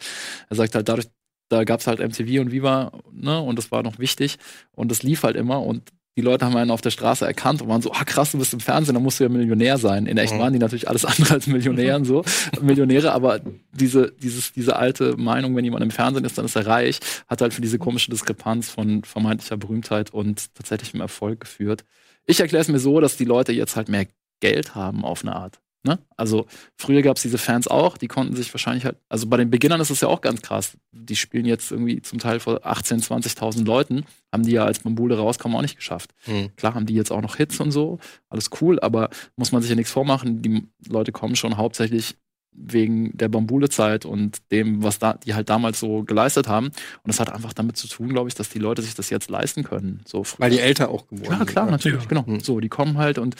Er 0.48 0.56
sagt 0.56 0.74
halt, 0.74 0.88
dadurch, 0.88 1.06
da 1.50 1.64
gab 1.64 1.80
es 1.80 1.86
halt 1.86 2.00
MTV 2.00 2.40
und 2.40 2.50
Viva, 2.50 2.92
ne, 3.12 3.40
und 3.40 3.58
das 3.58 3.70
war 3.70 3.82
noch 3.82 3.98
wichtig. 3.98 4.38
Und 4.72 4.90
das 4.90 5.02
lief 5.02 5.22
halt 5.22 5.36
immer. 5.36 5.62
Und 5.62 5.90
die 6.16 6.20
Leute 6.20 6.44
haben 6.44 6.56
einen 6.56 6.70
auf 6.70 6.82
der 6.82 6.90
Straße 6.90 7.26
erkannt 7.26 7.62
und 7.62 7.68
waren 7.68 7.80
so, 7.80 7.92
ah 7.92 8.04
krass, 8.04 8.32
du 8.32 8.38
bist 8.38 8.52
im 8.52 8.60
Fernsehen, 8.60 8.94
dann 8.94 9.02
musst 9.02 9.18
du 9.18 9.24
ja 9.24 9.30
Millionär 9.30 9.78
sein. 9.78 10.06
In 10.06 10.18
echt 10.18 10.34
mhm. 10.34 10.40
waren 10.40 10.52
die 10.52 10.58
natürlich 10.58 10.88
alles 10.88 11.04
andere 11.06 11.34
als 11.34 11.46
Millionären 11.46 12.04
so, 12.04 12.24
Millionäre, 12.60 13.12
aber 13.12 13.40
diese, 13.72 14.12
dieses, 14.12 14.52
diese 14.52 14.76
alte 14.76 15.16
Meinung, 15.16 15.56
wenn 15.56 15.64
jemand 15.64 15.82
im 15.82 15.90
Fernsehen 15.90 16.24
ist, 16.24 16.36
dann 16.36 16.44
ist 16.44 16.56
er 16.56 16.66
reich, 16.66 17.00
hat 17.28 17.40
halt 17.40 17.54
für 17.54 17.62
diese 17.62 17.78
komische 17.78 18.10
Diskrepanz 18.10 18.68
von 18.68 19.04
vermeintlicher 19.04 19.56
Berühmtheit 19.56 20.10
und 20.10 20.54
tatsächlichem 20.54 21.00
Erfolg 21.00 21.40
geführt. 21.40 21.84
Ich 22.26 22.40
erkläre 22.40 22.62
es 22.62 22.68
mir 22.68 22.78
so, 22.78 23.00
dass 23.00 23.16
die 23.16 23.24
Leute 23.24 23.52
jetzt 23.52 23.76
halt 23.76 23.88
mehr 23.88 24.06
Geld 24.40 24.74
haben 24.74 25.04
auf 25.04 25.22
eine 25.22 25.34
Art. 25.34 25.61
Ne? 25.84 25.98
Also 26.16 26.46
früher 26.76 27.02
gab 27.02 27.16
es 27.16 27.22
diese 27.22 27.38
Fans 27.38 27.66
auch, 27.66 27.98
die 27.98 28.06
konnten 28.06 28.36
sich 28.36 28.54
wahrscheinlich 28.54 28.84
halt, 28.84 28.96
also 29.08 29.26
bei 29.26 29.36
den 29.36 29.50
Beginnern 29.50 29.80
ist 29.80 29.90
es 29.90 30.00
ja 30.00 30.08
auch 30.08 30.20
ganz 30.20 30.40
krass. 30.40 30.76
Die 30.92 31.16
spielen 31.16 31.44
jetzt 31.44 31.72
irgendwie 31.72 32.00
zum 32.02 32.20
Teil 32.20 32.38
vor 32.38 32.64
18.000, 32.64 33.36
20.000 33.36 33.64
Leuten, 33.64 34.04
haben 34.30 34.44
die 34.44 34.52
ja 34.52 34.64
als 34.64 34.78
Bambule 34.78 35.18
rauskommen 35.18 35.56
auch 35.56 35.62
nicht 35.62 35.76
geschafft. 35.76 36.14
Mhm. 36.26 36.54
Klar 36.54 36.74
haben 36.74 36.86
die 36.86 36.94
jetzt 36.94 37.10
auch 37.10 37.20
noch 37.20 37.34
Hits 37.34 37.58
und 37.58 37.72
so, 37.72 37.98
alles 38.28 38.50
cool, 38.60 38.78
aber 38.78 39.10
muss 39.34 39.50
man 39.50 39.60
sich 39.60 39.70
ja 39.70 39.76
nichts 39.76 39.90
vormachen. 39.90 40.40
Die 40.40 40.68
Leute 40.86 41.10
kommen 41.10 41.34
schon 41.34 41.56
hauptsächlich 41.56 42.14
wegen 42.52 43.16
der 43.16 43.28
Bambule-Zeit 43.28 44.04
und 44.04 44.52
dem, 44.52 44.82
was 44.84 45.00
da, 45.00 45.14
die 45.14 45.34
halt 45.34 45.48
damals 45.48 45.80
so 45.80 46.04
geleistet 46.04 46.46
haben. 46.46 46.66
Und 46.66 47.08
das 47.08 47.18
hat 47.18 47.32
einfach 47.32 47.54
damit 47.54 47.76
zu 47.76 47.88
tun, 47.88 48.10
glaube 48.10 48.28
ich, 48.28 48.34
dass 48.34 48.50
die 48.50 48.58
Leute 48.58 48.82
sich 48.82 48.94
das 48.94 49.10
jetzt 49.10 49.30
leisten 49.30 49.64
können. 49.64 50.02
So 50.06 50.22
früher. 50.22 50.44
Weil 50.44 50.50
die 50.50 50.60
älter 50.60 50.90
auch 50.90 51.08
geworden 51.08 51.30
sind. 51.30 51.38
Ja, 51.38 51.44
klar, 51.44 51.70
natürlich, 51.70 52.02
ja. 52.02 52.08
genau. 52.08 52.24
Mhm. 52.26 52.40
So, 52.40 52.60
die 52.60 52.68
kommen 52.68 52.98
halt 52.98 53.18
und 53.18 53.36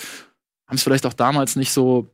haben 0.67 0.77
es 0.77 0.83
vielleicht 0.83 1.07
auch 1.07 1.13
damals 1.13 1.57
nicht 1.57 1.73
so 1.73 2.11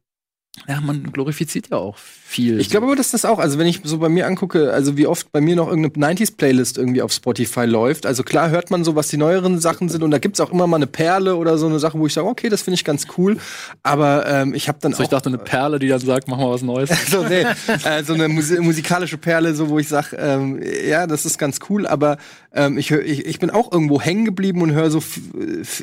ja, 0.66 0.80
man 0.80 1.12
glorifiziert 1.12 1.68
ja 1.70 1.76
auch 1.76 1.96
viel. 1.96 2.60
Ich 2.60 2.70
glaube 2.70 2.86
aber, 2.86 2.96
dass 2.96 3.10
das 3.10 3.24
auch, 3.24 3.38
also 3.38 3.58
wenn 3.58 3.66
ich 3.66 3.80
so 3.84 3.98
bei 3.98 4.08
mir 4.08 4.26
angucke, 4.26 4.72
also 4.72 4.96
wie 4.96 5.06
oft 5.06 5.30
bei 5.30 5.40
mir 5.40 5.56
noch 5.56 5.68
irgendeine 5.68 6.14
90s-Playlist 6.14 6.78
irgendwie 6.78 7.02
auf 7.02 7.12
Spotify 7.12 7.64
läuft. 7.64 8.06
Also 8.06 8.22
klar 8.22 8.50
hört 8.50 8.70
man 8.70 8.84
so, 8.84 8.96
was 8.96 9.08
die 9.08 9.16
neueren 9.16 9.60
Sachen 9.60 9.88
sind 9.88 10.02
und 10.02 10.10
da 10.10 10.18
gibt's 10.18 10.40
auch 10.40 10.50
immer 10.50 10.66
mal 10.66 10.76
eine 10.76 10.86
Perle 10.86 11.36
oder 11.36 11.58
so 11.58 11.66
eine 11.66 11.78
Sache, 11.78 11.98
wo 11.98 12.06
ich 12.06 12.12
sage, 12.12 12.26
okay, 12.26 12.48
das 12.48 12.62
finde 12.62 12.74
ich 12.74 12.84
ganz 12.84 13.06
cool. 13.16 13.38
Aber 13.82 14.26
ähm, 14.26 14.54
ich 14.54 14.68
habe 14.68 14.78
dann 14.80 14.92
so, 14.92 14.98
auch. 14.98 15.04
ich 15.04 15.08
dachte, 15.08 15.28
eine 15.28 15.38
Perle, 15.38 15.78
die 15.78 15.88
dann 15.88 16.00
sagt, 16.00 16.28
mach 16.28 16.38
mal 16.38 16.50
was 16.50 16.62
Neues. 16.62 16.90
so, 17.10 17.22
nee, 17.22 17.46
äh, 17.84 18.02
so 18.02 18.14
eine 18.14 18.28
Musi 18.28 18.60
musikalische 18.60 19.18
Perle, 19.18 19.54
so 19.54 19.68
wo 19.68 19.78
ich 19.78 19.88
sage, 19.88 20.16
ähm, 20.16 20.60
ja, 20.86 21.06
das 21.06 21.24
ist 21.24 21.38
ganz 21.38 21.60
cool, 21.68 21.86
aber 21.86 22.18
ähm, 22.52 22.78
ich, 22.78 22.90
hör, 22.90 23.02
ich, 23.02 23.24
ich 23.24 23.38
bin 23.38 23.50
auch 23.50 23.72
irgendwo 23.72 24.00
hängen 24.00 24.24
geblieben 24.24 24.60
und 24.62 24.72
höre 24.72 24.90
so 24.90 25.02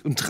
und 0.04 0.22
äh, 0.22 0.26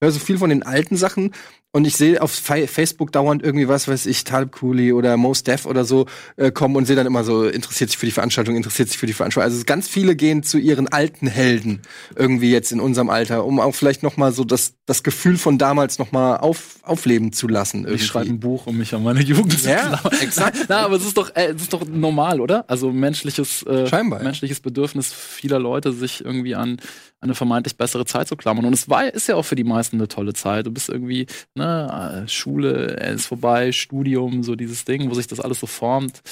höre 0.00 0.10
so 0.10 0.18
viel 0.18 0.38
von 0.38 0.50
den 0.50 0.62
alten 0.62 0.96
Sachen 0.96 1.32
und 1.76 1.88
ich 1.88 1.96
sehe 1.96 2.22
auf 2.22 2.30
Facebook 2.30 3.10
dauernd 3.10 3.42
irgendwie 3.42 3.66
was, 3.66 3.88
weiß 3.88 4.06
ich, 4.06 4.22
Talib 4.22 4.52
Cooley 4.52 4.92
oder 4.92 5.16
Most 5.16 5.48
Def 5.48 5.66
oder 5.66 5.84
so 5.84 6.06
äh, 6.36 6.52
kommen 6.52 6.76
und 6.76 6.86
sehe 6.86 6.94
dann 6.94 7.04
immer 7.04 7.24
so, 7.24 7.48
interessiert 7.48 7.90
sich 7.90 7.98
für 7.98 8.06
die 8.06 8.12
Veranstaltung, 8.12 8.54
interessiert 8.54 8.90
sich 8.90 8.96
für 8.96 9.08
die 9.08 9.12
Veranstaltung. 9.12 9.50
Also 9.50 9.64
ganz 9.64 9.88
viele 9.88 10.14
gehen 10.14 10.44
zu 10.44 10.58
ihren 10.58 10.86
alten 10.86 11.26
Helden 11.26 11.82
irgendwie 12.14 12.52
jetzt 12.52 12.70
in 12.70 12.78
unserem 12.78 13.10
Alter, 13.10 13.44
um 13.44 13.58
auch 13.58 13.74
vielleicht 13.74 14.04
noch 14.04 14.16
mal 14.16 14.30
so 14.30 14.44
das, 14.44 14.74
das 14.86 15.02
Gefühl 15.02 15.36
von 15.36 15.58
damals 15.58 15.98
noch 15.98 16.12
mal 16.12 16.36
auf, 16.36 16.76
aufleben 16.84 17.32
zu 17.32 17.48
lassen. 17.48 17.78
Irgendwie. 17.78 17.94
Ich 17.96 18.06
schreibe 18.06 18.30
ein 18.30 18.38
Buch, 18.38 18.68
um 18.68 18.78
mich 18.78 18.94
an 18.94 19.02
meine 19.02 19.20
Jugend 19.20 19.58
zu 19.58 19.68
Ja, 19.68 20.00
exakt. 20.20 20.66
Na, 20.68 20.84
aber 20.84 20.94
es 20.94 21.04
ist 21.04 21.16
doch, 21.16 21.34
äh, 21.34 21.54
es 21.56 21.62
ist 21.62 21.72
doch 21.72 21.84
normal, 21.84 22.40
oder? 22.40 22.70
Also 22.70 22.92
menschliches, 22.92 23.64
äh, 23.64 23.88
Scheinbar, 23.88 24.22
menschliches 24.22 24.60
Bedürfnis 24.60 25.12
vieler 25.12 25.58
Leute, 25.58 25.92
sich 25.92 26.24
irgendwie 26.24 26.54
an 26.54 26.76
eine 27.24 27.34
vermeintlich 27.34 27.76
bessere 27.76 28.04
Zeit 28.04 28.28
zu 28.28 28.36
klammern. 28.36 28.64
Und 28.66 28.74
es 28.74 28.88
war, 28.88 29.12
ist 29.12 29.26
ja 29.26 29.34
auch 29.34 29.44
für 29.44 29.56
die 29.56 29.64
meisten 29.64 29.83
eine 29.92 30.08
tolle 30.08 30.32
Zeit. 30.32 30.66
Du 30.66 30.70
bist 30.70 30.88
irgendwie, 30.88 31.26
ne, 31.54 32.24
Schule 32.28 32.94
ist 32.94 33.26
vorbei, 33.26 33.72
Studium, 33.72 34.42
so 34.42 34.54
dieses 34.56 34.84
Ding, 34.84 35.10
wo 35.10 35.14
sich 35.14 35.26
das 35.26 35.40
alles 35.40 35.60
so 35.60 35.66
formt. 35.66 36.22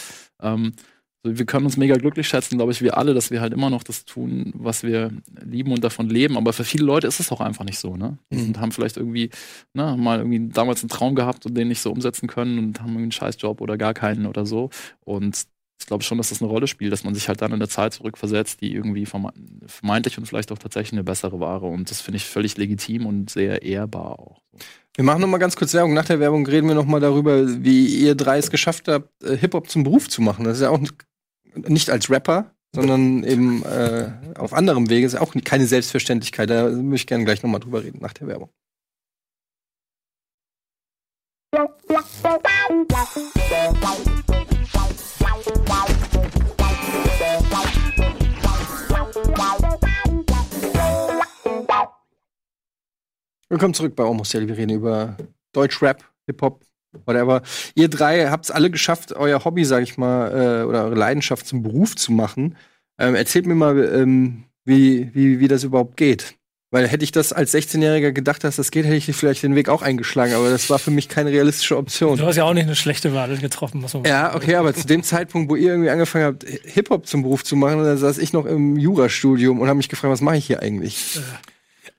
Ähm, 0.41 0.73
wir 1.25 1.47
können 1.47 1.67
uns 1.67 1.77
mega 1.77 1.95
glücklich 1.97 2.27
schätzen, 2.27 2.57
glaube 2.57 2.73
ich, 2.73 2.83
wir 2.83 2.97
alle, 2.99 3.15
dass 3.15 3.31
wir 3.31 3.41
halt 3.41 3.53
immer 3.53 3.71
noch 3.71 3.85
das 3.85 4.05
tun, 4.05 4.53
was 4.57 4.83
wir 4.83 5.13
lieben 5.45 5.73
und 5.73 5.85
davon 5.85 6.09
leben. 6.09 6.37
Aber 6.37 6.53
für 6.53 6.65
viele 6.65 6.85
Leute 6.85 7.07
ist 7.07 7.21
es 7.21 7.31
auch 7.31 7.41
einfach 7.41 7.65
nicht 7.65 7.79
so, 7.79 7.97
ne? 7.97 8.19
Mhm. 8.31 8.47
Und 8.47 8.61
haben 8.61 8.73
vielleicht 8.73 8.97
irgendwie, 8.97 9.31
ne, 9.73 9.97
mal 9.97 10.19
irgendwie 10.19 10.49
damals 10.49 10.83
einen 10.83 10.89
Traum 10.89 11.15
gehabt 11.15 11.47
und 11.47 11.55
den 11.55 11.69
nicht 11.69 11.81
so 11.81 11.93
umsetzen 11.93 12.27
können 12.27 12.59
und 12.59 12.81
haben 12.81 12.97
einen 12.97 13.13
Scheißjob 13.13 13.61
oder 13.61 13.79
gar 13.79 13.95
keinen 13.95 14.27
oder 14.27 14.47
so. 14.47 14.71
Und 15.05 15.45
ich 15.83 15.87
glaube 15.87 16.05
schon, 16.05 16.17
dass 16.19 16.29
das 16.29 16.41
eine 16.41 16.51
Rolle 16.51 16.69
spielt, 16.69 16.93
dass 16.93 17.03
man 17.03 17.15
sich 17.15 17.29
halt 17.29 17.43
dann 17.43 17.53
in 17.53 17.59
der 17.59 17.69
Zeit 17.69 17.93
zurückversetzt, 17.93 18.61
die 18.61 18.73
irgendwie 18.73 19.05
vermeintlich 19.05 20.17
und 20.17 20.27
vielleicht 20.27 20.53
auch 20.53 20.59
tatsächlich 20.59 20.93
eine 20.93 21.03
bessere 21.03 21.41
Ware. 21.41 21.67
Und 21.67 21.91
das 21.91 22.01
finde 22.01 22.19
ich 22.19 22.25
völlig 22.25 22.57
legitim 22.57 23.05
und 23.05 23.31
sehr 23.31 23.63
ehrbar 23.63 24.21
auch. 24.21 24.41
Wir 24.95 25.05
machen 25.05 25.21
noch 25.21 25.29
mal 25.29 25.39
ganz 25.39 25.57
kurz 25.57 25.75
Werbung. 25.75 25.93
Nach 25.93 26.05
der 26.05 26.21
Werbung 26.21 26.47
reden 26.47 26.69
wir 26.69 26.77
noch 26.77 26.85
mal 26.85 27.01
darüber, 27.01 27.65
wie 27.65 27.87
ihr 27.87 28.15
drei 28.15 28.39
es 28.39 28.51
geschafft 28.51 28.87
habt, 28.87 29.25
äh, 29.25 29.37
Hip-Hop 29.37 29.69
zum 29.69 29.83
Beruf 29.83 30.09
zu 30.09 30.23
machen. 30.23 30.45
Das 30.45 30.59
ist 30.59 30.63
ja 30.63 30.71
auch 30.71 30.79
nicht 31.57 31.91
als 31.91 32.09
Rapper, 32.09 32.55
sondern 32.73 33.25
eben 33.25 33.65
äh, 33.65 34.13
auf 34.37 34.53
anderem 34.53 34.89
Wege. 34.89 35.07
Das 35.07 35.15
ist 35.15 35.21
auch 35.21 35.35
keine 35.45 35.67
Selbstverständlichkeit. 35.67 36.49
Da 36.49 36.69
möchte 36.69 37.03
ich 37.03 37.07
gerne 37.09 37.25
gleich 37.25 37.43
noch 37.43 37.51
mal 37.51 37.59
drüber 37.59 37.83
reden, 37.83 37.99
nach 38.01 38.13
der 38.13 38.29
Werbung. 38.29 38.51
Willkommen 53.53 53.75
zurück 53.75 53.95
bei 53.97 54.05
Almost 54.05 54.33
Wir 54.33 54.57
reden 54.57 54.71
über 54.71 55.15
Deutschrap, 55.53 56.03
Hip-Hop, 56.25 56.65
whatever. 57.05 57.43
Ihr 57.75 57.89
drei 57.89 58.29
habt 58.29 58.47
es 58.47 58.51
alle 58.51 58.71
geschafft, 58.71 59.13
euer 59.13 59.45
Hobby, 59.45 59.67
sag 59.67 59.83
ich 59.83 59.99
mal, 59.99 60.31
äh, 60.31 60.65
oder 60.65 60.85
eure 60.85 60.95
Leidenschaft 60.95 61.47
zum 61.47 61.63
Beruf 61.63 61.95
zu 61.95 62.13
machen. 62.13 62.57
Ähm, 62.99 63.15
erzählt 63.15 63.45
mir 63.45 63.55
mal, 63.55 63.79
ähm, 63.95 64.45
wie, 64.65 65.11
wie, 65.15 65.39
wie 65.39 65.49
das 65.49 65.65
überhaupt 65.65 65.99
geht. 65.99 66.37
Weil 66.71 66.89
hätte 66.89 67.05
ich 67.05 67.13
das 67.13 67.35
als 67.35 67.53
16-Jähriger 67.53 68.13
gedacht, 68.13 68.43
dass 68.43 68.57
das 68.57 68.71
geht, 68.71 68.87
hätte 68.87 68.97
ich 68.97 69.15
vielleicht 69.15 69.43
den 69.43 69.55
Weg 69.55 69.69
auch 69.69 69.83
eingeschlagen. 69.83 70.33
Aber 70.33 70.49
das 70.49 70.71
war 70.71 70.79
für 70.79 70.91
mich 70.91 71.11
keine 71.11 71.29
realistische 71.29 71.77
Option. 71.77 72.17
Du 72.17 72.25
hast 72.25 72.37
ja 72.37 72.45
auch 72.45 72.55
nicht 72.55 72.65
eine 72.65 72.75
schlechte 72.75 73.13
Wahl 73.13 73.37
getroffen. 73.37 73.83
muss 73.83 73.93
man 73.93 74.05
Ja, 74.05 74.35
okay, 74.35 74.55
aber 74.55 74.73
zu 74.73 74.87
dem 74.87 75.03
Zeitpunkt, 75.03 75.51
wo 75.51 75.57
ihr 75.57 75.73
irgendwie 75.73 75.91
angefangen 75.91 76.25
habt, 76.25 76.47
Hip-Hop 76.49 77.07
zum 77.07 77.21
Beruf 77.21 77.45
zu 77.45 77.57
machen, 77.57 77.85
da 77.85 77.99
saß 77.99 78.17
ich 78.17 78.33
noch 78.33 78.47
im 78.47 78.79
Jurastudium 78.79 79.61
und 79.61 79.69
habe 79.69 79.77
mich 79.77 79.91
gefragt, 79.91 80.11
was 80.11 80.23
mache 80.23 80.39
ich 80.39 80.47
hier 80.47 80.63
eigentlich? 80.63 81.21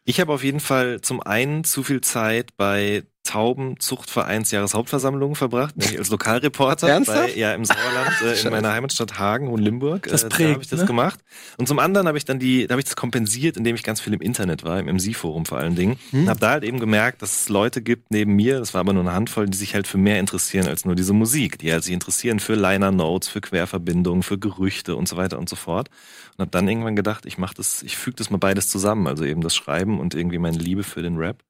Ich 0.06 0.20
habe 0.20 0.34
auf 0.34 0.44
jeden 0.44 0.60
Fall 0.60 1.02
zum 1.02 1.22
einen 1.22 1.64
zu 1.64 1.84
viel 1.84 2.02
Zeit 2.02 2.56
bei 2.58 3.04
Taubenzuchtvereins 3.24 4.52
Jahreshauptversammlung 4.52 5.36
verbracht, 5.36 5.78
nämlich 5.78 5.98
als 5.98 6.10
Lokalreporter 6.10 6.90
Ernsthaft? 6.90 7.34
bei, 7.34 7.40
ja 7.40 7.54
im 7.54 7.64
Sauerland 7.64 8.22
äh, 8.22 8.40
in 8.40 8.50
meiner 8.52 8.74
Heimatstadt 8.74 9.18
Hagen 9.18 9.48
und 9.48 9.62
Limburg. 9.62 10.08
Das 10.10 10.28
prägt, 10.28 10.40
äh, 10.40 10.44
da 10.44 10.50
habe 10.52 10.64
ich 10.64 10.70
das 10.70 10.82
ne? 10.82 10.86
gemacht. 10.86 11.20
Und 11.58 11.68
zum 11.68 11.80
anderen 11.80 12.08
habe 12.08 12.18
ich 12.18 12.26
dann 12.26 12.38
die, 12.38 12.68
da 12.68 12.74
habe 12.74 12.82
ich 12.82 12.86
das 12.86 12.98
kompensiert, 12.98 13.56
indem 13.56 13.76
ich 13.76 13.84
ganz 13.84 14.02
viel 14.02 14.14
im 14.14 14.20
Internet 14.20 14.64
war, 14.64 14.78
im 14.78 14.88
MC-Forum 14.88 15.46
vor 15.46 15.58
allen 15.58 15.76
Dingen. 15.76 15.98
Hm. 16.12 16.24
Und 16.24 16.30
habe 16.30 16.40
da 16.42 16.50
halt 16.50 16.64
eben 16.66 16.82
gemerkt, 16.82 17.22
dass 17.22 17.42
es 17.42 17.50
Leute 17.50 17.82
gibt 17.82 18.12
neben 18.12 18.36
mir, 18.36 18.60
das 18.60 18.74
war 18.74 18.82
aber 18.82 18.92
nur 18.92 19.04
eine 19.04 19.14
Handvoll, 19.14 19.48
die 19.48 19.58
sich 19.58 19.74
halt 19.74 19.88
für 19.88 19.98
mehr 19.98 20.20
interessieren 20.20 20.68
als 20.68 20.84
nur 20.84 20.96
diese 20.96 21.14
Musik, 21.14 21.58
die 21.60 21.72
halt 21.72 21.86
sich 21.86 21.94
interessieren 21.94 22.42
für 22.42 22.56
Liner 22.56 22.92
Notes, 22.92 23.30
für 23.30 23.40
Querverbindungen, 23.40 24.24
für 24.24 24.38
Gerüchte 24.38 24.98
und 24.98 25.08
so 25.08 25.16
weiter 25.16 25.40
und 25.40 25.48
so 25.48 25.56
fort. 25.56 25.90
Und 26.38 26.42
habe 26.42 26.52
dann 26.52 26.68
irgendwann 26.68 26.98
gedacht, 26.98 27.26
ich 27.26 27.38
mache 27.38 27.56
das, 27.56 27.84
ich 27.84 27.96
füge 27.96 28.18
das 28.18 28.30
mal 28.30 28.38
beides 28.38 28.68
zusammen, 28.68 29.08
also 29.08 29.24
eben 29.24 29.42
das 29.42 29.56
Schreiben 29.56 30.00
und 30.00 30.14
irgendwie 30.14 30.40
meine 30.40 30.58
Liebe 30.58 30.84
für 30.84 31.02
den 31.02 31.18
Rap 31.18 31.42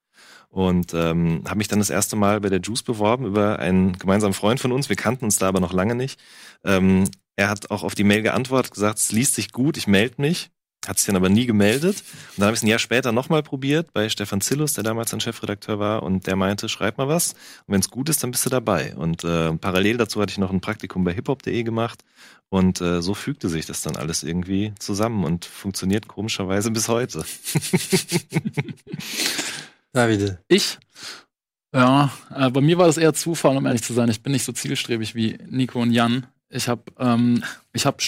und 0.54 0.93
ähm, 0.93 1.43
habe 1.47 1.58
mich 1.58 1.68
dann 1.68 1.80
das 1.80 1.89
erste 1.89 2.16
Mal 2.16 2.39
bei 2.39 2.49
der 2.49 2.62
Juice 2.62 2.84
beworben 2.84 3.26
über 3.26 3.58
einen 3.58 3.97
gemeinsamen 3.97 4.36
Freund 4.36 4.60
von 4.60 4.72
uns. 4.72 4.88
Wir 4.88 4.95
kannten 4.95 5.26
uns 5.26 5.39
da 5.39 5.47
aber 5.47 5.60
noch 5.60 5.74
lange 5.74 5.95
nicht. 5.95 6.20
Ähm, 6.64 7.06
er 7.36 7.49
hat 7.49 7.72
auch 7.72 7.84
auf 7.84 7.95
die 7.95 8.04
Mail 8.04 8.22
geantwortet, 8.22 8.72
gesagt, 8.72 8.99
es 8.99 9.12
liest 9.12 9.34
sich 9.34 9.51
gut, 9.51 9.78
ich 9.78 9.88
melde 9.88 10.22
mich. 10.22 10.51
Hat 10.86 10.99
sich 10.99 11.08
dann 11.08 11.16
aber 11.16 11.30
nie 11.30 11.47
gemeldet. 11.47 12.04
Und 12.32 12.39
dann 12.39 12.47
habe 12.47 12.54
ich 12.54 12.60
es 12.60 12.64
ein 12.64 12.68
Jahr 12.68 12.78
später 12.78 13.12
nochmal 13.12 13.41
probiert 13.41 13.93
bei 13.93 14.10
Stefan 14.10 14.41
Zillus, 14.41 14.74
der 14.74 14.84
damals 14.84 15.14
ein 15.14 15.22
Chefredakteur 15.22 15.80
war, 15.80 16.04
und 16.04 16.28
der 16.28 16.36
meinte, 16.36 16.68
schreib 16.70 16.97
mal 16.97 17.08
was. 17.08 17.34
Und 17.66 17.74
wenn 17.74 17.80
es 17.80 17.89
gut 17.89 18.10
ist, 18.10 18.22
dann 18.22 18.32
bist 18.32 18.45
du 18.45 18.49
dabei. 18.49 18.93
Und 18.95 19.24
äh, 19.24 19.54
parallel 19.54 19.97
dazu 19.97 20.22
hatte 20.22 20.32
ich 20.32 20.38
noch 20.38 20.51
ein 20.51 20.62
Praktikum 20.62 21.04
bei 21.04 21.14
hiphop.de 21.14 21.64
gemacht. 21.64 22.04
Und 22.49 22.82
äh, 22.82 23.01
so 23.01 23.16
fügte 23.16 23.49
sich 23.49 23.66
das 23.66 23.82
dann 23.82 23.95
alles 23.95 24.22
irgendwie 24.22 24.74
zusammen 24.78 25.24
und 25.24 25.45
funktioniert 25.45 26.08
komischerweise 26.08 26.70
bis 26.70 26.89
heute. 26.89 27.26
David. 29.94 30.39
Ich? 30.48 30.80
Ja, 31.74 32.12
äh, 32.36 32.50
bei 32.50 32.62
mir 32.62 32.78
war 32.78 32.88
das 32.88 32.98
eher 32.98 33.14
Zufall, 33.14 33.58
um 33.58 33.66
ehrlich 33.66 33.84
zu 33.84 33.94
sein. 33.94 34.10
Ich 34.10 34.22
bin 34.22 34.32
nicht 34.32 34.44
so 34.44 34.52
zielstrebig 34.52 35.16
wie 35.16 35.38
Nico 35.50 35.82
und 35.82 35.91
Jan. 35.91 36.28
Ich 36.50 36.68
habe 36.68 36.84
ähm, 37.00 37.44
ich 37.74 37.86
hab 37.86 38.00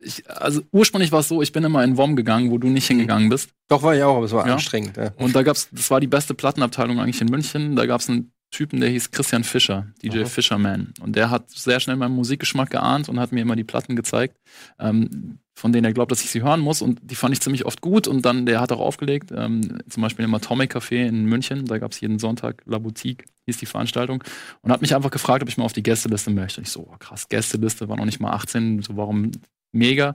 ich, 0.00 0.28
also 0.28 0.62
ursprünglich 0.70 1.10
war 1.10 1.20
es 1.20 1.28
so, 1.28 1.42
ich 1.42 1.52
bin 1.52 1.64
immer 1.64 1.82
in 1.82 1.96
WOM 1.96 2.14
gegangen, 2.14 2.50
wo 2.50 2.58
du 2.58 2.68
nicht 2.68 2.88
mhm. 2.88 2.94
hingegangen 2.94 3.28
bist. 3.28 3.50
Doch, 3.68 3.82
war 3.82 3.96
ich 3.96 4.02
auch, 4.02 4.16
aber 4.16 4.26
es 4.26 4.32
war 4.32 4.46
ja. 4.46 4.54
anstrengend. 4.54 4.96
Ja. 4.96 5.12
Und 5.16 5.34
da 5.34 5.42
gab's, 5.42 5.68
das 5.72 5.90
war 5.90 6.00
die 6.00 6.06
beste 6.06 6.34
Plattenabteilung 6.34 7.00
eigentlich 7.00 7.20
in 7.20 7.28
München. 7.28 7.74
Da 7.74 7.86
gab's 7.86 8.08
einen 8.08 8.32
Typen, 8.50 8.80
der 8.80 8.88
hieß 8.90 9.10
Christian 9.10 9.44
Fischer, 9.44 9.88
DJ 10.02 10.20
Aha. 10.20 10.26
Fisherman. 10.26 10.94
Und 11.00 11.16
der 11.16 11.30
hat 11.30 11.50
sehr 11.50 11.80
schnell 11.80 11.96
meinen 11.96 12.14
Musikgeschmack 12.14 12.70
geahnt 12.70 13.08
und 13.08 13.20
hat 13.20 13.32
mir 13.32 13.40
immer 13.40 13.56
die 13.56 13.64
Platten 13.64 13.96
gezeigt, 13.96 14.38
ähm, 14.78 15.40
von 15.58 15.72
denen 15.72 15.84
er 15.84 15.92
glaubt, 15.92 16.12
dass 16.12 16.22
ich 16.22 16.30
sie 16.30 16.42
hören 16.42 16.60
muss. 16.60 16.82
Und 16.82 17.00
die 17.02 17.16
fand 17.16 17.34
ich 17.34 17.40
ziemlich 17.40 17.66
oft 17.66 17.80
gut. 17.80 18.06
Und 18.06 18.24
dann, 18.24 18.46
der 18.46 18.60
hat 18.60 18.70
auch 18.70 18.78
aufgelegt, 18.78 19.32
ähm, 19.34 19.80
zum 19.88 20.02
Beispiel 20.02 20.24
im 20.24 20.34
Atomic 20.34 20.76
Café 20.76 21.06
in 21.06 21.24
München. 21.24 21.64
Da 21.64 21.78
gab 21.78 21.92
es 21.92 22.00
jeden 22.00 22.20
Sonntag 22.20 22.62
La 22.64 22.78
Boutique, 22.78 23.24
hieß 23.46 23.58
die 23.58 23.66
Veranstaltung. 23.66 24.22
Und 24.62 24.70
hat 24.70 24.82
mich 24.82 24.94
einfach 24.94 25.10
gefragt, 25.10 25.42
ob 25.42 25.48
ich 25.48 25.56
mal 25.56 25.64
auf 25.64 25.72
die 25.72 25.82
Gästeliste 25.82 26.30
möchte. 26.30 26.60
Ich 26.60 26.70
so, 26.70 26.88
oh, 26.88 26.96
krass, 26.98 27.28
Gästeliste, 27.28 27.88
war 27.88 27.96
noch 27.96 28.04
nicht 28.04 28.20
mal 28.20 28.30
18, 28.30 28.82
so 28.82 28.96
warum 28.96 29.32
mega 29.72 30.14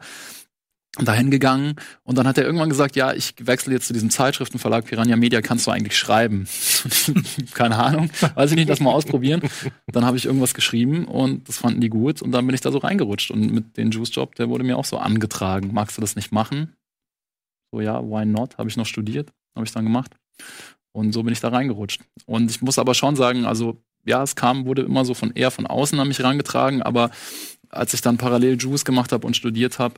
dahin 1.00 1.32
gegangen 1.32 1.76
und 2.04 2.18
dann 2.20 2.28
hat 2.28 2.38
er 2.38 2.44
irgendwann 2.44 2.70
gesagt, 2.70 2.96
ja, 2.96 3.14
ich 3.14 3.34
wechsle 3.42 3.74
jetzt 3.74 3.88
zu 3.88 3.94
diesem 3.94 4.12
Zeitschriftenverlag 4.12 4.86
Piranha 4.86 5.16
Media, 5.16 5.42
kannst 5.42 5.66
du 5.66 5.72
eigentlich 5.72 5.98
schreiben? 5.98 6.48
Keine 7.56 7.78
Ahnung, 7.78 8.12
weiß 8.36 8.52
ich 8.52 8.58
nicht, 8.58 8.70
das 8.70 8.80
mal 8.80 8.92
ausprobieren. 8.92 9.42
Dann 9.88 10.06
habe 10.06 10.18
ich 10.18 10.26
irgendwas 10.26 10.54
geschrieben 10.54 11.06
und 11.06 11.50
das 11.50 11.58
fanden 11.58 11.82
die 11.82 11.90
gut 11.90 12.22
und 12.22 12.32
dann 12.32 12.46
bin 12.46 12.54
ich 12.54 12.62
da 12.62 12.72
so 12.72 12.78
reingerutscht 12.78 13.32
und 13.32 13.52
mit 13.52 13.76
dem 13.78 13.90
Juice 13.90 14.14
Job, 14.14 14.36
der 14.36 14.50
wurde 14.50 14.64
mir 14.64 14.78
auch 14.78 14.86
so 14.86 14.98
angetragen. 14.98 15.72
Magst 15.74 15.98
du 15.98 16.02
das 16.02 16.16
nicht 16.16 16.32
machen? 16.32 16.76
So 17.72 17.82
ja, 17.82 18.00
why 18.04 18.26
not? 18.26 18.60
Habe 18.60 18.70
ich 18.70 18.78
noch 18.78 18.86
studiert, 18.86 19.32
habe 19.56 19.66
ich 19.66 19.72
dann 19.72 19.86
gemacht 19.86 20.12
und 20.92 21.12
so 21.12 21.24
bin 21.24 21.34
ich 21.34 21.40
da 21.40 21.50
reingerutscht. 21.50 22.02
Und 22.28 22.52
ich 22.52 22.62
muss 22.62 22.78
aber 22.78 22.94
schon 22.94 23.16
sagen, 23.16 23.46
also 23.46 23.82
ja, 24.06 24.22
es 24.22 24.36
kam, 24.36 24.66
wurde 24.66 24.84
immer 24.84 25.06
so 25.06 25.14
von 25.14 25.32
eher 25.32 25.50
von 25.50 25.66
außen 25.66 26.00
an 26.00 26.08
mich 26.08 26.20
herangetragen, 26.20 26.84
aber 26.84 27.10
als 27.70 27.94
ich 27.94 28.02
dann 28.02 28.18
parallel 28.18 28.58
Juice 28.60 28.86
gemacht 28.86 29.12
habe 29.12 29.26
und 29.26 29.36
studiert 29.36 29.80
habe, 29.80 29.96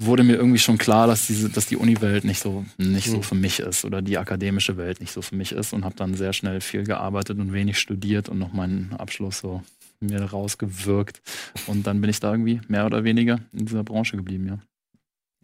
wurde 0.00 0.22
mir 0.22 0.36
irgendwie 0.36 0.58
schon 0.58 0.78
klar, 0.78 1.06
dass 1.06 1.26
diese, 1.26 1.50
dass 1.50 1.66
die 1.66 1.76
Uni-Welt 1.76 2.24
nicht 2.24 2.40
so 2.40 2.64
nicht 2.76 3.08
so 3.08 3.16
hm. 3.16 3.22
für 3.22 3.34
mich 3.34 3.58
ist 3.60 3.84
oder 3.84 4.00
die 4.00 4.16
akademische 4.16 4.76
Welt 4.76 5.00
nicht 5.00 5.12
so 5.12 5.22
für 5.22 5.34
mich 5.34 5.52
ist 5.52 5.72
und 5.72 5.84
habe 5.84 5.96
dann 5.96 6.14
sehr 6.14 6.32
schnell 6.32 6.60
viel 6.60 6.84
gearbeitet 6.84 7.38
und 7.38 7.52
wenig 7.52 7.78
studiert 7.78 8.28
und 8.28 8.38
noch 8.38 8.52
meinen 8.52 8.94
Abschluss 8.94 9.38
so 9.38 9.62
mir 10.00 10.22
rausgewirkt 10.22 11.20
und 11.66 11.86
dann 11.86 12.00
bin 12.00 12.10
ich 12.10 12.20
da 12.20 12.30
irgendwie 12.30 12.60
mehr 12.68 12.86
oder 12.86 13.02
weniger 13.02 13.40
in 13.52 13.66
dieser 13.66 13.82
Branche 13.82 14.16
geblieben, 14.16 14.46
ja, 14.46 14.58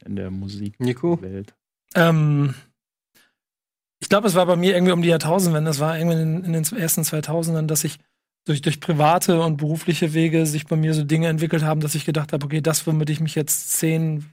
in 0.04 0.14
der 0.14 0.30
Musikwelt. 0.30 1.54
Ähm, 1.96 2.54
ich 4.00 4.08
glaube, 4.08 4.28
es 4.28 4.34
war 4.34 4.46
bei 4.46 4.56
mir 4.56 4.74
irgendwie 4.74 4.92
um 4.92 5.02
die 5.02 5.08
Jahrtausendwende. 5.08 5.70
Das 5.70 5.80
war 5.80 5.98
irgendwie 5.98 6.20
in, 6.20 6.44
in 6.44 6.52
den 6.52 6.64
ersten 6.76 7.02
2000ern, 7.02 7.66
dass 7.66 7.84
ich 7.84 7.98
durch, 8.44 8.60
durch 8.60 8.80
private 8.80 9.40
und 9.40 9.56
berufliche 9.56 10.12
Wege 10.12 10.46
sich 10.46 10.66
bei 10.66 10.76
mir 10.76 10.92
so 10.94 11.02
Dinge 11.02 11.28
entwickelt 11.28 11.62
haben, 11.62 11.80
dass 11.80 11.94
ich 11.94 12.04
gedacht 12.04 12.32
habe, 12.32 12.44
okay, 12.44 12.60
das, 12.60 12.86
womit 12.86 13.10
ich 13.10 13.20
mich 13.20 13.34
jetzt 13.34 13.72
zehn 13.72 14.26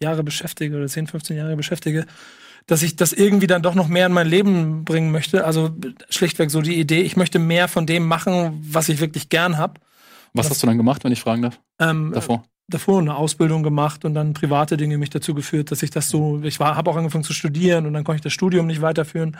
Jahre 0.00 0.22
beschäftige 0.22 0.76
oder 0.76 0.86
zehn, 0.86 1.06
15 1.06 1.36
Jahre 1.36 1.56
beschäftige, 1.56 2.06
dass 2.66 2.82
ich 2.82 2.96
das 2.96 3.12
irgendwie 3.12 3.46
dann 3.46 3.62
doch 3.62 3.74
noch 3.74 3.88
mehr 3.88 4.06
in 4.06 4.12
mein 4.12 4.28
Leben 4.28 4.84
bringen 4.84 5.10
möchte. 5.10 5.44
Also 5.44 5.70
schlichtweg 6.10 6.50
so 6.50 6.62
die 6.62 6.78
Idee, 6.78 7.00
ich 7.00 7.16
möchte 7.16 7.38
mehr 7.38 7.66
von 7.66 7.86
dem 7.86 8.06
machen, 8.06 8.62
was 8.62 8.88
ich 8.88 9.00
wirklich 9.00 9.28
gern 9.28 9.58
habe. 9.58 9.80
Was 10.34 10.46
das, 10.46 10.52
hast 10.52 10.62
du 10.62 10.66
dann 10.66 10.76
gemacht, 10.76 11.02
wenn 11.02 11.12
ich 11.12 11.20
fragen 11.20 11.42
darf? 11.42 11.58
Ähm, 11.80 12.12
davor? 12.14 12.44
davor 12.70 13.00
eine 13.00 13.16
Ausbildung 13.16 13.62
gemacht 13.62 14.04
und 14.04 14.14
dann 14.14 14.34
private 14.34 14.76
Dinge 14.76 14.98
mich 14.98 15.08
dazu 15.10 15.34
geführt, 15.34 15.70
dass 15.70 15.82
ich 15.82 15.90
das 15.90 16.10
so, 16.10 16.42
ich 16.42 16.60
war, 16.60 16.76
habe 16.76 16.90
auch 16.90 16.96
angefangen 16.96 17.24
zu 17.24 17.32
studieren 17.32 17.86
und 17.86 17.94
dann 17.94 18.04
konnte 18.04 18.16
ich 18.16 18.22
das 18.22 18.34
Studium 18.34 18.66
nicht 18.66 18.82
weiterführen 18.82 19.38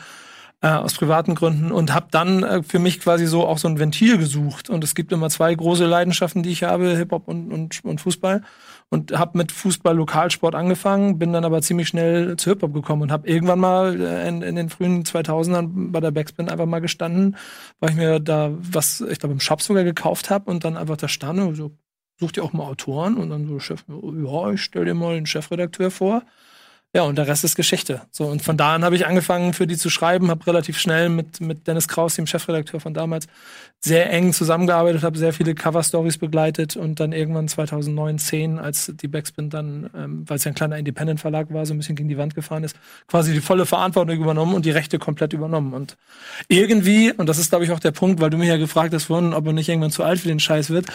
äh, 0.61 0.68
aus 0.68 0.94
privaten 0.94 1.36
Gründen 1.36 1.70
und 1.70 1.94
habe 1.94 2.09
dann 2.11 2.42
äh, 2.42 2.62
für 2.62 2.80
mich 2.80 2.98
quasi 3.00 3.26
so 3.26 3.46
auch 3.46 3.59
so 3.59 3.68
ein 3.68 3.78
Ventil 3.78 4.18
gesucht. 4.18 4.68
Und 4.68 4.82
es 4.82 4.94
gibt 4.96 5.12
immer 5.12 5.30
zwei 5.30 5.54
große 5.54 5.86
Leidenschaften, 5.86 6.42
die 6.42 6.50
ich 6.50 6.64
habe, 6.64 6.96
Hip-Hop 6.96 7.28
und, 7.28 7.52
und, 7.52 7.84
und 7.84 8.00
Fußball. 8.00 8.42
Und 8.90 9.16
habe 9.16 9.38
mit 9.38 9.52
Fußball 9.52 9.94
Lokalsport 9.94 10.54
angefangen, 10.54 11.18
bin 11.18 11.32
dann 11.32 11.44
aber 11.44 11.62
ziemlich 11.62 11.88
schnell 11.88 12.36
zu 12.36 12.50
Hip-Hop 12.50 12.74
gekommen 12.74 13.02
und 13.02 13.12
habe 13.12 13.28
irgendwann 13.28 13.61
mal 13.61 14.00
äh, 14.00 14.28
in, 14.28 14.42
in 14.42 14.56
den 14.56 14.68
frühen 14.68 15.04
2000ern 15.04 15.92
bei 15.92 16.00
der 16.00 16.11
Backspin 16.11 16.48
einfach 16.48 16.66
mal 16.66 16.80
gestanden, 16.80 17.36
weil 17.78 17.90
ich 17.90 17.96
mir 17.96 18.18
da 18.18 18.50
was, 18.59 19.00
ich 19.00 19.20
glaube 19.20 19.34
im 19.34 19.40
Shop 19.40 19.62
sogar 19.62 19.84
gekauft 19.84 20.30
habe 20.30 20.50
und 20.50 20.64
dann 20.64 20.76
einfach 20.76 20.96
da 20.96 21.06
stand 21.06 21.38
und 21.38 21.54
so, 21.54 21.70
sucht 22.18 22.36
ihr 22.36 22.42
auch 22.42 22.52
mal 22.52 22.64
Autoren? 22.64 23.16
Und 23.16 23.30
dann 23.30 23.46
so, 23.46 23.61
Chef, 23.61 23.84
ja, 23.88 24.50
ich 24.50 24.62
stell 24.62 24.84
dir 24.84 24.94
mal 24.94 25.14
einen 25.14 25.26
Chefredakteur 25.26 25.90
vor. 25.90 26.22
Ja, 26.95 27.03
und 27.03 27.16
der 27.16 27.26
Rest 27.26 27.45
ist 27.45 27.55
Geschichte. 27.55 28.01
So, 28.11 28.24
und 28.24 28.43
von 28.43 28.57
da 28.57 28.74
an 28.74 28.82
habe 28.84 28.97
ich 28.97 29.07
angefangen, 29.07 29.53
für 29.53 29.66
die 29.66 29.76
zu 29.76 29.91
schreiben, 29.91 30.30
habe 30.30 30.47
relativ 30.47 30.78
schnell 30.78 31.11
mit, 31.11 31.41
mit 31.41 31.66
Dennis 31.66 31.86
Kraus, 31.86 32.14
dem 32.14 32.26
Chefredakteur 32.26 32.80
von 32.80 32.95
damals, 32.95 33.26
sehr 33.81 34.11
eng 34.12 34.33
zusammengearbeitet, 34.33 35.05
habe 35.05 35.16
sehr 35.18 35.33
viele 35.33 35.55
Cover-Stories 35.55 36.18
begleitet 36.18 36.76
und 36.76 36.99
dann 36.99 37.12
irgendwann 37.12 37.47
2009, 37.47 38.18
10, 38.18 38.59
als 38.59 38.93
die 38.95 39.07
Backspin 39.07 39.51
dann, 39.51 39.89
ähm, 39.97 40.24
weil 40.26 40.37
es 40.37 40.45
ja 40.45 40.51
ein 40.51 40.57
kleiner 40.57 40.79
Independent-Verlag 40.79 41.53
war, 41.53 41.64
so 41.64 41.74
ein 41.74 41.79
bisschen 41.79 41.95
gegen 41.95 42.09
die 42.09 42.18
Wand 42.18 42.35
gefahren 42.35 42.64
ist, 42.64 42.76
quasi 43.07 43.33
die 43.33 43.41
volle 43.41 43.66
Verantwortung 43.66 44.16
übernommen 44.16 44.55
und 44.55 44.66
die 44.66 44.72
Rechte 44.72 44.99
komplett 44.99 45.33
übernommen. 45.33 45.74
Und 45.74 45.97
irgendwie, 46.49 47.12
und 47.12 47.29
das 47.29 47.39
ist, 47.39 47.51
glaube 47.51 47.64
ich, 47.64 47.70
auch 47.70 47.79
der 47.79 47.93
Punkt, 47.93 48.20
weil 48.20 48.31
du 48.31 48.37
mich 48.37 48.49
ja 48.49 48.57
gefragt 48.57 48.93
hast 48.93 49.05
vorhin, 49.05 49.33
ob 49.33 49.47
er 49.47 49.53
nicht 49.53 49.68
irgendwann 49.68 49.93
zu 49.93 50.03
alt 50.03 50.20
für 50.20 50.29
den 50.29 50.41
Scheiß 50.41 50.70
wird, 50.70 50.87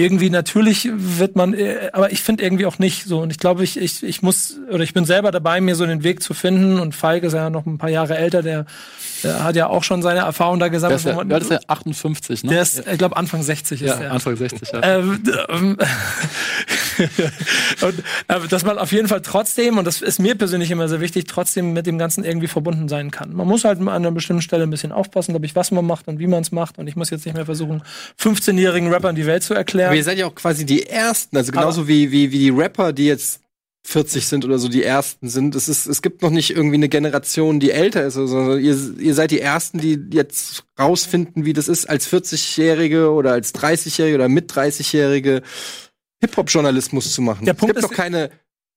irgendwie 0.00 0.30
natürlich 0.30 0.88
wird 0.90 1.36
man, 1.36 1.52
äh, 1.52 1.90
aber 1.92 2.10
ich 2.10 2.22
finde 2.22 2.42
irgendwie 2.42 2.64
auch 2.64 2.78
nicht 2.78 3.04
so. 3.04 3.20
Und 3.20 3.30
ich 3.30 3.38
glaube, 3.38 3.64
ich, 3.64 3.76
ich, 3.76 4.02
ich 4.02 4.22
muss, 4.22 4.58
oder 4.70 4.82
ich 4.82 4.94
bin 4.94 5.04
selber 5.04 5.30
dabei, 5.30 5.60
mir 5.60 5.74
so 5.74 5.84
den 5.84 6.02
Weg 6.02 6.22
zu 6.22 6.32
finden. 6.32 6.80
Und 6.80 6.94
Falk 6.94 7.22
ist 7.22 7.34
ja 7.34 7.50
noch 7.50 7.66
ein 7.66 7.76
paar 7.76 7.90
Jahre 7.90 8.16
älter, 8.16 8.42
der, 8.42 8.64
der 9.22 9.44
hat 9.44 9.56
ja 9.56 9.66
auch 9.68 9.82
schon 9.82 10.00
seine 10.00 10.20
Erfahrung 10.20 10.58
da 10.58 10.68
gesammelt. 10.68 11.04
Der 11.04 11.38
ist 11.38 11.50
ja, 11.50 11.56
ist 11.56 11.64
ja 11.64 11.68
58, 11.68 12.19
ne? 12.28 12.50
Der 12.50 12.62
ist, 12.62 12.86
ich 12.86 12.98
glaube, 12.98 13.16
Anfang 13.16 13.42
60 13.42 13.80
ja, 13.80 13.94
ist 13.94 14.00
er. 14.00 14.12
Anfang 14.12 14.36
60, 14.36 14.72
ja. 14.72 14.82
Ähm, 14.82 15.22
ähm, 15.48 15.76
und, 17.82 17.98
äh, 18.28 18.48
dass 18.48 18.64
man 18.64 18.78
auf 18.78 18.92
jeden 18.92 19.08
Fall 19.08 19.22
trotzdem, 19.22 19.78
und 19.78 19.84
das 19.84 20.02
ist 20.02 20.18
mir 20.18 20.34
persönlich 20.34 20.70
immer 20.70 20.88
sehr 20.88 21.00
wichtig, 21.00 21.24
trotzdem 21.26 21.72
mit 21.72 21.86
dem 21.86 21.98
Ganzen 21.98 22.24
irgendwie 22.24 22.46
verbunden 22.46 22.88
sein 22.88 23.10
kann. 23.10 23.34
Man 23.34 23.46
muss 23.46 23.64
halt 23.64 23.80
an 23.80 23.88
einer 23.88 24.10
bestimmten 24.12 24.42
Stelle 24.42 24.64
ein 24.64 24.70
bisschen 24.70 24.92
aufpassen, 24.92 25.32
glaube 25.32 25.46
ich, 25.46 25.56
was 25.56 25.70
man 25.70 25.84
macht 25.84 26.08
und 26.08 26.18
wie 26.18 26.26
man 26.26 26.42
es 26.42 26.52
macht. 26.52 26.78
Und 26.78 26.86
ich 26.86 26.96
muss 26.96 27.10
jetzt 27.10 27.24
nicht 27.24 27.34
mehr 27.34 27.46
versuchen, 27.46 27.82
15-jährigen 28.20 28.92
Rappern 28.92 29.14
die 29.14 29.26
Welt 29.26 29.42
zu 29.42 29.54
erklären. 29.54 29.88
Aber 29.88 29.96
ihr 29.96 30.04
seid 30.04 30.18
ja 30.18 30.26
auch 30.26 30.34
quasi 30.34 30.66
die 30.66 30.86
Ersten, 30.86 31.36
also 31.36 31.52
genauso 31.52 31.88
wie, 31.88 32.10
wie, 32.10 32.30
wie 32.32 32.38
die 32.38 32.50
Rapper, 32.50 32.92
die 32.92 33.06
jetzt 33.06 33.39
40 33.84 34.26
sind 34.26 34.44
oder 34.44 34.58
so 34.58 34.68
die 34.68 34.82
ersten 34.82 35.28
sind. 35.28 35.54
Es 35.54 35.68
ist, 35.68 35.86
es 35.86 36.02
gibt 36.02 36.22
noch 36.22 36.30
nicht 36.30 36.50
irgendwie 36.50 36.76
eine 36.76 36.88
Generation, 36.88 37.60
die 37.60 37.70
älter 37.70 38.04
ist, 38.04 38.14
sondern 38.14 38.60
ihr, 38.60 38.76
ihr 38.98 39.14
seid 39.14 39.30
die 39.30 39.40
ersten, 39.40 39.78
die 39.78 39.98
jetzt 40.12 40.64
rausfinden, 40.78 41.44
wie 41.44 41.52
das 41.52 41.68
ist, 41.68 41.88
als 41.88 42.12
40-Jährige 42.12 43.10
oder 43.10 43.32
als 43.32 43.54
30-Jährige 43.54 44.16
oder 44.16 44.28
mit 44.28 44.52
30-Jährige 44.52 45.42
Hip-Hop-Journalismus 46.20 47.12
zu 47.12 47.22
machen. 47.22 47.46
Der 47.46 47.54
Punkt 47.54 47.76
es 47.76 47.82
gibt 47.82 47.92
doch 47.92 47.96
keine 47.96 48.30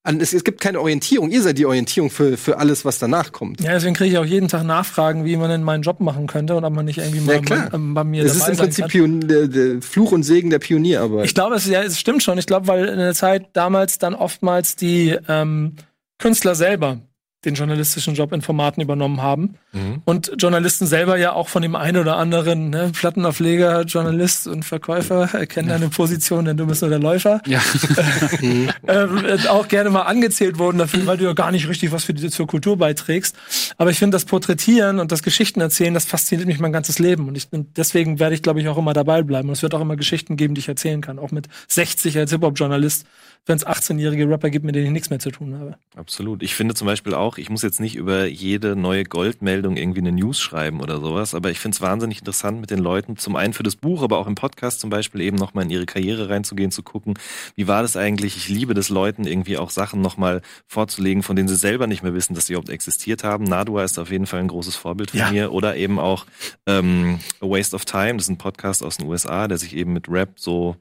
es, 0.03 0.33
es, 0.33 0.43
gibt 0.43 0.59
keine 0.59 0.81
Orientierung. 0.81 1.31
Ihr 1.31 1.41
seid 1.41 1.57
die 1.57 1.65
Orientierung 1.65 2.09
für, 2.09 2.35
für 2.37 2.57
alles, 2.57 2.83
was 2.83 2.99
danach 2.99 3.31
kommt. 3.31 3.61
Ja, 3.61 3.71
deswegen 3.71 3.95
kriege 3.95 4.11
ich 4.11 4.17
auch 4.17 4.25
jeden 4.25 4.49
Tag 4.49 4.63
Nachfragen, 4.63 5.23
wie 5.23 5.37
man 5.37 5.49
denn 5.49 5.63
meinen 5.63 5.81
Job 5.81 6.01
machen 6.01 6.27
könnte 6.27 6.55
und 6.55 6.65
ob 6.65 6.73
man 6.73 6.85
nicht 6.85 6.97
irgendwie 6.97 7.21
mal 7.21 7.35
ja, 7.35 7.69
bei, 7.69 7.77
bei 7.77 8.03
mir 8.03 8.23
Das 8.23 8.35
ist 8.35 8.47
im 8.47 8.57
Prinzip 8.57 8.87
Pion 8.87 9.21
der, 9.21 9.47
der 9.47 9.81
Fluch 9.81 10.11
und 10.11 10.23
Segen 10.23 10.49
der 10.49 10.59
Pionierarbeit. 10.59 11.25
Ich 11.25 11.33
glaube, 11.33 11.55
es, 11.55 11.67
ja, 11.67 11.81
es 11.81 11.99
stimmt 11.99 12.21
schon. 12.21 12.37
Ich 12.37 12.45
glaube, 12.45 12.67
weil 12.67 12.85
in 12.85 12.97
der 12.97 13.13
Zeit 13.13 13.47
damals 13.53 13.97
dann 13.97 14.13
oftmals 14.13 14.75
die 14.75 15.17
ähm, 15.29 15.75
Künstler 16.19 16.55
selber 16.55 16.99
den 17.45 17.55
journalistischen 17.55 18.15
Job 18.15 18.31
in 18.31 18.41
Formaten 18.41 18.81
übernommen 18.81 19.21
haben. 19.21 19.55
Mhm. 19.73 20.01
Und 20.05 20.31
Journalisten 20.37 20.87
selber 20.87 21.17
ja 21.17 21.33
auch 21.33 21.49
von 21.49 21.61
dem 21.61 21.75
einen 21.75 21.97
oder 21.97 22.17
anderen 22.17 22.69
ne, 22.69 22.91
Plattenaufleger, 22.93 23.81
Journalist 23.83 24.47
und 24.47 24.63
Verkäufer 24.63 25.29
erkennen 25.33 25.67
ja. 25.67 25.75
deine 25.77 25.89
Position, 25.89 26.45
denn 26.45 26.57
du 26.57 26.65
bist 26.65 26.81
nur 26.81 26.89
der 26.89 26.99
Läufer. 26.99 27.41
Ja. 27.45 27.61
äh, 28.87 29.47
auch 29.47 29.67
gerne 29.67 29.89
mal 29.89 30.03
angezählt 30.03 30.57
wurden 30.57 30.77
dafür, 30.77 31.05
weil 31.05 31.17
du 31.17 31.25
ja 31.25 31.33
gar 31.33 31.51
nicht 31.51 31.67
richtig 31.67 31.91
was 31.91 32.05
für 32.05 32.13
die, 32.13 32.29
zur 32.29 32.47
Kultur 32.47 32.77
beiträgst. 32.77 33.35
Aber 33.77 33.91
ich 33.91 33.99
finde 33.99 34.15
das 34.15 34.25
Porträtieren 34.25 34.99
und 34.99 35.11
das 35.11 35.23
Geschichten 35.23 35.59
erzählen, 35.59 35.93
das 35.93 36.05
fasziniert 36.05 36.47
mich 36.47 36.59
mein 36.59 36.71
ganzes 36.71 36.99
Leben. 36.99 37.27
Und, 37.27 37.35
ich, 37.35 37.47
und 37.51 37.77
deswegen 37.77 38.19
werde 38.19 38.35
ich, 38.35 38.41
glaube 38.41 38.61
ich, 38.61 38.67
auch 38.67 38.77
immer 38.77 38.93
dabei 38.93 39.21
bleiben. 39.21 39.49
Und 39.49 39.53
es 39.53 39.63
wird 39.63 39.73
auch 39.73 39.81
immer 39.81 39.95
Geschichten 39.97 40.37
geben, 40.37 40.55
die 40.55 40.59
ich 40.59 40.69
erzählen 40.69 41.01
kann. 41.01 41.19
Auch 41.19 41.31
mit 41.31 41.47
60 41.67 42.17
als 42.17 42.31
Hip-Hop-Journalist 42.31 43.05
wenn 43.45 43.57
es 43.57 43.67
18-jährige 43.67 44.29
Rapper 44.29 44.49
gibt, 44.49 44.63
mit 44.63 44.73
denen 44.75 44.85
ich 44.85 44.91
nichts 44.91 45.09
mehr 45.09 45.19
zu 45.19 45.29
tun 45.29 45.59
habe. 45.59 45.75
Absolut. 45.95 46.41
Ich 46.43 46.55
finde 46.55 46.75
zum 46.75 46.87
Beispiel 46.87 47.13
auch, 47.13 47.37
ich 47.37 47.49
muss 47.49 47.61
jetzt 47.61 47.81
nicht 47.81 47.95
über 47.95 48.25
jede 48.25 48.77
neue 48.77 49.03
Goldmeldung 49.03 49.75
irgendwie 49.75 49.99
eine 49.99 50.13
News 50.13 50.39
schreiben 50.39 50.79
oder 50.79 50.99
sowas, 50.99 51.35
aber 51.35 51.51
ich 51.51 51.59
finde 51.59 51.75
es 51.75 51.81
wahnsinnig 51.81 52.19
interessant, 52.19 52.61
mit 52.61 52.71
den 52.71 52.79
Leuten 52.79 53.17
zum 53.17 53.35
einen 53.35 53.53
für 53.53 53.63
das 53.63 53.75
Buch, 53.75 54.01
aber 54.01 54.17
auch 54.17 54.27
im 54.27 54.35
Podcast 54.35 54.79
zum 54.79 54.89
Beispiel 54.89 55.19
eben 55.21 55.35
nochmal 55.35 55.65
in 55.65 55.71
ihre 55.71 55.85
Karriere 55.85 56.29
reinzugehen, 56.29 56.71
zu 56.71 56.83
gucken, 56.83 57.15
wie 57.55 57.67
war 57.67 57.81
das 57.81 57.97
eigentlich? 57.97 58.37
Ich 58.37 58.47
liebe 58.47 58.73
das 58.73 58.87
Leuten 58.87 59.27
irgendwie 59.27 59.57
auch 59.57 59.71
Sachen 59.71 60.01
nochmal 60.01 60.41
vorzulegen, 60.67 61.21
von 61.21 61.35
denen 61.35 61.49
sie 61.49 61.57
selber 61.57 61.87
nicht 61.87 62.01
mehr 62.01 62.13
wissen, 62.13 62.35
dass 62.35 62.45
sie 62.45 62.53
überhaupt 62.53 62.69
existiert 62.69 63.25
haben. 63.25 63.43
Nadua 63.43 63.83
ist 63.83 63.99
auf 63.99 64.09
jeden 64.09 64.25
Fall 64.25 64.39
ein 64.39 64.47
großes 64.47 64.77
Vorbild 64.77 65.11
von 65.11 65.19
ja. 65.19 65.31
mir. 65.31 65.51
Oder 65.51 65.75
eben 65.75 65.99
auch 65.99 66.25
ähm, 66.65 67.19
A 67.41 67.45
Waste 67.45 67.75
of 67.75 67.83
Time, 67.83 68.15
das 68.15 68.23
ist 68.23 68.29
ein 68.29 68.37
Podcast 68.37 68.83
aus 68.83 68.97
den 68.97 69.07
USA, 69.07 69.47
der 69.49 69.57
sich 69.57 69.75
eben 69.75 69.91
mit 69.91 70.07
Rap 70.07 70.39
so 70.39 70.77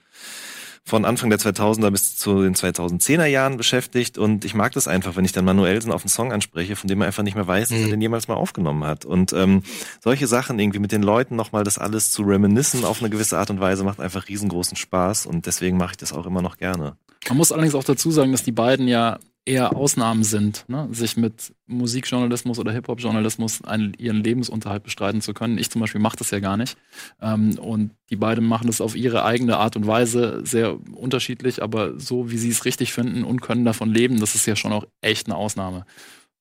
von 0.84 1.04
Anfang 1.04 1.30
der 1.30 1.38
2000er 1.38 1.90
bis 1.90 2.16
zu 2.16 2.42
den 2.42 2.54
2010er 2.54 3.26
Jahren 3.26 3.56
beschäftigt 3.56 4.18
und 4.18 4.44
ich 4.44 4.54
mag 4.54 4.72
das 4.72 4.88
einfach, 4.88 5.16
wenn 5.16 5.24
ich 5.24 5.32
dann 5.32 5.44
Manuelsen 5.44 5.92
auf 5.92 6.02
einen 6.02 6.08
Song 6.08 6.32
anspreche, 6.32 6.74
von 6.74 6.88
dem 6.88 6.98
man 6.98 7.06
einfach 7.06 7.22
nicht 7.22 7.36
mehr 7.36 7.46
weiß, 7.46 7.68
dass 7.68 7.78
er 7.78 7.86
mhm. 7.86 7.90
den 7.90 8.00
jemals 8.00 8.28
mal 8.28 8.34
aufgenommen 8.34 8.84
hat. 8.84 9.04
Und 9.04 9.32
ähm, 9.32 9.62
solche 10.02 10.26
Sachen 10.26 10.58
irgendwie 10.58 10.80
mit 10.80 10.92
den 10.92 11.02
Leuten 11.02 11.36
nochmal 11.36 11.62
das 11.62 11.78
alles 11.78 12.10
zu 12.10 12.22
reminiscen 12.22 12.84
auf 12.84 13.00
eine 13.00 13.10
gewisse 13.10 13.38
Art 13.38 13.50
und 13.50 13.60
Weise 13.60 13.84
macht 13.84 14.00
einfach 14.00 14.28
riesengroßen 14.28 14.76
Spaß 14.76 15.26
und 15.26 15.46
deswegen 15.46 15.76
mache 15.76 15.92
ich 15.92 15.98
das 15.98 16.12
auch 16.12 16.26
immer 16.26 16.42
noch 16.42 16.56
gerne. 16.56 16.96
Man 17.28 17.38
muss 17.38 17.52
allerdings 17.52 17.76
auch 17.76 17.84
dazu 17.84 18.10
sagen, 18.10 18.32
dass 18.32 18.42
die 18.42 18.52
beiden 18.52 18.88
ja 18.88 19.18
eher 19.44 19.76
Ausnahmen 19.76 20.22
sind, 20.22 20.64
ne? 20.68 20.88
sich 20.92 21.16
mit 21.16 21.52
Musikjournalismus 21.66 22.58
oder 22.58 22.70
Hip-Hop-Journalismus 22.72 23.60
ihren 23.98 24.22
Lebensunterhalt 24.22 24.84
bestreiten 24.84 25.20
zu 25.20 25.34
können. 25.34 25.58
Ich 25.58 25.70
zum 25.70 25.80
Beispiel 25.80 26.00
mache 26.00 26.16
das 26.16 26.30
ja 26.30 26.38
gar 26.38 26.56
nicht. 26.56 26.76
Ähm, 27.20 27.58
und 27.58 27.90
die 28.10 28.16
beiden 28.16 28.46
machen 28.46 28.68
das 28.68 28.80
auf 28.80 28.94
ihre 28.94 29.24
eigene 29.24 29.56
Art 29.56 29.74
und 29.74 29.86
Weise 29.86 30.42
sehr 30.44 30.78
unterschiedlich, 30.94 31.62
aber 31.62 31.98
so, 31.98 32.30
wie 32.30 32.38
sie 32.38 32.50
es 32.50 32.64
richtig 32.64 32.92
finden 32.92 33.24
und 33.24 33.40
können 33.40 33.64
davon 33.64 33.92
leben, 33.92 34.20
das 34.20 34.34
ist 34.34 34.46
ja 34.46 34.54
schon 34.54 34.72
auch 34.72 34.84
echt 35.00 35.26
eine 35.26 35.36
Ausnahme. 35.36 35.86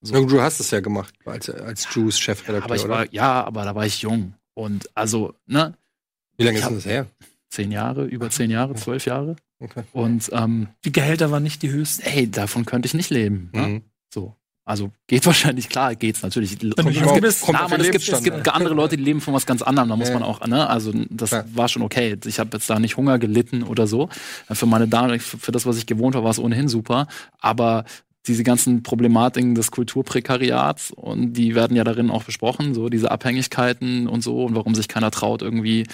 So. 0.02 0.26
Du 0.26 0.42
hast 0.42 0.60
es 0.60 0.72
ja 0.72 0.80
gemacht 0.80 1.14
als, 1.26 1.50
als 1.50 1.88
Juice 1.94 2.20
Chefredakteur, 2.20 2.76
ja, 2.76 2.84
aber 2.84 3.14
ja, 3.14 3.44
aber 3.44 3.66
da 3.66 3.76
war 3.76 3.86
ich 3.86 4.02
jung. 4.02 4.34
Und 4.54 4.90
also, 4.96 5.34
ne? 5.46 5.76
Wie 6.38 6.44
lange 6.44 6.58
ist 6.60 6.68
denn 6.68 6.76
das 6.76 6.86
her? 6.86 7.08
Zehn 7.50 7.72
Jahre, 7.72 8.06
über 8.06 8.30
zehn 8.30 8.50
Jahre, 8.50 8.76
zwölf 8.76 9.06
Jahre. 9.06 9.36
Okay. 9.62 9.84
Und 9.94 10.30
ähm, 10.34 10.68
die 10.86 10.92
Gehälter 10.92 11.32
waren 11.32 11.44
nicht 11.44 11.62
die 11.62 11.70
höchsten. 11.70 12.04
Ey, 12.04 12.30
davon 12.30 12.66
könnte 12.66 12.88
ich 12.88 12.94
nicht 12.94 13.12
leben. 13.12 13.50
Ne? 13.54 13.62
Mhm. 13.62 13.82
So. 14.14 14.36
Also 14.64 14.92
geht 15.08 15.26
wahrscheinlich, 15.26 15.70
klar, 15.70 15.96
geht's 15.96 16.22
natürlich. 16.24 16.58
Kommt, 16.60 16.96
es 16.96 17.14
gibt, 17.14 17.26
es, 17.26 17.44
na, 17.48 17.62
aber 17.62 17.80
es 17.80 17.92
gibt, 17.92 18.08
es 18.08 18.24
gibt 18.24 18.50
andere 18.50 18.74
Leute, 18.74 18.98
die 18.98 19.04
leben 19.04 19.22
von 19.22 19.34
was 19.34 19.46
ganz 19.46 19.62
anderem. 19.62 19.90
Da 19.90 19.96
muss 19.96 20.10
ja. 20.10 20.14
man 20.16 20.24
auch, 20.24 20.46
ne, 20.46 20.70
also 20.70 20.92
das 21.10 21.32
ja. 21.32 21.46
war 21.54 21.68
schon 21.68 21.82
okay. 21.82 22.18
Ich 22.26 22.40
habe 22.40 22.50
jetzt 22.54 22.70
da 22.70 22.80
nicht 22.80 22.98
Hunger 22.98 23.20
gelitten 23.20 23.64
oder 23.64 23.88
so. 23.88 24.10
Für 24.52 24.66
meine 24.66 24.88
Dame, 24.88 25.20
für 25.20 25.52
das, 25.52 25.66
was 25.66 25.78
ich 25.78 25.86
gewohnt 25.86 26.16
war, 26.16 26.24
war 26.24 26.32
es 26.32 26.40
ohnehin 26.40 26.68
super. 26.68 27.08
Aber 27.40 27.86
diese 28.28 28.44
ganzen 28.44 28.84
Problematiken 28.84 29.56
des 29.56 29.72
Kulturprekariats 29.72 30.92
und 30.92 31.34
die 31.34 31.56
werden 31.56 31.76
ja 31.76 31.84
darin 31.84 32.12
auch 32.12 32.24
besprochen, 32.24 32.76
so 32.76 32.90
diese 32.90 33.10
Abhängigkeiten 33.10 34.08
und 34.08 34.22
so 34.22 34.46
und 34.46 34.56
warum 34.56 34.76
sich 34.76 34.88
keiner 34.88 35.10
traut, 35.10 35.42
irgendwie 35.42 35.88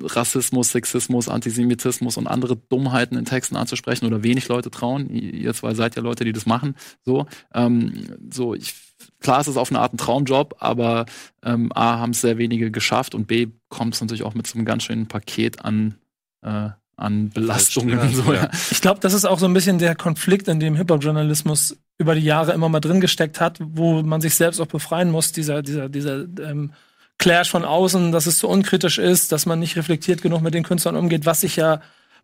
Rassismus, 0.00 0.72
Sexismus, 0.72 1.28
Antisemitismus 1.28 2.16
und 2.16 2.26
andere 2.26 2.56
Dummheiten 2.56 3.16
in 3.16 3.24
Texten 3.24 3.56
anzusprechen 3.56 4.06
oder 4.06 4.22
wenig 4.22 4.48
Leute 4.48 4.70
trauen. 4.70 5.08
Ihr 5.10 5.54
zwei 5.54 5.74
seid 5.74 5.96
ja 5.96 6.02
Leute, 6.02 6.24
die 6.24 6.32
das 6.32 6.46
machen. 6.46 6.74
So, 7.04 7.26
ähm, 7.54 8.06
so 8.30 8.54
ich, 8.54 8.74
klar 9.20 9.40
ist 9.40 9.46
es 9.46 9.56
auf 9.56 9.70
eine 9.70 9.80
Art 9.80 9.94
ein 9.94 9.98
Traumjob, 9.98 10.56
aber 10.58 11.06
ähm, 11.42 11.72
A 11.74 11.98
haben 11.98 12.10
es 12.10 12.20
sehr 12.20 12.38
wenige 12.38 12.70
geschafft 12.70 13.14
und 13.14 13.26
B 13.26 13.48
kommt 13.68 13.94
es 13.94 14.00
natürlich 14.00 14.22
auch 14.22 14.34
mit 14.34 14.46
so 14.46 14.58
einem 14.58 14.66
ganz 14.66 14.84
schönen 14.84 15.06
Paket 15.06 15.64
an 15.64 15.94
äh, 16.42 16.70
an 16.96 17.28
Belastungen. 17.30 17.98
Ja, 17.98 18.08
so, 18.08 18.32
ja. 18.32 18.50
Ich 18.70 18.80
glaube, 18.80 19.00
das 19.00 19.12
ist 19.12 19.26
auch 19.26 19.38
so 19.38 19.46
ein 19.46 19.52
bisschen 19.52 19.78
der 19.78 19.94
Konflikt, 19.94 20.48
in 20.48 20.60
dem 20.60 20.76
Hip-Hop-Journalismus 20.76 21.76
über 21.98 22.14
die 22.14 22.22
Jahre 22.22 22.52
immer 22.52 22.68
mal 22.68 22.80
drin 22.80 23.00
gesteckt 23.00 23.40
hat, 23.40 23.58
wo 23.60 24.02
man 24.02 24.20
sich 24.20 24.34
selbst 24.34 24.60
auch 24.60 24.66
befreien 24.66 25.10
muss, 25.10 25.32
dieser, 25.32 25.62
dieser, 25.62 25.88
dieser 25.88 26.24
ähm, 26.40 26.72
Clash 27.18 27.50
von 27.50 27.64
außen, 27.64 28.12
dass 28.12 28.26
es 28.26 28.38
zu 28.38 28.48
unkritisch 28.48 28.98
ist, 28.98 29.32
dass 29.32 29.46
man 29.46 29.58
nicht 29.58 29.76
reflektiert 29.76 30.22
genug 30.22 30.42
mit 30.42 30.54
den 30.54 30.64
Künstlern 30.64 30.96
umgeht, 30.96 31.26
was 31.26 31.42
ich 31.42 31.56
ja, 31.56 31.80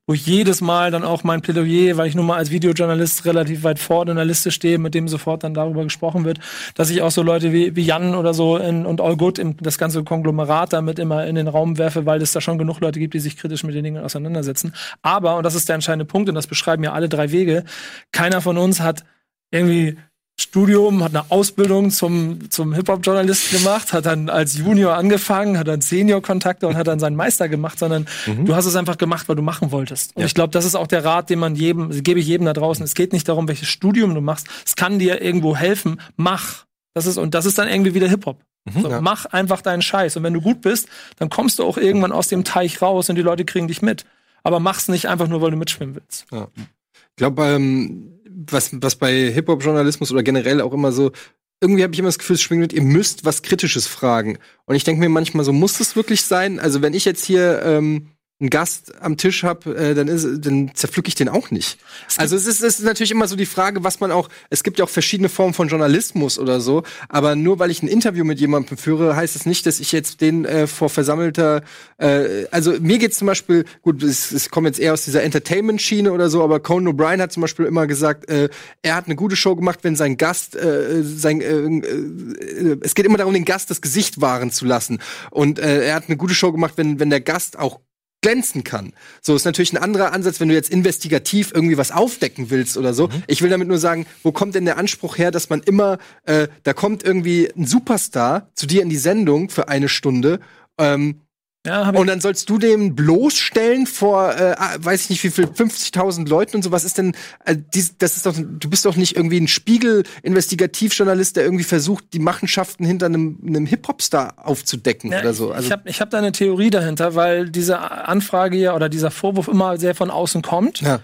wo 0.07 0.14
ich 0.14 0.26
jedes 0.26 0.61
Mal 0.61 0.90
dann 0.90 1.05
auch 1.05 1.22
mein 1.24 1.43
Plädoyer, 1.43 1.97
weil 1.97 2.09
ich 2.09 2.14
nun 2.14 2.26
mal 2.26 2.36
als 2.36 2.51
Videojournalist 2.51 3.24
relativ 3.24 3.62
weit 3.62 3.78
vorne 3.78 4.11
in 4.11 4.16
der 4.16 4.26
Liste 4.26 4.51
stehe, 4.51 4.78
mit 4.78 4.95
dem 4.95 5.09
sofort 5.09 5.45
dann 5.45 5.55
darüber 5.55 5.84
gesprochen 5.84 6.24
wird, 6.24 6.40
dass 6.74 6.90
ich 6.90 7.03
auch 7.03 7.11
so 7.12 7.22
Leute 7.22 7.53
wie, 7.53 7.76
wie 7.76 7.82
Jan 7.82 8.14
oder 8.14 8.34
so 8.34 8.57
in, 8.57 8.84
und 8.84 9.01
All 9.01 9.16
Good, 9.16 9.38
im, 9.38 9.57
das 9.59 9.78
ganze 9.78 10.03
Konglomerat 10.03 10.72
damit 10.72 10.99
immer 10.99 11.24
in 11.26 11.36
den 11.36 11.49
Raum 11.49 11.78
werfe, 11.78 12.05
weil 12.05 12.20
es 12.20 12.32
da 12.32 12.40
schon 12.40 12.59
genug 12.59 12.80
Leute 12.80 12.99
gibt, 12.99 13.14
die 13.14 13.20
sich 13.20 13.36
kritisch 13.36 13.62
mit 13.64 13.74
den 13.74 13.84
Dingen 13.84 14.05
auseinandersetzen. 14.05 14.74
Aber, 15.03 15.36
und 15.36 15.45
das 15.45 15.55
ist 15.55 15.68
der 15.68 15.74
entscheidende 15.74 16.05
Punkt, 16.05 16.28
und 16.28 16.34
das 16.34 16.49
beschreiben 16.49 16.82
ja 16.84 16.93
alle 16.93 17.09
drei 17.09 17.30
Wege, 17.30 17.64
keiner 18.11 18.40
von 18.40 18.59
uns 18.59 18.80
hat 18.80 19.05
irgendwie 19.53 19.97
Studium, 20.41 21.05
hat 21.05 21.14
eine 21.14 21.30
Ausbildung 21.30 21.91
zum, 21.91 22.51
zum 22.51 22.72
Hip-Hop-Journalisten 22.72 23.59
gemacht, 23.59 23.93
hat 23.93 24.07
dann 24.07 24.28
als 24.28 24.57
Junior 24.57 24.95
angefangen, 24.95 25.59
hat 25.59 25.68
dann 25.68 25.80
Senior-Kontakte 25.80 26.66
und 26.66 26.76
hat 26.76 26.87
dann 26.87 26.99
seinen 26.99 27.16
Meister 27.16 27.49
gemacht, 27.49 27.78
sondern 27.78 28.07
mhm. 28.26 28.47
du 28.47 28.55
hast 28.55 28.66
es 28.66 28.74
einfach 28.74 28.99
gemacht, 28.99 29.28
weil 29.28 29.37
du 29.37 29.43
machen 29.43 29.72
wolltest. 29.72 30.16
Und 30.16 30.20
ja. 30.20 30.26
ich 30.26 30.35
glaube, 30.35 30.51
das 30.51 30.64
ist 30.64 30.74
auch 30.74 30.87
der 30.87 31.05
Rat, 31.05 31.30
den 31.30 31.39
man 31.39 31.55
jedem, 31.55 31.91
gebe 32.03 32.18
ich 32.18 32.26
jedem 32.26 32.47
da 32.47 32.53
draußen. 32.53 32.85
Es 32.85 32.95
geht 32.95 33.12
nicht 33.12 33.28
darum, 33.28 33.47
welches 33.47 33.68
Studium 33.68 34.14
du 34.14 34.20
machst. 34.20 34.47
Es 34.64 34.74
kann 34.74 34.99
dir 34.99 35.20
irgendwo 35.20 35.55
helfen. 35.55 36.01
Mach. 36.16 36.64
Das 36.95 37.07
ist, 37.07 37.18
und 37.18 37.35
das 37.35 37.47
ist 37.47 37.59
dann 37.59 37.68
irgendwie 37.68 37.95
wieder 37.95 38.09
Hip-Hop. 38.09 38.41
Mhm, 38.64 38.83
so, 38.83 38.91
ja. 38.91 39.01
Mach 39.01 39.26
einfach 39.26 39.62
deinen 39.62 39.83
Scheiß. 39.83 40.16
Und 40.16 40.22
wenn 40.22 40.35
du 40.35 40.41
gut 40.41 40.61
bist, 40.61 40.89
dann 41.16 41.28
kommst 41.28 41.59
du 41.59 41.64
auch 41.64 41.76
irgendwann 41.76 42.12
aus 42.12 42.28
dem 42.28 42.45
Teich 42.45 42.80
raus 42.83 43.09
und 43.09 43.16
die 43.16 43.22
Leute 43.22 43.45
kriegen 43.45 43.68
dich 43.68 43.83
mit. 43.83 44.05
Aber 44.43 44.61
mach's 44.61 44.89
nicht 44.89 45.09
einfach 45.09 45.28
nur, 45.28 45.41
weil 45.41 45.51
du 45.51 45.57
mitschwimmen 45.57 45.95
willst. 45.95 46.26
Ja. 46.33 46.49
Ich 46.57 47.16
glaube, 47.16 47.45
ähm, 47.45 48.20
was, 48.35 48.70
was 48.80 48.97
bei 48.97 49.30
Hip-Hop-Journalismus 49.30 50.12
oder 50.12 50.22
generell 50.22 50.61
auch 50.61 50.72
immer 50.72 50.93
so, 50.93 51.12
irgendwie 51.61 51.83
habe 51.85 51.93
ich 51.93 51.99
immer 51.99 52.09
das 52.09 52.18
Gefühl, 52.18 52.35
es 52.35 52.43
schwingt 52.43 52.61
mit, 52.61 52.72
ihr 52.72 52.83
müsst 52.83 53.24
was 53.24 53.43
Kritisches 53.43 53.87
fragen. 53.87 54.39
Und 54.64 54.74
ich 54.74 54.85
denke 54.85 55.01
mir 55.01 55.09
manchmal 55.09 55.45
so, 55.45 55.53
muss 55.53 55.78
das 55.78 55.95
wirklich 55.95 56.22
sein? 56.22 56.59
Also 56.59 56.83
wenn 56.83 56.95
ich 56.95 57.05
jetzt 57.05 57.24
hier 57.24 57.62
ähm, 57.64 58.09
einen 58.43 58.51
Gast 58.51 59.01
am 59.01 59.16
Tisch 59.16 59.45
habe, 59.45 59.74
äh, 59.76 59.95
dann, 59.95 60.09
ist, 60.09 60.26
dann 60.45 60.72
zerpflücke 60.74 61.09
ich 61.09 61.14
den 61.14 61.28
auch 61.28 61.51
nicht. 61.53 61.78
Es 62.09 62.18
also 62.18 62.34
es 62.34 62.47
ist, 62.47 62.62
es 62.62 62.80
ist 62.80 62.84
natürlich 62.84 63.12
immer 63.12 63.28
so 63.28 63.36
die 63.36 63.47
Frage, 63.47 63.84
was 63.84 64.01
man 64.01 64.11
auch, 64.11 64.28
es 64.51 64.64
gibt 64.64 64.80
ja 64.80 64.84
auch 64.84 64.90
verschiedene 64.90 65.28
Formen 65.28 65.55
von 65.55 65.68
Journalismus 65.68 66.40
oder 66.40 66.61
so, 66.61 66.82
aber 67.09 67.36
nur 67.36 67.61
weil 67.61 67.70
ich 67.70 67.82
ein 67.82 67.88
Interview 67.88 68.24
mit 68.24 68.40
jemandem 68.40 68.76
führe, 68.76 69.14
heißt 69.14 69.36
es 69.36 69.47
nicht, 69.47 69.64
dass 69.64 69.78
ich 69.78 69.93
jetzt 69.93 70.20
den 70.20 70.45
äh, 70.45 70.66
vor 70.66 70.90
versammelter, 70.90 71.62
äh, 71.99 72.47
also 72.51 72.72
mir 72.80 72.99
geht's 72.99 73.18
zum 73.18 73.26
Beispiel, 73.26 73.64
gut, 73.80 74.03
es, 74.03 74.32
es 74.32 74.51
kommt 74.51 74.66
jetzt 74.66 74.80
eher 74.80 74.93
aus 74.93 75.05
dieser 75.05 75.22
Entertainment-Schiene 75.22 76.12
oder 76.12 76.28
so, 76.28 76.43
aber 76.43 76.59
Conan 76.59 76.93
O'Brien 76.93 77.20
hat 77.20 77.32
zum 77.32 77.43
Beispiel 77.43 77.66
immer 77.66 77.86
gesagt, 77.86 78.28
äh, 78.28 78.49
er 78.82 78.97
hat 78.97 79.07
eine 79.07 79.14
gute 79.14 79.36
Show 79.36 79.55
gemacht, 79.55 79.78
wenn 79.82 79.95
sein 79.95 80.16
Gast, 80.16 80.57
äh, 80.57 81.05
sein, 81.05 81.40
äh, 81.40 81.47
äh, 81.47 82.78
es 82.80 82.97
geht 82.97 83.07
immer 83.07 83.18
darum, 83.18 83.34
den 83.34 83.45
Gast 83.45 83.70
das 83.70 83.80
Gesicht 83.80 84.20
wahren 84.20 84.51
zu 84.51 84.64
lassen. 84.64 84.99
Und 85.30 85.61
äh, 85.61 85.84
er 85.84 85.95
hat 85.95 86.09
eine 86.09 86.16
gute 86.16 86.34
Show 86.34 86.51
gemacht, 86.51 86.74
wenn, 86.74 86.99
wenn 86.99 87.11
der 87.11 87.20
Gast 87.20 87.57
auch 87.57 87.78
glänzen 88.23 88.64
kann. 88.64 88.93
So 89.20 89.37
ist 89.37 89.45
natürlich 89.45 89.73
ein 89.73 89.83
anderer 89.83 90.12
Ansatz, 90.12 90.41
wenn 90.41 90.49
du 90.49 90.55
jetzt 90.55 90.70
investigativ 90.70 91.53
irgendwie 91.55 91.77
was 91.77 91.91
aufdecken 91.91 92.51
willst 92.51 92.79
oder 92.79 92.95
so. 92.95 93.09
Mhm. 93.09 93.23
Ich 93.27 93.43
will 93.43 93.51
damit 93.51 93.68
nur 93.68 93.79
sagen, 93.79 94.07
wo 94.23 94.33
kommt 94.33 94.55
denn 94.55 94.64
der 94.64 94.79
Anspruch 94.79 95.18
her, 95.18 95.31
dass 95.31 95.51
man 95.51 95.61
immer, 95.61 95.99
äh, 96.25 96.49
da 96.62 96.73
kommt 96.73 97.03
irgendwie 97.03 97.51
ein 97.55 97.66
Superstar 97.66 98.49
zu 98.55 98.66
dir 98.66 98.83
in 98.83 98.89
die 98.89 98.97
Sendung 98.97 99.51
für 99.51 99.68
eine 99.68 99.89
Stunde 99.89 100.41
ähm, 100.79 101.20
ja, 101.65 101.91
und 101.91 102.09
dann 102.09 102.21
sollst 102.21 102.51
du 102.51 102.59
dem 102.59 102.97
bloßstellen 102.97 103.87
vor, 103.87 104.35
äh, 104.35 104.57
ah, 104.59 104.75
weiß 104.79 105.05
ich 105.05 105.11
nicht 105.11 105.25
wie 105.25 105.31
viel, 105.31 105.45
50.000 105.45 106.29
Leuten 106.29 106.57
und 106.57 106.63
so. 106.63 106.73
Was 106.73 106.85
ist 106.85 106.99
denn, 106.99 107.15
äh, 107.45 107.57
dies, 107.57 107.97
das 107.99 108.17
ist 108.17 108.27
doch, 108.27 108.35
du 108.37 108.69
bist 108.69 108.85
doch 108.85 108.97
nicht 108.97 109.15
irgendwie 109.15 109.39
ein 109.39 109.47
Spiegel-Investigativjournalist, 109.47 111.37
der 111.37 111.45
irgendwie 111.45 111.63
versucht, 111.63 112.07
die 112.15 112.19
Machenschaften 112.19 112.85
hinter 112.85 113.07
einem, 113.07 113.39
einem 113.47 113.67
Hip-Hop-Star 113.67 114.35
aufzudecken 114.39 115.13
ja, 115.13 115.21
oder 115.21 115.35
so. 115.35 115.53
Also, 115.53 115.67
ich 115.67 115.73
habe 115.73 115.89
ich 115.89 116.01
hab 116.01 116.11
da 116.11 116.19
eine 116.19 116.33
Theorie 116.33 116.71
dahinter, 116.71 117.15
weil 117.15 117.49
diese 117.49 117.79
Anfrage 117.79 118.57
ja 118.57 118.75
oder 118.75 118.89
dieser 118.89 119.13
Vorwurf 119.13 119.47
immer 119.47 119.79
sehr 119.79 119.95
von 119.95 120.11
außen 120.11 120.43
kommt. 120.43 120.81
Ja 120.81 120.99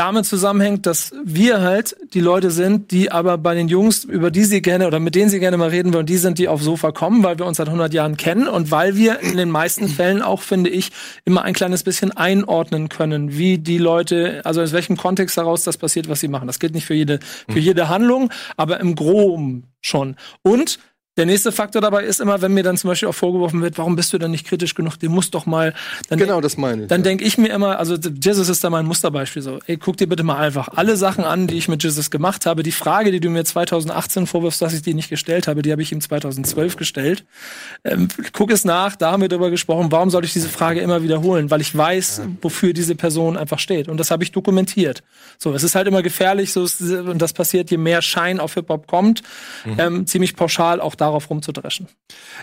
damit 0.00 0.24
zusammenhängt, 0.24 0.86
dass 0.86 1.12
wir 1.22 1.60
halt 1.60 1.94
die 2.14 2.20
Leute 2.20 2.50
sind, 2.50 2.90
die 2.90 3.12
aber 3.12 3.36
bei 3.36 3.54
den 3.54 3.68
Jungs, 3.68 4.04
über 4.04 4.30
die 4.30 4.44
sie 4.44 4.62
gerne 4.62 4.86
oder 4.86 4.98
mit 4.98 5.14
denen 5.14 5.28
sie 5.28 5.40
gerne 5.40 5.58
mal 5.58 5.68
reden 5.68 5.92
wollen, 5.92 6.06
die 6.06 6.16
sind, 6.16 6.38
die 6.38 6.48
aufs 6.48 6.64
Sofa 6.64 6.90
kommen, 6.90 7.22
weil 7.22 7.38
wir 7.38 7.44
uns 7.44 7.58
seit 7.58 7.66
100 7.66 7.92
Jahren 7.92 8.16
kennen 8.16 8.48
und 8.48 8.70
weil 8.70 8.96
wir 8.96 9.20
in 9.20 9.36
den 9.36 9.50
meisten 9.50 9.88
Fällen 9.88 10.22
auch, 10.22 10.40
finde 10.40 10.70
ich, 10.70 10.90
immer 11.26 11.42
ein 11.42 11.52
kleines 11.52 11.82
bisschen 11.82 12.12
einordnen 12.16 12.88
können, 12.88 13.36
wie 13.36 13.58
die 13.58 13.76
Leute, 13.76 14.40
also 14.44 14.62
aus 14.62 14.72
welchem 14.72 14.96
Kontext 14.96 15.36
heraus 15.36 15.64
das 15.64 15.76
passiert, 15.76 16.08
was 16.08 16.20
sie 16.20 16.28
machen. 16.28 16.46
Das 16.46 16.60
gilt 16.60 16.72
nicht 16.72 16.86
für 16.86 16.94
jede, 16.94 17.20
für 17.50 17.58
jede 17.58 17.90
Handlung, 17.90 18.30
aber 18.56 18.80
im 18.80 18.94
Groben 18.94 19.64
schon. 19.82 20.16
Und 20.40 20.78
der 21.16 21.26
nächste 21.26 21.50
Faktor 21.50 21.82
dabei 21.82 22.04
ist 22.04 22.20
immer, 22.20 22.40
wenn 22.40 22.54
mir 22.54 22.62
dann 22.62 22.76
zum 22.76 22.88
Beispiel 22.88 23.08
auch 23.08 23.14
vorgeworfen 23.14 23.60
wird, 23.62 23.78
warum 23.78 23.96
bist 23.96 24.12
du 24.12 24.18
denn 24.18 24.30
nicht 24.30 24.46
kritisch 24.46 24.76
genug? 24.76 24.96
Du 25.00 25.10
musst 25.10 25.34
doch 25.34 25.44
mal. 25.44 25.74
genau, 26.08 26.40
das 26.40 26.56
meine 26.56 26.82
ich. 26.82 26.88
Dann 26.88 27.00
ja. 27.00 27.04
denke 27.04 27.24
ich 27.24 27.36
mir 27.36 27.48
immer, 27.48 27.80
also 27.80 27.96
Jesus 27.96 28.48
ist 28.48 28.62
da 28.62 28.70
mein 28.70 28.86
Musterbeispiel 28.86 29.42
so. 29.42 29.58
Ey, 29.66 29.76
guck 29.76 29.96
dir 29.96 30.08
bitte 30.08 30.22
mal 30.22 30.36
einfach 30.36 30.68
alle 30.76 30.96
Sachen 30.96 31.24
an, 31.24 31.48
die 31.48 31.58
ich 31.58 31.66
mit 31.66 31.82
Jesus 31.82 32.12
gemacht 32.12 32.46
habe. 32.46 32.62
Die 32.62 32.70
Frage, 32.70 33.10
die 33.10 33.18
du 33.18 33.28
mir 33.28 33.44
2018 33.44 34.28
vorwirfst, 34.28 34.62
dass 34.62 34.72
ich 34.72 34.82
die 34.82 34.94
nicht 34.94 35.10
gestellt 35.10 35.48
habe, 35.48 35.62
die 35.62 35.72
habe 35.72 35.82
ich 35.82 35.90
ihm 35.90 36.00
2012 36.00 36.76
gestellt. 36.76 37.24
Ähm, 37.82 38.06
guck 38.32 38.52
es 38.52 38.64
nach, 38.64 38.94
da 38.94 39.10
haben 39.10 39.20
wir 39.20 39.28
darüber 39.28 39.50
gesprochen. 39.50 39.90
Warum 39.90 40.10
soll 40.10 40.24
ich 40.24 40.32
diese 40.32 40.48
Frage 40.48 40.80
immer 40.80 41.02
wiederholen? 41.02 41.50
Weil 41.50 41.60
ich 41.60 41.76
weiß, 41.76 42.18
ja. 42.18 42.30
wofür 42.40 42.72
diese 42.72 42.94
Person 42.94 43.36
einfach 43.36 43.58
steht. 43.58 43.88
Und 43.88 43.98
das 43.98 44.12
habe 44.12 44.22
ich 44.22 44.30
dokumentiert. 44.30 45.02
So, 45.38 45.52
es 45.54 45.64
ist 45.64 45.74
halt 45.74 45.88
immer 45.88 46.02
gefährlich, 46.02 46.52
so 46.52 46.68
und 46.80 47.18
das 47.20 47.32
passiert, 47.32 47.70
je 47.72 47.78
mehr 47.78 48.00
Schein 48.00 48.38
auf 48.38 48.54
Hip 48.54 48.68
Hop 48.68 48.86
kommt, 48.86 49.22
mhm. 49.64 49.74
ähm, 49.78 50.06
ziemlich 50.06 50.36
pauschal 50.36 50.80
auch 50.80 50.94
darauf 51.00 51.30
rumzudreschen. 51.30 51.88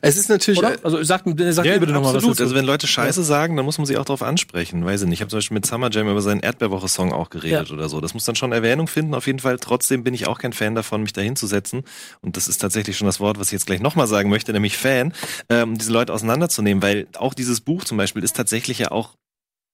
Es 0.02 0.18
ist 0.18 0.30
natürlich. 0.30 0.60
Oder? 0.60 0.78
Also 0.84 1.02
sag, 1.04 1.24
sag 1.26 1.66
ja, 1.66 1.78
bitte 1.78 1.92
nochmal 1.92 2.14
was. 2.14 2.16
Absolut. 2.16 2.42
Also 2.42 2.56
wenn 2.56 2.66
Leute 2.66 2.88
Scheiße 2.88 3.22
ja. 3.22 3.26
sagen, 3.26 3.56
dann 3.56 3.66
muss 3.66 3.78
man 3.78 3.86
sie 3.86 3.98
auch 3.98 4.06
darauf 4.06 4.24
ansprechen. 4.24 4.86
Weiß 4.86 5.02
ich 5.02 5.08
nicht. 5.08 5.18
Ich 5.18 5.22
habe 5.22 5.30
zum 5.30 5.38
Beispiel 5.38 5.56
mit 5.56 5.66
Summer 5.66 5.90
Jam 5.92 6.10
über 6.10 6.22
seinen 6.22 6.42
Erdbeerwoche-Song 6.42 7.12
auch 7.12 7.30
geredet 7.30 7.70
ja. 7.70 7.74
oder 7.74 7.90
so. 7.90 8.02
Das 8.02 8.14
muss 8.14 8.26
dann 8.26 8.36
schon 8.36 8.52
Erwähnung 8.52 8.88
finden. 8.88 9.14
Auf 9.14 9.28
jeden 9.28 9.40
Fall. 9.40 9.58
Trotzdem 9.60 10.04
bin 10.04 10.14
ich 10.14 10.28
auch 10.28 10.40
kein 10.40 10.54
Fan 10.54 10.76
davon, 10.76 11.02
mich 11.02 11.14
da 11.14 11.22
hinzusetzen. 11.22 11.84
Und 12.22 12.38
das 12.38 12.48
ist 12.48 12.60
tatsächlich 12.60 12.98
schon 12.98 13.08
das 13.08 13.20
Wort, 13.20 13.40
was 13.40 13.48
ich 13.48 13.54
jetzt 13.54 13.66
gleich 13.66 13.80
nochmal 13.80 14.08
sagen 14.08 14.30
möchte, 14.30 14.54
nämlich 14.54 14.78
Fan, 14.78 15.14
ähm, 15.50 15.78
diese 15.78 15.92
Leute 15.92 16.14
auseinanderzunehmen, 16.14 16.82
weil 16.82 17.08
auch 17.18 17.34
dieses 17.34 17.62
Buch 17.62 17.84
zum 17.84 17.98
Beispiel 17.98 18.24
ist 18.24 18.36
tatsächlich 18.36 18.80
ja 18.80 18.92
auch 18.92 19.16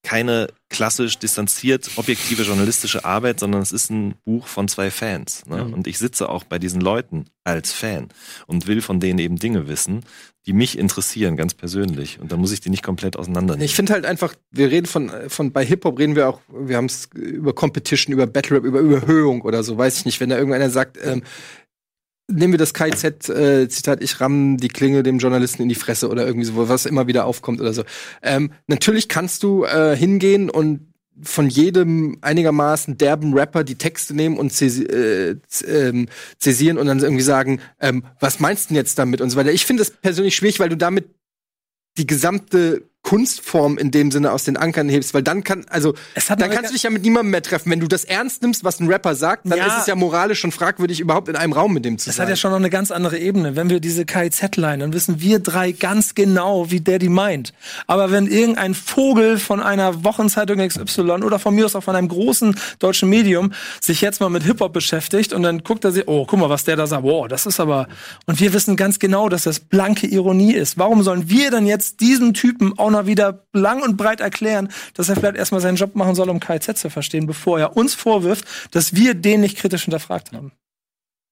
keine 0.03 0.47
klassisch 0.69 1.17
distanziert 1.17 1.89
objektive 1.95 2.43
journalistische 2.43 3.05
Arbeit, 3.05 3.39
sondern 3.39 3.61
es 3.61 3.71
ist 3.71 3.89
ein 3.89 4.15
Buch 4.25 4.47
von 4.47 4.67
zwei 4.67 4.91
Fans. 4.91 5.45
Ne? 5.47 5.63
Mhm. 5.63 5.73
Und 5.73 5.87
ich 5.87 5.97
sitze 5.97 6.29
auch 6.29 6.43
bei 6.43 6.59
diesen 6.59 6.81
Leuten 6.81 7.25
als 7.43 7.71
Fan 7.71 8.09
und 8.45 8.67
will 8.67 8.81
von 8.81 8.99
denen 8.99 9.19
eben 9.19 9.37
Dinge 9.37 9.67
wissen, 9.67 10.03
die 10.45 10.53
mich 10.53 10.77
interessieren, 10.77 11.37
ganz 11.37 11.53
persönlich. 11.53 12.19
Und 12.19 12.31
dann 12.31 12.39
muss 12.39 12.51
ich 12.51 12.59
die 12.59 12.69
nicht 12.69 12.83
komplett 12.83 13.17
auseinandernehmen. 13.17 13.65
Ich 13.65 13.75
finde 13.75 13.93
halt 13.93 14.05
einfach, 14.05 14.35
wir 14.51 14.69
reden 14.71 14.87
von, 14.87 15.09
von 15.29 15.53
bei 15.53 15.65
Hip-Hop 15.65 15.97
reden 15.97 16.17
wir 16.17 16.27
auch, 16.27 16.41
wir 16.49 16.75
haben 16.75 16.85
es 16.87 17.09
über 17.15 17.53
Competition, 17.53 18.11
über 18.11 18.27
Battle 18.27 18.57
Rap, 18.57 18.65
über 18.65 18.79
Überhöhung 18.79 19.41
oder 19.41 19.63
so, 19.63 19.77
weiß 19.77 19.99
ich 19.99 20.05
nicht. 20.05 20.19
Wenn 20.19 20.29
da 20.29 20.37
irgendeiner 20.37 20.69
sagt, 20.69 20.97
ähm, 21.01 21.23
nehmen 22.27 22.53
wir 22.53 22.57
das 22.57 22.73
KZ-Zitat, 22.73 24.01
äh, 24.01 24.03
ich 24.03 24.21
ramm 24.21 24.57
die 24.57 24.69
Klinge 24.69 25.03
dem 25.03 25.19
Journalisten 25.19 25.61
in 25.61 25.69
die 25.69 25.75
Fresse 25.75 26.09
oder 26.09 26.25
irgendwie 26.25 26.45
so, 26.45 26.69
was 26.69 26.85
immer 26.85 27.07
wieder 27.07 27.25
aufkommt 27.25 27.61
oder 27.61 27.73
so. 27.73 27.83
Ähm, 28.21 28.51
natürlich 28.67 29.09
kannst 29.09 29.43
du 29.43 29.65
äh, 29.65 29.95
hingehen 29.95 30.49
und 30.49 30.93
von 31.21 31.47
jedem 31.47 32.17
einigermaßen 32.21 32.97
derben 32.97 33.33
Rapper 33.33 33.63
die 33.63 33.75
Texte 33.75 34.15
nehmen 34.15 34.37
und 34.37 34.59
äh, 34.61 35.35
ähm, 35.67 36.07
zäsieren 36.39 36.77
und 36.77 36.87
dann 36.87 36.99
irgendwie 36.99 37.23
sagen, 37.23 37.59
ähm, 37.79 38.03
was 38.19 38.39
meinst 38.39 38.65
du 38.65 38.67
denn 38.69 38.77
jetzt 38.77 38.97
damit 38.97 39.21
und 39.21 39.29
so 39.29 39.37
weiter. 39.37 39.51
Ich 39.51 39.65
finde 39.65 39.81
das 39.81 39.91
persönlich 39.91 40.35
schwierig, 40.35 40.59
weil 40.59 40.69
du 40.69 40.77
damit 40.77 41.09
die 41.97 42.07
gesamte 42.07 42.89
Kunstform 43.03 43.77
in 43.77 43.91
dem 43.91 44.11
Sinne 44.11 44.31
aus 44.31 44.45
den 44.45 44.55
Ankern 44.55 44.87
hebst, 44.87 45.13
weil 45.13 45.23
dann 45.23 45.43
kann, 45.43 45.65
also 45.69 45.93
dann 46.29 46.49
kannst 46.49 46.69
du 46.69 46.73
dich 46.73 46.83
ja 46.83 46.89
mit 46.89 47.03
niemandem 47.03 47.31
mehr 47.31 47.43
treffen. 47.43 47.69
Wenn 47.69 47.81
du 47.81 47.87
das 47.87 48.05
ernst 48.05 48.41
nimmst, 48.41 48.63
was 48.63 48.79
ein 48.79 48.87
Rapper 48.87 49.13
sagt, 49.13 49.43
dann 49.45 49.57
ja. 49.57 49.67
ist 49.67 49.81
es 49.81 49.87
ja 49.87 49.95
moralisch 49.95 50.39
schon 50.39 50.53
fragwürdig, 50.53 51.01
überhaupt 51.01 51.27
in 51.27 51.35
einem 51.35 51.51
Raum 51.51 51.73
mit 51.73 51.83
dem 51.83 51.97
zu 51.97 52.05
das 52.05 52.15
sein. 52.15 52.23
Das 52.23 52.27
hat 52.27 52.29
ja 52.29 52.35
schon 52.37 52.51
noch 52.51 52.57
eine 52.57 52.69
ganz 52.69 52.91
andere 52.91 53.19
Ebene. 53.19 53.57
Wenn 53.57 53.69
wir 53.69 53.81
diese 53.81 54.05
KIZ-Line, 54.05 54.77
dann 54.79 54.93
wissen 54.93 55.19
wir 55.19 55.39
drei 55.39 55.73
ganz 55.73 56.15
genau, 56.15 56.71
wie 56.71 56.79
der 56.79 56.97
die 56.97 57.09
meint. 57.09 57.53
Aber 57.87 58.09
wenn 58.11 58.25
irgendein 58.27 58.73
Vogel 58.73 59.37
von 59.37 59.59
einer 59.59 60.05
Wochenzeitung 60.05 60.65
XY 60.65 61.01
oder 61.23 61.39
von 61.39 61.53
mir 61.53 61.65
aus 61.65 61.75
auch 61.75 61.83
von 61.83 61.97
einem 61.97 62.07
großen 62.07 62.55
deutschen 62.79 63.09
Medium 63.09 63.51
sich 63.81 63.99
jetzt 63.99 64.21
mal 64.21 64.29
mit 64.29 64.43
Hip-Hop 64.43 64.71
beschäftigt 64.71 65.33
und 65.33 65.43
dann 65.43 65.63
guckt 65.63 65.83
er 65.83 65.91
sich, 65.91 66.07
oh, 66.07 66.25
guck 66.25 66.39
mal, 66.39 66.49
was 66.49 66.63
der 66.63 66.77
da 66.77 66.87
sagt, 66.87 67.03
wow, 67.03 67.27
das 67.27 67.45
ist 67.45 67.59
aber, 67.59 67.89
und 68.27 68.39
wir 68.39 68.53
wissen 68.53 68.77
ganz 68.77 68.97
genau, 68.97 69.27
dass 69.27 69.43
das 69.43 69.59
blanke 69.59 70.07
Ironie 70.07 70.53
ist. 70.53 70.77
Warum 70.77 71.03
sollen 71.03 71.29
wir 71.29 71.51
dann 71.51 71.65
jetzt 71.65 71.99
diesen 71.99 72.33
Typen 72.33 72.79
auch 72.79 72.92
noch 72.93 73.05
wieder 73.05 73.45
lang 73.53 73.83
und 73.83 73.97
breit 73.97 74.21
erklären, 74.21 74.69
dass 74.93 75.09
er 75.09 75.15
vielleicht 75.15 75.35
erstmal 75.35 75.61
seinen 75.61 75.75
Job 75.75 75.95
machen 75.95 76.15
soll, 76.15 76.29
um 76.29 76.39
KZ 76.39 76.77
zu 76.77 76.89
verstehen, 76.89 77.27
bevor 77.27 77.59
er 77.59 77.75
uns 77.75 77.93
vorwirft, 77.93 78.45
dass 78.71 78.95
wir 78.95 79.13
den 79.13 79.41
nicht 79.41 79.57
kritisch 79.57 79.83
hinterfragt 79.83 80.31
haben. 80.31 80.53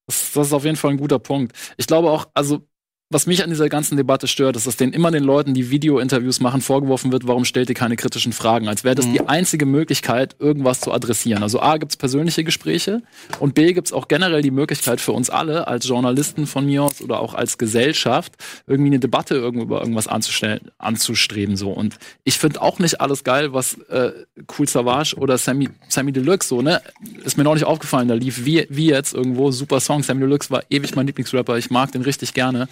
Das, 0.08 0.32
das 0.34 0.48
ist 0.48 0.54
auf 0.54 0.66
jeden 0.66 0.76
Fall 0.76 0.92
ein 0.92 0.98
guter 0.98 1.20
Punkt. 1.20 1.56
Ich 1.78 1.88
glaube 1.88 2.10
auch, 2.10 2.28
also 2.34 2.68
was 3.12 3.28
mich 3.28 3.44
an 3.44 3.50
dieser 3.50 3.68
ganzen 3.68 3.98
Debatte 3.98 4.28
stört, 4.28 4.56
ist, 4.56 4.68
dass 4.68 4.78
den 4.78 4.94
immer 4.94 5.12
den 5.12 5.24
Leuten, 5.24 5.54
die 5.54 5.70
Video-Interviews 5.70 6.40
machen, 6.40 6.62
vorgeworfen 6.62 7.12
wird, 7.12 7.28
warum 7.28 7.44
stellt 7.44 7.68
ihr 7.68 7.76
keine 7.76 7.98
kritischen 7.98 8.32
Fragen? 8.32 8.70
Als 8.70 8.86
wäre 8.86 8.96
das 8.96 9.06
mhm. 9.06 9.14
die 9.14 9.22
einzige 9.22 9.66
Möglichkeit, 9.66 10.38
irgendwas 10.40 10.80
zu 10.80 10.94
adressieren. 10.94 11.44
Also 11.44 11.60
A, 11.62 11.78
gibt's 11.78 11.98
persönliche 11.98 12.46
Gespräche 12.46 13.04
und 13.40 13.54
B, 13.54 13.74
gibt's 13.74 13.92
auch 13.92 14.08
generell 14.08 14.42
die 14.42 14.52
Möglichkeit 14.52 15.02
für 15.02 15.12
uns 15.12 15.30
alle, 15.30 15.68
als 15.68 15.86
Journalisten 15.88 16.48
von 16.48 16.66
mir 16.66 16.84
aus 16.84 17.02
oder 17.02 17.20
auch 17.20 17.34
als 17.34 17.58
Gesellschaft, 17.58 18.34
irgendwie 18.66 18.92
eine 18.92 19.00
Debatte 19.00 19.36
irgendwo 19.36 19.66
über 19.66 19.82
irgendwas 19.82 20.08
anzustellen, 20.08 20.72
anzustreben. 20.78 21.58
So. 21.58 21.72
Und 21.72 21.98
ich 22.24 22.38
finde 22.38 22.62
auch 22.62 22.80
nicht 22.80 23.02
alles 23.02 23.26
geil, 23.26 23.54
was 23.54 23.74
äh, 23.90 24.12
Cool 24.58 24.70
Savage 24.70 25.16
oder 25.18 25.38
Sammy, 25.38 25.70
Sammy 25.90 26.14
Deluxe 26.14 26.48
so, 26.48 26.62
ne? 26.62 26.82
Ist 27.26 27.38
mir 27.38 27.44
noch 27.44 27.56
nicht 27.56 27.66
aufgefallen, 27.66 28.08
da 28.08 28.14
lief 28.14 28.46
wie, 28.46 28.68
wie 28.70 28.88
jetzt 28.88 29.14
irgendwo 29.14 29.52
super 29.52 29.82
Song. 29.82 30.02
Sammy 30.02 30.22
Deluxe 30.22 30.50
war 30.50 30.64
ewig 30.70 30.96
mein 30.96 31.08
Lieblingsrapper, 31.08 31.58
ich 31.58 31.70
mag 31.70 31.92
den 31.92 32.04
richtig 32.04 32.34
gerne. 32.34 32.70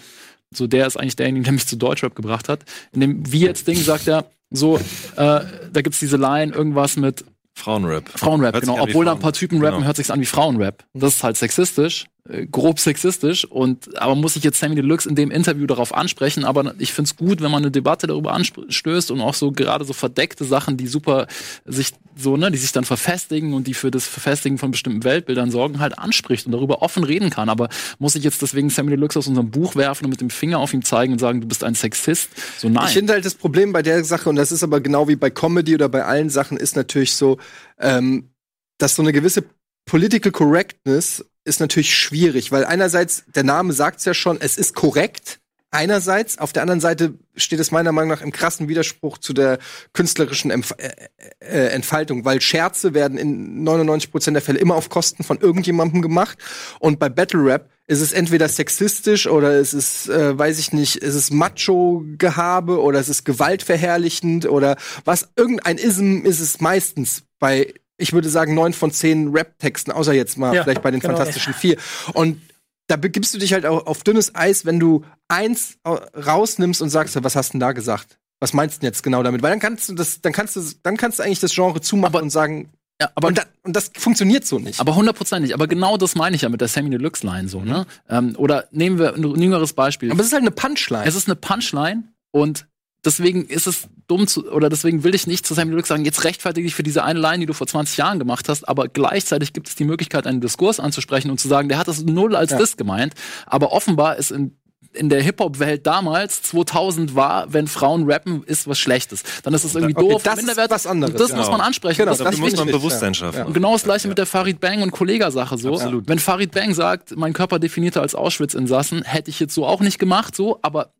So, 0.54 0.66
der 0.66 0.86
ist 0.86 0.96
eigentlich 0.96 1.16
derjenige, 1.16 1.44
der 1.44 1.52
mich 1.52 1.66
zu 1.66 1.76
Deutschrap 1.76 2.14
gebracht 2.14 2.48
hat. 2.48 2.64
In 2.92 3.00
dem 3.00 3.32
Wie 3.32 3.40
jetzt 3.40 3.68
Ding 3.68 3.76
sagt 3.76 4.08
er, 4.08 4.30
so, 4.50 4.78
äh, 4.78 4.80
da 5.16 5.82
gibt's 5.82 6.00
diese 6.00 6.16
Line, 6.16 6.52
irgendwas 6.52 6.96
mit 6.96 7.24
Frauenrap. 7.54 8.08
Frauenrap, 8.08 8.54
hört 8.54 8.64
genau. 8.64 8.80
Obwohl 8.80 9.04
da 9.04 9.12
ein 9.12 9.20
paar 9.20 9.32
Typen 9.32 9.60
rappen, 9.62 9.76
genau. 9.76 9.86
hört 9.86 9.96
sich's 9.96 10.10
an 10.10 10.20
wie 10.20 10.26
Frauenrap. 10.26 10.84
Das 10.94 11.16
ist 11.16 11.24
halt 11.24 11.36
sexistisch. 11.36 12.06
Äh, 12.28 12.46
grob 12.46 12.78
sexistisch 12.78 13.46
und 13.46 13.98
aber 13.98 14.14
muss 14.14 14.36
ich 14.36 14.44
jetzt 14.44 14.60
Sammy 14.60 14.74
Deluxe 14.74 15.08
in 15.08 15.14
dem 15.14 15.30
Interview 15.30 15.66
darauf 15.66 15.94
ansprechen, 15.94 16.44
aber 16.44 16.74
ich 16.78 16.92
find's 16.92 17.16
gut, 17.16 17.40
wenn 17.40 17.50
man 17.50 17.62
eine 17.62 17.70
Debatte 17.70 18.06
darüber 18.06 18.34
anstößt 18.34 19.10
und 19.10 19.22
auch 19.22 19.32
so 19.32 19.52
gerade 19.52 19.86
so 19.86 19.94
verdeckte 19.94 20.44
Sachen, 20.44 20.76
die 20.76 20.86
super 20.86 21.26
sich 21.64 21.92
so, 22.16 22.36
ne, 22.36 22.50
die 22.50 22.58
sich 22.58 22.72
dann 22.72 22.84
verfestigen 22.84 23.54
und 23.54 23.66
die 23.66 23.72
für 23.72 23.90
das 23.90 24.06
Verfestigen 24.06 24.58
von 24.58 24.70
bestimmten 24.70 25.02
Weltbildern 25.02 25.50
sorgen, 25.50 25.78
halt 25.78 25.98
anspricht 25.98 26.44
und 26.44 26.52
darüber 26.52 26.82
offen 26.82 27.04
reden 27.04 27.30
kann. 27.30 27.48
Aber 27.48 27.70
muss 27.98 28.14
ich 28.16 28.24
jetzt 28.24 28.42
deswegen 28.42 28.68
Sammy 28.68 28.90
Deluxe 28.90 29.18
aus 29.18 29.26
unserem 29.26 29.50
Buch 29.50 29.74
werfen 29.74 30.04
und 30.04 30.10
mit 30.10 30.20
dem 30.20 30.30
Finger 30.30 30.58
auf 30.58 30.74
ihn 30.74 30.82
zeigen 30.82 31.14
und 31.14 31.18
sagen, 31.20 31.40
du 31.40 31.48
bist 31.48 31.64
ein 31.64 31.74
Sexist? 31.74 32.30
So 32.58 32.68
nein. 32.68 32.84
Ich 32.86 32.92
finde 32.92 33.14
halt 33.14 33.24
das 33.24 33.34
Problem 33.34 33.72
bei 33.72 33.80
der 33.80 34.04
Sache, 34.04 34.28
und 34.28 34.36
das 34.36 34.52
ist 34.52 34.62
aber 34.62 34.80
genau 34.80 35.08
wie 35.08 35.16
bei 35.16 35.30
Comedy 35.30 35.74
oder 35.74 35.88
bei 35.88 36.04
allen 36.04 36.28
Sachen, 36.28 36.58
ist 36.58 36.76
natürlich 36.76 37.14
so, 37.14 37.38
ähm, 37.78 38.30
dass 38.76 38.94
so 38.96 39.02
eine 39.02 39.12
gewisse 39.12 39.44
Political 39.86 40.32
Correctness 40.32 41.24
ist 41.44 41.60
natürlich 41.60 41.94
schwierig, 41.94 42.52
weil 42.52 42.64
einerseits, 42.64 43.24
der 43.34 43.44
Name 43.44 43.72
sagt 43.72 44.00
es 44.00 44.04
ja 44.04 44.14
schon, 44.14 44.40
es 44.40 44.56
ist 44.58 44.74
korrekt. 44.74 45.40
Einerseits, 45.72 46.38
auf 46.38 46.52
der 46.52 46.62
anderen 46.62 46.80
Seite 46.80 47.14
steht 47.36 47.60
es 47.60 47.70
meiner 47.70 47.92
Meinung 47.92 48.10
nach 48.10 48.22
im 48.22 48.32
krassen 48.32 48.68
Widerspruch 48.68 49.18
zu 49.18 49.32
der 49.32 49.60
künstlerischen 49.92 50.50
Empf 50.50 50.74
äh, 50.78 50.90
äh, 51.38 51.68
Entfaltung, 51.68 52.24
weil 52.24 52.40
Scherze 52.40 52.92
werden 52.92 53.16
in 53.16 53.64
99% 53.66 54.32
der 54.32 54.42
Fälle 54.42 54.58
immer 54.58 54.74
auf 54.74 54.88
Kosten 54.88 55.22
von 55.22 55.38
irgendjemandem 55.38 56.02
gemacht. 56.02 56.38
Und 56.80 56.98
bei 56.98 57.08
Battle 57.08 57.44
Rap 57.44 57.70
ist 57.86 58.00
es 58.00 58.12
entweder 58.12 58.48
sexistisch 58.48 59.28
oder 59.28 59.52
es 59.60 59.72
ist, 59.72 60.08
äh, 60.08 60.36
weiß 60.36 60.58
ich 60.58 60.72
nicht, 60.72 60.96
ist 60.96 61.14
es 61.14 61.30
Macho-Gehabe 61.30 62.80
oder 62.80 62.98
es 62.98 63.08
ist 63.08 63.24
gewaltverherrlichend 63.24 64.46
oder 64.46 64.76
was, 65.04 65.28
irgendein 65.36 65.78
Ism 65.78 66.22
ist 66.24 66.40
es 66.40 66.60
meistens 66.60 67.22
bei 67.38 67.74
ich 68.00 68.12
würde 68.12 68.28
sagen, 68.28 68.54
neun 68.54 68.72
von 68.72 68.90
zehn 68.90 69.28
Rap-Texten, 69.28 69.92
außer 69.92 70.12
jetzt 70.12 70.38
mal 70.38 70.54
ja, 70.54 70.62
vielleicht 70.62 70.82
bei 70.82 70.90
den 70.90 71.00
genau. 71.00 71.16
Fantastischen 71.16 71.54
Vier. 71.54 71.76
Und 72.14 72.40
da 72.88 72.96
begibst 72.96 73.34
du 73.34 73.38
dich 73.38 73.52
halt 73.52 73.66
auch 73.66 73.86
auf 73.86 74.02
dünnes 74.02 74.34
Eis, 74.34 74.66
wenn 74.66 74.80
du 74.80 75.04
eins 75.28 75.78
rausnimmst 75.86 76.82
und 76.82 76.90
sagst, 76.90 77.22
was 77.22 77.36
hast 77.36 77.50
du 77.50 77.52
denn 77.52 77.60
da 77.60 77.72
gesagt? 77.72 78.18
Was 78.40 78.52
meinst 78.52 78.76
du 78.76 78.80
denn 78.80 78.88
jetzt 78.88 79.02
genau 79.02 79.22
damit? 79.22 79.42
Weil 79.42 79.50
dann 79.50 79.60
kannst 79.60 79.88
du 79.88 79.94
das, 79.94 80.20
dann 80.20 80.32
kannst 80.32 80.56
du, 80.56 80.62
dann 80.82 80.96
kannst 80.96 81.18
du 81.18 81.22
eigentlich 81.22 81.40
das 81.40 81.54
Genre 81.54 81.80
zumachen 81.80 82.14
aber, 82.14 82.22
und 82.22 82.30
sagen, 82.30 82.70
ja, 83.00 83.10
aber 83.14 83.28
und, 83.28 83.38
da, 83.38 83.44
und, 83.62 83.76
das 83.76 83.90
funktioniert 83.96 84.44
so 84.44 84.58
nicht. 84.58 84.80
Aber 84.80 84.96
hundertprozentig. 84.96 85.54
Aber 85.54 85.66
genau 85.68 85.96
das 85.96 86.14
meine 86.14 86.36
ich 86.36 86.42
ja 86.42 86.48
mit 86.48 86.60
der 86.60 86.68
Sammy 86.68 86.90
Deluxe 86.90 87.24
Line 87.26 87.48
so, 87.48 87.60
ne? 87.60 87.86
Ähm, 88.08 88.34
oder 88.36 88.66
nehmen 88.72 88.98
wir 88.98 89.14
ein 89.14 89.40
jüngeres 89.40 89.72
Beispiel. 89.72 90.10
Aber 90.10 90.20
es 90.20 90.26
ist 90.26 90.32
halt 90.32 90.42
eine 90.42 90.50
Punchline. 90.50 91.04
Es 91.04 91.14
ist 91.14 91.28
eine 91.28 91.36
Punchline 91.36 92.04
und 92.32 92.66
deswegen 93.04 93.46
ist 93.46 93.66
es 93.66 93.88
dumm 94.06 94.26
zu, 94.26 94.50
oder 94.50 94.68
deswegen 94.68 95.04
will 95.04 95.14
ich 95.14 95.26
nicht 95.26 95.46
zu 95.46 95.54
seinem 95.54 95.70
Glück 95.70 95.86
sagen, 95.86 96.04
jetzt 96.04 96.24
rechtfertige 96.24 96.66
dich 96.66 96.74
für 96.74 96.82
diese 96.82 97.04
eine 97.04 97.20
Line, 97.20 97.40
die 97.40 97.46
du 97.46 97.52
vor 97.52 97.66
20 97.66 97.96
Jahren 97.96 98.18
gemacht 98.18 98.48
hast, 98.48 98.68
aber 98.68 98.88
gleichzeitig 98.88 99.52
gibt 99.52 99.68
es 99.68 99.76
die 99.76 99.84
Möglichkeit, 99.84 100.26
einen 100.26 100.40
Diskurs 100.40 100.80
anzusprechen 100.80 101.30
und 101.30 101.38
zu 101.38 101.48
sagen, 101.48 101.68
der 101.68 101.78
hat 101.78 101.88
das 101.88 102.02
null 102.02 102.36
als 102.36 102.50
ja. 102.50 102.58
das 102.58 102.76
gemeint, 102.76 103.14
aber 103.46 103.72
offenbar 103.72 104.16
ist 104.16 104.30
in 104.30 104.56
in 104.92 105.08
der 105.08 105.22
Hip-Hop-Welt 105.22 105.86
damals, 105.86 106.42
2000 106.42 107.14
war, 107.14 107.52
wenn 107.52 107.68
Frauen 107.68 108.10
rappen, 108.10 108.42
ist 108.44 108.66
was 108.66 108.78
Schlechtes. 108.78 109.22
Dann 109.44 109.54
ist 109.54 109.64
es 109.64 109.74
irgendwie 109.74 109.96
okay, 109.96 110.08
doof, 110.08 110.22
das 110.22 110.36
minderwertig. 110.36 110.76
Ist 110.76 110.84
was 110.84 110.86
anderes. 110.86 111.12
Und 111.12 111.20
das 111.20 111.28
genau. 111.28 111.40
muss 111.42 111.50
man 111.50 111.60
ansprechen. 111.60 111.98
Genau, 111.98 112.10
das, 112.10 112.18
das 112.18 112.36
muss 112.38 112.56
man 112.56 112.66
Bewusstsein 112.66 113.14
schaffen. 113.14 113.38
Ja. 113.38 113.44
Und 113.44 113.52
genau 113.52 113.72
das 113.72 113.84
gleiche 113.84 114.04
ja. 114.04 114.08
mit 114.08 114.18
der 114.18 114.26
Farid 114.26 114.60
Bang 114.60 114.82
und 114.82 114.90
Kollega-Sache 114.90 115.58
so. 115.58 115.74
Absolut. 115.74 116.08
Wenn 116.08 116.18
Farid 116.18 116.50
Bang 116.50 116.74
sagt, 116.74 117.16
mein 117.16 117.32
Körper 117.32 117.60
definierte 117.60 118.00
als 118.00 118.14
Auschwitz-Insassen, 118.16 119.02
hätte 119.02 119.30
ich 119.30 119.38
jetzt 119.38 119.54
so 119.54 119.64
auch 119.64 119.80
nicht 119.80 120.00
gemacht, 120.00 120.34
so, 120.34 120.58
aber 120.62 120.92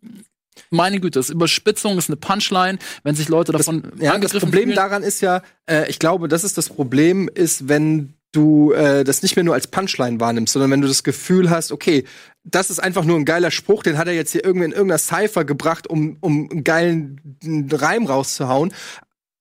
meine 0.71 1.01
Güte, 1.01 1.19
das 1.19 1.27
ist 1.27 1.35
Überspitzung, 1.35 1.97
ist 1.99 2.09
eine 2.09 2.17
Punchline, 2.17 2.79
wenn 3.03 3.15
sich 3.15 3.29
Leute 3.29 3.53
davon 3.53 3.83
das, 3.83 4.01
ja, 4.01 4.19
das 4.19 4.33
Problem 4.33 4.65
fühlen. 4.65 4.77
daran 4.77 5.03
ist 5.03 5.21
ja, 5.21 5.43
äh, 5.67 5.89
ich 5.89 5.99
glaube, 5.99 6.29
das 6.29 6.45
ist 6.45 6.59
das 6.59 6.69
Problem, 6.69 7.29
ist, 7.33 7.69
wenn 7.69 8.15
du 8.33 8.73
äh, 8.73 9.03
das 9.05 9.23
nicht 9.23 9.37
mehr 9.37 9.45
nur 9.45 9.55
als 9.55 9.67
Punchline 9.67 10.21
wahrnimmst, 10.21 10.53
sondern 10.53 10.71
wenn 10.71 10.81
du 10.81 10.89
das 10.89 11.03
Gefühl 11.03 11.51
hast, 11.51 11.73
okay, 11.73 12.05
das 12.45 12.71
ist 12.71 12.79
einfach 12.79 13.05
nur 13.05 13.17
ein 13.17 13.25
geiler 13.25 13.51
Spruch, 13.51 13.83
den 13.83 13.99
hat 13.99 14.07
er 14.07 14.15
jetzt 14.15 14.33
hier 14.33 14.45
irgendwie 14.45 14.67
in 14.67 14.73
irgendeiner 14.73 14.99
Cypher 14.99 15.45
gebracht, 15.45 15.89
um, 15.89 16.17
um 16.21 16.49
einen 16.51 16.65
geilen 16.65 17.69
Reim 17.73 18.07
rauszuhauen. 18.07 18.73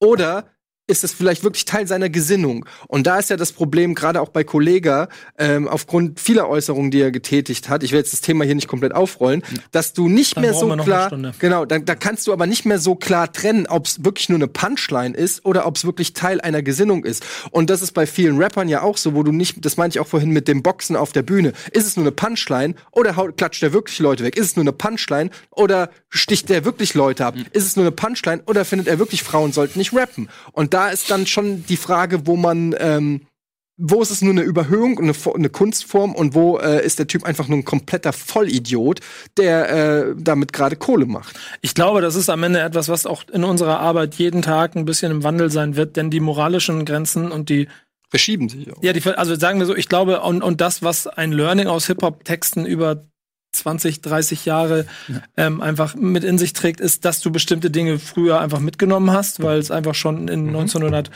Oder 0.00 0.46
ist 0.90 1.04
es 1.04 1.12
vielleicht 1.12 1.44
wirklich 1.44 1.64
Teil 1.64 1.86
seiner 1.86 2.08
Gesinnung. 2.08 2.66
Und 2.88 3.06
da 3.06 3.18
ist 3.18 3.30
ja 3.30 3.36
das 3.36 3.52
Problem, 3.52 3.94
gerade 3.94 4.20
auch 4.20 4.30
bei 4.30 4.42
Kollega, 4.42 5.08
ähm, 5.38 5.68
aufgrund 5.68 6.18
vieler 6.18 6.48
Äußerungen, 6.48 6.90
die 6.90 7.00
er 7.00 7.12
getätigt 7.12 7.68
hat, 7.68 7.84
ich 7.84 7.92
will 7.92 8.00
jetzt 8.00 8.12
das 8.12 8.20
Thema 8.20 8.44
hier 8.44 8.56
nicht 8.56 8.66
komplett 8.66 8.92
aufrollen, 8.94 9.42
dass 9.70 9.92
du 9.92 10.08
nicht 10.08 10.36
dann 10.36 10.42
mehr 10.42 10.54
so 10.54 10.68
klar, 10.76 11.10
genau, 11.38 11.64
da, 11.64 11.78
da 11.78 11.94
kannst 11.94 12.26
du 12.26 12.32
aber 12.32 12.46
nicht 12.46 12.66
mehr 12.66 12.80
so 12.80 12.96
klar 12.96 13.32
trennen, 13.32 13.66
ob 13.68 13.86
es 13.86 14.04
wirklich 14.04 14.28
nur 14.28 14.38
eine 14.38 14.48
Punchline 14.48 15.16
ist 15.16 15.44
oder 15.44 15.66
ob 15.66 15.76
es 15.76 15.84
wirklich 15.84 16.12
Teil 16.12 16.40
einer 16.40 16.62
Gesinnung 16.62 17.04
ist. 17.04 17.24
Und 17.52 17.70
das 17.70 17.82
ist 17.82 17.92
bei 17.92 18.06
vielen 18.06 18.36
Rappern 18.42 18.68
ja 18.68 18.82
auch 18.82 18.96
so, 18.96 19.14
wo 19.14 19.22
du 19.22 19.30
nicht, 19.30 19.64
das 19.64 19.76
meinte 19.76 19.96
ich 19.96 20.00
auch 20.00 20.08
vorhin 20.08 20.30
mit 20.30 20.48
dem 20.48 20.62
Boxen 20.62 20.96
auf 20.96 21.12
der 21.12 21.22
Bühne, 21.22 21.52
ist 21.70 21.86
es 21.86 21.96
nur 21.96 22.04
eine 22.04 22.12
Punchline 22.12 22.74
oder 22.90 23.14
haut, 23.14 23.36
klatscht 23.36 23.62
der 23.62 23.72
wirklich 23.72 23.98
Leute 24.00 24.24
weg? 24.24 24.36
Ist 24.36 24.46
es 24.46 24.56
nur 24.56 24.64
eine 24.64 24.72
Punchline 24.72 25.30
oder 25.50 25.90
sticht 26.08 26.48
der 26.48 26.64
wirklich 26.64 26.94
Leute 26.94 27.24
ab? 27.26 27.36
Mhm. 27.36 27.46
Ist 27.52 27.66
es 27.66 27.76
nur 27.76 27.84
eine 27.84 27.92
Punchline 27.92 28.42
oder 28.46 28.64
findet 28.64 28.88
er 28.88 28.98
wirklich 28.98 29.22
Frauen 29.22 29.52
sollten 29.52 29.78
nicht 29.78 29.94
rappen? 29.94 30.28
Und 30.52 30.74
da 30.74 30.79
da 30.80 30.88
ist 30.88 31.10
dann 31.10 31.26
schon 31.26 31.66
die 31.66 31.76
Frage, 31.76 32.26
wo 32.26 32.36
man 32.36 32.74
ähm, 32.78 33.20
wo 33.82 34.02
ist 34.02 34.10
es 34.10 34.20
nur 34.20 34.32
eine 34.32 34.42
Überhöhung 34.42 34.98
und 34.98 35.04
eine, 35.04 35.34
eine 35.34 35.48
Kunstform 35.48 36.14
und 36.14 36.34
wo 36.34 36.58
äh, 36.58 36.84
ist 36.84 36.98
der 36.98 37.06
Typ 37.06 37.24
einfach 37.24 37.48
nur 37.48 37.58
ein 37.58 37.64
kompletter 37.64 38.12
Vollidiot, 38.12 39.00
der 39.38 39.70
äh, 39.70 40.14
damit 40.18 40.52
gerade 40.52 40.76
Kohle 40.76 41.06
macht. 41.06 41.38
Ich 41.62 41.74
glaube, 41.74 42.02
das 42.02 42.14
ist 42.14 42.28
am 42.28 42.42
Ende 42.42 42.60
etwas, 42.60 42.88
was 42.88 43.06
auch 43.06 43.24
in 43.32 43.42
unserer 43.42 43.80
Arbeit 43.80 44.16
jeden 44.16 44.42
Tag 44.42 44.76
ein 44.76 44.84
bisschen 44.84 45.10
im 45.10 45.22
Wandel 45.22 45.50
sein 45.50 45.76
wird, 45.76 45.96
denn 45.96 46.10
die 46.10 46.20
moralischen 46.20 46.84
Grenzen 46.84 47.32
und 47.32 47.48
die 47.48 47.68
verschieben 48.10 48.48
sich 48.50 48.70
auch. 48.70 48.82
Ja, 48.82 48.92
die, 48.92 49.02
also 49.02 49.34
sagen 49.34 49.60
wir 49.60 49.66
so, 49.66 49.76
ich 49.76 49.88
glaube, 49.88 50.20
und, 50.20 50.42
und 50.42 50.60
das, 50.60 50.82
was 50.82 51.06
ein 51.06 51.32
Learning 51.32 51.66
aus 51.66 51.86
Hip-Hop-Texten 51.86 52.66
über 52.66 53.04
20, 53.52 54.00
30 54.00 54.44
Jahre 54.44 54.86
ja. 55.08 55.22
ähm, 55.36 55.60
einfach 55.60 55.94
mit 55.94 56.24
in 56.24 56.38
sich 56.38 56.52
trägt, 56.52 56.80
ist, 56.80 57.04
dass 57.04 57.20
du 57.20 57.30
bestimmte 57.30 57.70
Dinge 57.70 57.98
früher 57.98 58.40
einfach 58.40 58.60
mitgenommen 58.60 59.10
hast, 59.10 59.42
weil 59.42 59.58
es 59.58 59.70
einfach 59.70 59.94
schon 59.94 60.28
in 60.28 60.44
mhm. 60.44 60.56
1900 60.56 61.10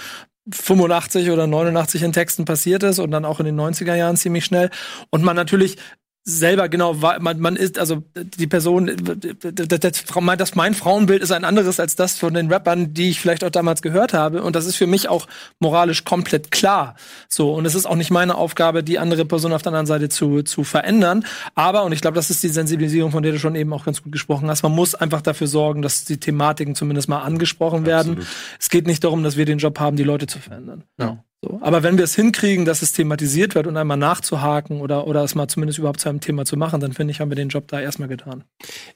85 0.51 1.30
oder 1.30 1.47
89 1.47 2.03
in 2.03 2.12
Texten 2.12 2.45
passiert 2.45 2.82
ist 2.82 2.99
und 2.99 3.11
dann 3.11 3.24
auch 3.24 3.41
in 3.41 3.47
den 3.47 3.59
90er 3.59 3.95
Jahren 3.95 4.16
ziemlich 4.16 4.45
schnell. 4.45 4.68
Und 5.09 5.22
man 5.22 5.37
natürlich 5.37 5.78
selber 6.27 6.70
genau 6.70 6.95
man, 6.95 7.39
man 7.39 7.55
ist 7.55 7.79
also 7.79 8.03
die 8.14 8.47
Person 8.47 8.91
das, 9.43 9.81
das 10.39 10.55
mein 10.55 10.72
Frauenbild 10.72 11.22
ist 11.22 11.33
ein 11.33 11.45
anderes 11.45 11.79
als 11.79 11.97
das 11.97 12.18
von 12.18 12.33
den 12.33 12.51
Rappern 12.51 12.95
die 12.95 13.11
ich 13.11 13.20
vielleicht 13.20 13.45
auch 13.45 13.51
damals 13.51 13.83
gehört 13.83 14.14
habe. 14.14 14.43
Und 14.43 14.57
das 14.57 14.64
ist 14.64 14.77
für 14.77 14.87
mich 14.87 15.09
auch 15.09 15.27
moralisch 15.59 16.05
komplett 16.05 16.51
klar. 16.51 16.95
So 17.29 17.53
und 17.53 17.66
es 17.66 17.75
ist 17.75 17.85
auch 17.85 17.97
nicht 17.97 18.11
meine 18.11 18.37
Aufgabe 18.37 18.83
die 18.83 18.99
andere 18.99 19.27
Person 19.27 19.53
auf 19.53 19.61
der 19.61 19.72
anderen 19.72 19.87
Seite 19.87 20.09
zu 20.09 20.43
zu 20.43 20.64
verändern. 20.64 21.27
Aber 21.55 21.85
und 21.85 21.93
ich 21.93 22.01
glaube 22.01 22.14
das 22.14 22.31
ist 22.31 22.43
die 22.43 22.49
Sensibilisierung 22.49 23.11
von 23.11 23.22
der 23.22 23.33
du 23.33 23.39
schon 23.39 23.55
eben 23.55 23.72
auch 23.75 23.85
ganz 23.85 24.03
gut 24.03 24.12
gesprochen 24.12 24.49
hast 24.49 24.62
man 24.62 24.72
muss 24.72 24.95
einfach 24.95 25.20
dafür 25.20 25.47
sorgen 25.47 25.83
dass 25.83 26.07
die 26.07 26.18
Thematiken 26.18 26.75
zumindest 26.75 27.07
mal 27.09 27.20
angesprochen 27.20 27.85
werden. 27.85 28.12
Absolut. 28.12 28.29
es 28.59 28.70
geht 28.70 28.87
nicht 28.87 29.05
darum 29.05 29.22
dass 29.22 29.37
wir 29.37 29.45
den 29.45 29.59
Job 29.59 29.79
haben 29.79 29.97
die 29.97 30.05
Leute 30.05 30.27
zu 30.27 30.39
verändern. 30.39 30.85
Ja. 30.99 31.22
So. 31.45 31.59
Aber 31.62 31.82
wenn 31.82 31.99
wir 31.99 32.05
es 32.05 32.14
hinkriegen, 32.14 32.64
dass 32.64 32.80
es 32.80 32.92
thematisiert 32.92 33.55
wird 33.55 33.66
und 33.66 33.76
einmal 33.76 33.97
nachzuhaken 33.97 34.80
oder, 34.80 35.07
oder 35.07 35.22
es 35.24 35.34
mal 35.34 35.47
zumindest 35.49 35.78
überhaupt 35.78 36.01
zu 36.01 36.09
einem 36.09 36.20
Thema 36.20 36.45
zu 36.47 36.57
machen, 36.57 36.80
dann 36.80 36.92
finde 36.92 37.11
ich, 37.11 37.20
haben 37.20 37.30
wir 37.30 37.36
den 37.36 37.51
Job 37.51 37.68
da 37.68 37.80
erstmal 37.80 38.09
getan. 38.09 38.45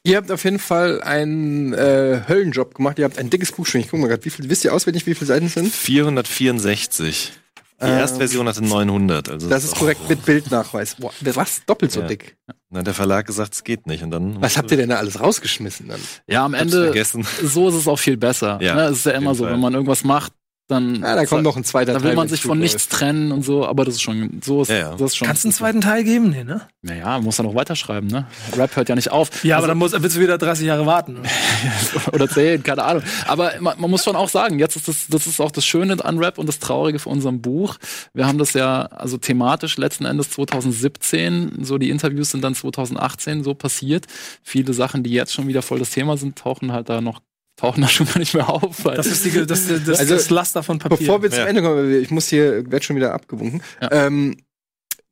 Ihr 0.03 0.16
habt 0.16 0.30
auf 0.30 0.44
jeden 0.44 0.59
Fall 0.59 1.03
einen 1.03 1.74
äh, 1.74 2.22
Höllenjob 2.26 2.74
gemacht. 2.74 2.99
Ihr 2.99 3.05
habt 3.05 3.18
ein 3.18 3.28
dickes 3.28 3.53
Buch 3.53 3.66
schon. 3.66 3.82
Ich 3.82 3.90
gucke 3.90 4.01
mal 4.01 4.09
gerade, 4.09 4.24
wie 4.24 4.30
viel, 4.30 4.49
wisst 4.49 4.64
ihr 4.64 4.72
auswendig, 4.72 5.07
wie 5.07 5.14
viele 5.14 5.26
Seiten 5.26 5.46
es 5.46 5.55
sind? 5.55 5.72
464. 5.72 7.32
Die 7.80 7.84
ähm, 7.84 7.99
erste 7.99 8.18
Version 8.18 8.49
hatte 8.49 8.64
900. 8.64 9.28
Also 9.28 9.49
das 9.49 9.62
ist 9.64 9.76
korrekt 9.76 10.01
oh. 10.05 10.09
mit 10.09 10.24
Bildnachweis. 10.24 10.96
Boah, 10.96 11.12
was? 11.20 11.62
Doppelt 11.66 11.92
so 11.92 12.01
ja. 12.01 12.07
dick? 12.09 12.36
Na, 12.70 12.82
der 12.82 12.94
Verlag 12.94 13.26
gesagt, 13.26 13.55
es 13.55 13.62
geht 13.62 13.86
nicht. 13.86 14.03
Und 14.03 14.11
dann 14.11 14.40
was 14.40 14.57
habt 14.57 14.70
ihr 14.70 14.78
denn 14.78 14.88
da 14.88 14.96
alles 14.96 15.20
rausgeschmissen 15.20 15.88
dann? 15.88 16.01
Ja, 16.26 16.44
am 16.44 16.55
Ende, 16.55 16.92
so 17.05 17.68
ist 17.68 17.74
es 17.74 17.86
auch 17.86 17.99
viel 17.99 18.16
besser. 18.16 18.59
Ja, 18.61 18.74
ne? 18.74 18.82
Es 18.84 18.99
ist 18.99 19.07
ja 19.07 19.12
immer 19.12 19.34
so, 19.34 19.44
Fall. 19.44 19.53
wenn 19.53 19.61
man 19.61 19.74
irgendwas 19.74 20.03
macht, 20.03 20.32
dann 20.68 21.00
ja, 21.00 21.16
da 21.16 21.24
kommt 21.24 21.44
noch 21.44 21.56
ein 21.56 21.64
zweiter 21.64 21.94
Teil. 21.94 22.02
Da 22.02 22.08
will 22.08 22.14
man 22.14 22.28
sich 22.28 22.42
von 22.42 22.58
nichts 22.58 22.88
trennen 22.88 23.32
und 23.32 23.42
so, 23.42 23.66
aber 23.66 23.86
das 23.86 23.94
ist 23.94 24.02
schon 24.02 24.40
so 24.44 24.62
ist, 24.62 24.68
ja, 24.68 24.76
ja. 24.76 24.90
das 24.92 25.12
ist 25.12 25.16
schon. 25.16 25.26
Kannst 25.26 25.44
du 25.44 25.48
einen 25.48 25.54
zweiten 25.54 25.80
Teil 25.80 26.04
geben, 26.04 26.30
nee, 26.30 26.44
ne? 26.44 26.60
Naja, 26.82 27.18
muss 27.20 27.38
er 27.40 27.44
noch 27.44 27.54
weiterschreiben, 27.54 28.08
ne? 28.08 28.26
Rap 28.54 28.76
hört 28.76 28.88
ja 28.90 28.95
nicht 28.95 29.11
auf. 29.11 29.42
Ja, 29.45 29.57
also, 29.57 29.64
aber 29.64 29.68
dann 29.68 29.78
muss, 29.78 29.92
willst 29.92 30.16
du 30.16 30.20
wieder 30.20 30.36
30 30.36 30.66
Jahre 30.66 30.84
warten. 30.84 31.22
oder 32.12 32.28
10, 32.28 32.62
keine 32.62 32.84
Ahnung. 32.84 33.03
Aber 33.26 33.53
man, 33.61 33.80
man, 33.80 33.90
muss 33.90 34.04
schon 34.04 34.14
auch 34.14 34.28
sagen, 34.28 34.58
jetzt 34.58 34.76
ist 34.76 34.88
das, 34.88 35.07
das 35.08 35.26
ist 35.26 35.40
auch 35.40 35.50
das 35.50 35.64
Schöne 35.64 36.04
an 36.04 36.18
Rap 36.18 36.36
und 36.36 36.46
das 36.46 36.58
Traurige 36.58 36.99
für 36.99 37.08
unserem 37.08 37.40
Buch. 37.40 37.76
Wir 38.12 38.26
haben 38.26 38.36
das 38.36 38.53
ja, 38.53 38.82
also 38.82 39.16
thematisch 39.16 39.78
letzten 39.78 40.04
Endes 40.04 40.30
2017, 40.30 41.64
so 41.64 41.78
die 41.78 41.88
Interviews 41.88 42.30
sind 42.30 42.45
dann 42.45 42.54
2018 42.54 43.42
so 43.42 43.54
passiert. 43.54 44.07
Viele 44.42 44.74
Sachen, 44.74 45.03
die 45.03 45.11
jetzt 45.11 45.32
schon 45.32 45.49
wieder 45.49 45.62
voll 45.62 45.78
das 45.78 45.90
Thema 45.90 46.18
sind, 46.18 46.38
tauchen 46.38 46.72
halt 46.72 46.90
da 46.90 47.00
noch 47.00 47.20
tauchen 47.59 47.83
da 47.83 47.89
schon 47.89 48.07
mal 48.07 48.18
nicht 48.18 48.35
mehr 48.35 48.49
auf. 48.49 48.83
das 48.85 49.07
ist 49.07 49.25
die, 49.25 49.47
das, 49.47 49.67
das, 49.67 49.99
also, 49.99 50.14
das 50.14 50.30
Laster 50.30 50.63
von 50.63 50.79
Papier. 50.79 50.97
Bevor 50.97 51.22
wir 51.22 51.30
zum 51.30 51.47
Ende 51.47 51.63
kommen, 51.63 51.93
ich 52.01 52.11
muss 52.11 52.29
hier, 52.29 52.71
werde 52.71 52.83
schon 52.83 52.97
wieder 52.97 53.13
abgewunken. 53.13 53.63
Ja. 53.83 54.07
Ähm, 54.07 54.37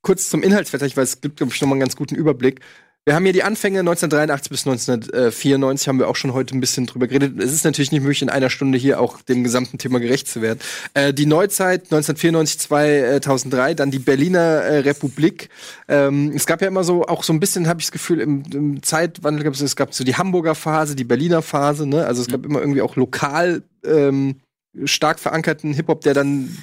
kurz 0.02 0.30
zum 0.30 0.42
Inhaltsverzeichnis, 0.42 0.96
weil 0.96 1.04
es 1.04 1.20
gibt, 1.20 1.36
glaube 1.36 1.52
ich, 1.52 1.60
noch 1.60 1.68
mal 1.68 1.74
einen 1.74 1.80
ganz 1.80 1.96
guten 1.96 2.14
Überblick. 2.14 2.60
Wir 3.08 3.14
haben 3.14 3.22
hier 3.22 3.32
die 3.32 3.44
Anfänge 3.44 3.78
1983 3.78 4.50
bis 4.50 4.66
1994, 4.66 5.86
haben 5.86 6.00
wir 6.00 6.08
auch 6.08 6.16
schon 6.16 6.32
heute 6.32 6.56
ein 6.56 6.60
bisschen 6.60 6.86
drüber 6.86 7.06
geredet. 7.06 7.38
Es 7.38 7.52
ist 7.52 7.64
natürlich 7.64 7.92
nicht 7.92 8.00
möglich, 8.02 8.20
in 8.20 8.28
einer 8.28 8.50
Stunde 8.50 8.78
hier 8.78 9.00
auch 9.00 9.22
dem 9.22 9.44
gesamten 9.44 9.78
Thema 9.78 10.00
gerecht 10.00 10.26
zu 10.26 10.42
werden. 10.42 10.58
Äh, 10.92 11.14
die 11.14 11.26
Neuzeit 11.26 11.82
1994, 11.84 12.58
2003, 12.58 13.74
dann 13.74 13.92
die 13.92 14.00
Berliner 14.00 14.40
äh, 14.40 14.78
Republik. 14.78 15.50
Ähm, 15.86 16.32
es 16.34 16.46
gab 16.46 16.60
ja 16.62 16.66
immer 16.66 16.82
so, 16.82 17.06
auch 17.06 17.22
so 17.22 17.32
ein 17.32 17.38
bisschen, 17.38 17.68
habe 17.68 17.78
ich 17.78 17.86
das 17.86 17.92
Gefühl, 17.92 18.18
im, 18.18 18.42
im 18.52 18.82
Zeitwandel 18.82 19.44
gab 19.44 19.54
es, 19.54 19.60
es 19.60 19.76
gab 19.76 19.94
so 19.94 20.02
die 20.02 20.16
Hamburger 20.16 20.56
Phase, 20.56 20.96
die 20.96 21.04
Berliner 21.04 21.42
Phase, 21.42 21.86
ne? 21.86 22.06
Also 22.06 22.22
es 22.22 22.26
gab 22.26 22.40
mhm. 22.40 22.46
immer 22.46 22.60
irgendwie 22.60 22.82
auch 22.82 22.96
lokal 22.96 23.62
ähm, 23.84 24.40
stark 24.84 25.20
verankerten 25.20 25.72
Hip-Hop, 25.74 26.00
der 26.00 26.14
dann 26.14 26.58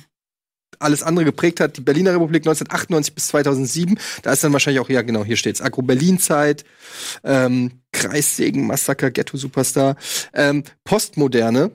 alles 0.80 1.04
andere 1.04 1.26
geprägt 1.26 1.60
hat. 1.60 1.78
Die 1.78 1.82
Berliner 1.82 2.14
Republik 2.14 2.44
1998 2.44 3.16
bis 3.16 3.28
2007. 3.28 4.00
Da 4.22 4.32
ist 4.34 4.44
dann 4.44 4.54
wahrscheinlich 4.54 4.82
auch, 4.82 4.90
ja 4.90 5.02
genau, 5.02 5.24
hier 5.24 5.38
steht's, 5.38 5.62
Agro-Berlin-Zeit, 5.62 6.64
ähm, 7.24 7.72
Kreissägen-Massaker, 7.92 9.12
Ghetto-Superstar, 9.12 9.96
ähm, 10.34 10.64
Postmoderne 10.84 11.72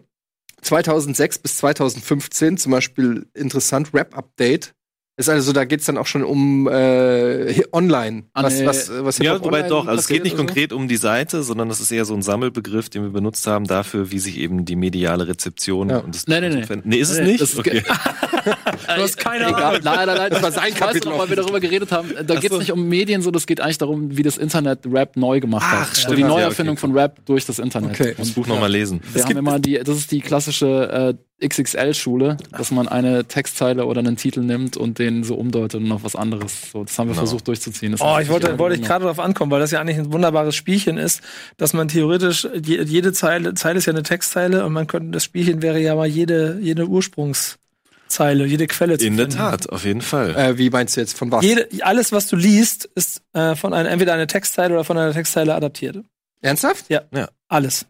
2006 0.62 1.39
bis 1.39 1.59
2015, 1.59 2.59
zum 2.59 2.73
Beispiel 2.73 3.27
interessant, 3.35 3.95
Rap-Update 3.95 4.75
ist 5.19 5.28
also, 5.28 5.53
da 5.53 5.65
geht's 5.65 5.85
dann 5.85 5.99
auch 5.99 6.07
schon 6.07 6.23
um 6.23 6.69
äh, 6.69 7.65
online. 7.73 8.23
Was, 8.35 8.65
was, 8.65 8.90
was 9.03 9.19
ja, 9.19 9.43
wobei 9.43 9.62
doch. 9.62 9.89
Also 9.89 9.99
es 9.99 10.07
geht 10.07 10.23
nicht 10.23 10.36
so? 10.36 10.45
konkret 10.45 10.73
um 10.73 10.86
die 10.86 10.97
Seite, 10.97 11.43
sondern 11.43 11.69
das 11.69 11.81
ist 11.81 11.90
eher 11.90 12.05
so 12.05 12.15
ein 12.15 12.23
Sammelbegriff, 12.23 12.89
den 12.89 13.03
wir 13.03 13.11
benutzt 13.11 13.45
haben 13.49 13.66
dafür, 13.66 14.12
wie 14.12 14.20
sich 14.20 14.39
eben 14.39 14.65
die 14.65 14.77
mediale 14.77 15.27
Rezeption 15.27 15.90
ja. 15.90 15.99
und 15.99 16.15
das 16.15 16.28
Nein, 16.28 16.43
nein, 16.43 16.65
nein. 16.69 16.82
Nee, 16.85 16.99
ist 16.99 17.11
es 17.11 17.19
nicht? 17.19 17.40
Ist 17.40 17.59
okay. 17.59 17.82
du 18.45 19.03
hast 19.03 19.16
keine 19.16 19.47
Ahnung. 19.47 19.81
Nein, 19.82 20.07
nein, 20.07 20.16
nein. 20.16 20.31
Das 20.31 20.40
war 20.40 20.53
sein 20.53 20.73
Kapitel. 20.73 21.09
Noch, 21.11 21.19
weil 21.19 21.31
wir 21.31 21.36
darüber 21.36 21.59
geredet 21.59 21.90
haben. 21.90 22.11
Da 22.24 22.36
geht 22.36 22.53
es 22.53 22.59
nicht 22.59 22.70
um 22.70 22.89
Medien, 22.89 23.20
so 23.20 23.32
das 23.32 23.49
geht 23.49 23.61
eigentlich 23.61 23.78
darum, 23.78 24.16
wie 24.16 24.23
das 24.23 24.39
Internet 24.39 24.86
Rap 24.86 25.16
neu 25.16 25.40
gemacht 25.40 25.66
Ach, 25.66 25.81
hat. 25.81 25.97
Stimmt. 25.97 26.11
So 26.11 26.15
die 26.15 26.23
Neuerfindung 26.23 26.77
ja, 26.77 26.78
okay. 26.78 26.93
von 26.93 26.97
Rap 26.97 27.27
durch 27.27 27.45
das 27.45 27.59
Internet. 27.59 27.90
Okay. 27.90 28.11
Und, 28.11 28.20
das 28.20 28.31
Buch 28.31 28.47
nochmal 28.47 28.70
lesen. 28.70 29.01
Wir 29.12 29.24
haben 29.24 29.36
immer 29.36 29.59
die, 29.59 29.81
das 29.82 29.97
ist 29.97 30.12
die 30.12 30.20
klassische 30.20 31.16
äh, 31.16 31.28
XXL-Schule, 31.44 32.36
dass 32.51 32.70
man 32.73 32.89
eine 32.89 33.24
Textzeile 33.24 33.86
oder 33.86 34.01
einen 34.01 34.16
Titel 34.16 34.40
nimmt 34.40 34.77
und 34.77 34.98
den 34.98 35.23
so 35.23 35.36
umdeutet 35.36 35.81
und 35.81 35.89
noch 35.89 36.02
was 36.02 36.16
anderes. 36.16 36.73
So, 36.73 36.82
das 36.82 36.98
haben 36.98 37.09
wir 37.09 37.15
genau. 37.15 37.27
versucht 37.27 37.47
durchzuziehen. 37.47 37.93
Das 37.93 38.01
oh, 38.01 38.19
ich 38.20 38.28
wollte, 38.28 38.59
wollte 38.59 38.77
ich 38.77 38.82
gerade 38.82 39.05
darauf 39.05 39.20
ankommen, 39.20 39.52
weil 39.52 39.60
das 39.60 39.70
ja 39.70 39.81
eigentlich 39.81 39.98
ein 39.98 40.12
wunderbares 40.12 40.56
Spielchen 40.56 40.98
ist, 40.98 41.20
dass 41.56 41.74
man 41.74 41.86
theoretisch, 41.89 42.48
jede 42.65 43.12
Zeile, 43.12 43.55
Zeile 43.55 43.78
ist 43.78 43.86
ja 43.86 43.93
eine 43.93 44.02
Textzeile 44.02 44.66
und 44.66 44.73
man 44.73 44.89
könnte, 44.89 45.10
das 45.12 45.24
Spielchen 45.24 45.62
wäre 45.62 45.81
ja 45.81 45.94
mal 45.94 46.09
jede, 46.09 46.59
jede 46.60 46.89
Ursprungszeile, 46.89 48.44
jede 48.44 48.66
Quelle 48.66 48.98
zu 48.98 49.06
In 49.06 49.16
der 49.16 49.28
Tat, 49.28 49.69
auf 49.70 49.85
jeden 49.85 50.02
Fall. 50.02 50.35
Äh, 50.35 50.59
wie 50.59 50.70
meinst 50.70 50.97
du 50.97 51.01
jetzt, 51.01 51.16
von 51.16 51.31
was? 51.31 51.44
Jede, 51.44 51.69
alles, 51.82 52.10
was 52.10 52.27
du 52.27 52.35
liest, 52.35 52.90
ist 52.97 53.23
äh, 53.32 53.55
von 53.55 53.73
einer, 53.74 53.90
entweder 53.90 54.15
einer 54.15 54.27
Textzeile 54.27 54.74
oder 54.74 54.85
von 54.85 54.98
einer 54.98 55.12
Textzeile 55.12 55.55
adaptiert. 55.55 55.98
Ernsthaft? 56.40 56.86
Ja. 56.89 57.02
ja. 57.15 57.28
Alles. 57.48 57.86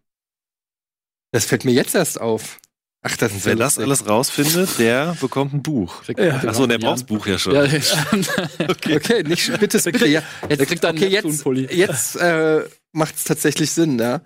Das 1.33 1.47
fällt 1.47 1.65
mir 1.65 1.73
jetzt 1.73 1.95
erst 1.95 2.21
auf. 2.21 2.59
Ach, 3.03 3.17
das 3.17 3.33
ist 3.33 3.47
Wer 3.47 3.55
das 3.55 3.79
alles 3.79 4.09
rausfindet, 4.09 4.79
der 4.79 5.17
bekommt 5.21 5.55
ein 5.55 5.63
Buch. 5.63 6.03
Ja. 6.17 6.37
Achso, 6.39 6.67
der 6.67 6.79
braucht 6.79 6.95
das 6.95 7.05
Buch 7.05 7.27
ja 7.27 7.39
schon. 7.39 7.55
Ja, 7.55 7.63
okay. 8.69 8.97
okay, 8.97 9.23
nicht 9.23 9.59
bitte, 9.61 9.79
bitte. 9.79 10.07
Ja. 10.09 10.23
Jetzt, 10.49 10.67
kriegt 10.67 10.85
okay, 10.85 11.07
jetzt, 11.07 11.45
jetzt 11.71 12.17
äh, 12.17 12.65
macht 12.93 13.15
es 13.15 13.25
tatsächlich 13.25 13.71
Sinn, 13.71 14.01
ja. 14.01 14.21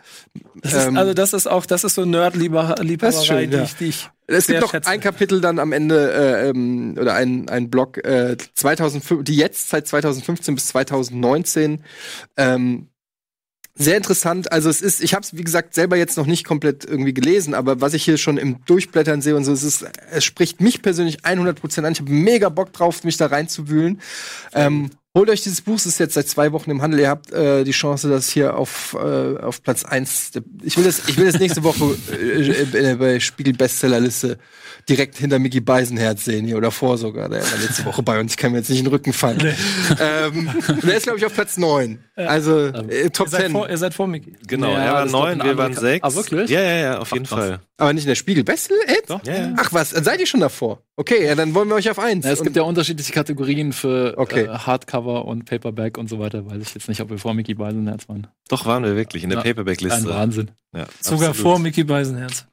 Das 0.55 0.73
ähm, 0.87 0.95
ist, 0.95 0.99
also 0.99 1.15
das 1.15 1.33
ist 1.35 1.47
auch, 1.47 1.67
das 1.67 1.85
ist 1.85 1.97
so 1.97 2.07
Nerd-Liebhaberei, 2.07 3.47
die, 3.47 3.57
ich, 3.59 3.75
die 3.75 3.85
ich 3.87 4.09
Es 4.27 4.47
gibt 4.47 4.63
noch 4.63 4.73
ein 4.73 5.01
Kapitel 5.01 5.43
dann 5.43 5.59
am 5.59 5.73
Ende 5.73 6.11
äh, 6.11 6.49
ähm, 6.49 6.97
oder 6.99 7.15
ein, 7.15 7.51
ein 7.51 7.69
Blog 7.69 8.03
äh, 8.05 8.39
2005, 8.55 9.23
die 9.25 9.37
jetzt 9.37 9.69
seit 9.69 9.87
2015 9.87 10.55
bis 10.55 10.67
2019 10.69 11.85
ähm, 12.39 12.89
sehr 13.75 13.97
interessant. 13.97 14.53
Also 14.53 14.69
es 14.69 14.83
ist, 14.83 15.03
ich 15.03 15.15
habe 15.15 15.23
es 15.23 15.37
wie 15.37 15.45
gesagt 15.45 15.75
selber 15.75 15.97
jetzt 15.97 16.17
noch 16.17 16.27
nicht 16.27 16.45
komplett 16.45 16.85
irgendwie 16.85 17.15
gelesen, 17.15 17.55
aber 17.55 17.81
was 17.81 17.95
ich 17.95 18.05
hier 18.05 18.19
schon 18.19 18.37
im 18.37 18.65
Durchblättern 18.67 19.23
sehe 19.23 19.35
und 19.35 19.45
so, 19.45 19.53
es 19.53 19.63
ist, 19.63 19.87
es 20.11 20.25
spricht 20.25 20.61
mich 20.61 20.83
persönlich 20.83 21.25
100 21.25 21.59
Prozent 21.59 21.87
an. 21.87 21.93
Ich 21.93 22.01
habe 22.01 22.11
mega 22.11 22.49
Bock 22.51 22.73
drauf, 22.73 23.03
mich 23.05 23.17
da 23.17 23.27
reinzuwühlen. 23.27 24.01
Ähm, 24.53 24.91
Holt 25.15 25.29
euch 25.29 25.43
dieses 25.43 25.61
Buch, 25.61 25.77
es 25.77 25.85
ist 25.85 26.01
jetzt 26.01 26.15
seit 26.15 26.27
zwei 26.27 26.53
Wochen 26.53 26.71
im 26.71 26.81
Handel. 26.81 27.01
Ihr 27.01 27.11
habt 27.11 27.31
äh, 27.33 27.65
die 27.65 27.73
Chance, 27.73 28.09
das 28.09 28.31
hier 28.31 28.57
auf, 28.57 28.97
äh, 28.99 29.37
auf 29.37 29.63
Platz 29.63 29.85
eins. 29.85 30.31
Ich 30.63 30.79
will 30.79 30.85
das, 30.85 31.07
ich 31.07 31.19
will 31.19 31.27
das 31.27 31.39
nächste 31.39 31.63
Woche 31.63 31.99
äh, 32.11 32.93
äh, 32.93 32.95
bei 32.95 33.21
Spiegel 33.21 33.53
Bestsellerliste 33.53 34.39
direkt 34.89 35.17
hinter 35.19 35.39
Mickey 35.39 35.61
Beisenherz 35.61 36.25
sehen 36.25 36.47
hier 36.47 36.57
oder 36.57 36.71
vor 36.71 36.99
sogar. 36.99 37.29
Der 37.29 37.43
war 37.43 37.59
letzte 37.59 37.85
Woche 37.85 38.03
bei 38.03 38.19
uns. 38.21 38.33
Ich 38.33 38.37
kann 38.37 38.53
mir 38.53 38.59
jetzt 38.59 38.71
nicht 38.71 38.79
in 38.79 38.85
den 38.85 38.93
Rücken 38.93 39.13
fallen. 39.13 39.39
Nee. 39.39 39.55
ähm, 40.01 40.51
der 40.83 40.97
ist, 40.97 41.05
glaube 41.05 41.19
ich, 41.19 41.27
auf 41.27 41.35
Platz 41.35 41.57
neun. 41.57 41.99
Also 42.17 42.67
äh, 42.67 43.11
Top 43.11 43.33
ihr 43.33 43.39
Ten. 43.39 43.53
Vor, 43.53 43.69
ihr 43.69 43.79
seid 43.79 43.95
vor 43.95 44.07
Mickey. 44.07 44.37
Genau, 44.47 44.71
ja, 44.71 44.79
er 44.79 44.93
war 44.93 45.07
neun, 45.07 45.43
wir 45.43 45.57
waren 45.57 45.75
sechs. 45.75 46.05
Ah, 46.05 46.15
wirklich? 46.15 46.51
Ja, 46.51 46.61
ja, 46.61 46.77
ja, 46.77 46.99
auf 46.99 47.13
jeden 47.13 47.27
Ach, 47.27 47.39
Fall. 47.39 47.61
Aber 47.79 47.93
nicht 47.93 48.05
in 48.05 48.09
der 48.09 48.15
Spiegel 48.15 48.45
Bestseller? 48.45 48.81
Doch. 49.09 49.25
Ja, 49.25 49.35
ja. 49.35 49.55
Ach 49.57 49.73
was, 49.73 49.91
seid 49.91 50.21
ihr 50.21 50.27
schon 50.27 50.41
davor? 50.41 50.83
Okay, 50.97 51.25
ja, 51.25 51.35
dann 51.35 51.55
wollen 51.55 51.69
wir 51.69 51.75
euch 51.75 51.91
auf 51.91 51.99
eins. 51.99 52.25
Ja, 52.25 52.33
es 52.33 52.43
gibt 52.43 52.55
ja 52.55 52.63
unterschiedliche 52.63 53.13
Kategorien 53.13 53.73
für 53.73 54.15
okay. 54.19 54.45
äh, 54.45 54.49
Hardcover 54.49 55.25
und 55.25 55.47
Paperback 55.47 55.99
und 55.99 56.09
so 56.09 56.19
weiter. 56.19 56.47
Weiß 56.47 56.61
ich 56.61 56.75
jetzt 56.75 56.89
nicht, 56.89 57.01
ob 57.01 57.11
wir 57.11 57.19
vor 57.19 57.35
Mickey 57.35 57.55
Beisenherz 57.55 58.09
waren. 58.09 58.27
Doch, 58.49 58.67
waren 58.67 58.85
wir 58.85 58.95
wirklich 58.95 59.25
in 59.25 59.31
der 59.31 59.39
Paperback-Liste. 59.39 59.99
Ein 59.99 60.07
Wahnsinn. 60.07 60.51
Ja, 60.77 60.87
Sogar 61.01 61.31
absolut. 61.31 61.37
vor 61.37 61.59
Mickey 61.59 61.85
Beisenherz. 61.85 62.47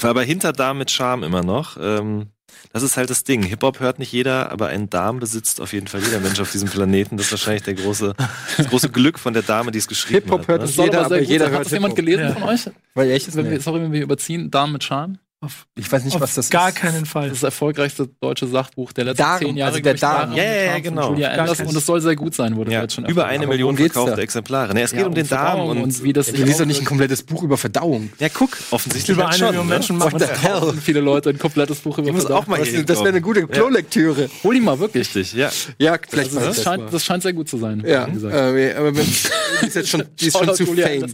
Fall, 0.00 0.10
aber 0.10 0.22
hinter 0.22 0.52
da 0.52 0.74
mit 0.74 0.90
Charme 0.90 1.22
immer 1.24 1.42
noch. 1.42 1.76
Ähm, 1.80 2.26
Das 2.72 2.82
ist 2.82 2.96
halt 2.98 3.08
das 3.08 3.24
Ding. 3.24 3.42
Hip-Hop 3.42 3.80
hört 3.80 3.98
nicht 3.98 4.12
jeder, 4.12 4.52
aber 4.52 4.66
einen 4.68 4.90
Darm 4.90 5.18
besitzt 5.20 5.60
auf 5.60 5.72
jeden 5.72 5.86
Fall 5.88 6.00
jeder 6.02 6.20
Mensch 6.20 6.38
auf 6.38 6.52
diesem 6.52 6.68
Planeten. 6.68 7.16
Das 7.16 7.26
ist 7.26 7.32
wahrscheinlich 7.32 7.62
der 7.62 7.74
große, 7.74 8.14
das 8.58 8.68
große 8.68 8.90
Glück 8.90 9.18
von 9.18 9.32
der 9.32 9.42
Dame, 9.42 9.70
die 9.70 9.78
es 9.78 9.88
geschrieben 9.88 10.24
Hip-Hop 10.24 10.40
hat. 10.40 10.48
hört 10.48 10.60
ne? 10.60 10.66
nicht 10.66 10.78
jeder, 10.78 11.04
aber 11.06 11.20
jeder 11.20 11.46
Hat 11.46 11.52
hört 11.52 11.64
das 11.64 11.72
jemand 11.72 11.96
Hip-Hop. 11.96 12.04
gelesen 12.06 12.24
Ja. 12.28 12.32
von 12.34 12.42
euch? 12.44 12.70
Weil 12.94 13.10
echtes 13.10 13.36
Wenn 13.36 13.50
wir, 13.50 13.60
sorry, 13.60 13.80
wenn 13.80 13.92
wir 13.92 14.02
überziehen, 14.02 14.50
Darm 14.50 14.72
mit 14.72 14.84
Charme. 14.84 15.18
Auf, 15.44 15.66
Ich 15.74 15.90
weiß 15.90 16.04
nicht, 16.04 16.14
auf 16.14 16.20
was 16.20 16.34
das 16.34 16.50
gar 16.50 16.68
ist. 16.68 16.76
keinen 16.76 17.04
Fall. 17.04 17.24
Das 17.24 17.38
ist 17.38 17.42
das 17.42 17.48
erfolgreichste 17.48 18.08
deutsche 18.20 18.46
Sachbuch 18.46 18.92
der 18.92 19.06
letzten 19.06 19.22
Darm, 19.24 19.38
zehn 19.40 19.56
Jahre. 19.56 19.72
also 19.72 19.82
der 19.82 19.94
Darm. 19.94 20.32
Ja, 20.34 20.44
ja, 20.44 20.62
ja, 20.66 20.78
genau. 20.78 21.10
Julia 21.10 21.30
Gar 21.30 21.38
Anderson. 21.40 21.56
kein- 21.56 21.66
Und 21.66 21.76
es 21.78 21.86
soll 21.86 22.00
sehr 22.00 22.14
gut 22.14 22.32
sein, 22.36 22.54
wurde 22.54 22.70
Ja, 22.70 22.82
jetzt 22.82 22.94
schon 22.94 23.06
über 23.06 23.26
eine 23.26 23.48
Million 23.48 23.76
verkaufte? 23.76 24.20
Exemplare. 24.20 24.72
Ne, 24.72 24.82
es 24.82 24.92
geht 24.92 25.00
Ja, 25.00 25.06
um 25.06 25.14
den 25.14 25.28
Darm 25.28 25.62
und, 25.62 25.78
und 25.82 26.02
wie 26.04 26.12
das 26.12 26.26
Du 26.28 26.44
liest 26.44 26.60
doch 26.60 26.64
nicht 26.64 26.78
ein 26.80 26.84
komplettes 26.84 27.24
Buch 27.24 27.42
über 27.42 27.56
Verdauung. 27.58 28.12
ja, 28.20 28.28
guck, 28.28 28.56
offensichtlich 28.70 29.16
Über 29.16 29.26
eine 29.26 29.36
schon, 29.36 29.46
Million 29.48 29.66
ne? 29.66 29.74
Menschen 29.74 29.98
machen 29.98 30.20
the 30.20 30.26
das. 30.26 30.42
hell? 30.44 30.74
viele 30.80 31.00
Leute 31.00 31.30
ein 31.30 31.38
komplettes 31.40 31.80
Buch 31.80 31.98
über 31.98 32.12
Verdauung. 32.14 32.40
auch 32.42 32.46
mal 32.46 32.58
Das, 32.60 32.72
wäre 33.00 33.08
eine 33.08 33.20
gute 33.20 33.40
Ja. 33.40 33.46
Klolektüre. 33.48 34.30
Hol 34.44 34.54
ihn 34.54 34.62
mal 34.62 34.78
wirklich. 34.78 35.08
Richtig, 35.12 35.32
ja. 35.32 35.50
Ja, 35.78 35.96
vielleicht 36.08 36.36
Also 36.36 36.46
das, 36.46 36.62
scheint, 36.62 36.84
das 36.94 37.04
scheint 37.04 37.24
sehr 37.24 37.32
gut 37.32 37.48
zu 37.48 37.58
sein. 37.58 37.82
Ja, 37.84 38.06
wie 38.06 38.12
gesagt. 38.12 38.32
äh, 38.32 38.74
aber 38.74 38.94
wenn, 38.94 39.04
die 39.04 39.66
ist 39.66 39.74
jetzt 39.74 39.88
schon, 39.88 40.04
die 40.20 40.26
ist 40.28 40.38
schon 40.38 40.46
Shoutout 40.46 40.64
zu 40.64 40.74
fame. 40.76 41.12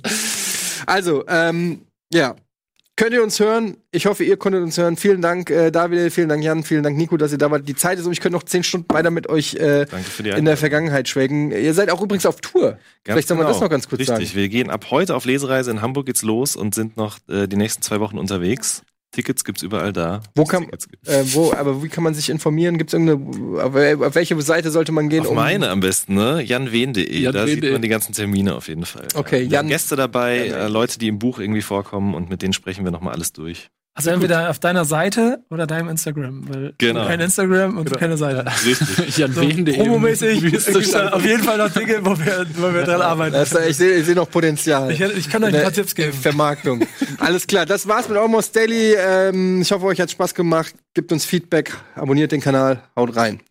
Also, 0.86 1.24
ähm, 1.28 1.80
ja. 2.12 2.34
Könnt 2.98 3.12
ihr 3.12 3.22
uns 3.22 3.38
hören? 3.38 3.76
Ich 3.92 4.06
hoffe, 4.06 4.24
ihr 4.24 4.36
konntet 4.36 4.60
uns 4.60 4.76
hören. 4.76 4.96
Vielen 4.96 5.22
Dank, 5.22 5.50
äh, 5.50 5.70
David, 5.70 6.12
vielen 6.12 6.28
Dank, 6.28 6.42
Jan, 6.42 6.64
vielen 6.64 6.82
Dank, 6.82 6.96
Nico, 6.96 7.16
dass 7.16 7.30
ihr 7.30 7.38
da 7.38 7.48
wart. 7.48 7.68
Die 7.68 7.76
Zeit 7.76 7.96
ist 7.96 8.06
um. 8.06 8.10
Ich 8.10 8.20
könnte 8.20 8.36
noch 8.36 8.42
zehn 8.42 8.64
Stunden 8.64 8.92
weiter 8.92 9.12
mit 9.12 9.28
euch 9.28 9.54
äh, 9.54 9.86
in 10.36 10.44
der. 10.44 10.56
Vergangenheit 10.56 11.06
schwelgen. 11.06 11.52
Ihr 11.52 11.74
seid 11.74 11.92
auch 11.92 12.02
übrigens 12.02 12.26
auf 12.26 12.40
Tour. 12.40 12.70
Ganz 12.70 12.80
Vielleicht 13.04 13.28
soll 13.28 13.36
man 13.36 13.46
genau. 13.46 13.54
das 13.54 13.62
noch 13.62 13.70
ganz 13.70 13.88
kurz 13.88 14.00
Richtig, 14.00 14.30
sagen. 14.30 14.34
wir 14.34 14.48
gehen 14.48 14.68
ab 14.68 14.86
heute 14.90 15.14
auf 15.14 15.26
Lesereise 15.26 15.70
in 15.70 15.80
Hamburg 15.80 16.06
geht's 16.06 16.22
los 16.22 16.56
und 16.56 16.74
sind 16.74 16.96
noch 16.96 17.18
äh, 17.28 17.46
die 17.46 17.54
nächsten 17.54 17.82
zwei 17.82 18.00
Wochen 18.00 18.18
unterwegs. 18.18 18.82
Tickets 19.18 19.44
gibt's 19.44 19.62
überall 19.64 19.92
da. 19.92 20.20
Wo 20.36 20.44
kann, 20.44 20.68
gibt's. 20.68 20.86
äh, 21.08 21.24
wo, 21.34 21.52
aber 21.52 21.82
wie 21.82 21.88
kann 21.88 22.04
man 22.04 22.14
sich 22.14 22.30
informieren? 22.30 22.78
Gibt 22.78 22.90
es 22.90 22.94
irgendeine, 23.00 23.64
auf, 23.64 23.74
wel- 23.74 24.04
auf 24.06 24.14
welche 24.14 24.40
Seite 24.42 24.70
sollte 24.70 24.92
man 24.92 25.08
gehen? 25.08 25.26
Auf 25.26 25.32
meine 25.34 25.70
am 25.70 25.80
besten, 25.80 26.14
ne? 26.14 26.40
janwen.de. 26.40 27.18
Jan 27.20 27.32
Da 27.34 27.44
sieht 27.48 27.68
man 27.68 27.82
die 27.82 27.88
ganzen 27.88 28.12
Termine 28.12 28.54
auf 28.54 28.68
jeden 28.68 28.84
Fall. 28.86 29.08
Okay, 29.16 29.50
Wir 29.50 29.58
haben 29.58 29.66
Jan- 29.66 29.68
Gäste 29.70 29.96
dabei, 29.96 30.46
Jan- 30.46 30.60
äh, 30.60 30.68
Leute, 30.68 31.00
die 31.00 31.08
im 31.08 31.18
Buch 31.18 31.40
irgendwie 31.40 31.62
vorkommen 31.62 32.14
und 32.14 32.30
mit 32.30 32.42
denen 32.42 32.52
sprechen 32.52 32.84
wir 32.84 32.92
nochmal 32.92 33.14
alles 33.14 33.32
durch. 33.32 33.70
Also 33.98 34.10
entweder 34.10 34.48
auf 34.48 34.60
deiner 34.60 34.84
Seite 34.84 35.40
oder 35.50 35.66
deinem 35.66 35.88
Instagram. 35.88 36.48
Weil 36.48 36.72
Genau. 36.78 37.04
kein 37.04 37.18
Instagram 37.18 37.78
und 37.78 37.90
du 37.90 37.98
keine 37.98 38.16
Seite. 38.16 38.44
Richtig. 38.64 39.26
So, 39.28 39.72
promomäßig 39.72 40.40
Wüste 40.52 40.72
gibt's 40.72 40.92
da 40.92 40.98
Stadt. 41.00 41.12
auf 41.14 41.24
jeden 41.24 41.42
Fall 41.42 41.58
noch 41.58 41.70
Dinge, 41.72 41.98
wo 42.04 42.16
wir, 42.16 42.46
wo 42.56 42.72
wir 42.72 42.84
dran 42.84 43.02
arbeiten. 43.02 43.32
Das, 43.32 43.52
ich 43.66 43.76
sehe 43.76 43.96
ich 43.96 44.06
seh 44.06 44.14
noch 44.14 44.30
Potenzial. 44.30 44.92
Ich, 44.92 45.00
ich 45.00 45.28
kann 45.28 45.42
euch 45.42 45.52
ein 45.52 45.62
paar 45.62 45.72
Tipps 45.72 45.96
geben. 45.96 46.12
Vermarktung. 46.12 46.86
Alles 47.18 47.44
klar, 47.48 47.66
das 47.66 47.88
war's 47.88 48.08
mit 48.08 48.16
Almost 48.16 48.54
Daily. 48.54 48.94
Ähm, 48.94 49.62
ich 49.62 49.72
hoffe, 49.72 49.84
euch 49.86 50.00
hat 50.00 50.12
Spaß 50.12 50.32
gemacht. 50.34 50.72
Gebt 50.94 51.10
uns 51.10 51.24
Feedback, 51.24 51.74
abonniert 51.96 52.30
den 52.30 52.40
Kanal, 52.40 52.82
haut 52.94 53.16
rein. 53.16 53.40